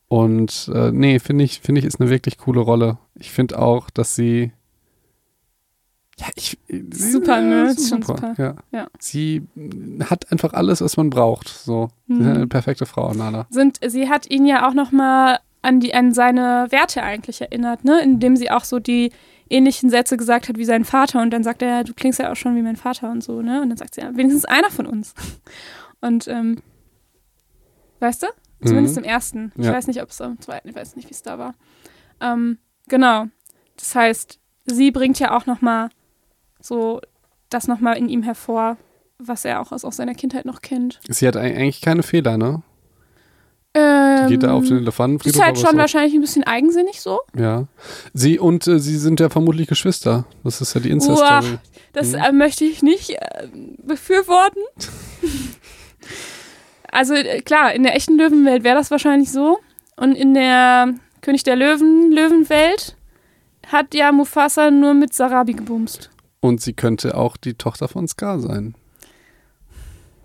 Und 0.10 0.72
äh, 0.74 0.92
nee, 0.92 1.20
finde 1.20 1.44
ich, 1.44 1.60
finde 1.60 1.80
ich, 1.80 1.86
ist 1.86 2.00
eine 2.00 2.10
wirklich 2.10 2.38
coole 2.38 2.62
Rolle. 2.62 2.98
Ich 3.16 3.32
finde 3.32 3.60
auch, 3.60 3.90
dass 3.90 4.16
sie. 4.16 4.52
Ja, 6.20 6.28
ich. 6.36 6.58
Super, 6.92 7.42
ne? 7.42 7.76
schon 7.76 8.02
super. 8.02 8.34
Ja. 8.38 8.56
Ja. 8.72 8.88
Sie 9.00 9.44
hat 10.10 10.32
einfach 10.32 10.54
alles, 10.54 10.82
was 10.82 10.98
man 10.98 11.10
braucht. 11.10 11.50
So. 11.50 11.90
Sie 12.08 12.14
ist 12.14 12.20
Mhm. 12.22 12.28
eine 12.28 12.48
perfekte 12.48 12.86
Frau, 12.86 13.14
Nala. 13.14 13.46
Sind, 13.50 13.80
sie 13.86 14.10
hat 14.10 14.30
ihn 14.32 14.46
ja 14.46 14.68
auch 14.68 14.74
nochmal 14.74 15.40
an, 15.62 15.80
die, 15.80 15.94
an 15.94 16.14
seine 16.14 16.68
Werte 16.70 17.04
eigentlich 17.04 17.42
erinnert, 17.42 17.84
ne? 17.84 18.02
Indem 18.02 18.36
sie 18.38 18.50
auch 18.50 18.64
so 18.64 18.80
die 18.80 19.12
ähnlichen 19.50 19.90
Sätze 19.90 20.18
gesagt 20.18 20.50
hat 20.50 20.58
wie 20.58 20.66
sein 20.66 20.86
Vater 20.86 21.22
und 21.22 21.32
dann 21.32 21.44
sagt 21.44 21.62
er, 21.62 21.84
du 21.84 21.94
klingst 21.94 22.20
ja 22.20 22.32
auch 22.32 22.36
schon 22.36 22.56
wie 22.56 22.62
mein 22.62 22.76
Vater 22.78 23.12
und 23.12 23.24
so, 23.24 23.42
ne? 23.42 23.62
Und 23.62 23.70
dann 23.70 23.78
sagt 23.78 23.96
sie, 23.96 24.02
ja, 24.02 24.16
wenigstens 24.16 24.46
einer 24.46 24.72
von 24.72 24.86
uns. 24.86 25.14
Und 26.02 26.28
ähm, 26.28 26.58
weißt 28.00 28.22
du? 28.24 28.28
Zumindest 28.66 28.96
Mhm. 28.98 29.04
im 29.04 29.10
ersten. 29.10 29.52
Ich 29.58 29.66
Ja. 29.66 29.74
weiß 29.74 29.88
nicht, 29.88 30.02
ob 30.02 30.10
es 30.10 30.20
am 30.22 30.40
zweiten, 30.42 30.68
ich 30.70 30.76
weiß 30.76 30.96
nicht, 30.96 31.08
wie 31.10 31.14
es 31.14 31.22
da 31.22 31.38
war. 31.38 31.54
Ähm, 32.22 32.58
genau. 32.88 33.26
Das 33.78 33.94
heißt, 33.96 34.40
sie 34.66 34.92
bringt 34.92 35.20
ja 35.20 35.38
auch 35.38 35.46
nochmal 35.46 35.90
so 36.60 37.00
das 37.50 37.68
nochmal 37.68 37.98
in 37.98 38.10
ihm 38.10 38.24
hervor, 38.24 38.78
was 39.20 39.46
er 39.46 39.62
auch 39.62 39.72
aus, 39.72 39.86
aus 39.86 39.98
seiner 39.98 40.16
Kindheit 40.16 40.46
noch 40.46 40.62
kennt. 40.62 41.00
Sie 41.08 41.28
hat 41.28 41.36
eig- 41.36 41.56
eigentlich 41.56 41.82
keine 41.82 42.04
Fehler, 42.04 42.38
ne? 42.38 42.62
Ähm, 43.74 44.26
Die 44.28 44.34
geht 44.34 44.44
da 44.44 44.54
auf 44.54 44.64
den 44.66 44.78
die 44.78 44.82
Elefantenfriedhof. 44.82 45.40
ist 45.40 45.46
halt 45.46 45.60
schon 45.60 45.72
so. 45.74 45.78
wahrscheinlich 45.78 46.16
ein 46.16 46.22
bisschen 46.22 46.44
eigensinnig 46.44 47.00
so. 47.02 47.20
Ja. 47.38 47.68
Sie 48.14 48.40
und 48.40 48.66
äh, 48.68 48.80
sie 48.80 48.98
sind 48.98 49.20
ja 49.20 49.30
vermutlich 49.30 49.68
Geschwister. 49.68 50.26
Das 50.44 50.62
ist 50.62 50.74
ja 50.74 50.82
die 50.82 50.90
Insta-Story. 50.90 51.60
Das 51.94 52.10
Mhm. 52.14 52.16
äh, 52.16 52.32
möchte 52.32 52.66
ich 52.66 52.82
nicht 52.82 53.12
äh, 53.12 53.48
befürworten. 53.84 54.62
also 56.92 57.14
äh, 57.14 57.42
klar, 57.42 57.74
in 57.74 57.84
der 57.84 57.96
echten 57.96 58.18
Löwenwelt 58.18 58.64
wäre 58.64 58.76
das 58.76 58.92
wahrscheinlich 58.92 59.32
so. 59.32 59.60
Und 59.96 60.14
in 60.14 60.34
der 60.34 60.94
König 61.22 61.44
der 61.44 61.56
Löwen, 61.56 62.12
Löwenwelt 62.12 62.96
hat 63.68 63.94
ja 63.94 64.12
Mufasa 64.12 64.72
nur 64.72 64.94
mit 64.94 65.14
Sarabi 65.14 65.54
gebumst. 65.54 66.10
Und 66.40 66.62
sie 66.62 66.74
könnte 66.74 67.18
auch 67.18 67.36
die 67.38 67.56
Tochter 67.56 67.88
von 67.88 68.08
Scar 68.08 68.40
sein. 68.40 68.76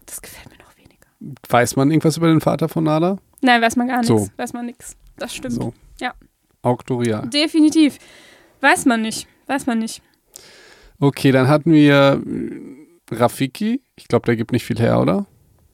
Das 0.06 0.20
gefällt 0.20 0.50
mir 0.50 0.62
noch 0.62 0.76
weniger. 0.76 1.06
Weiß 1.48 1.76
man 1.76 1.90
irgendwas 1.90 2.18
über 2.18 2.28
den 2.28 2.40
Vater 2.40 2.68
von 2.68 2.84
Nala? 2.84 3.18
Nein, 3.40 3.60
weiß 3.62 3.76
man 3.76 3.88
gar 3.88 3.98
nichts. 3.98 4.08
So. 4.08 4.28
Weiß 4.36 4.52
man 4.52 4.66
nichts. 4.66 4.96
Das 5.16 5.34
stimmt. 5.34 5.54
So. 5.54 5.74
Ja. 6.00 6.14
Auktorial. 6.62 7.28
Definitiv. 7.28 7.98
Weiß 8.60 8.84
man 8.84 9.02
nicht. 9.02 9.26
Weiß 9.46 9.66
man 9.66 9.80
nicht. 9.80 10.02
Okay, 11.00 11.32
dann 11.32 11.48
hatten 11.48 11.72
wir 11.72 12.22
Rafiki. 13.10 13.82
Ich 13.96 14.06
glaube, 14.06 14.26
der 14.26 14.36
gibt 14.36 14.52
nicht 14.52 14.64
viel 14.64 14.78
her, 14.78 15.00
oder? 15.00 15.26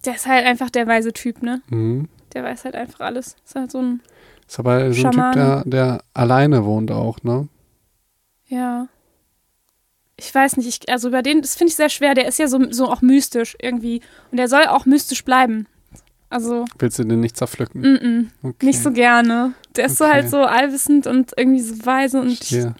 Der 0.08 0.14
ist 0.14 0.26
halt 0.26 0.46
einfach 0.46 0.70
der 0.70 0.86
weise 0.86 1.12
Typ, 1.12 1.42
ne? 1.42 1.60
Mhm. 1.68 2.08
Der 2.32 2.42
weiß 2.42 2.64
halt 2.64 2.74
einfach 2.74 3.00
alles. 3.00 3.36
Ist 3.44 3.54
halt 3.54 3.70
so 3.70 3.78
ein, 3.82 4.00
Ist 4.48 4.58
aber 4.58 4.90
so 4.94 5.06
ein 5.06 5.12
Typ, 5.12 5.32
der, 5.34 5.62
der 5.66 6.02
alleine 6.14 6.64
wohnt 6.64 6.90
auch, 6.90 7.22
ne? 7.22 7.46
ja. 8.46 8.88
Ich 10.16 10.34
weiß 10.34 10.56
nicht, 10.56 10.66
ich, 10.66 10.90
also 10.90 11.08
über 11.08 11.20
den, 11.22 11.42
das 11.42 11.56
finde 11.56 11.70
ich 11.70 11.76
sehr 11.76 11.90
schwer. 11.90 12.14
Der 12.14 12.26
ist 12.26 12.38
ja 12.38 12.48
so, 12.48 12.58
so 12.72 12.86
auch 12.88 13.02
mystisch 13.02 13.54
irgendwie. 13.60 14.00
Und 14.30 14.38
der 14.38 14.48
soll 14.48 14.64
auch 14.66 14.86
mystisch 14.86 15.24
bleiben. 15.24 15.66
Also, 16.30 16.64
Willst 16.78 16.98
du 16.98 17.04
den 17.04 17.20
nicht 17.20 17.36
zerpflücken? 17.36 17.82
mm 17.82 17.84
-mm, 17.96 18.26
Okay. 18.42 18.66
nicht 18.66 18.82
so 18.82 18.90
gerne. 18.92 19.52
Der 19.76 19.84
ist 19.86 19.98
so 19.98 20.04
Okay. 20.04 20.14
halt 20.14 20.30
so 20.30 20.38
allwissend 20.42 21.06
und 21.06 21.32
irgendwie 21.36 21.60
so 21.60 21.84
weise 21.86 22.20
und 22.22 22.28
ich 22.30 22.50
Ja. 22.50 22.74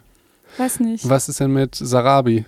weiß 0.57 0.79
nicht. 0.79 1.07
Was 1.07 1.29
ist 1.29 1.39
denn 1.39 1.53
mit 1.53 1.75
Sarabi? 1.75 2.45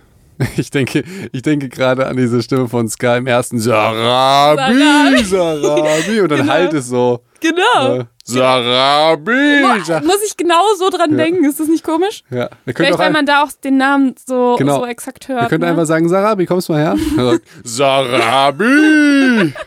Ich 0.56 0.70
denke, 0.70 1.04
ich 1.32 1.42
denke 1.42 1.68
gerade 1.68 2.06
an 2.06 2.16
diese 2.16 2.42
Stimme 2.42 2.68
von 2.68 2.88
Sky 2.88 3.16
im 3.18 3.26
ersten 3.26 3.58
Sarabi, 3.58 5.24
Sarabi 5.24 6.20
und 6.20 6.30
dann 6.30 6.40
Genau. 6.40 6.52
halt 6.52 6.72
es 6.74 6.88
so. 6.88 7.20
Genau. 7.40 7.96
Äh, 8.00 8.04
Sarabi. 8.24 9.62
Muss 10.04 10.22
ich 10.26 10.36
genau 10.36 10.62
so 10.78 10.90
dran 10.90 11.10
Ja. 11.10 11.16
denken? 11.16 11.44
Ist 11.44 11.58
das 11.60 11.68
nicht 11.68 11.84
komisch? 11.84 12.22
ja, 12.30 12.48
Vielleicht, 12.64 12.98
weil 12.98 13.10
man 13.10 13.26
da 13.26 13.42
auch 13.42 13.50
den 13.52 13.76
Namen 13.78 14.14
so, 14.26 14.54
Genau. 14.58 14.80
so 14.80 14.86
exakt 14.86 15.28
hört. 15.28 15.42
wir 15.42 15.48
können 15.48 15.62
ne? 15.62 15.68
einfach 15.70 15.86
sagen, 15.86 16.08
Sarabi, 16.08 16.46
kommst 16.46 16.68
mal 16.68 16.78
her? 16.78 16.96
Er 17.18 17.24
sagt, 17.32 17.44
Sarabi. 17.64 19.52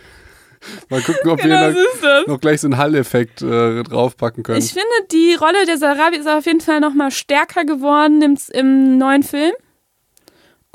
Mal 0.89 0.99
gucken, 1.01 1.29
ob 1.29 1.39
genau 1.39 1.59
wir 1.59 1.73
noch, 2.21 2.27
noch 2.27 2.39
gleich 2.39 2.59
so 2.61 2.65
einen 2.67 2.77
Hall-Effekt 2.77 3.43
äh, 3.43 3.83
draufpacken 3.83 4.41
können. 4.41 4.57
Ich 4.57 4.73
finde, 4.73 4.87
die 5.11 5.35
Rolle 5.35 5.63
der 5.67 5.77
Sarabi 5.77 6.17
ist 6.17 6.27
auf 6.27 6.47
jeden 6.47 6.59
Fall 6.61 6.79
noch 6.79 6.95
mal 6.95 7.11
stärker 7.11 7.65
geworden 7.65 8.23
im, 8.23 8.35
im 8.51 8.97
neuen 8.97 9.21
Film. 9.21 9.51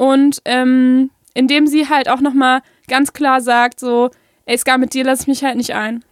Und 0.01 0.41
ähm, 0.47 1.11
indem 1.35 1.67
sie 1.67 1.91
halt 1.91 2.09
auch 2.09 2.23
noch 2.23 2.33
mal 2.33 2.63
ganz 2.89 3.13
klar 3.13 3.43
sagt, 3.43 3.79
so, 3.79 4.09
ey, 4.47 4.57
Scar, 4.57 4.79
mit 4.79 4.95
dir 4.95 5.05
lasse 5.05 5.23
ich 5.23 5.29
mich 5.29 5.45
halt 5.45 5.57
nicht 5.59 5.75
ein. 5.75 6.03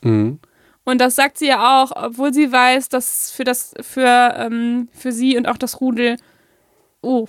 mhm. 0.00 0.40
Und 0.84 1.00
das 1.00 1.14
sagt 1.14 1.38
sie 1.38 1.46
ja 1.46 1.80
auch, 1.80 1.92
obwohl 1.94 2.34
sie 2.34 2.50
weiß, 2.50 2.88
dass 2.88 3.30
für 3.30 3.44
das, 3.44 3.72
für, 3.80 4.34
ähm, 4.36 4.88
für 4.92 5.12
sie 5.12 5.36
und 5.36 5.46
auch 5.46 5.56
das 5.56 5.80
Rudel, 5.80 6.16
oh, 7.02 7.28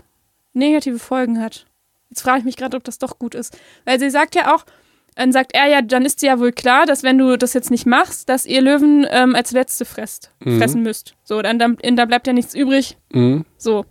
negative 0.53 0.97
Folgen 0.97 1.39
hat. 1.39 1.67
Jetzt 2.09 2.23
frage 2.23 2.39
ich 2.39 2.45
mich 2.45 2.57
gerade, 2.57 2.75
ob 2.75 2.83
das 2.83 2.97
doch 2.97 3.19
gut 3.19 3.35
ist. 3.35 3.55
Weil 3.85 3.99
sie 3.99 4.09
sagt 4.09 4.33
ja 4.33 4.55
auch, 4.55 4.65
dann 5.13 5.31
sagt 5.31 5.53
er 5.53 5.67
ja, 5.67 5.83
dann 5.83 6.03
ist 6.03 6.23
dir 6.23 6.29
ja 6.29 6.39
wohl 6.39 6.51
klar, 6.51 6.87
dass 6.87 7.03
wenn 7.03 7.19
du 7.19 7.37
das 7.37 7.53
jetzt 7.53 7.69
nicht 7.69 7.85
machst, 7.85 8.27
dass 8.27 8.47
ihr 8.47 8.59
Löwen 8.63 9.05
ähm, 9.11 9.35
als 9.35 9.51
letzte 9.51 9.85
fresst, 9.85 10.31
Mhm. 10.43 10.57
fressen 10.57 10.81
müsst. 10.81 11.13
So, 11.23 11.43
dann, 11.43 11.59
dann, 11.59 11.77
da 11.95 12.05
bleibt 12.05 12.25
ja 12.25 12.33
nichts 12.33 12.55
übrig. 12.55 12.97
Mhm. 13.11 13.45
So. 13.59 13.85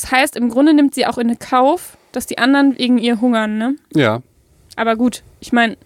Das 0.00 0.12
heißt, 0.12 0.36
im 0.36 0.48
Grunde 0.48 0.74
nimmt 0.74 0.94
sie 0.94 1.06
auch 1.06 1.18
in 1.18 1.36
Kauf, 1.40 1.98
dass 2.12 2.26
die 2.26 2.38
anderen 2.38 2.78
wegen 2.78 2.98
ihr 2.98 3.20
hungern, 3.20 3.58
ne? 3.58 3.74
Ja, 3.92 4.22
Aber 4.76 4.94
gut, 4.94 5.24
ich 5.40 5.52
meine, 5.52 5.76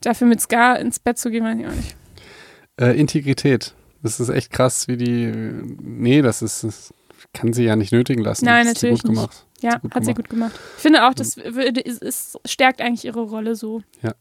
dafür 0.00 0.26
mit 0.26 0.40
Scar 0.40 0.78
ins 0.78 0.98
Bett 0.98 1.18
zu 1.18 1.30
gehen, 1.30 1.44
weiß 1.44 1.58
ich 1.58 1.66
auch 1.66 1.72
nicht. 1.74 1.94
äh, 2.80 2.98
Integrität. 2.98 3.74
Das 4.02 4.18
ist 4.18 4.30
echt 4.30 4.50
krass, 4.50 4.88
wie 4.88 4.96
die. 4.96 5.26
Nee, 5.82 6.22
das 6.22 6.40
ist. 6.40 6.64
Das 6.64 6.94
kann 7.34 7.52
sie 7.52 7.64
ja 7.64 7.76
nicht 7.76 7.92
nötigen 7.92 8.24
lassen. 8.24 8.46
Nein, 8.46 8.64
das 8.64 8.70
hat 8.70 8.78
sie 8.78 8.86
natürlich 8.86 9.02
gut 9.02 9.10
nicht. 9.10 9.20
gemacht. 9.20 9.46
Ja, 9.60 9.72
sie 9.72 9.78
gut 9.80 9.94
hat 9.94 10.04
sie 10.06 10.14
gut 10.14 10.30
gemacht. 10.30 10.58
Ich 10.76 10.82
finde 10.82 11.06
auch, 11.06 11.12
das 11.12 11.36
würde, 11.36 11.84
es, 11.84 11.98
es 12.00 12.38
stärkt 12.46 12.80
eigentlich 12.80 13.04
ihre 13.04 13.20
Rolle 13.20 13.56
so. 13.56 13.82
Ja. 14.00 14.14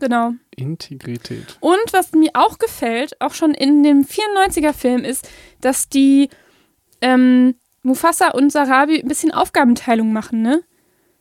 Genau. 0.00 0.32
Integrität. 0.56 1.58
Und 1.60 1.92
was 1.92 2.12
mir 2.12 2.30
auch 2.32 2.58
gefällt, 2.58 3.20
auch 3.20 3.34
schon 3.34 3.52
in 3.52 3.82
dem 3.82 4.06
94er-Film, 4.06 5.04
ist, 5.04 5.28
dass 5.60 5.90
die 5.90 6.30
ähm, 7.00 7.54
Mufasa 7.82 8.28
und 8.30 8.50
Sarabi 8.50 9.00
ein 9.00 9.08
bisschen 9.08 9.32
Aufgabenteilung 9.32 10.12
machen, 10.12 10.42
ne? 10.42 10.62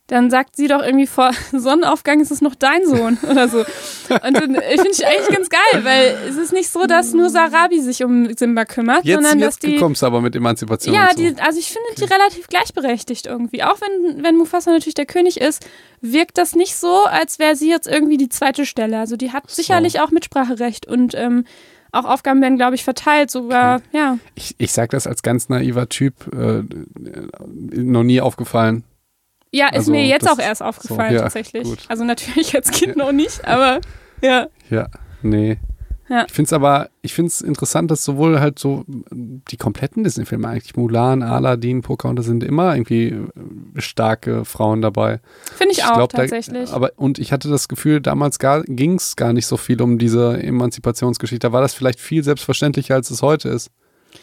Dann 0.10 0.32
sagt 0.32 0.56
sie 0.56 0.70
doch 0.70 0.82
irgendwie 0.82 1.06
vor 1.06 1.32
Sonnenaufgang 1.52 2.22
ist 2.22 2.32
es 2.32 2.40
noch 2.40 2.56
dein 2.56 2.86
Sohn 2.86 3.18
oder 3.30 3.50
so. 3.50 3.60
Und 3.60 4.38
dann, 4.38 4.56
ich 4.56 4.82
finde 4.82 4.92
ich 4.92 5.06
eigentlich 5.06 5.36
ganz 5.36 5.50
geil, 5.50 5.84
weil 5.84 6.18
es 6.30 6.38
ist 6.38 6.54
nicht 6.54 6.70
so, 6.70 6.86
dass 6.86 7.14
nur 7.14 7.30
Sarabi 7.30 7.82
sich 7.82 8.06
um 8.06 8.34
Simba 8.34 8.64
kümmert, 8.64 9.04
Jetzt, 9.04 9.16
sondern 9.16 9.40
dass 9.40 9.56
jetzt 9.56 9.64
die 9.64 9.76
kommst 9.76 10.06
aber 10.06 10.22
mit 10.22 10.34
Emanzipation. 10.34 10.96
ja, 10.96 11.10
so. 11.12 11.22
die, 11.22 11.36
also 11.42 11.60
ich 11.60 11.68
finde 11.68 11.90
die 11.98 12.06
relativ 12.06 12.48
gleichberechtigt 12.48 13.26
irgendwie. 13.26 13.64
Auch 13.64 13.80
wenn, 13.82 14.24
wenn 14.24 14.38
Mufasa 14.38 14.72
natürlich 14.72 14.96
der 14.96 15.08
König 15.08 15.42
ist, 15.42 15.68
wirkt 16.00 16.38
das 16.38 16.56
nicht 16.56 16.78
so, 16.78 17.04
als 17.04 17.38
wäre 17.38 17.58
sie 17.58 17.70
jetzt 17.70 17.88
irgendwie 17.88 18.16
die 18.18 18.30
zweite 18.30 18.66
Stelle. 18.66 19.00
Also 19.00 19.18
die 19.18 19.34
hat 19.34 19.50
So. 19.50 19.56
sicherlich 19.62 20.00
auch 20.00 20.12
Mitspracherecht 20.12 20.88
und 20.88 21.16
ähm, 21.16 21.44
auch 22.00 22.06
Aufgaben 22.06 22.42
werden, 22.42 22.58
glaube 22.58 22.76
ich, 22.76 22.84
verteilt. 22.84 23.32
Sogar, 23.32 23.82
ja. 23.92 24.18
Ich, 24.36 24.56
ich 24.58 24.72
sag 24.72 24.90
das 24.92 25.08
als 25.08 25.22
ganz 25.24 25.50
naiver 25.50 25.90
Typ, 25.90 26.14
äh, 26.34 26.64
noch 27.76 28.04
nie 28.04 28.22
aufgefallen. 28.22 28.84
Ja, 29.52 29.68
ist 29.68 29.76
Also, 29.76 29.92
mir 29.92 30.06
jetzt 30.06 30.30
auch 30.30 30.40
erst 30.40 30.62
aufgefallen, 30.62 31.12
so, 31.12 31.16
ja, 31.16 31.22
tatsächlich. 31.24 31.64
gut. 31.64 31.80
Also 31.88 32.04
natürlich 32.04 32.54
als 32.56 32.70
Kind 32.72 32.98
noch 32.98 33.12
nicht, 33.12 33.46
aber 33.46 33.80
ja. 34.22 34.48
Ja, 34.70 34.88
nee. 35.22 35.58
Ja. 36.10 36.26
Ich 36.28 36.34
finde 36.34 36.48
es 36.48 36.54
aber, 36.54 36.90
ich 37.02 37.14
finde 37.14 37.28
es 37.28 37.42
interessant, 37.42 37.92
dass 37.92 38.04
sowohl 38.04 38.40
halt 38.40 38.60
so 38.60 38.86
die 38.88 39.58
kompletten 39.58 40.04
Disney-Filme 40.04 40.48
eigentlich, 40.48 40.76
Mulan, 40.78 41.22
Aladdin, 41.22 41.82
Pocahontas 41.82 42.26
sind 42.26 42.44
immer 42.44 42.76
irgendwie 42.76 43.08
äh, 43.08 43.26
starke 43.82 44.46
Frauen 44.46 44.82
dabei. 44.82 45.20
Finde 45.56 45.74
ich, 45.74 45.84
auch 45.84 45.94
glaub, 45.96 46.12
da- 46.12 46.20
tatsächlich. 46.20 46.72
aber, 46.72 46.92
und 46.96 47.20
ich 47.20 47.32
hatte 47.34 47.50
das 47.50 47.68
Gefühl, 47.68 48.00
damals 48.00 48.40
ging 48.40 48.96
es 48.96 49.16
gar 49.16 49.34
nicht 49.34 49.48
so 49.48 49.58
viel 49.58 49.82
um 49.82 49.98
diese 49.98 50.42
Emanzipationsgeschichte. 50.42 51.48
Da 51.48 51.52
war 51.54 51.62
das 51.62 51.74
vielleicht 51.74 52.00
viel 52.00 52.24
selbstverständlicher, 52.24 52.96
als 52.96 53.10
es 53.12 53.22
heute 53.22 53.50
ist. 53.50 53.70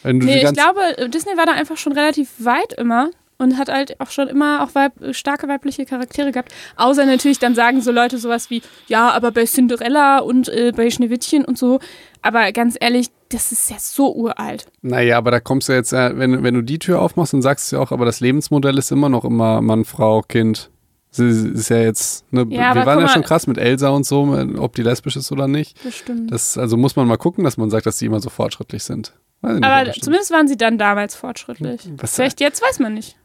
Nee, 0.03 0.43
ich 0.43 0.53
glaube, 0.53 1.09
Disney 1.09 1.37
war 1.37 1.45
da 1.45 1.53
einfach 1.53 1.77
schon 1.77 1.93
relativ 1.93 2.29
weit 2.39 2.73
immer. 2.73 3.09
Und 3.37 3.57
hat 3.57 3.69
halt 3.69 3.99
auch 3.99 4.09
schon 4.09 4.27
immer 4.27 4.63
auch 4.63 4.75
weib 4.75 4.93
starke 5.11 5.47
weibliche 5.47 5.85
Charaktere 5.85 6.31
gehabt. 6.31 6.53
Außer 6.77 7.05
natürlich 7.05 7.39
dann 7.39 7.55
sagen 7.55 7.81
so 7.81 7.91
Leute 7.91 8.17
sowas 8.17 8.49
wie, 8.49 8.61
ja, 8.87 9.11
aber 9.11 9.31
bei 9.31 9.45
Cinderella 9.45 10.19
und 10.19 10.49
äh, 10.49 10.71
bei 10.75 10.89
Schneewittchen 10.89 11.45
und 11.45 11.57
so. 11.57 11.79
Aber 12.21 12.51
ganz 12.51 12.77
ehrlich, 12.79 13.07
das 13.29 13.51
ist 13.51 13.69
ja 13.69 13.77
so 13.79 14.13
uralt. 14.13 14.65
Naja, 14.81 15.17
aber 15.17 15.31
da 15.31 15.39
kommst 15.39 15.69
du 15.69 15.73
jetzt, 15.73 15.93
äh, 15.93 16.17
wenn, 16.17 16.43
wenn 16.43 16.53
du 16.53 16.61
die 16.61 16.79
Tür 16.79 17.01
aufmachst, 17.01 17.33
dann 17.33 17.41
sagst 17.41 17.71
du 17.71 17.75
ja 17.75 17.81
auch, 17.81 17.91
aber 17.91 18.05
das 18.05 18.19
Lebensmodell 18.19 18.77
ist 18.77 18.91
immer 18.91 19.09
noch 19.09 19.25
immer 19.25 19.61
Mann, 19.61 19.85
Frau, 19.85 20.21
Kind. 20.21 20.69
Sie 21.11 21.29
ist 21.29 21.69
ja 21.69 21.77
jetzt, 21.77 22.29
ne, 22.33 22.45
Ja, 22.49 22.75
wir 22.75 22.85
waren 22.85 22.99
ja 22.99 23.07
schon 23.07 23.23
krass 23.23 23.47
mit 23.47 23.57
Elsa 23.57 23.87
und 23.89 24.05
so, 24.05 24.37
ob 24.57 24.75
die 24.75 24.81
lesbisch 24.81 25.15
ist 25.15 25.31
oder 25.31 25.47
nicht. 25.47 25.77
Das 25.85 25.95
stimmt. 25.95 26.29
Das, 26.29 26.57
also 26.57 26.75
muss 26.75 26.97
man 26.97 27.07
mal 27.07 27.17
gucken, 27.17 27.45
dass 27.45 27.55
man 27.55 27.69
sagt, 27.69 27.85
dass 27.85 27.97
die 27.97 28.05
immer 28.07 28.19
so 28.19 28.29
fortschrittlich 28.29 28.83
sind. 28.83 29.13
Weiß 29.45 29.55
ich 29.55 29.61
nicht, 29.61 29.65
aber 29.65 29.91
zumindest 29.93 30.31
waren 30.31 30.47
sie 30.47 30.57
dann 30.57 30.77
damals 30.77 31.15
fortschrittlich. 31.15 31.89
Was- 31.97 32.15
Vielleicht 32.15 32.39
jetzt 32.39 32.61
weiß 32.61 32.79
man 32.79 32.93
nicht. 32.93 33.15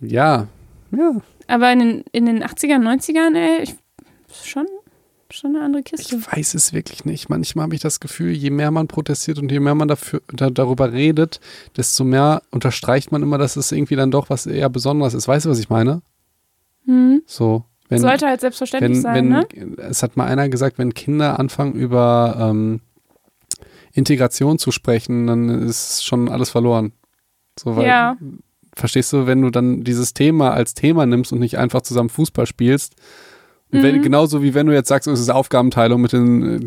Ja, 0.00 0.46
ja. 0.90 1.16
Aber 1.48 1.72
in 1.72 1.78
den, 1.78 2.04
in 2.12 2.26
den 2.26 2.42
80ern, 2.42 2.82
90ern, 2.82 3.36
ey, 3.36 3.62
ich, 3.62 3.74
schon, 4.44 4.66
schon 5.30 5.54
eine 5.54 5.64
andere 5.64 5.82
Kiste. 5.82 6.16
Ich 6.16 6.36
weiß 6.36 6.54
es 6.54 6.72
wirklich 6.72 7.04
nicht. 7.04 7.28
Manchmal 7.28 7.64
habe 7.64 7.74
ich 7.74 7.80
das 7.80 8.00
Gefühl, 8.00 8.32
je 8.32 8.50
mehr 8.50 8.70
man 8.70 8.88
protestiert 8.88 9.38
und 9.38 9.50
je 9.52 9.60
mehr 9.60 9.74
man 9.74 9.88
dafür, 9.88 10.22
da, 10.32 10.50
darüber 10.50 10.92
redet, 10.92 11.40
desto 11.76 12.04
mehr 12.04 12.42
unterstreicht 12.50 13.12
man 13.12 13.22
immer, 13.22 13.38
dass 13.38 13.56
es 13.56 13.70
irgendwie 13.72 13.96
dann 13.96 14.10
doch 14.10 14.30
was 14.30 14.46
eher 14.46 14.68
Besonderes 14.70 15.14
ist. 15.14 15.28
Weißt 15.28 15.46
du, 15.46 15.50
was 15.50 15.58
ich 15.58 15.68
meine? 15.70 16.02
Hm. 16.86 17.22
So, 17.26 17.64
wenn, 17.88 18.00
Sollte 18.00 18.26
halt 18.26 18.40
selbstverständlich 18.40 18.96
wenn, 18.96 19.02
sein, 19.02 19.14
wenn, 19.14 19.74
ne? 19.76 19.76
es 19.88 20.02
hat 20.02 20.16
mal 20.16 20.26
einer 20.26 20.48
gesagt, 20.48 20.78
wenn 20.78 20.94
Kinder 20.94 21.38
anfangen 21.38 21.74
über 21.74 22.36
ähm, 22.50 22.80
Integration 23.96 24.58
zu 24.58 24.70
sprechen, 24.70 25.26
dann 25.26 25.48
ist 25.48 26.04
schon 26.04 26.28
alles 26.28 26.50
verloren. 26.50 26.92
So, 27.58 27.76
weil, 27.76 27.86
Ja. 27.86 28.16
Verstehst 28.78 29.10
du, 29.14 29.26
wenn 29.26 29.40
du 29.40 29.48
dann 29.48 29.84
dieses 29.84 30.12
Thema 30.12 30.50
als 30.52 30.74
Thema 30.74 31.06
nimmst 31.06 31.32
und 31.32 31.38
nicht 31.38 31.56
einfach 31.56 31.80
zusammen 31.80 32.10
Fußball 32.10 32.44
spielst? 32.46 32.94
Und 33.72 33.82
wenn, 33.82 33.96
Mhm. 33.96 34.02
genauso 34.02 34.42
wie 34.42 34.52
wenn 34.54 34.66
du 34.66 34.74
jetzt 34.74 34.88
sagst, 34.88 35.08
es 35.08 35.18
ist 35.18 35.30
Aufgabenteilung 35.30 36.00
mit 36.02 36.12
den, 36.12 36.66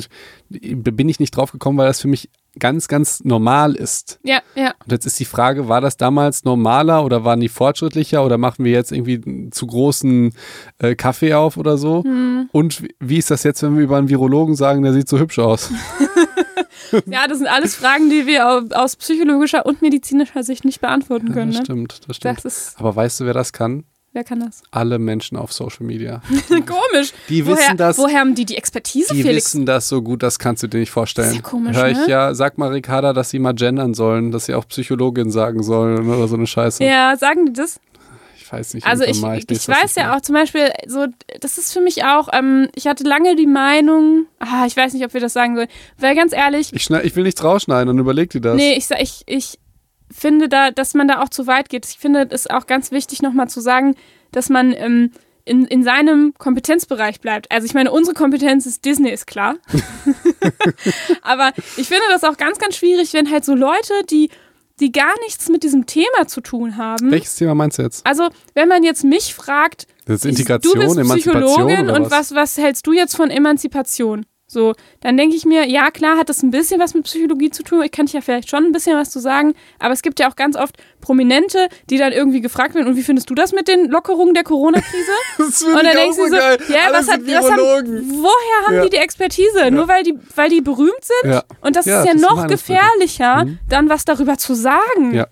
äh, 0.52 0.74
bin 0.76 1.08
ich 1.08 1.20
nicht 1.20 1.32
drauf 1.38 1.52
gekommen, 1.52 1.78
weil 1.78 1.88
das 1.88 2.02
für 2.02 2.08
mich 2.08 2.30
ganz, 2.58 2.88
ganz 2.88 3.24
normal 3.24 3.76
ist. 3.76 4.20
Ja, 4.24 4.40
ja. 4.56 4.74
Und 4.84 4.92
jetzt 4.92 5.06
ist 5.06 5.20
die 5.20 5.26
Frage, 5.26 5.70
war 5.70 5.82
das 5.82 5.98
damals 5.98 6.44
normaler 6.46 7.06
oder 7.06 7.24
waren 7.24 7.40
die 7.40 7.48
fortschrittlicher 7.48 8.26
oder 8.26 8.38
machen 8.40 8.66
wir 8.66 8.72
jetzt 8.72 8.92
irgendwie 8.92 9.50
zu 9.52 9.68
großen 9.68 10.34
äh, 10.80 10.96
Kaffee 10.96 11.36
auf 11.36 11.58
oder 11.58 11.78
so? 11.78 12.04
Hm. 12.04 12.50
Und 12.52 12.82
wie- 12.84 12.96
wie 13.00 13.18
ist 13.18 13.30
das 13.32 13.44
jetzt, 13.44 13.62
wenn 13.64 13.76
wir 13.78 13.84
über 13.84 13.98
einen 13.98 14.10
Virologen 14.10 14.56
sagen, 14.56 14.82
der 14.82 14.94
sieht 14.94 15.08
so 15.08 15.20
hübsch 15.20 15.38
aus? 15.40 15.72
Ja, 17.06 17.28
das 17.28 17.38
sind 17.40 17.48
alles 17.48 17.76
Fragen, 17.76 18.10
die 18.10 18.26
wir 18.28 18.48
au- 18.48 18.76
aus 18.76 18.96
psychologischer 18.96 19.66
und 19.66 19.82
medizinischer 19.82 20.44
Sicht 20.44 20.66
nicht 20.66 20.82
beantworten 20.82 21.32
können. 21.34 21.52
das 21.52 21.60
Ne? 21.60 21.66
stimmt, 21.66 22.02
das 22.08 22.16
stimmt. 22.18 22.46
Das 22.46 22.76
Aber 22.78 22.96
weißt 22.96 23.20
du, 23.20 23.26
wer 23.26 23.34
das 23.34 23.54
kann? 23.54 23.84
wer 24.12 24.24
kann 24.24 24.40
das? 24.40 24.64
Alle 24.72 24.98
Menschen 24.98 25.38
auf 25.38 25.54
Social 25.54 25.86
Media. 25.86 26.22
Komisch. 26.50 27.14
Die 27.30 27.46
woher, 27.46 27.58
wissen 27.58 27.78
das. 27.78 27.98
Woher 28.00 28.20
haben 28.22 28.34
die 28.34 28.44
die 28.44 28.58
Expertise, 28.58 29.14
Die 29.14 29.22
Felix? 29.22 29.46
wissen 29.54 29.68
das 29.68 29.88
so 29.88 30.02
gut, 30.02 30.24
das 30.24 30.40
kannst 30.40 30.64
du 30.64 30.68
dir 30.68 30.80
nicht 30.80 30.90
vorstellen. 30.90 31.28
Das 31.28 31.36
ist 31.38 31.44
ja 31.44 31.48
komisch, 31.50 31.78
Hör 31.78 31.90
ich 31.90 31.98
ne? 31.98 32.08
ja, 32.10 32.34
sag 32.34 32.58
mal 32.58 32.70
Ricarda, 32.70 33.14
dass 33.14 33.30
sie 33.30 33.38
mal 33.38 33.54
gendern 33.54 33.94
sollen, 33.94 34.32
dass 34.32 34.46
sie 34.46 34.56
auch 34.56 34.68
Psychologin 34.68 35.30
sagen 35.32 35.62
sollen 35.62 36.10
oder 36.10 36.28
so 36.28 36.36
eine 36.36 36.48
Scheiße. 36.48 36.84
Ja, 36.84 37.16
sagen 37.18 37.46
die 37.46 37.54
das? 37.54 37.80
Ich 38.50 38.54
weiß 38.54 38.74
nicht. 38.74 38.88
Also 38.88 39.04
ich, 39.04 39.22
ich, 39.24 39.46
das 39.46 39.68
weiß 39.68 39.94
ja 39.96 40.16
auch 40.16 40.22
zum 40.22 40.34
Beispiel, 40.34 40.72
so, 40.88 41.06
das 41.40 41.60
ist 41.60 41.72
für 41.72 41.82
mich 41.82 42.04
auch, 42.04 42.30
ähm, 42.34 42.68
ich 42.74 42.88
hatte 42.88 43.04
lange 43.04 43.36
die 43.36 43.46
Meinung, 43.46 44.26
ah, 44.40 44.66
ich 44.66 44.76
weiß 44.76 44.94
nicht, 44.94 45.06
ob 45.06 45.14
wir 45.14 45.22
das 45.22 45.34
sagen 45.34 45.56
sollen, 45.56 45.68
weil 46.00 46.16
ganz 46.16 46.34
ehrlich, 46.34 46.74
Ich, 46.74 46.90
ich 46.90 47.16
will 47.16 47.24
nichts 47.24 47.44
rausschneiden, 47.44 47.88
dann 47.88 48.00
überleg 48.00 48.32
dir 48.32 48.42
das. 48.42 48.56
nee, 48.56 48.74
ich, 48.74 48.90
ich, 48.90 49.24
ich 49.28 49.60
finde 50.12 50.50
da, 50.50 50.72
dass 50.72 50.96
man 50.96 51.08
da 51.08 51.22
auch 51.22 51.30
zu 51.30 51.46
weit 51.46 51.70
geht. 51.70 51.86
Ich 51.86 52.00
finde 52.00 52.28
es 52.32 52.50
auch 52.50 52.66
ganz 52.66 52.92
wichtig, 52.92 53.22
nochmal 53.22 53.50
zu 53.50 53.62
sagen, 53.62 53.94
dass 54.32 54.50
man 54.50 54.74
ähm, 54.74 55.12
in, 55.46 55.66
in 55.66 55.84
seinem 55.84 56.34
Kompetenzbereich 56.36 57.22
bleibt. 57.22 57.52
Also 57.52 57.66
ich 57.66 57.76
meine, 57.76 57.92
unsere 57.92 58.16
Kompetenz 58.16 58.66
ist 58.66 58.84
Disney, 58.84 59.12
ist 59.12 59.28
klar. 59.28 59.58
Aber 61.22 61.52
ich 61.78 61.88
finde 61.88 62.04
das 62.10 62.24
auch 62.24 62.38
ganz, 62.38 62.58
ganz 62.58 62.78
schwierig, 62.78 63.14
wenn 63.14 63.30
halt 63.30 63.46
so 63.46 63.54
Leute, 63.54 63.94
die, 64.10 64.32
die 64.80 64.92
gar 64.92 65.14
nichts 65.26 65.50
mit 65.50 65.64
diesem 65.64 65.86
Thema 65.86 66.28
zu 66.28 66.42
tun 66.42 66.78
haben. 66.78 67.12
Welches 67.12 67.36
Thema 67.36 67.56
meinst 67.56 67.78
du 67.78 67.84
jetzt? 67.84 68.06
Also, 68.06 68.30
wenn 68.54 68.68
man 68.68 68.84
jetzt 68.84 69.04
mich 69.04 69.34
fragt, 69.34 69.88
Das 70.06 70.18
ist 70.18 70.26
du 70.26 70.30
Integration, 70.30 70.80
bist 70.80 70.98
Emanzipation 70.98 71.46
Psychologin 71.46 71.90
oder 71.90 71.96
und 71.96 72.12
was, 72.12 72.34
was 72.34 72.58
hältst 72.58 72.88
du 72.88 72.94
jetzt 72.94 73.16
von 73.16 73.30
Emanzipation? 73.30 74.26
So, 74.52 74.74
dann 75.02 75.16
denke 75.16 75.36
ich 75.36 75.46
mir, 75.46 75.68
ja 75.70 75.92
klar 75.92 76.18
hat 76.18 76.28
das 76.28 76.42
ein 76.42 76.50
bisschen 76.50 76.80
was 76.80 76.96
mit 76.96 77.04
Psychologie 77.04 77.52
zu 77.52 77.62
tun. 77.62 77.84
Ich 77.84 77.92
kann 77.92 78.08
dich 78.08 78.14
ja 78.14 78.22
vielleicht 78.22 78.50
schon 78.50 78.64
ein 78.66 78.72
bisschen 78.72 78.98
was 78.98 79.12
zu 79.12 79.20
sagen, 79.20 79.54
aber 79.78 79.94
es 79.94 80.02
gibt 80.02 80.20
ja 80.20 80.28
auch 80.28 80.36
ganz 80.36 80.56
oft 80.56 80.76
Prominente, 81.02 81.70
die 81.92 81.98
dann 82.00 82.12
irgendwie 82.14 82.42
gefragt 82.42 82.74
werden, 82.74 82.88
und 82.88 82.96
wie 82.96 83.04
findest 83.04 83.30
du 83.30 83.36
das 83.36 83.52
mit 83.54 83.68
den 83.68 83.90
Lockerungen 83.92 84.34
der 84.34 84.44
Corona-Krise? 84.44 85.12
Das 85.38 85.62
Und 85.62 85.76
dann 85.76 85.96
denkst 85.96 86.18
du 86.18 86.28
so, 86.30 86.36
ja, 86.36 86.90
was 86.92 87.08
hat, 87.10 87.22
was 87.28 87.52
haben, 87.52 87.60
woher 88.24 88.66
haben 88.68 88.76
Ja. 88.76 88.84
die 88.86 88.90
die 88.90 88.98
Expertise? 88.98 89.70
Nur 89.70 89.88
weil 89.88 90.04
die, 90.04 90.16
weil 90.36 90.50
die 90.50 90.62
berühmt 90.62 90.90
sind? 91.22 91.32
Ja. 91.32 91.44
Und 91.62 91.76
das 91.76 91.86
Ja, 91.86 92.00
ist 92.02 92.08
ja 92.08 92.14
das 92.14 92.22
ist 92.24 92.28
noch 92.28 92.48
gefährlicher, 92.48 93.46
Mhm. 93.46 93.60
dann 93.70 93.88
was 93.90 94.04
darüber 94.04 94.38
zu 94.38 94.56
sagen. 94.56 95.14
Ja. 95.14 95.28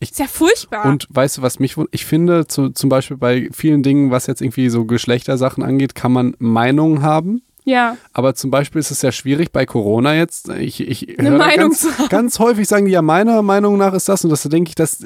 Ist 0.00 0.18
ja 0.18 0.26
furchtbar. 0.26 0.84
Und 0.84 1.06
weißt 1.08 1.38
du, 1.38 1.42
was 1.42 1.58
mich 1.58 1.76
wundert? 1.78 1.94
Ich 1.94 2.04
finde, 2.04 2.46
zu, 2.46 2.68
zum 2.70 2.90
Beispiel 2.90 3.16
bei 3.16 3.48
vielen 3.52 3.82
Dingen, 3.82 4.10
was 4.10 4.26
jetzt 4.26 4.42
irgendwie 4.42 4.68
so 4.68 4.84
Geschlechtersachen 4.84 5.62
angeht, 5.64 5.94
kann 5.94 6.12
man 6.12 6.36
Meinungen 6.38 7.02
haben. 7.02 7.42
Ja, 7.66 7.96
Aber 8.12 8.34
zum 8.34 8.50
Beispiel 8.50 8.78
ist 8.80 8.90
es 8.90 9.00
ja 9.00 9.10
schwierig 9.10 9.50
bei 9.50 9.64
Corona 9.64 10.14
jetzt. 10.14 10.50
Ich, 10.50 10.80
ich 10.86 11.18
Eine 11.18 11.30
Meinung 11.30 11.70
ganz, 11.70 11.80
zu 11.80 11.98
haben. 11.98 12.08
ganz 12.10 12.38
häufig 12.38 12.68
sagen 12.68 12.84
die 12.84 12.92
ja, 12.92 13.00
meiner 13.02 13.40
Meinung 13.42 13.78
nach 13.78 13.94
ist 13.94 14.08
das 14.08 14.22
und 14.22 14.30
das 14.30 14.42
da 14.42 14.50
denke 14.50 14.68
ich, 14.68 14.74
dass 14.74 14.98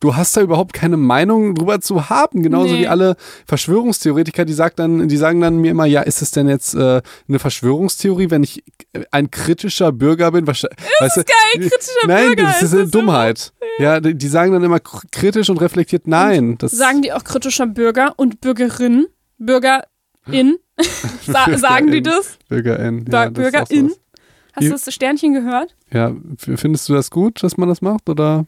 du 0.00 0.14
hast 0.14 0.36
da 0.36 0.40
überhaupt 0.40 0.72
keine 0.74 0.96
Meinung 0.96 1.54
drüber 1.56 1.80
zu 1.80 2.08
haben. 2.08 2.42
Genauso 2.42 2.74
Nee. 2.74 2.82
wie 2.82 2.88
alle 2.88 3.16
Verschwörungstheoretiker, 3.46 4.44
die 4.44 4.52
sagt 4.52 4.78
dann, 4.78 5.08
die 5.08 5.16
sagen 5.16 5.40
dann 5.40 5.56
mir 5.56 5.70
immer, 5.72 5.86
ja, 5.86 6.02
ist 6.02 6.22
es 6.22 6.30
denn 6.30 6.48
jetzt 6.48 6.74
äh, 6.74 7.02
eine 7.28 7.38
Verschwörungstheorie, 7.38 8.30
wenn 8.30 8.42
ich 8.44 8.62
ein 9.10 9.30
kritischer 9.30 9.90
Bürger 9.90 10.30
bin? 10.32 10.46
Was, 10.46 10.62
weißt 11.00 11.16
du, 11.16 11.24
geil, 11.24 11.68
kritischer 11.68 12.06
Nein, 12.06 12.26
Bürger, 12.28 12.42
das 12.44 12.62
ist 12.62 12.72
ist 12.72 12.74
eine? 12.74 12.88
Dummheit. 12.88 13.52
Ja, 13.78 13.98
die, 14.00 14.14
die 14.14 14.28
sagen 14.28 14.52
dann 14.52 14.62
immer 14.62 14.78
kritisch 14.78 15.50
und 15.50 15.60
reflektiert, 15.60 16.06
nein. 16.06 16.56
Das 16.58 16.70
Sagen 16.72 17.02
die 17.02 17.12
auch 17.12 17.24
kritischer 17.24 17.66
Bürger 17.66 18.12
und 18.16 18.40
Bürgerin? 18.40 19.06
Bürgerin? 19.38 20.58
Sa 21.26 21.56
sagen 21.56 21.90
die 21.90 22.02
das? 22.02 22.38
BürgerIn. 22.48 23.04
Bür- 23.04 23.12
Ja, 23.12 23.24
das 23.30 23.32
Bürgerin? 23.68 23.92
Hast 24.54 24.66
du 24.66 24.70
das 24.70 24.94
Sternchen 24.94 25.32
gehört? 25.34 25.74
Ja, 25.92 26.12
findest 26.38 26.88
du 26.88 26.94
das 26.94 27.10
gut, 27.10 27.42
dass 27.42 27.56
man 27.56 27.68
das 27.68 27.82
macht? 27.82 28.08
Oder? 28.08 28.46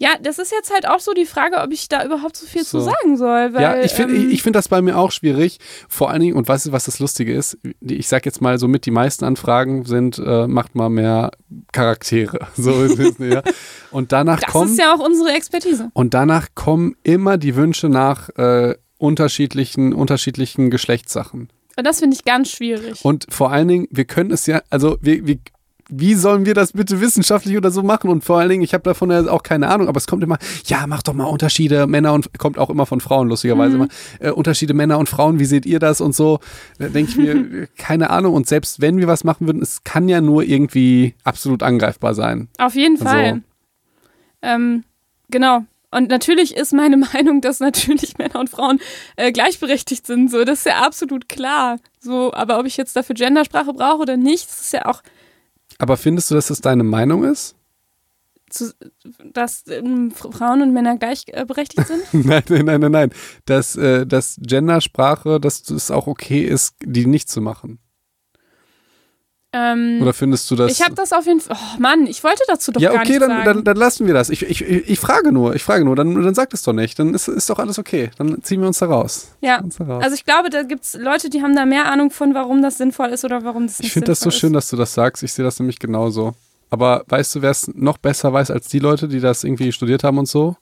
Ja, 0.00 0.10
das 0.22 0.38
ist 0.38 0.52
jetzt 0.52 0.72
halt 0.72 0.88
auch 0.88 1.00
so 1.00 1.12
die 1.12 1.26
Frage, 1.26 1.56
ob 1.58 1.72
ich 1.72 1.88
da 1.88 2.04
überhaupt 2.04 2.36
so 2.36 2.46
viel 2.46 2.62
So. 2.64 2.78
zu 2.78 2.84
sagen 2.84 3.16
soll. 3.16 3.52
Weil, 3.52 3.62
ja, 3.62 3.80
ich 3.80 3.92
finde 3.92 4.14
ähm, 4.14 4.30
ich 4.30 4.42
find 4.44 4.54
das 4.54 4.68
bei 4.68 4.80
mir 4.80 4.96
auch 4.96 5.10
schwierig. 5.10 5.58
Vor 5.88 6.10
allen 6.10 6.20
Dingen, 6.20 6.36
und 6.36 6.46
weißt 6.46 6.66
du, 6.66 6.72
was 6.72 6.84
das 6.84 7.00
Lustige 7.00 7.34
ist? 7.34 7.58
Ich 7.80 8.06
sag 8.06 8.24
jetzt 8.24 8.40
mal 8.40 8.58
so 8.60 8.68
mit, 8.68 8.86
die 8.86 8.92
meisten 8.92 9.24
Anfragen 9.24 9.84
sind, 9.84 10.18
äh, 10.24 10.46
macht 10.46 10.76
mal 10.76 10.88
mehr 10.88 11.32
Charaktere. 11.72 12.46
So 12.56 12.84
ja. 13.18 13.42
Und 13.90 14.12
danach 14.12 14.40
das 14.40 14.52
kommen, 14.52 14.70
ist 14.70 14.78
ja 14.78 14.94
auch 14.94 15.00
unsere 15.00 15.30
Expertise. 15.32 15.90
und 15.94 16.14
danach 16.14 16.48
kommen 16.54 16.94
immer 17.02 17.36
die 17.36 17.56
Wünsche 17.56 17.88
nach 17.88 18.28
äh, 18.36 18.74
unterschiedlichen, 18.98 19.92
unterschiedlichen 19.92 20.70
Geschlechtssachen. 20.70 21.48
Und 21.76 21.86
das 21.86 22.00
finde 22.00 22.16
ich 22.16 22.24
ganz 22.24 22.50
schwierig. 22.50 23.04
Und 23.04 23.26
vor 23.28 23.50
allen 23.52 23.68
Dingen, 23.68 23.88
wir 23.90 24.04
können 24.04 24.30
es 24.32 24.46
ja, 24.46 24.62
also 24.68 24.98
wir, 25.00 25.26
wir, 25.26 25.38
wie 25.90 26.14
sollen 26.14 26.44
wir 26.44 26.52
das 26.52 26.72
bitte 26.72 27.00
wissenschaftlich 27.00 27.56
oder 27.56 27.70
so 27.70 27.82
machen? 27.82 28.10
Und 28.10 28.24
vor 28.24 28.38
allen 28.40 28.50
Dingen, 28.50 28.62
ich 28.62 28.74
habe 28.74 28.82
davon 28.82 29.10
ja 29.10 29.26
auch 29.30 29.42
keine 29.44 29.68
Ahnung, 29.68 29.88
aber 29.88 29.96
es 29.96 30.06
kommt 30.08 30.22
immer, 30.24 30.36
ja, 30.66 30.84
mach 30.88 31.02
doch 31.04 31.14
mal 31.14 31.24
Unterschiede, 31.24 31.86
Männer 31.86 32.12
und, 32.12 32.36
kommt 32.38 32.58
auch 32.58 32.68
immer 32.68 32.84
von 32.84 33.00
Frauen, 33.00 33.28
lustigerweise 33.28 33.76
Mhm. 33.76 33.82
immer, 33.84 33.88
äh, 34.18 34.30
Unterschiede 34.32 34.74
Männer 34.74 34.98
und 34.98 35.08
Frauen, 35.08 35.38
wie 35.38 35.44
seht 35.46 35.64
ihr 35.64 35.78
das 35.78 36.00
und 36.00 36.14
so? 36.14 36.40
Da 36.78 36.88
denke 36.88 37.12
ich 37.12 37.16
mir, 37.16 37.68
keine 37.78 38.10
Ahnung. 38.10 38.34
Und 38.34 38.48
selbst 38.48 38.80
wenn 38.80 38.98
wir 38.98 39.06
was 39.06 39.22
machen 39.24 39.46
würden, 39.46 39.62
es 39.62 39.84
kann 39.84 40.08
ja 40.08 40.20
nur 40.20 40.42
irgendwie 40.42 41.14
absolut 41.24 41.62
angreifbar 41.62 42.14
sein. 42.14 42.48
Auf 42.58 42.74
jeden 42.74 42.96
Also- 42.96 43.04
Fall. 43.06 43.42
Ähm, 44.42 44.84
genau. 45.30 45.64
Und 45.90 46.08
natürlich 46.08 46.56
ist 46.56 46.72
meine 46.72 46.96
Meinung, 47.12 47.40
dass 47.40 47.60
natürlich 47.60 48.18
Männer 48.18 48.40
und 48.40 48.50
Frauen 48.50 48.80
äh, 49.16 49.32
gleichberechtigt 49.32 50.06
sind. 50.06 50.30
So, 50.30 50.44
das 50.44 50.60
ist 50.60 50.66
ja 50.66 50.80
absolut 50.80 51.28
klar. 51.28 51.78
So, 52.00 52.32
aber 52.32 52.58
ob 52.58 52.66
ich 52.66 52.76
jetzt 52.76 52.94
dafür 52.96 53.14
Gendersprache 53.14 53.72
brauche 53.72 54.02
oder 54.02 54.16
nicht, 54.16 54.48
das 54.48 54.60
ist 54.60 54.72
ja 54.72 54.86
auch, 54.86 55.02
Aber 55.78 55.96
findest 55.96 56.30
du, 56.30 56.34
dass 56.34 56.48
das 56.48 56.60
deine 56.60 56.84
Meinung 56.84 57.24
ist? 57.24 57.54
zu, 58.50 58.72
dass 59.32 59.66
ähm, 59.68 60.10
Frauen 60.10 60.62
und 60.62 60.72
Männer 60.72 60.96
gleichberechtigt 60.96 61.86
sind. 61.86 62.02
nein, 62.26 62.42
nein, 62.48 62.64
nein, 62.64 62.80
nein, 62.80 62.92
nein. 62.92 63.10
Dass, 63.44 63.76
äh, 63.76 64.06
dass 64.06 64.38
Gendersprache, 64.40 65.40
dass 65.40 65.68
es 65.70 65.90
auch 65.90 66.06
okay 66.06 66.42
ist, 66.42 66.74
die 66.82 67.06
nicht 67.06 67.28
zu 67.28 67.40
machen. 67.40 67.78
Ähm, 69.58 69.98
Oder 70.02 70.12
findest 70.12 70.50
du 70.50 70.56
das? 70.56 70.72
ich 70.72 70.82
habe 70.82 70.94
das 70.94 71.12
auf 71.12 71.26
jeden 71.26 71.40
Fall. 71.40 71.56
Oh 71.58 71.80
Mann, 71.80 72.06
ich 72.06 72.22
wollte 72.22 72.42
dazu 72.46 72.70
doch 72.70 72.80
ja, 72.80 72.92
gar 72.92 73.00
okay, 73.00 73.08
nichts 73.08 73.20
dann, 73.20 73.30
sagen. 73.30 73.44
dann, 73.44 73.64
dann 73.64 73.76
lassen 73.76 74.06
wir 74.06 74.14
das. 74.14 74.30
Ich, 74.30 74.42
ich, 74.42 74.62
ich 74.62 75.00
frage 75.00 75.32
nur, 75.32 75.54
ich 75.54 75.62
frage 75.62 75.84
nur, 75.84 75.96
dann, 75.96 76.22
dann 76.22 76.34
sag 76.34 76.52
es 76.54 76.62
doch 76.62 76.72
nicht. 76.72 76.98
Dann 76.98 77.14
ist, 77.14 77.28
ist 77.28 77.50
doch 77.50 77.58
alles 77.58 77.78
okay. 77.78 78.10
Dann 78.18 78.42
ziehen 78.42 78.60
wir 78.60 78.68
uns 78.68 78.78
da 78.78 78.86
raus. 78.86 79.28
ja. 79.40 79.62
Da 79.78 79.84
raus. 79.84 80.04
Also 80.04 80.14
ich 80.14 80.24
glaube, 80.24 80.50
da 80.50 80.62
gibt 80.62 80.84
es 80.84 80.94
Leute, 80.94 81.30
die 81.30 81.42
haben 81.42 81.56
da 81.56 81.66
mehr 81.66 81.90
Ahnung 81.90 82.10
von, 82.10 82.34
warum 82.34 82.62
das 82.62 82.78
sinnvoll 82.78 83.08
ist 83.08 83.24
oder 83.24 83.44
warum 83.44 83.66
das 83.66 83.78
nicht 83.78 83.88
ich 83.88 83.92
finde 83.92 84.06
das 84.06 84.20
so 84.20 84.30
schön, 84.30 84.52
dass 84.52 84.68
du 84.70 84.76
das 84.76 84.94
sagst. 84.94 85.22
Ich 85.22 85.32
sehe 85.32 85.44
das 85.44 85.58
nämlich 85.58 85.78
genauso. 85.78 86.34
Aber 86.70 87.04
weißt 87.08 87.34
du, 87.36 87.42
wer 87.42 87.50
es 87.50 87.68
noch 87.74 87.98
besser 87.98 88.32
weiß 88.32 88.50
als 88.50 88.68
die 88.68 88.78
Leute, 88.78 89.08
die 89.08 89.20
das 89.20 89.44
irgendwie 89.44 89.72
studiert 89.72 90.04
haben 90.04 90.18
und 90.18 90.28
so? 90.28 90.56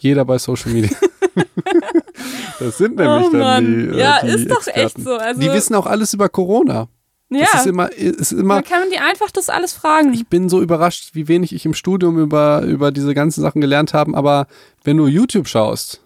Jeder 0.00 0.24
bei 0.24 0.38
Social 0.38 0.72
Media. 0.72 0.96
das 2.58 2.78
sind 2.78 2.96
nämlich 2.96 3.28
oh 3.28 3.36
dann 3.36 3.64
die. 3.66 3.96
Äh, 3.96 3.98
ja, 3.98 4.20
die 4.22 4.28
ist 4.28 4.50
doch 4.50 4.58
Experten. 4.66 4.80
echt 4.80 5.00
so. 5.02 5.16
Also, 5.16 5.40
Die 5.40 5.52
wissen 5.52 5.74
auch 5.74 5.86
alles 5.86 6.14
über 6.14 6.28
Corona. 6.28 6.88
Ja, 7.30 7.46
Das 7.52 7.62
ist 7.62 7.66
immer, 7.66 7.92
ist 7.92 8.32
immer 8.32 8.56
da 8.56 8.62
kann 8.62 8.80
man 8.80 8.90
die 8.90 8.98
einfach 8.98 9.30
das 9.30 9.48
alles 9.48 9.72
fragen. 9.72 10.12
ich 10.12 10.26
bin 10.28 10.48
so 10.48 10.62
überrascht, 10.62 11.10
wie 11.14 11.28
wenig 11.28 11.52
ich 11.52 11.64
im 11.66 11.74
Studium 11.74 12.18
über, 12.18 12.62
über 12.62 12.92
diese 12.92 13.14
ganzen 13.14 13.40
Sachen 13.40 13.60
gelernt 13.60 13.94
habe. 13.94 14.16
Aber 14.16 14.46
wenn 14.84 14.96
du 14.96 15.06
YouTube 15.06 15.48
schaust, 15.48 16.02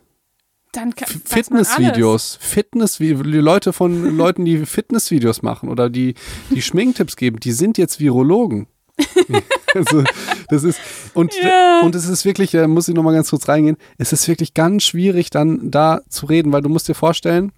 Dann 0.73 0.95
man. 0.99 1.21
Fitnessvideos, 1.25 2.39
Fitnessvideos, 2.41 3.25
die 3.25 3.39
Leute 3.39 3.73
von 3.73 4.17
Leuten, 4.17 4.45
die 4.45 4.65
Fitnessvideos 4.65 5.43
machen 5.43 5.69
oder 5.69 5.91
die, 5.91 6.15
die 6.51 6.63
Schminktipps 6.63 7.17
geben, 7.17 7.39
die 7.41 7.53
sind 7.53 7.77
jetzt 7.77 8.01
Virologen. 8.01 8.67
also, 9.75 10.05
das 10.49 10.63
ist, 10.65 10.79
und, 11.15 11.35
Ja. 11.43 11.81
und 11.83 11.95
es 11.95 12.07
ist 12.07 12.25
wirklich, 12.25 12.55
äh, 12.55 12.67
muss 12.67 12.89
ich 12.89 12.95
nochmal 12.95 13.15
ganz 13.15 13.31
kurz 13.31 13.49
reingehen, 13.49 13.77
es 13.99 14.13
ist 14.13 14.29
wirklich 14.29 14.55
ganz 14.55 14.85
schwierig, 14.85 15.31
dann 15.31 15.71
da 15.71 16.01
zu 16.09 16.27
reden, 16.27 16.53
weil 16.53 16.63
du 16.63 16.69
musst 16.69 16.89
dir 16.89 16.95
vorstellen, 16.95 17.53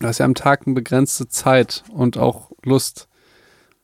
du 0.00 0.06
hast 0.06 0.18
ja 0.18 0.26
am 0.26 0.34
Tag 0.34 0.62
eine 0.66 0.74
begrenzte 0.74 1.28
Zeit 1.28 1.82
und 1.90 2.18
auch 2.18 2.45
Lust. 2.66 3.08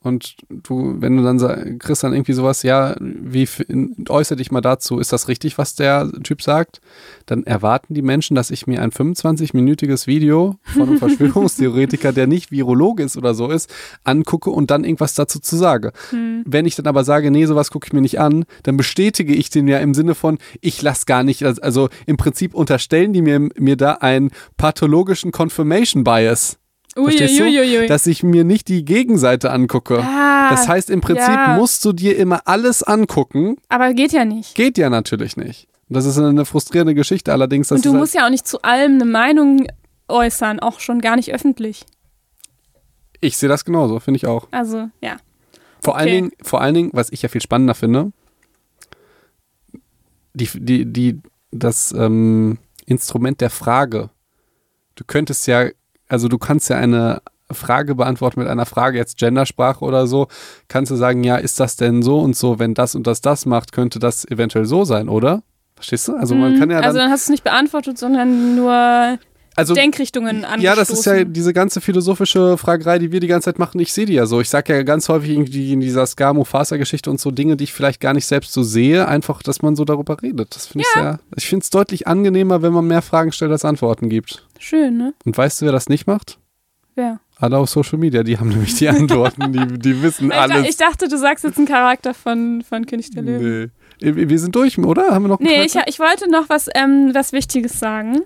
Und 0.02 0.36
du, 0.48 0.96
wenn 0.98 1.16
du 1.16 1.22
dann 1.22 1.78
kriegst 1.78 2.02
dann 2.02 2.12
irgendwie 2.12 2.32
sowas, 2.32 2.64
ja, 2.64 2.96
wie 2.98 3.48
äußere 4.08 4.36
dich 4.36 4.50
mal 4.50 4.60
dazu, 4.60 4.98
ist 4.98 5.12
das 5.12 5.28
richtig, 5.28 5.58
was 5.58 5.76
der 5.76 6.10
Typ 6.24 6.42
sagt? 6.42 6.80
Dann 7.26 7.44
erwarten 7.44 7.94
die 7.94 8.02
Menschen, 8.02 8.34
dass 8.34 8.50
ich 8.50 8.66
mir 8.66 8.82
ein 8.82 8.90
25-minütiges 8.90 10.08
Video 10.08 10.56
von 10.64 10.88
einem 10.88 10.98
Verschwörungstheoretiker, 10.98 12.12
der 12.12 12.26
nicht 12.26 12.50
Virologe 12.50 13.04
ist 13.04 13.16
oder 13.16 13.34
so 13.34 13.48
ist, 13.48 13.72
angucke 14.02 14.50
und 14.50 14.72
dann 14.72 14.82
irgendwas 14.82 15.14
dazu 15.14 15.38
zu 15.38 15.56
sage. 15.56 15.92
Wenn 16.44 16.66
ich 16.66 16.74
dann 16.74 16.86
aber 16.88 17.04
sage, 17.04 17.30
nee, 17.30 17.46
sowas 17.46 17.70
gucke 17.70 17.86
ich 17.86 17.92
mir 17.92 18.00
nicht 18.00 18.18
an, 18.18 18.44
dann 18.64 18.76
bestätige 18.76 19.34
ich 19.34 19.50
den 19.50 19.68
ja 19.68 19.78
im 19.78 19.94
Sinne 19.94 20.16
von, 20.16 20.38
ich 20.60 20.82
lasse 20.82 21.06
gar 21.06 21.22
nicht, 21.22 21.44
also 21.44 21.88
im 22.06 22.16
Prinzip 22.16 22.54
unterstellen 22.54 23.12
die 23.12 23.22
mir, 23.22 23.38
mir 23.38 23.76
da 23.76 23.92
einen 23.94 24.30
pathologischen 24.56 25.30
Confirmation 25.30 26.02
Bias. 26.02 26.58
Verstehst 26.94 27.38
du? 27.38 27.44
Uiuiuiui. 27.44 27.86
Dass 27.86 28.06
ich 28.06 28.22
mir 28.22 28.44
nicht 28.44 28.68
die 28.68 28.84
Gegenseite 28.84 29.50
angucke. 29.50 29.98
Ah, 30.02 30.50
Das 30.50 30.68
heißt, 30.68 30.90
im 30.90 31.00
Prinzip 31.00 31.28
ja. 31.34 31.56
musst 31.56 31.84
du 31.84 31.92
dir 31.92 32.16
immer 32.16 32.42
alles 32.46 32.82
angucken. 32.82 33.56
aber 33.68 33.94
geht 33.94 34.12
ja 34.12 34.24
nicht. 34.24 34.54
Geht 34.54 34.76
ja 34.78 34.90
natürlich 34.90 35.36
nicht. 35.36 35.68
Und 35.88 35.94
Das 35.96 36.04
ist 36.04 36.18
eine 36.18 36.44
frustrierende 36.44 36.94
Geschichte, 36.94 37.32
allerdings. 37.32 37.70
Und 37.72 37.84
du 37.84 37.90
halt- 37.90 37.98
musst 38.00 38.14
ja 38.14 38.26
auch 38.26 38.30
nicht 38.30 38.46
zu 38.46 38.60
allem 38.62 38.94
eine 38.94 39.04
Meinung 39.06 39.66
äußern, 40.08 40.60
auch 40.60 40.80
schon 40.80 41.00
gar 41.00 41.16
nicht 41.16 41.32
öffentlich. 41.34 41.84
ich 43.20 43.36
sehe 43.36 43.48
das 43.48 43.64
genauso, 43.64 44.00
finde 44.00 44.16
ich 44.16 44.26
auch. 44.26 44.48
Also, 44.50 44.88
ja. 45.00 45.16
Vor, 45.80 45.96
allen 45.96 46.08
Okay. 46.08 46.14
Dingen, 46.16 46.32
vor 46.42 46.60
allen 46.60 46.74
Dingen, 46.74 46.90
was 46.92 47.10
ich 47.10 47.22
ja 47.22 47.28
viel 47.28 47.40
spannender 47.40 47.74
finde, 47.74 48.12
die, 50.34 50.48
die, 50.54 50.86
die, 50.92 51.20
das 51.50 51.92
ähm, 51.92 52.58
Instrument 52.86 53.40
der 53.40 53.50
Frage. 53.50 54.10
Du 54.96 55.04
könntest 55.06 55.46
ja, 55.46 55.68
also 56.12 56.28
du 56.28 56.38
kannst 56.38 56.68
ja 56.70 56.76
eine 56.76 57.22
Frage 57.50 57.94
beantworten 57.94 58.40
mit 58.40 58.48
einer 58.48 58.66
Frage, 58.66 58.98
jetzt 58.98 59.18
Gendersprache 59.18 59.84
oder 59.84 60.06
so, 60.06 60.28
kannst 60.68 60.90
du 60.90 60.96
sagen, 60.96 61.24
ja, 61.24 61.36
ist 61.36 61.58
das 61.60 61.76
denn 61.76 62.02
so 62.02 62.20
und 62.20 62.36
so, 62.36 62.58
wenn 62.58 62.74
das 62.74 62.94
und 62.94 63.06
das 63.06 63.20
das 63.20 63.46
macht, 63.46 63.72
könnte 63.72 63.98
das 63.98 64.24
eventuell 64.24 64.64
so 64.64 64.84
sein, 64.84 65.08
oder? 65.08 65.42
Verstehst 65.74 66.08
du? 66.08 66.14
Also 66.16 66.34
man 66.34 66.52
Mhm. 66.52 66.58
kann 66.58 66.70
ja 66.70 66.76
dann, 66.76 66.84
also 66.84 66.98
dann 66.98 67.10
hast 67.10 67.26
du 67.28 67.32
es 67.32 67.34
nicht 67.34 67.44
beantwortet, 67.44 67.98
sondern 67.98 68.54
nur 68.54 69.18
also 69.56 69.74
Denkrichtungen 69.74 70.44
angestoßen. 70.44 70.62
Ja, 70.62 70.74
das 70.74 70.90
ist 70.90 71.04
ja 71.04 71.24
diese 71.24 71.52
ganze 71.52 71.80
philosophische 71.80 72.56
Fragerei, 72.58 72.98
die 72.98 73.12
wir 73.12 73.20
die 73.20 73.26
ganze 73.26 73.46
Zeit 73.46 73.58
machen. 73.58 73.80
Ich 73.80 73.92
sehe 73.92 74.06
die 74.06 74.14
ja 74.14 74.26
so. 74.26 74.40
Ich 74.40 74.48
sage 74.48 74.74
ja 74.74 74.82
ganz 74.82 75.08
häufig 75.08 75.30
irgendwie 75.30 75.72
in 75.72 75.80
dieser 75.80 76.06
Ska-Mufasa-Geschichte 76.06 77.10
und 77.10 77.20
so 77.20 77.30
Dinge, 77.30 77.56
die 77.56 77.64
ich 77.64 77.72
vielleicht 77.72 78.00
gar 78.00 78.14
nicht 78.14 78.26
selbst 78.26 78.52
so 78.52 78.62
sehe, 78.62 79.06
einfach, 79.08 79.42
dass 79.42 79.62
man 79.62 79.76
so 79.76 79.84
darüber 79.84 80.20
redet. 80.22 80.54
Das 80.54 80.66
finde 80.66 80.84
ich 80.86 80.92
sehr. 81.00 81.20
Ich 81.36 81.46
finde 81.48 81.62
es 81.64 81.70
deutlich 81.70 82.06
angenehmer, 82.06 82.62
wenn 82.62 82.72
man 82.72 82.86
mehr 82.86 83.02
Fragen 83.02 83.32
stellt, 83.32 83.52
als 83.52 83.64
Antworten 83.64 84.08
gibt. 84.08 84.46
Schön, 84.58 84.96
ne? 84.96 85.14
Und 85.24 85.36
weißt 85.36 85.60
du, 85.60 85.66
wer 85.66 85.72
das 85.72 85.88
nicht 85.88 86.06
macht? 86.06 86.38
Ja. 86.96 87.20
Alle 87.36 87.58
auf 87.58 87.68
Social 87.68 87.98
Media, 87.98 88.22
die 88.22 88.38
haben 88.38 88.50
nämlich 88.50 88.74
die 88.76 88.88
Antworten, 88.88 89.52
die, 89.52 89.78
die 89.78 90.02
wissen 90.02 90.30
Ich, 90.30 90.36
alles. 90.36 90.68
ich 90.68 90.76
dachte, 90.76 91.08
du 91.08 91.18
sagst 91.18 91.42
jetzt 91.44 91.58
einen 91.58 91.66
Charakter 91.66 92.14
von, 92.14 92.62
von 92.62 92.86
König 92.86 93.10
der 93.10 93.22
Löwen. 93.22 93.62
nee. 93.64 93.68
Wir 94.02 94.38
sind 94.38 94.54
durch, 94.54 94.78
oder? 94.78 95.10
Haben 95.10 95.24
wir 95.24 95.28
noch 95.28 95.40
Nee, 95.40 95.64
ich, 95.64 95.76
ich 95.86 95.98
wollte 95.98 96.30
noch 96.30 96.48
was, 96.48 96.68
ähm, 96.74 97.10
was 97.14 97.32
Wichtiges 97.32 97.78
sagen. 97.78 98.22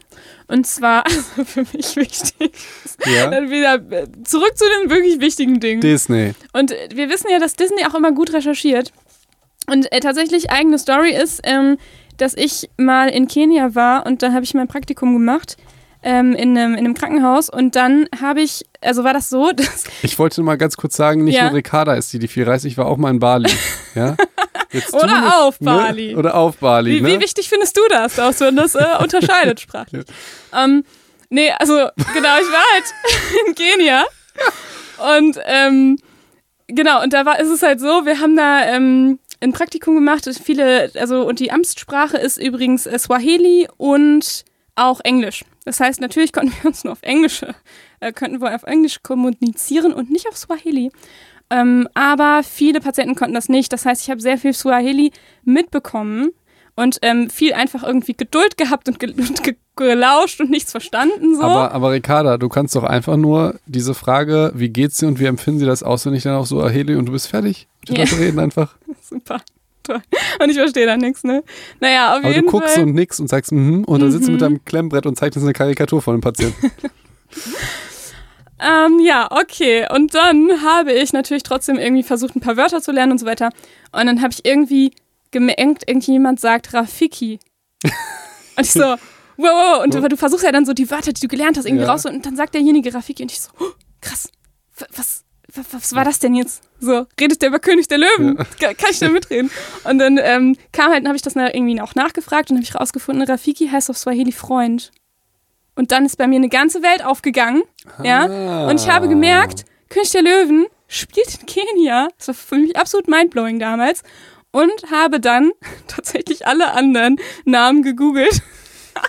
Und 0.49 0.67
zwar, 0.67 1.05
also 1.07 1.45
für 1.45 1.65
mich 1.73 1.97
wichtig, 1.97 2.53
ja. 3.05 3.29
dann 3.29 3.51
wieder 3.51 3.75
äh, 3.91 4.07
zurück 4.25 4.57
zu 4.57 4.65
den 4.65 4.91
wirklich 4.91 5.21
wichtigen 5.21 5.61
Dingen. 5.61 5.81
Disney. 5.81 6.35
Und 6.53 6.73
äh, 6.73 6.89
wir 6.95 7.11
wissen 7.11 7.29
ja, 7.31 7.39
dass 7.39 7.55
Disney 7.55 7.85
auch 7.85 7.95
immer 7.95 8.13
gut 8.13 8.33
recherchiert. 8.33 8.93
Und 9.71 9.91
äh, 9.93 10.01
tatsächlich 10.01 10.51
eigene 10.51 10.79
Story 10.79 11.11
ist, 11.15 11.41
ähm, 11.45 11.77
dass 12.17 12.35
ich 12.35 12.71
mal 12.77 13.09
in 13.09 13.29
Kenia 13.29 13.75
war 13.75 14.07
und 14.07 14.23
da 14.23 14.33
habe 14.33 14.45
ich 14.45 14.55
mein 14.55 14.69
Praktikum 14.69 15.13
gemacht 15.13 15.57
ähm, 16.03 16.35
in, 16.35 16.57
einem, 16.57 16.73
in 16.75 16.79
einem 16.79 16.95
Krankenhaus 16.95 17.51
und 17.51 17.75
dann 17.75 18.07
habe 18.21 18.41
ich, 18.41 18.65
also 18.81 19.05
war 19.05 19.13
das 19.13 19.29
so, 19.29 19.51
dass 19.57 19.85
Ich 20.03 20.19
wollte 20.19 20.41
nur 20.41 20.47
mal 20.47 20.57
ganz 20.57 20.77
kurz 20.77 20.97
sagen, 20.97 21.25
nicht 21.25 21.35
Ja. 21.37 21.45
nur 21.45 21.55
Ricarda 21.55 21.95
ist 21.95 22.13
die, 22.13 22.19
die 22.19 22.29
viel 22.29 22.45
reist, 22.45 22.65
ich 22.65 22.79
war 22.79 22.87
auch 22.87 22.97
mal 22.97 23.11
in 23.11 23.19
Bali. 23.19 23.51
Ja? 23.95 24.15
Jetzt 24.73 24.95
Oder 24.95 25.41
auf 25.41 25.59
Bali. 25.59 26.13
Ne? 26.13 26.19
Oder 26.19 26.35
auf 26.35 26.57
Bali. 26.59 26.97
Wie, 26.97 27.01
ne? 27.01 27.09
wie 27.09 27.21
wichtig 27.21 27.49
findest 27.49 27.77
du 27.77 27.83
das, 27.89 28.17
dass 28.17 28.41
man 28.41 28.57
das 28.57 28.75
äh, 28.75 28.85
unterscheidet 29.01 29.61
sprachlich? 29.61 30.05
ähm, 30.55 30.85
nee, 31.31 31.51
also 31.53 31.75
genau, 31.75 32.39
ich 32.41 32.53
war 32.53 32.65
halt 32.73 32.85
in 33.47 33.55
Kenia 33.55 34.05
und 35.17 35.39
ähm, 35.45 35.99
genau, 36.67 37.03
und 37.03 37.13
da 37.13 37.25
war, 37.25 37.39
ist 37.39 37.51
es 37.51 37.63
halt 37.63 37.81
so, 37.81 38.07
wir 38.07 38.21
haben 38.21 38.37
da 38.37 38.65
ähm, 38.65 39.19
ein 39.41 39.53
Praktikum 39.53 39.95
gemacht, 39.95 40.27
und 40.27 40.39
viele, 40.39 40.91
also 40.95 41.27
und 41.27 41.41
die 41.41 41.53
Amtssprache 41.53 42.17
ist 42.17 42.39
übrigens 42.39 42.87
äh, 42.87 42.99
Swahili 42.99 43.69
und 43.77 44.45
auch 44.75 45.01
Englisch. 45.05 45.45
Das 45.65 45.81
heißt, 45.81 46.01
natürlich 46.01 46.33
konnten 46.33 46.55
wir 46.61 46.69
uns 46.69 46.85
nur 46.85 46.93
auf 46.93 47.03
Englisch, 47.03 47.43
äh, 48.01 48.13
könnten 48.13 48.41
wir 48.41 48.55
auf 48.55 48.63
Englisch 48.65 49.03
kommunizieren 49.03 49.93
und 49.93 50.11
nicht 50.11 50.29
auf 50.29 50.37
Swahili. 50.37 50.91
Ähm, 51.51 51.89
aber 51.95 52.43
viele 52.43 52.81
Patienten 52.81 53.15
konnten 53.15 53.35
das 53.35 53.49
nicht. 53.49 53.73
Das 53.73 53.87
heißt, 53.87 54.03
ich 54.03 54.11
habe 54.11 54.21
sehr 54.21 54.39
viel 54.39 54.53
Swahili 54.53 55.13
mitbekommen 55.45 56.31
und 56.75 56.99
ähm, 57.03 57.31
viel 57.31 57.53
einfach 57.55 57.83
irgendwie 57.85 58.15
Geduld 58.15 58.57
gehabt 58.59 58.89
und, 58.89 58.99
ge 58.99 59.13
und 59.17 59.43
ge 59.43 59.57
gelauscht 59.77 60.41
und 60.41 60.49
nichts 60.51 60.71
verstanden. 60.71 61.37
So. 61.37 61.43
Aber, 61.43 61.73
aber 61.73 61.93
Ricarda, 61.93 62.39
du 62.39 62.49
kannst 62.49 62.75
doch 62.75 62.83
einfach 62.85 63.17
nur 63.19 63.57
diese 63.67 63.93
Frage, 63.93 64.51
wie 64.55 64.71
geht's 64.71 64.97
dir 64.99 65.07
und 65.07 65.21
wie 65.21 65.27
empfinden 65.27 65.61
sie 65.61 65.67
das 65.67 65.83
auswendig 65.83 66.23
dann 66.23 66.35
auch 66.37 66.47
so 66.47 66.61
und 66.61 67.07
du 67.07 67.13
bist 67.13 67.29
fertig. 67.29 67.69
Die 67.87 67.93
Ja. 67.93 67.99
Leute 68.01 68.19
reden 68.19 68.39
einfach. 68.39 68.75
Super. 69.03 69.41
Toll. 69.83 70.01
Und 70.43 70.51
ich 70.51 70.57
verstehe 70.57 70.87
da 70.87 70.97
nichts, 70.97 71.23
ne? 71.25 71.45
Naja, 71.79 72.13
auf 72.15 72.25
Aber 72.25 72.31
jeden 72.35 72.47
du 72.47 72.51
guckst 72.53 72.75
Fall. 72.75 72.85
und 72.85 72.95
nix 72.95 73.21
und 73.21 73.29
sagst, 73.29 73.53
mhm, 73.53 73.85
und 73.85 74.01
dann 74.01 74.11
sitzt 74.11 74.27
du 74.27 74.33
mit 74.33 74.41
Mhm. 74.41 74.45
deinem 74.45 74.65
Klemmbrett 74.65 75.05
und 75.07 75.17
zeichnest 75.17 75.45
eine 75.45 75.53
Karikatur 75.53 76.01
von 76.03 76.17
dem 76.17 76.23
Patienten. 76.23 76.73
Ähm, 78.61 79.01
ja, 79.01 79.29
okay. 79.31 79.87
Und 79.93 80.15
dann 80.15 80.63
habe 80.63 80.93
ich 80.93 81.13
natürlich 81.13 81.43
trotzdem 81.43 81.77
irgendwie 81.79 82.03
versucht, 82.03 82.35
ein 82.37 82.41
paar 82.41 82.57
Wörter 82.57 82.81
zu 82.81 82.93
lernen 82.93 83.13
und 83.13 83.19
so 83.19 83.27
weiter. 83.27 83.51
Und 83.93 84.07
dann 84.07 84.23
habe 84.23 84.33
ich 84.33 84.45
irgendwie 84.47 84.93
gemerkt, 85.31 85.85
irgendjemand 85.89 86.41
sagt 86.41 86.73
Rafiki. 86.73 87.39
und 87.85 88.65
ich 88.65 88.73
so, 88.73 88.81
wow, 88.85 88.97
wow. 89.39 89.85
Und 89.85 89.95
du, 89.95 90.09
du 90.09 90.17
versuchst 90.17 90.45
ja 90.45 90.53
dann 90.53 90.65
so 90.65 90.73
die 90.73 90.91
Wörter, 90.91 91.13
die 91.13 91.21
du 91.21 91.29
gelernt 91.29 91.59
hast, 91.59 91.67
irgendwie 91.67 91.85
Ja. 91.85 91.91
raus. 91.93 92.07
Und 92.07 92.25
dann 92.25 92.37
sagt 92.37 92.55
derjenige 92.55 92.93
Rafiki. 92.95 93.23
Und 93.23 93.33
ich 93.33 93.41
so, 93.41 93.51
oh, 93.61 93.65
krass. 94.01 94.31
wa- 94.79 94.87
Was, 94.97 95.25
wa- 95.55 95.63
was 95.73 95.95
war 95.95 96.05
das 96.05 96.19
denn 96.19 96.35
jetzt? 96.35 96.63
So, 96.81 97.07
redet 97.21 97.43
der 97.43 97.49
über 97.51 97.59
König 97.59 97.89
der 97.89 97.99
Löwen? 97.99 98.37
Ka- 98.37 98.73
Kann 98.75 98.91
ich 98.91 98.99
da 99.01 99.09
mitreden? 99.11 99.51
Und 99.85 99.99
dann 99.99 100.19
ähm, 100.23 100.57
kam 100.73 100.91
halt, 100.91 101.01
dann 101.03 101.09
habe 101.09 101.17
ich 101.17 101.23
das 101.23 101.35
irgendwie 101.37 101.81
auch 101.81 101.95
nachgefragt 101.95 102.51
und 102.51 102.57
habe 102.57 102.65
ich 102.65 102.75
rausgefunden, 102.75 103.23
Rafiki 103.29 103.69
heißt 103.69 103.91
auf 103.91 103.99
Swahili 103.99 104.33
Freund. 104.33 104.93
Und 105.77 105.93
dann 105.93 106.07
ist 106.07 106.17
bei 106.17 106.27
mir 106.27 106.37
eine 106.37 106.49
ganze 106.49 106.83
Welt 106.83 107.05
aufgegangen. 107.05 107.63
Ja. 108.03 108.27
Ah. 108.27 108.69
Und 108.69 108.81
ich 108.81 108.89
habe 108.89 109.09
gemerkt, 109.09 109.65
König 109.89 110.11
der 110.11 110.23
Löwen 110.23 110.67
spielt 110.89 111.39
in 111.41 111.47
Kenia. 111.47 112.09
Das 112.19 112.29
war 112.29 112.35
für 112.35 112.57
mich 112.57 112.77
absolut 112.77 113.09
mindblowing 113.09 113.59
damals. 113.59 114.03
Und 114.51 114.91
habe 114.91 115.21
dann 115.21 115.53
tatsächlich 115.87 116.47
alle 116.47 116.73
anderen 116.73 117.21
Namen 117.45 117.83
gegoogelt. 117.83 118.43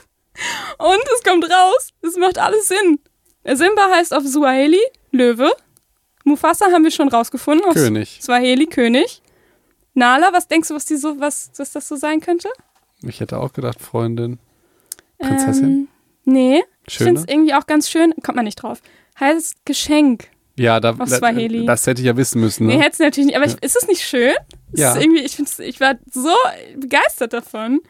Und 0.77 1.03
es 1.15 1.23
kommt 1.23 1.45
raus, 1.45 1.89
es 2.01 2.15
macht 2.17 2.37
alles 2.37 2.67
Sinn. 2.67 2.99
Simba 3.43 3.89
heißt 3.95 4.13
auf 4.13 4.23
Swahili 4.27 4.81
Löwe. 5.11 5.51
Mufasa 6.25 6.65
haben 6.71 6.83
wir 6.83 6.91
schon 6.91 7.07
rausgefunden. 7.07 7.65
Auf 7.65 7.75
König. 7.75 8.19
Swahili 8.21 8.67
König. 8.67 9.21
Nala, 9.93 10.33
was 10.33 10.47
denkst 10.47 10.67
du, 10.67 10.75
was, 10.75 10.85
die 10.85 10.97
so, 10.97 11.19
was, 11.19 11.49
was 11.57 11.71
das 11.71 11.87
so 11.87 11.95
sein 11.95 12.19
könnte? 12.19 12.49
Ich 13.01 13.19
hätte 13.21 13.39
auch 13.39 13.53
gedacht, 13.53 13.79
Freundin. 13.79 14.37
Prinzessin? 15.17 15.65
Ähm, 15.65 15.87
nee. 16.27 16.63
Ich 16.87 16.97
finde 16.99 17.19
es 17.21 17.27
irgendwie 17.27 17.53
auch 17.53 17.65
ganz 17.67 17.89
schön. 17.89 18.13
Kommt 18.23 18.35
man 18.37 18.45
nicht 18.45 18.55
drauf. 18.61 18.81
Heißt 19.19 19.65
Geschenk. 19.65 20.29
Ja, 20.55 20.79
da, 20.79 20.95
auf 20.97 21.09
Swahili. 21.09 21.65
das 21.65 21.85
hätte 21.85 22.01
ich 22.01 22.07
ja 22.07 22.15
wissen 22.17 22.39
müssen. 22.41 22.65
Nee, 22.67 22.77
Ne? 22.77 22.81
hätte 22.83 22.93
es 22.93 22.99
natürlich 22.99 23.27
nicht. 23.27 23.35
Aber 23.35 23.45
ich, 23.45 23.61
ist 23.61 23.75
es 23.75 23.87
nicht 23.87 24.01
schön? 24.03 24.33
Es 24.73 24.79
Ja. 24.79 24.93
Ist 24.95 25.01
irgendwie, 25.03 25.21
ich, 25.21 25.37
ich 25.59 25.79
war 25.81 25.95
so 26.11 26.33
begeistert 26.77 27.33
davon. 27.33 27.81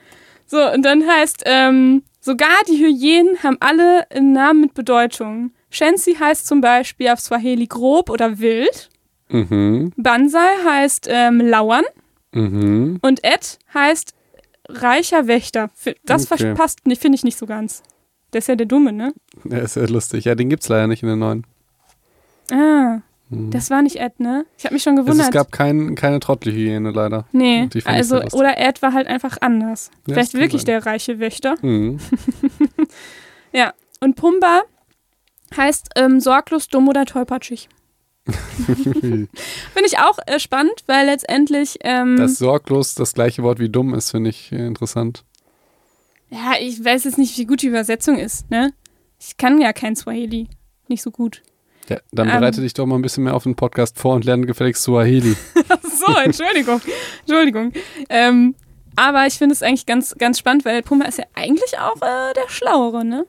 So, 0.45 0.57
und 0.72 0.84
dann 0.84 1.05
heißt, 1.07 1.43
ähm, 1.45 2.03
sogar 2.19 2.49
die 2.68 2.77
Hyänen 2.77 3.41
haben 3.43 3.57
alle 3.59 4.09
einen 4.11 4.34
Namen 4.34 4.61
mit 4.61 4.73
Bedeutung. 4.73 5.51
Shensi 5.69 6.15
heißt 6.15 6.47
zum 6.47 6.59
Beispiel 6.61 7.09
auf 7.09 7.19
Swahili 7.19 7.68
grob 7.68 8.09
oder 8.09 8.39
wild. 8.39 8.89
Mhm, 9.30 9.91
Bansai 9.97 10.47
heißt 10.65 11.07
ähm, 11.09 11.39
lauern. 11.41 11.84
mhm. 12.31 12.99
Und 13.01 13.23
Ed 13.23 13.59
heißt 13.73 14.14
reicher 14.69 15.27
Wächter. 15.27 15.69
Das 16.05 16.31
Okay. 16.31 16.53
passt, 16.53 16.80
nee, 16.85 16.95
finde 16.95 17.15
ich 17.18 17.23
nicht 17.23 17.38
so 17.38 17.45
ganz. 17.45 17.84
Der 18.34 18.40
ist 18.40 18.48
ja 18.48 18.56
der 18.56 18.66
Dumme, 18.66 18.91
ne? 18.91 19.14
Der 19.44 19.62
ist 19.62 19.76
ja 19.76 19.86
lustig. 19.86 20.26
Ja, 20.26 20.36
den 20.36 20.49
gibt's 20.49 20.68
leider 20.70 20.88
nicht 20.88 21.04
in 21.04 21.10
den 21.10 21.20
neuen. 21.20 21.45
Ah, 22.52 23.02
Hm. 23.30 23.52
das 23.52 23.70
war 23.70 23.82
nicht 23.82 23.98
Ed, 23.98 24.20
ne? 24.22 24.45
Ich 24.58 24.64
habe 24.64 24.74
mich 24.74 24.84
schon 24.84 24.98
es, 24.98 25.04
gewundert. 25.04 25.28
es 25.28 25.32
gab 25.34 25.52
kein, 25.52 25.95
keine 25.95 26.20
Trottelhygiene 26.22 26.91
leider. 26.91 27.26
nee, 27.34 27.68
die 27.68 27.86
also, 27.86 28.22
oder 28.32 28.58
Ed 28.58 28.82
war 28.82 28.94
halt 28.94 29.08
einfach 29.08 29.38
anders. 29.41 29.91
Ja, 30.08 30.14
Vielleicht 30.14 30.34
das 30.34 30.40
wirklich 30.40 30.62
sein. 30.62 30.68
der 30.68 30.86
reiche 30.86 31.20
Wächter. 31.20 31.56
Mhm. 31.62 31.99
Und 33.99 34.16
Pumba 34.16 34.62
heißt 35.56 35.90
ähm, 35.95 36.20
sorglos, 36.20 36.68
dumm 36.68 36.88
oder 36.88 37.06
tollpatschig. 37.06 37.68
Finde 38.28 39.28
ich 39.86 39.98
auch 39.98 40.20
äh, 40.28 40.40
spannend, 40.40 40.84
weil 40.86 41.08
letztendlich, 41.08 41.80
ähm, 41.82 42.18
Dass 42.18 42.38
sorglos 42.38 42.94
das 42.94 43.14
gleiche 43.14 43.41
Wort 43.41 43.60
wie 43.60 43.70
dumm 43.70 43.95
ist, 43.95 44.12
finde 44.12 44.30
ich 44.30 44.52
äh, 44.52 44.68
interessant. 44.68 45.24
Ja, 46.30 46.54
ich 46.60 46.84
weiß 46.84 47.06
jetzt 47.06 47.18
nicht, 47.18 47.38
wie 47.38 47.45
gut 47.45 47.62
die 47.62 47.68
Übersetzung 47.68 48.18
ist, 48.18 48.49
ne? 48.52 48.74
Ich 49.20 49.38
kann 49.38 49.60
ja 49.62 49.74
kein 49.74 49.95
Swahili. 49.95 50.48
Nicht 50.88 51.02
so 51.02 51.12
gut. 51.12 51.41
Ja, 51.90 51.99
dann 52.12 52.28
Ähm. 52.30 52.40
bereite 52.40 52.62
dich 52.62 52.74
doch 52.74 52.86
mal 52.86 52.95
ein 52.95 53.02
bisschen 53.02 53.24
mehr 53.24 53.34
auf 53.36 53.44
den 53.44 53.56
Podcast 53.56 53.98
vor 53.98 54.16
und 54.16 54.26
lerne 54.26 54.45
gefälligst 54.45 54.84
Swahili. 54.84 55.36
Ach 55.70 55.78
so, 55.84 56.14
Entschuldigung. 56.18 56.82
Entschuldigung. 57.22 57.72
Ähm, 58.10 58.56
aber 58.95 59.26
ich 59.28 59.36
finde 59.36 59.54
es 59.54 59.64
eigentlich 59.64 59.86
ganz, 59.86 60.16
ganz 60.18 60.40
spannend, 60.40 60.66
weil 60.66 60.82
Pumba 60.84 61.06
ist 61.06 61.18
ja 61.18 61.26
eigentlich 61.34 61.78
auch 61.80 61.98
äh, 62.02 62.34
der 62.34 62.49
Schlauere, 62.49 63.06
ne? 63.06 63.26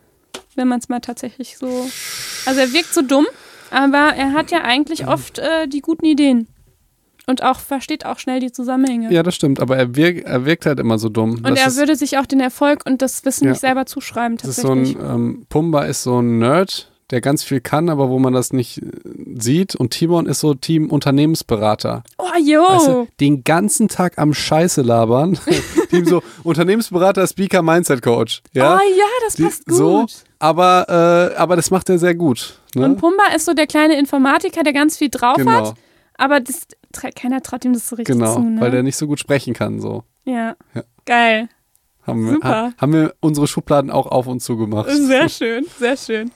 Wenn 0.57 0.67
man 0.69 0.81
es 0.81 0.89
mal 0.89 1.01
tatsächlich 1.01 1.57
so. 1.57 1.67
Also 2.47 2.61
er 2.61 2.73
wirkt 2.73 2.93
so 2.93 3.03
dumm, 3.03 3.27
aber 3.71 4.15
er 4.17 4.33
hat 4.33 4.51
ja 4.51 4.63
eigentlich 4.63 5.07
oft 5.07 5.39
äh, 5.39 5.69
die 5.69 5.81
guten 5.81 6.05
Ideen. 6.05 6.49
Und 7.29 7.43
auch 7.45 7.61
versteht 7.61 8.05
auch 8.07 8.19
schnell 8.19 8.41
die 8.41 8.51
Zusammenhänge. 8.53 9.13
ja, 9.13 9.23
das 9.23 9.35
stimmt, 9.35 9.61
aber 9.61 9.77
er, 9.77 9.95
wirkt, 9.95 10.27
er 10.27 10.45
wirkt 10.47 10.67
halt 10.67 10.81
immer 10.81 10.99
so 10.99 11.09
dumm. 11.09 11.43
und 11.45 11.57
er 11.59 11.77
würde 11.77 11.95
sich 11.95 12.19
auch 12.19 12.27
den 12.27 12.41
Erfolg 12.41 12.81
und 12.87 13.03
das 13.03 13.25
Wissen 13.25 13.45
Ja. 13.45 13.51
nicht 13.51 13.61
selber 13.61 13.85
zuschreiben, 13.87 14.37
das 14.39 14.49
ist 14.51 14.61
so 14.63 14.69
tatsächlich. 14.75 14.97
ein, 14.99 15.15
ähm, 15.15 15.47
Pumba 15.49 15.83
ist 15.85 16.03
so 16.03 16.21
ein 16.21 16.39
Nerd, 16.39 16.91
der 17.11 17.21
ganz 17.23 17.43
viel 17.43 17.61
kann, 17.61 17.89
aber 17.89 18.09
wo 18.11 18.19
man 18.19 18.33
das 18.35 18.53
nicht 18.53 18.79
äh, 18.83 18.91
sieht. 19.39 19.75
Und 19.75 19.91
Timon 19.91 20.27
ist 20.27 20.41
so 20.41 20.53
Team 20.55 20.91
Unternehmensberater. 20.91 22.03
oh, 22.19 22.25
jo! 22.43 22.61
Weißt 22.63 22.89
du, 22.89 23.09
den 23.21 23.45
ganzen 23.45 23.89
Tag 23.89 24.19
am 24.19 24.35
Scheiße 24.35 24.83
labern. 24.83 25.39
Team 25.91 26.05
so 26.05 26.23
Unternehmensberater, 26.45 27.27
Speaker, 27.27 27.63
Mindset 27.63 28.03
Coach. 28.03 28.43
Ja, 28.53 28.77
Oh 28.77 28.81
ja, 28.97 29.05
das 29.25 29.35
Die- 29.37 29.43
passt 29.45 29.65
gut. 29.67 29.75
so, 29.77 30.07
aber, 30.39 31.31
äh, 31.35 31.37
aber 31.37 31.57
das 31.57 31.71
macht 31.71 31.89
er 31.89 31.99
sehr 31.99 32.15
gut. 32.15 32.59
Ne? 32.75 32.85
Und 32.85 32.97
Pumba 32.99 33.25
ist 33.35 33.47
so 33.47 33.55
der 33.55 33.67
kleine 33.67 33.99
Informatiker, 33.99 34.63
der 34.63 34.73
ganz 34.73 34.97
viel 34.99 35.09
drauf 35.09 35.37
genau, 35.37 35.51
hat, 35.69 35.75
aber 36.19 36.41
das, 36.41 36.67
keiner 37.15 37.41
traut 37.41 37.65
ihm 37.65 37.73
das 37.73 37.89
so 37.89 37.97
richtig 37.97 38.17
genau, 38.17 38.35
zu. 38.35 38.41
Ne? 38.41 38.61
weil 38.61 38.71
der 38.71 38.83
nicht 38.83 38.97
so 38.97 39.07
gut 39.07 39.19
sprechen 39.19 39.55
kann. 39.55 39.81
So 39.81 40.05
ja. 40.25 40.57
Ja. 40.75 40.83
geil. 41.07 41.49
haben 42.03 42.27
wir, 42.27 42.33
Super. 42.35 42.49
ha, 42.49 42.73
haben 42.77 42.93
wir 42.93 43.15
unsere 43.21 43.47
Schubladen 43.47 43.91
auch 43.91 44.07
auf 44.07 44.27
und 44.27 44.41
zu 44.41 44.59
gemacht. 44.59 44.91
Sehr 44.91 45.29
schön, 45.31 45.65
sehr 45.79 45.97
schön. 45.97 46.31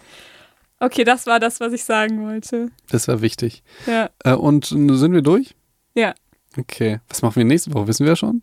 Okay, 0.80 1.04
das 1.04 1.26
war 1.26 1.38
das, 1.38 1.60
was 1.60 1.72
ich 1.72 1.84
sagen 1.84 2.24
wollte. 2.26 2.70
Das 2.90 3.06
war 3.06 3.20
wichtig. 3.20 3.62
Ja. 3.86 4.10
Äh, 4.24 4.32
und 4.32 4.64
sind 4.66 5.12
wir 5.12 5.22
durch? 5.22 5.54
Ja. 5.94 6.14
Okay. 6.58 7.00
Was 7.08 7.22
machen 7.22 7.36
wir 7.36 7.44
nächste 7.44 7.72
Woche? 7.72 7.86
Wissen 7.86 8.06
wir 8.06 8.16
schon? 8.16 8.42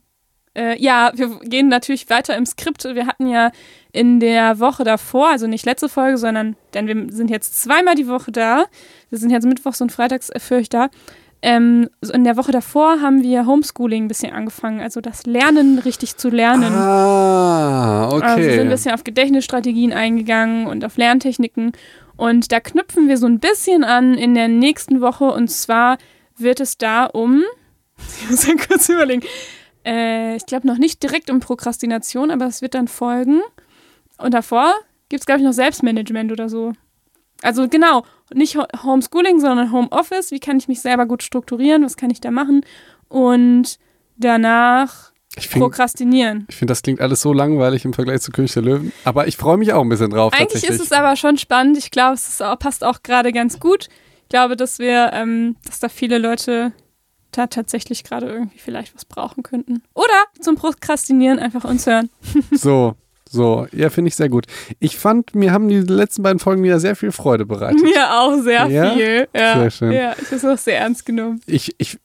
Äh, 0.56 0.82
ja, 0.82 1.12
wir 1.16 1.40
gehen 1.40 1.68
natürlich 1.68 2.10
weiter 2.10 2.36
im 2.36 2.46
Skript. 2.46 2.84
Wir 2.84 3.08
hatten 3.08 3.28
ja 3.28 3.52
in 3.92 4.20
der 4.20 4.60
Woche 4.60 4.84
davor, 4.84 5.30
also 5.30 5.48
nicht 5.48 5.66
letzte 5.66 5.90
Folge, 5.90 6.18
sondern, 6.18 6.56
denn 6.74 6.88
wir 6.88 7.14
sind 7.14 7.30
jetzt 7.30 7.62
zweimal 7.62 7.96
die 7.96 8.08
Woche 8.08 8.32
da. 8.32 8.66
Wir 9.10 9.20
sind 9.20 9.30
jetzt 9.30 9.46
mittwochs 9.46 9.82
und 9.82 9.92
freitags 9.92 10.30
äh, 10.30 10.40
für 10.40 10.56
euch 10.56 10.70
da. 10.70 10.90
Ähm, 11.42 11.90
so 12.02 12.12
in 12.12 12.26
der 12.26 12.36
Woche 12.36 12.52
davor 12.52 13.02
haben 13.02 13.24
wir 13.24 13.46
Homeschooling 13.46 14.06
ein 14.06 14.08
bisschen 14.10 14.34
angefangen, 14.34 14.82
also 14.82 15.00
das 15.00 15.26
Lernen 15.26 15.80
richtig 15.80 16.18
zu 16.18 16.30
lernen. 16.30 16.74
Ah, 16.74 18.10
okay. 18.12 18.24
Also 18.24 18.44
wir 18.44 18.52
sind 18.52 18.62
ein 18.62 18.70
bisschen 18.70 18.94
auf 18.94 19.06
Gedächtnisstrategien 19.06 19.94
eingegangen 19.94 20.68
und 20.68 20.84
auf 20.84 20.98
Lerntechniken. 20.98 21.72
Und 22.18 22.52
da 22.52 22.60
knüpfen 22.60 23.08
wir 23.08 23.18
so 23.18 23.28
ein 23.28 23.40
bisschen 23.40 23.86
an 23.86 24.16
in 24.16 24.36
der 24.36 24.50
nächsten 24.50 25.00
Woche. 25.00 25.32
Und 25.32 25.50
zwar 25.50 25.98
wird 26.36 26.60
es 26.60 26.78
da 26.78 27.06
um, 27.06 27.44
ich 28.22 28.30
muss 28.30 28.46
ja 28.46 28.56
kurz 28.56 28.90
überlegen, 28.90 29.26
äh, 29.86 30.36
ich 30.36 30.46
glaube 30.46 30.68
noch 30.68 30.78
nicht 30.78 31.02
direkt 31.02 31.30
um 31.30 31.40
Prokrastination, 31.40 32.32
aber 32.32 32.48
es 32.48 32.62
wird 32.62 32.74
dann 32.74 32.90
folgen. 32.90 33.40
Und 34.18 34.34
davor 34.34 34.74
gibt 35.08 35.22
es, 35.22 35.26
glaube 35.26 35.40
ich, 35.40 35.46
noch 35.46 35.54
Selbstmanagement 35.54 36.34
oder 36.34 36.50
so. 36.50 36.74
Also 37.42 37.70
genau, 37.70 38.04
nicht 38.34 38.56
Ho- 38.58 38.68
Homeschooling, 38.84 39.40
sondern 39.40 39.72
Homeoffice. 39.72 40.32
Wie 40.32 40.40
kann 40.40 40.58
ich 40.58 40.68
mich 40.68 40.82
selber 40.82 41.06
gut 41.06 41.24
strukturieren? 41.24 41.84
Was 41.84 41.98
kann 41.98 42.10
ich 42.10 42.22
da 42.22 42.32
machen? 42.32 42.66
Und 43.08 43.78
danach 44.18 45.12
ich 45.38 45.48
finde, 45.48 45.66
prokrastinieren. 45.66 46.46
ich 46.50 46.56
find, 46.56 46.70
das 46.70 46.82
klingt 46.82 47.02
alles 47.02 47.22
so 47.22 47.34
langweilig 47.34 47.86
im 47.86 47.94
Vergleich 47.94 48.22
zu 48.22 48.32
König 48.32 48.52
der 48.54 48.64
Löwen. 48.64 48.92
Aber 49.04 49.28
ich 49.28 49.38
freue 49.38 49.58
mich 49.58 49.74
auch 49.74 49.82
ein 49.82 49.90
bisschen 49.90 50.10
drauf. 50.10 50.34
Eigentlich 50.34 50.64
ist 50.68 50.82
es 50.82 50.92
aber 50.92 51.16
schon 51.16 51.38
spannend. 51.38 51.78
Ich 51.78 51.92
glaube, 51.92 52.16
es 52.16 52.42
auch, 52.42 52.58
passt 52.60 52.84
auch 52.84 53.04
gerade 53.04 53.32
ganz 53.32 53.60
gut. 53.60 53.88
Ich 54.24 54.30
glaube, 54.30 54.56
dass 54.56 54.80
wir, 54.80 55.12
ähm, 55.14 55.56
dass 55.66 55.80
da 55.80 55.90
viele 55.90 56.18
Leute 56.18 56.72
da 57.32 57.48
tatsächlich 57.48 58.04
gerade 58.04 58.28
irgendwie 58.28 58.58
vielleicht 58.58 58.96
was 58.96 59.06
brauchen 59.06 59.44
könnten. 59.44 59.84
Oder 59.94 60.14
zum 60.42 60.56
Prokrastinieren 60.56 61.38
einfach 61.40 61.64
uns 61.64 61.86
hören. 61.86 62.10
So, 62.52 62.96
so. 63.30 63.68
Ja, 63.72 63.90
finde 63.90 64.10
ich 64.10 64.16
sehr 64.16 64.30
gut. 64.30 64.46
Ich 64.80 64.98
fand, 64.98 65.36
mir 65.36 65.52
haben 65.52 65.68
die 65.68 65.80
letzten 65.82 66.24
beiden 66.24 66.40
Folgen 66.40 66.64
wieder 66.64 66.80
sehr 66.80 66.96
viel 66.96 67.12
Freude 67.12 67.46
bereitet. 67.46 67.82
Mir 67.82 68.12
auch 68.20 68.42
sehr 68.42 68.68
Ja? 68.68 68.94
viel. 68.94 69.28
Ja, 69.36 69.60
Sehr 69.60 69.72
schön. 69.72 69.92
Ja, 69.92 70.12
ich 70.14 70.26
habe 70.26 70.36
es 70.36 70.46
auch 70.46 70.58
sehr 70.58 70.80
ernst 70.80 71.06
genommen. 71.06 71.42
Ich, 71.46 71.76
ich, 71.78 71.98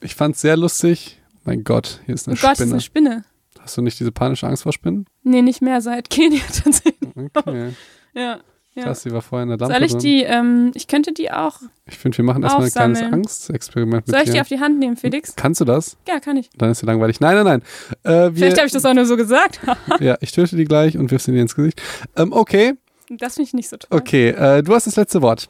ich 0.00 0.14
fand 0.14 0.34
es 0.36 0.40
sehr 0.40 0.56
lustig. 0.56 1.20
Mein 1.44 1.64
Gott, 1.64 2.00
hier 2.06 2.14
ist 2.14 2.28
Oh 2.28 2.32
eine 2.32 2.40
Gott, 2.40 2.52
ist 2.52 2.56
Spinne. 2.58 2.72
eine 2.72 2.80
Spinne. 2.80 3.24
Hast 3.60 3.76
du 3.76 3.82
nicht 3.82 3.98
diese 4.00 4.12
panische 4.12 4.46
Angst 4.46 4.62
vor 4.62 4.72
Spinnen? 4.72 5.06
Nee, 5.22 5.42
nicht 5.42 5.60
mehr 5.60 5.80
seit 5.80 6.08
Kenia 6.10 6.40
tatsächlich. 6.62 7.10
Okay. 7.34 7.70
Ja. 8.14 8.40
Ja. 8.74 8.84
Krass, 8.84 9.02
die 9.02 9.10
war 9.12 9.20
vorher 9.20 9.42
in 9.44 9.48
der 9.50 9.58
Lampe 9.58 9.74
Soll 9.74 9.82
ich 9.84 9.96
die, 9.96 10.22
ähm, 10.22 10.70
ich 10.74 10.86
könnte 10.86 11.12
die 11.12 11.30
auch, 11.30 11.58
Ich 11.86 11.98
finde, 11.98 12.18
wir 12.18 12.24
machen 12.24 12.42
erstmal 12.42 12.66
ein 12.66 12.70
kleines? 12.72 13.02
Angstexperiment 13.02 14.06
mit 14.06 14.14
soll 14.14 14.20
ich 14.20 14.30
die 14.30 14.32
dir. 14.36 14.40
auf 14.42 14.48
die 14.48 14.60
Hand 14.60 14.78
nehmen, 14.78 14.96
Felix? 14.96 15.34
Kannst 15.36 15.60
du 15.60 15.64
das? 15.64 15.96
Ja, 16.08 16.20
kann 16.20 16.36
ich. 16.36 16.50
Dann 16.56 16.70
ist 16.70 16.78
sie 16.80 16.86
langweilig. 16.86 17.20
Nein, 17.20 17.42
nein, 17.44 17.62
nein. 18.04 18.12
Äh, 18.28 18.30
Vielleicht 18.32 18.56
habe 18.58 18.66
ich 18.66 18.72
das 18.72 18.84
auch 18.84 18.94
nur 18.94 19.06
so 19.06 19.16
gesagt. 19.16 19.60
ja, 20.00 20.16
ich 20.20 20.32
töte 20.32 20.56
die 20.56 20.64
gleich 20.64 20.96
und 20.96 21.10
wirf 21.10 21.22
sie 21.22 21.32
dir 21.32 21.42
ins 21.42 21.54
Gesicht. 21.56 21.82
Ähm, 22.16 22.32
okay, 22.32 22.74
Das 23.08 23.34
finde 23.34 23.48
ich 23.48 23.54
nicht 23.54 23.68
so 23.68 23.76
toll. 23.76 23.98
okay. 23.98 24.28
Äh, 24.30 24.62
du 24.62 24.74
hast 24.74 24.86
das 24.86 24.96
letzte 24.96 25.20
Wort. 25.22 25.48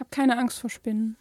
Hab 0.00 0.10
keine 0.10 0.38
Angst 0.38 0.60
vor 0.60 0.70
Spinnen. 0.70 1.16